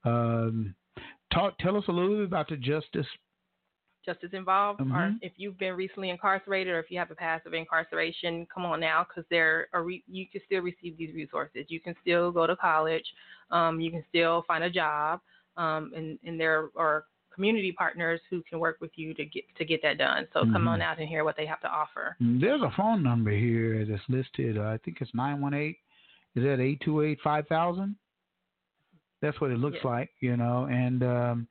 Um, 0.06 0.76
talk, 1.34 1.58
tell 1.58 1.76
us 1.76 1.84
a 1.88 1.92
little 1.92 2.18
bit 2.18 2.26
about 2.26 2.48
the 2.48 2.58
justice 2.58 3.08
justice 4.06 4.30
involved, 4.34 4.80
mm-hmm. 4.80 4.96
or 4.96 5.16
if 5.22 5.34
you've 5.38 5.58
been 5.58 5.74
recently 5.74 6.10
incarcerated, 6.10 6.74
or 6.74 6.80
if 6.80 6.90
you 6.90 6.98
have 7.00 7.12
a 7.12 7.16
past 7.16 7.46
of 7.46 7.54
incarceration, 7.54 8.48
come 8.54 8.66
on 8.66 8.80
now, 8.80 9.06
because 9.08 9.28
there 9.30 9.68
are 9.74 9.84
re- 9.84 10.04
you 10.08 10.26
can 10.32 10.42
still 10.46 10.62
receive 10.62 10.98
these 10.98 11.14
resources. 11.14 11.66
You 11.68 11.80
can 11.80 11.96
still 12.02 12.32
go 12.32 12.48
to 12.48 12.56
college, 12.56 13.06
um, 13.52 13.80
you 13.80 13.92
can 13.92 14.04
still 14.10 14.44
find 14.48 14.64
a 14.64 14.70
job, 14.70 15.22
um, 15.58 15.92
and 15.96 16.20
and 16.26 16.40
there 16.40 16.70
are 16.76 17.06
community 17.34 17.72
partners 17.72 18.20
who 18.30 18.44
can 18.44 18.60
work 18.60 18.78
with 18.80 18.92
you 18.96 19.14
to 19.16 19.26
get 19.26 19.44
to 19.58 19.66
get 19.66 19.82
that 19.82 19.98
done. 19.98 20.28
So 20.34 20.42
mm-hmm. 20.42 20.54
come 20.54 20.68
on 20.68 20.82
out 20.82 21.00
and 21.00 21.08
hear 21.08 21.24
what 21.24 21.36
they 21.36 21.46
have 21.46 21.62
to 21.62 21.68
offer. 21.68 22.16
There's 22.20 22.62
a 22.62 22.72
phone 22.78 23.02
number 23.04 23.32
here 23.32 23.86
that's 23.86 24.02
listed. 24.08 24.58
Uh, 24.58 24.64
I 24.64 24.78
think 24.84 24.98
it's 25.02 25.12
nine 25.14 25.42
one 25.42 25.54
eight. 25.54 25.78
Is 26.36 26.44
that 26.44 26.60
eight 26.60 26.82
two 26.84 27.02
eight 27.02 27.20
five 27.24 27.48
thousand? 27.48 27.96
That's 29.22 29.40
what 29.40 29.52
it 29.52 29.58
looks 29.58 29.78
yes. 29.78 29.86
like, 29.86 30.10
you 30.20 30.38
know, 30.38 30.68
and. 30.70 31.04
Um, 31.04 31.48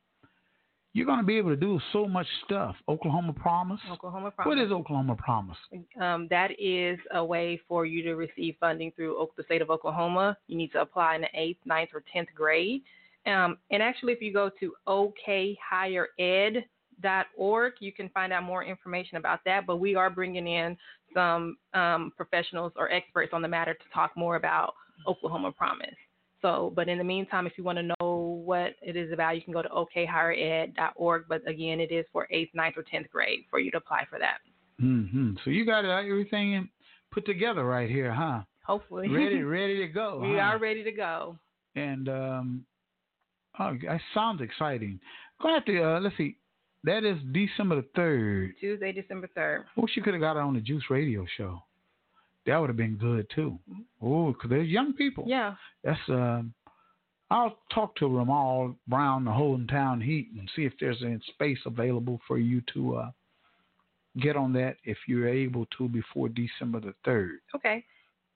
you're 0.94 1.06
going 1.06 1.20
to 1.20 1.24
be 1.24 1.38
able 1.38 1.48
to 1.50 1.56
do 1.56 1.80
so 1.92 2.06
much 2.06 2.26
stuff. 2.44 2.76
Oklahoma 2.88 3.32
Promise. 3.32 3.80
Oklahoma 3.90 4.30
Promise. 4.30 4.48
What 4.48 4.58
is 4.58 4.70
Oklahoma 4.70 5.16
Promise? 5.16 5.56
Um, 6.00 6.28
that 6.28 6.50
is 6.58 6.98
a 7.14 7.24
way 7.24 7.58
for 7.66 7.86
you 7.86 8.02
to 8.02 8.14
receive 8.14 8.56
funding 8.60 8.92
through 8.94 9.26
the 9.36 9.42
state 9.44 9.62
of 9.62 9.70
Oklahoma. 9.70 10.36
You 10.48 10.58
need 10.58 10.70
to 10.72 10.82
apply 10.82 11.14
in 11.14 11.22
the 11.22 11.28
eighth, 11.34 11.60
ninth, 11.64 11.90
or 11.94 12.04
tenth 12.12 12.28
grade. 12.34 12.82
Um, 13.26 13.56
and 13.70 13.82
actually, 13.82 14.12
if 14.12 14.20
you 14.20 14.34
go 14.34 14.50
to 14.60 14.74
okhighered.org, 14.86 17.72
you 17.80 17.92
can 17.92 18.08
find 18.10 18.32
out 18.32 18.42
more 18.42 18.64
information 18.64 19.16
about 19.16 19.40
that. 19.46 19.66
But 19.66 19.78
we 19.78 19.94
are 19.94 20.10
bringing 20.10 20.46
in 20.46 20.76
some 21.14 21.56
um, 21.72 22.12
professionals 22.16 22.72
or 22.76 22.92
experts 22.92 23.30
on 23.32 23.40
the 23.40 23.48
matter 23.48 23.72
to 23.74 23.84
talk 23.94 24.14
more 24.16 24.36
about 24.36 24.74
Oklahoma 25.06 25.52
Promise. 25.52 25.94
So, 26.42 26.72
but 26.74 26.88
in 26.88 26.98
the 26.98 27.04
meantime, 27.04 27.46
if 27.46 27.52
you 27.56 27.64
want 27.64 27.78
to 27.78 27.94
know 28.00 28.21
what 28.44 28.74
it 28.82 28.96
is 28.96 29.12
about, 29.12 29.36
you 29.36 29.42
can 29.42 29.52
go 29.52 29.62
to 29.62 29.68
okhighered.org. 29.68 31.24
But 31.28 31.48
again, 31.48 31.80
it 31.80 31.92
is 31.92 32.04
for 32.12 32.26
eighth, 32.30 32.50
ninth, 32.54 32.76
or 32.76 32.82
tenth 32.82 33.10
grade 33.10 33.44
for 33.50 33.58
you 33.58 33.70
to 33.72 33.78
apply 33.78 34.06
for 34.08 34.18
that. 34.18 34.38
Mm-hmm. 34.80 35.34
So 35.44 35.50
you 35.50 35.64
got 35.64 35.84
everything 35.84 36.68
put 37.12 37.26
together 37.26 37.64
right 37.64 37.88
here, 37.88 38.12
huh? 38.12 38.40
Hopefully. 38.66 39.08
Ready, 39.08 39.42
ready 39.42 39.78
to 39.78 39.88
go. 39.88 40.20
we 40.22 40.34
huh? 40.34 40.40
are 40.40 40.58
ready 40.58 40.82
to 40.84 40.92
go. 40.92 41.38
And 41.74 42.08
um, 42.08 42.64
oh, 43.58 43.76
that 43.86 44.00
sounds 44.14 44.40
exciting. 44.40 45.00
Go 45.40 45.48
ahead 45.48 45.66
to 45.66 45.82
uh, 45.82 46.00
let's 46.00 46.16
see. 46.16 46.36
That 46.84 47.04
is 47.04 47.16
December 47.32 47.76
the 47.76 47.86
third. 47.94 48.54
Tuesday, 48.60 48.92
December 48.92 49.28
third. 49.34 49.66
Wish 49.76 49.92
you 49.96 50.02
could 50.02 50.14
have 50.14 50.20
got 50.20 50.36
it 50.36 50.40
on 50.40 50.54
the 50.54 50.60
Juice 50.60 50.84
Radio 50.90 51.24
show 51.36 51.62
that 52.46 52.58
would 52.58 52.68
have 52.68 52.76
been 52.76 52.96
good 52.96 53.26
too. 53.34 53.58
Oh, 54.00 54.32
because 54.32 54.50
there's 54.50 54.68
young 54.68 54.92
people. 54.94 55.24
Yeah. 55.26 55.54
That's 55.84 56.00
um. 56.08 56.54
I'll 57.32 57.56
talk 57.72 57.96
to 57.96 58.06
Ramal 58.06 58.76
Brown, 58.86 59.24
the 59.24 59.32
Holding 59.32 59.66
Town 59.66 60.02
Heat, 60.02 60.28
and 60.38 60.50
see 60.54 60.66
if 60.66 60.74
there's 60.78 61.02
any 61.02 61.18
space 61.28 61.58
available 61.64 62.20
for 62.28 62.36
you 62.36 62.62
to 62.74 62.96
uh, 62.96 63.10
get 64.20 64.36
on 64.36 64.52
that 64.52 64.76
if 64.84 64.98
you're 65.08 65.28
able 65.28 65.64
to 65.78 65.88
before 65.88 66.28
December 66.28 66.80
the 66.80 66.92
third. 67.06 67.38
Okay. 67.56 67.82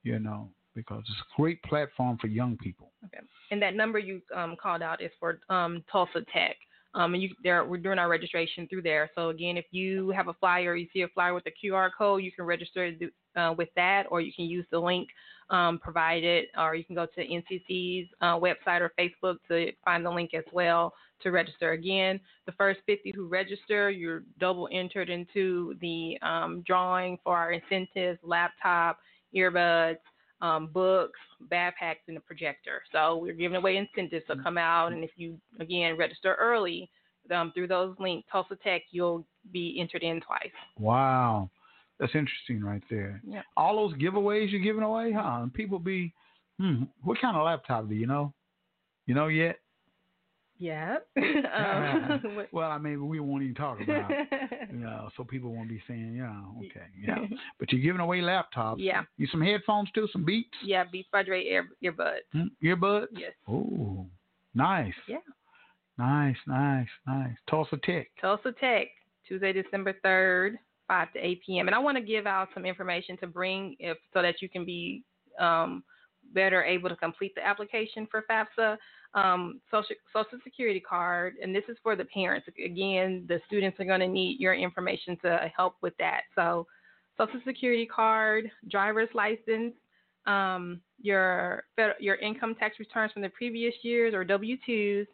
You 0.02 0.18
know, 0.18 0.48
because 0.74 1.02
it's 1.06 1.18
a 1.18 1.40
great 1.40 1.62
platform 1.62 2.16
for 2.18 2.28
young 2.28 2.56
people. 2.56 2.90
Okay. 3.04 3.22
And 3.50 3.60
that 3.60 3.74
number 3.74 3.98
you 3.98 4.22
um, 4.34 4.56
called 4.60 4.80
out 4.80 5.02
is 5.02 5.10
for 5.20 5.40
um, 5.50 5.84
Tulsa 5.92 6.24
Tech. 6.32 6.56
Um, 6.94 7.12
and 7.12 7.22
you, 7.22 7.28
there, 7.42 7.66
we're 7.66 7.76
doing 7.76 7.98
our 7.98 8.08
registration 8.08 8.66
through 8.66 8.80
there. 8.80 9.10
So 9.14 9.28
again, 9.28 9.58
if 9.58 9.66
you 9.72 10.08
have 10.16 10.28
a 10.28 10.34
flyer, 10.34 10.74
you 10.74 10.86
see 10.94 11.02
a 11.02 11.08
flyer 11.08 11.34
with 11.34 11.44
a 11.46 11.66
QR 11.66 11.90
code, 11.96 12.22
you 12.22 12.32
can 12.32 12.46
register 12.46 12.92
uh, 13.36 13.54
with 13.56 13.68
that, 13.76 14.04
or 14.10 14.20
you 14.20 14.32
can 14.32 14.46
use 14.46 14.66
the 14.70 14.78
link 14.78 15.08
um, 15.50 15.78
provided, 15.78 16.46
or 16.58 16.74
you 16.74 16.84
can 16.84 16.94
go 16.96 17.06
to 17.06 17.26
NCC's 17.26 18.08
uh, 18.20 18.38
website 18.38 18.80
or 18.80 18.92
Facebook 18.98 19.36
to 19.48 19.72
find 19.84 20.04
the 20.04 20.10
link 20.10 20.34
as 20.34 20.44
well 20.52 20.92
to 21.22 21.30
register. 21.30 21.72
Again, 21.72 22.20
the 22.46 22.52
first 22.52 22.80
50 22.86 23.12
who 23.14 23.28
register, 23.28 23.90
you're 23.90 24.24
double 24.38 24.68
entered 24.72 25.08
into 25.08 25.74
the 25.80 26.18
um, 26.22 26.62
drawing 26.66 27.18
for 27.22 27.36
our 27.36 27.52
incentives, 27.52 28.18
laptop, 28.22 28.98
earbuds, 29.34 29.98
um, 30.42 30.68
books, 30.72 31.18
backpacks, 31.50 32.04
and 32.08 32.16
a 32.16 32.20
projector. 32.20 32.82
So 32.92 33.16
we're 33.16 33.34
giving 33.34 33.56
away 33.56 33.76
incentives. 33.76 34.24
So 34.28 34.34
come 34.42 34.58
out, 34.58 34.92
and 34.92 35.02
if 35.02 35.10
you 35.16 35.38
again 35.60 35.96
register 35.96 36.36
early 36.38 36.90
um, 37.34 37.52
through 37.54 37.68
those 37.68 37.94
links, 37.98 38.28
Tulsa 38.30 38.56
Tech, 38.62 38.82
you'll 38.90 39.26
be 39.52 39.78
entered 39.80 40.02
in 40.02 40.20
twice. 40.20 40.50
Wow, 40.78 41.50
that's 41.98 42.14
interesting 42.14 42.62
right 42.62 42.82
there. 42.90 43.22
Yeah. 43.26 43.42
All 43.56 43.76
those 43.76 43.98
giveaways 43.98 44.50
you're 44.50 44.60
giving 44.60 44.82
away, 44.82 45.12
huh? 45.12 45.40
And 45.42 45.52
people 45.52 45.78
be, 45.78 46.12
hmm, 46.60 46.84
what 47.02 47.20
kind 47.20 47.36
of 47.36 47.44
laptop 47.44 47.88
do 47.88 47.94
you 47.94 48.06
know? 48.06 48.32
You 49.06 49.14
know 49.14 49.28
yet? 49.28 49.58
Yeah. 50.58 50.96
um, 51.16 52.46
well, 52.52 52.70
I 52.70 52.78
mean, 52.78 53.08
we 53.08 53.20
won't 53.20 53.42
even 53.42 53.54
talk 53.54 53.80
about 53.80 54.10
it, 54.10 54.28
you 54.70 54.78
know, 54.78 55.08
so 55.16 55.24
people 55.24 55.52
won't 55.54 55.68
be 55.68 55.82
saying, 55.86 56.16
yeah, 56.16 56.42
okay, 56.58 56.86
yeah. 57.00 57.18
But 57.58 57.72
you're 57.72 57.82
giving 57.82 58.00
away 58.00 58.20
laptops. 58.20 58.76
Yeah. 58.78 59.02
You 59.16 59.26
some 59.30 59.42
headphones 59.42 59.88
too, 59.94 60.08
some 60.12 60.24
Beats. 60.24 60.48
Yeah, 60.64 60.84
Beats 60.90 61.08
by 61.12 61.22
Dre 61.22 61.42
ear 61.44 61.66
earbuds. 61.84 62.20
Hmm? 62.32 62.46
Earbuds. 62.62 63.06
Yes. 63.12 63.32
Oh, 63.48 64.06
nice. 64.54 64.94
Yeah. 65.08 65.18
Nice, 65.98 66.36
nice, 66.46 66.88
nice. 67.06 67.36
Tulsa 67.48 67.78
Tech. 67.82 68.08
Tulsa 68.20 68.52
Tech, 68.60 68.88
Tuesday, 69.26 69.52
December 69.52 69.94
third, 70.02 70.58
five 70.88 71.12
to 71.12 71.18
eight 71.18 71.42
p.m. 71.44 71.68
And 71.68 71.74
I 71.74 71.78
want 71.78 71.96
to 71.96 72.02
give 72.02 72.26
out 72.26 72.48
some 72.54 72.64
information 72.64 73.16
to 73.18 73.26
bring 73.26 73.76
if 73.78 73.98
so 74.12 74.22
that 74.22 74.40
you 74.40 74.48
can 74.48 74.64
be 74.64 75.02
um, 75.38 75.82
better 76.32 76.62
able 76.62 76.88
to 76.88 76.96
complete 76.96 77.34
the 77.34 77.46
application 77.46 78.06
for 78.10 78.24
FAFSA 78.30 78.76
um, 79.16 79.60
social 79.70 79.96
social 80.12 80.38
security 80.44 80.80
card, 80.80 81.34
and 81.42 81.54
this 81.54 81.64
is 81.68 81.76
for 81.82 81.96
the 81.96 82.04
parents. 82.04 82.46
Again, 82.62 83.24
the 83.28 83.40
students 83.46 83.80
are 83.80 83.84
going 83.84 84.00
to 84.00 84.08
need 84.08 84.38
your 84.38 84.54
information 84.54 85.16
to 85.24 85.50
help 85.56 85.76
with 85.80 85.94
that. 85.98 86.22
So, 86.34 86.66
social 87.16 87.40
security 87.46 87.86
card, 87.86 88.50
driver's 88.70 89.08
license, 89.14 89.74
um, 90.26 90.80
your 91.00 91.64
your 91.98 92.16
income 92.16 92.54
tax 92.56 92.78
returns 92.78 93.12
from 93.12 93.22
the 93.22 93.30
previous 93.30 93.74
years 93.82 94.12
or 94.12 94.22
W-2s, 94.22 95.06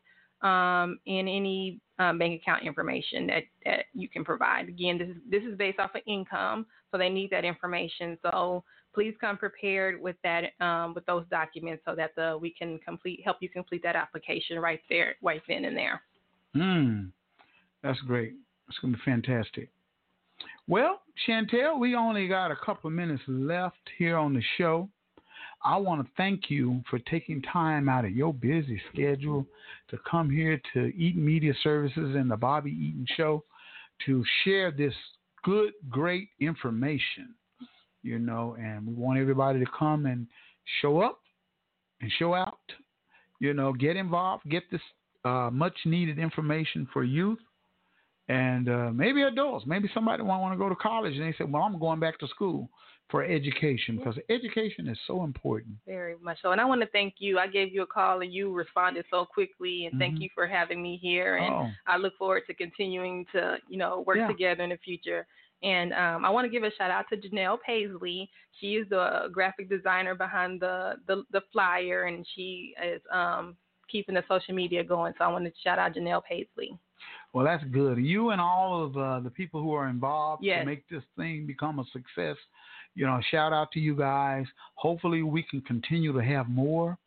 um, 0.43 0.99
and 1.07 1.29
any 1.29 1.81
um, 1.99 2.19
bank 2.19 2.41
account 2.41 2.65
information 2.65 3.27
that, 3.29 3.43
that 3.65 3.85
you 3.95 4.09
can 4.09 4.25
provide. 4.25 4.69
Again, 4.69 4.99
this 4.99 5.09
is 5.09 5.17
this 5.29 5.43
is 5.45 5.57
based 5.57 5.79
off 5.79 5.95
of 5.95 6.03
income, 6.07 6.67
so 6.91 6.99
they 6.99 7.09
need 7.09 7.31
that 7.31 7.45
information. 7.45 8.19
So 8.23 8.65
please 8.95 9.15
come 9.21 9.37
prepared 9.37 10.01
with 10.01 10.17
that 10.25 10.53
um, 10.61 10.95
with 10.95 11.07
those 11.07 11.25
documents 11.31 11.83
so 11.87 11.95
that 11.95 12.15
the 12.17 12.39
we 12.41 12.51
can 12.51 12.79
complete 12.79 13.21
help 13.25 13.39
you 13.41 13.49
complete 13.49 13.83
that 13.83 13.97
application 13.97 14.59
right 14.59 14.81
there, 14.89 15.17
right 15.23 15.43
then 15.49 15.65
and 15.65 15.77
there. 15.77 16.03
Hmm, 16.55 17.05
that's 17.83 18.01
great. 18.01 18.35
It's 18.69 18.79
gonna 18.79 18.95
be 18.95 19.03
fantastic. 19.05 19.71
Well, 20.69 21.03
Chantelle, 21.27 21.79
we 21.79 21.95
only 21.95 22.29
got 22.29 22.51
a 22.51 22.57
couple 22.57 22.89
of 22.89 22.95
minutes 22.95 23.23
left 23.27 23.91
here 23.99 24.17
on 24.17 24.35
the 24.35 24.43
show. 24.59 24.89
I 25.65 25.77
want 25.77 26.05
to 26.05 26.13
thank 26.17 26.51
you 26.51 26.83
for 26.91 26.99
taking 26.99 27.41
time 27.43 27.89
out 27.89 28.05
of 28.05 28.13
your 28.13 28.35
busy 28.35 28.81
schedule 28.93 29.47
to 29.91 29.99
come 30.11 30.29
here 30.29 30.61
to 30.75 30.87
Eaton 30.97 31.25
Media 31.25 31.55
Services 31.63 32.17
and 32.17 32.31
the 32.31 32.37
Bobby 32.37 32.71
Eaton 32.71 33.07
Show 33.17 33.45
to 34.07 34.25
share 34.45 34.73
this 34.73 34.95
good, 35.45 35.73
great 35.89 36.29
information. 36.41 37.35
You 38.03 38.19
know, 38.19 38.57
and 38.59 38.85
we 38.87 38.95
want 38.95 39.21
everybody 39.21 39.61
to 39.61 39.71
come 39.79 40.07
and 40.07 40.27
show 40.81 41.01
up 41.01 41.21
and 42.01 42.11
show 42.19 42.35
out. 42.35 42.59
You 43.39 43.55
know, 43.55 43.73
get 43.73 43.97
involved, 43.97 44.49
get 44.51 44.65
this 44.73 44.81
uh, 45.25 45.51
much 45.53 45.75
needed 45.85 46.19
information 46.19 46.89
for 46.93 47.05
youth 47.05 47.39
and 48.29 48.69
uh, 48.69 48.91
maybe 48.93 49.23
adults. 49.23 49.67
Maybe 49.67 49.89
somebody 49.95 50.25
want, 50.25 50.43
want 50.43 50.55
to 50.55 50.59
go 50.59 50.69
to 50.69 50.75
college 50.75 51.15
and 51.15 51.23
they 51.23 51.37
say, 51.37 51.45
"Well, 51.45 51.63
I'm 51.63 51.79
going 51.79 52.01
back 52.01 52.19
to 52.19 52.27
school 52.29 52.69
for 53.13 53.23
education 53.23 53.99
because 53.99 54.19
education 54.29 54.89
is 54.89 54.99
so 55.07 55.23
important." 55.23 55.77
Very 55.87 56.17
much 56.21 56.39
so. 56.43 56.51
And 56.51 56.61
I 56.61 56.65
want 56.65 56.81
to 56.81 56.89
thank 56.89 57.15
you. 57.19 57.39
I 57.39 57.47
gave 57.47 57.73
you 57.73 57.83
a 57.83 57.87
call 57.87 58.23
and 58.23 58.35
you 58.35 58.53
responded 58.53 59.05
so 59.09 59.25
quickly, 59.25 59.85
and 59.85 59.93
mm-hmm. 59.93 60.01
thank 60.01 60.21
you 60.21 60.29
for 60.35 60.49
having 60.49 60.83
me 60.83 60.99
here. 61.01 61.37
And 61.37 61.55
oh. 61.55 61.71
I 61.87 61.97
look 61.99 62.15
forward 62.19 62.43
to 62.49 62.55
continuing 62.55 63.25
to, 63.33 63.59
you 63.69 63.79
know, 63.79 64.03
work 64.05 64.17
yeah. 64.17 64.27
together 64.27 64.65
in 64.65 64.71
the 64.71 64.79
future. 64.79 65.27
And 65.63 65.93
um, 65.93 66.25
I 66.25 66.31
want 66.31 66.45
to 66.45 66.51
give 66.51 66.65
a 66.65 66.75
shout 66.75 66.91
out 66.91 67.05
to 67.11 67.17
Janelle 67.17 67.59
Paisley. 67.65 68.29
She 68.61 68.75
is 68.75 68.89
the 68.89 69.29
graphic 69.33 69.69
designer 69.69 70.15
behind 70.15 70.61
the 70.61 70.95
the, 71.07 71.23
the 71.31 71.43
flyer, 71.53 72.05
and 72.05 72.27
she 72.35 72.75
is 72.85 73.01
um, 73.13 73.57
keeping 73.89 74.17
the 74.17 74.25
social 74.29 74.55
media 74.55 74.83
going. 74.83 75.13
So 75.19 75.25
I 75.25 75.29
want 75.29 75.45
to 75.45 75.53
shout 75.63 75.79
out 75.79 75.95
Janelle 75.95 76.23
Paisley. 76.25 76.77
Well, 77.33 77.45
that's 77.45 77.65
good. 77.65 77.99
You 77.99 78.31
and 78.31 78.41
all 78.41 78.85
of 78.85 78.97
uh, 78.97 79.21
the 79.21 79.31
people 79.31 79.63
who 79.63 79.73
are 79.73 79.89
involved 79.89 80.45
yes. 80.45 80.61
to 80.61 80.67
make 80.67 80.89
this 80.89 81.03
thing 81.17 81.47
become 81.47 81.79
a 81.79 81.85
success. 81.93 82.37
You 82.95 83.07
know, 83.07 83.21
shout 83.31 83.53
out 83.53 83.73
to 83.73 83.81
you 83.81 83.97
guys. 83.97 84.47
Hopefully, 84.75 85.23
we 85.23 85.43
can 85.43 85.61
continue 85.63 86.13
to 86.13 86.23
have 86.23 86.49
more. 86.49 86.99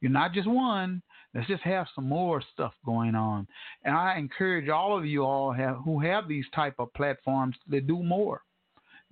You're 0.00 0.12
not 0.12 0.32
just 0.32 0.48
one. 0.48 1.02
Let's 1.34 1.48
just 1.48 1.62
have 1.62 1.86
some 1.94 2.08
more 2.08 2.42
stuff 2.52 2.74
going 2.86 3.14
on. 3.14 3.46
And 3.84 3.96
I 3.96 4.18
encourage 4.18 4.68
all 4.68 4.96
of 4.96 5.04
you 5.04 5.24
all 5.24 5.52
have, 5.52 5.78
who 5.84 5.98
have 6.00 6.28
these 6.28 6.44
type 6.54 6.74
of 6.78 6.92
platforms 6.94 7.56
to 7.70 7.80
do 7.80 8.02
more. 8.02 8.42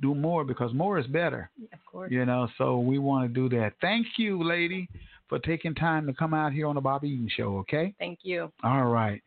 Do 0.01 0.15
more 0.15 0.45
because 0.45 0.73
more 0.73 0.99
is 0.99 1.07
better. 1.07 1.51
of 1.73 1.79
course. 1.85 2.13
You 2.13 2.25
know, 2.25 2.49
so 2.59 2.79
we 2.79 2.99
want 2.99 3.29
to 3.29 3.35
do 3.35 3.49
that. 3.57 3.73
Thank 3.81 4.07
you, 4.19 4.43
lady 4.43 4.89
for 5.33 5.39
taking 5.39 5.75
time 5.75 6.07
to 6.07 6.13
come 6.13 6.35
out 6.35 6.53
here 6.53 6.67
on 6.67 6.75
the 6.75 6.81
Bobby 6.83 7.09
Eaton 7.09 7.27
Show, 7.35 7.57
okay? 7.57 7.95
Thank 7.99 8.19
you. 8.23 8.53
All 8.63 8.85
right. 8.85 9.23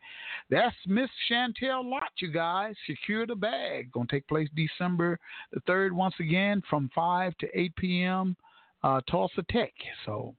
That's 0.48 0.76
Miss 0.86 1.10
Chantelle 1.28 1.88
Lott, 1.88 2.12
you 2.18 2.30
guys. 2.30 2.74
Secure 2.86 3.26
the 3.26 3.34
bag. 3.34 3.90
Going 3.90 4.06
to 4.06 4.16
take 4.16 4.28
place 4.28 4.48
December 4.54 5.18
the 5.52 5.60
3rd, 5.68 5.92
once 5.92 6.14
again, 6.20 6.62
from 6.68 6.90
5 6.94 7.36
to 7.38 7.58
8 7.58 7.76
p.m., 7.76 8.36
uh, 8.84 9.00
Tulsa 9.10 9.42
Tech. 9.50 9.72
So 10.04 10.34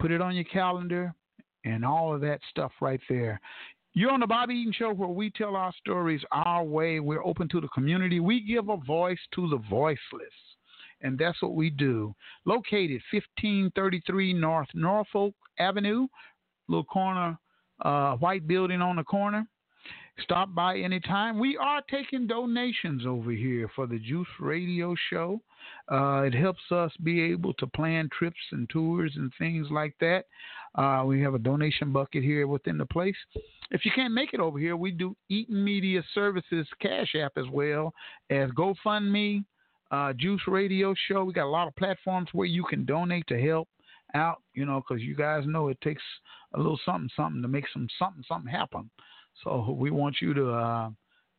put 0.00 0.10
it 0.10 0.20
on 0.20 0.34
your 0.34 0.44
calendar 0.44 1.14
and 1.64 1.84
all 1.84 2.12
of 2.14 2.20
that 2.22 2.40
stuff 2.50 2.72
right 2.80 3.00
there. 3.08 3.40
You're 3.92 4.10
on 4.10 4.20
the 4.20 4.26
Bobby 4.26 4.54
Eaton 4.54 4.72
Show 4.72 4.92
where 4.92 5.08
we 5.08 5.30
tell 5.30 5.54
our 5.54 5.72
stories 5.78 6.22
our 6.32 6.64
way. 6.64 6.98
We're 6.98 7.24
open 7.24 7.48
to 7.50 7.60
the 7.60 7.68
community. 7.68 8.18
We 8.18 8.40
give 8.40 8.68
a 8.68 8.76
voice 8.78 9.20
to 9.36 9.48
the 9.48 9.62
voiceless 9.70 10.32
and 11.04 11.18
that's 11.18 11.40
what 11.40 11.54
we 11.54 11.70
do. 11.70 12.14
Located 12.44 13.00
1533 13.12 14.32
North 14.32 14.68
Norfolk 14.74 15.34
Avenue, 15.58 16.08
little 16.68 16.84
corner, 16.84 17.38
uh, 17.80 18.16
white 18.16 18.46
building 18.46 18.80
on 18.80 18.96
the 18.96 19.04
corner. 19.04 19.46
Stop 20.22 20.54
by 20.54 20.78
anytime. 20.78 21.40
We 21.40 21.56
are 21.56 21.82
taking 21.90 22.28
donations 22.28 23.04
over 23.04 23.32
here 23.32 23.68
for 23.74 23.88
the 23.88 23.98
Juice 23.98 24.28
Radio 24.38 24.94
Show. 25.10 25.40
Uh, 25.90 26.22
it 26.22 26.34
helps 26.34 26.62
us 26.70 26.92
be 27.02 27.20
able 27.20 27.52
to 27.54 27.66
plan 27.66 28.08
trips 28.16 28.40
and 28.52 28.68
tours 28.70 29.12
and 29.16 29.32
things 29.38 29.66
like 29.70 29.94
that. 30.00 30.26
Uh, 30.76 31.02
we 31.04 31.20
have 31.20 31.34
a 31.34 31.38
donation 31.38 31.92
bucket 31.92 32.22
here 32.22 32.46
within 32.46 32.78
the 32.78 32.86
place. 32.86 33.16
If 33.72 33.84
you 33.84 33.90
can't 33.92 34.14
make 34.14 34.34
it 34.34 34.40
over 34.40 34.58
here, 34.58 34.76
we 34.76 34.92
do 34.92 35.16
Eaton 35.28 35.62
Media 35.64 36.02
Services 36.14 36.66
Cash 36.80 37.16
App 37.16 37.32
as 37.36 37.46
well 37.50 37.92
as 38.30 38.50
GoFundMe, 38.50 39.44
uh, 39.90 40.12
Juice 40.12 40.42
Radio 40.46 40.94
Show. 41.08 41.24
We 41.24 41.32
got 41.32 41.46
a 41.46 41.48
lot 41.48 41.66
of 41.66 41.74
platforms 41.76 42.28
where 42.32 42.46
you 42.46 42.64
can 42.64 42.84
donate 42.84 43.26
to 43.28 43.40
help 43.40 43.68
out, 44.14 44.42
you 44.54 44.64
know, 44.64 44.82
because 44.86 45.02
you 45.02 45.14
guys 45.14 45.44
know 45.46 45.68
it 45.68 45.80
takes 45.80 46.02
a 46.54 46.58
little 46.58 46.78
something, 46.84 47.10
something 47.16 47.42
to 47.42 47.48
make 47.48 47.64
some 47.72 47.88
something, 47.98 48.24
something 48.26 48.50
happen. 48.50 48.90
So 49.42 49.76
we 49.78 49.90
want 49.90 50.16
you 50.20 50.32
to 50.34 50.50
uh, 50.50 50.90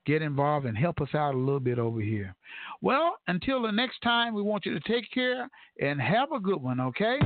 get 0.06 0.22
involved 0.22 0.65
and 0.65 0.77
help 0.77 1.02
us 1.02 1.14
out 1.14 1.34
a 1.34 1.38
little 1.38 1.60
bit 1.60 1.80
over 1.80 2.02
here. 2.02 2.35
Well, 2.81 3.18
until 3.27 3.61
the 3.61 3.72
next 3.72 3.99
time, 4.02 4.34
we 4.34 4.41
want 4.41 4.65
you 4.65 4.77
to 4.77 4.91
take 4.91 5.10
care 5.11 5.49
and 5.81 6.02
have 6.02 6.31
a 6.31 6.39
good 6.39 6.61
one, 6.61 6.80
okay? 6.80 7.18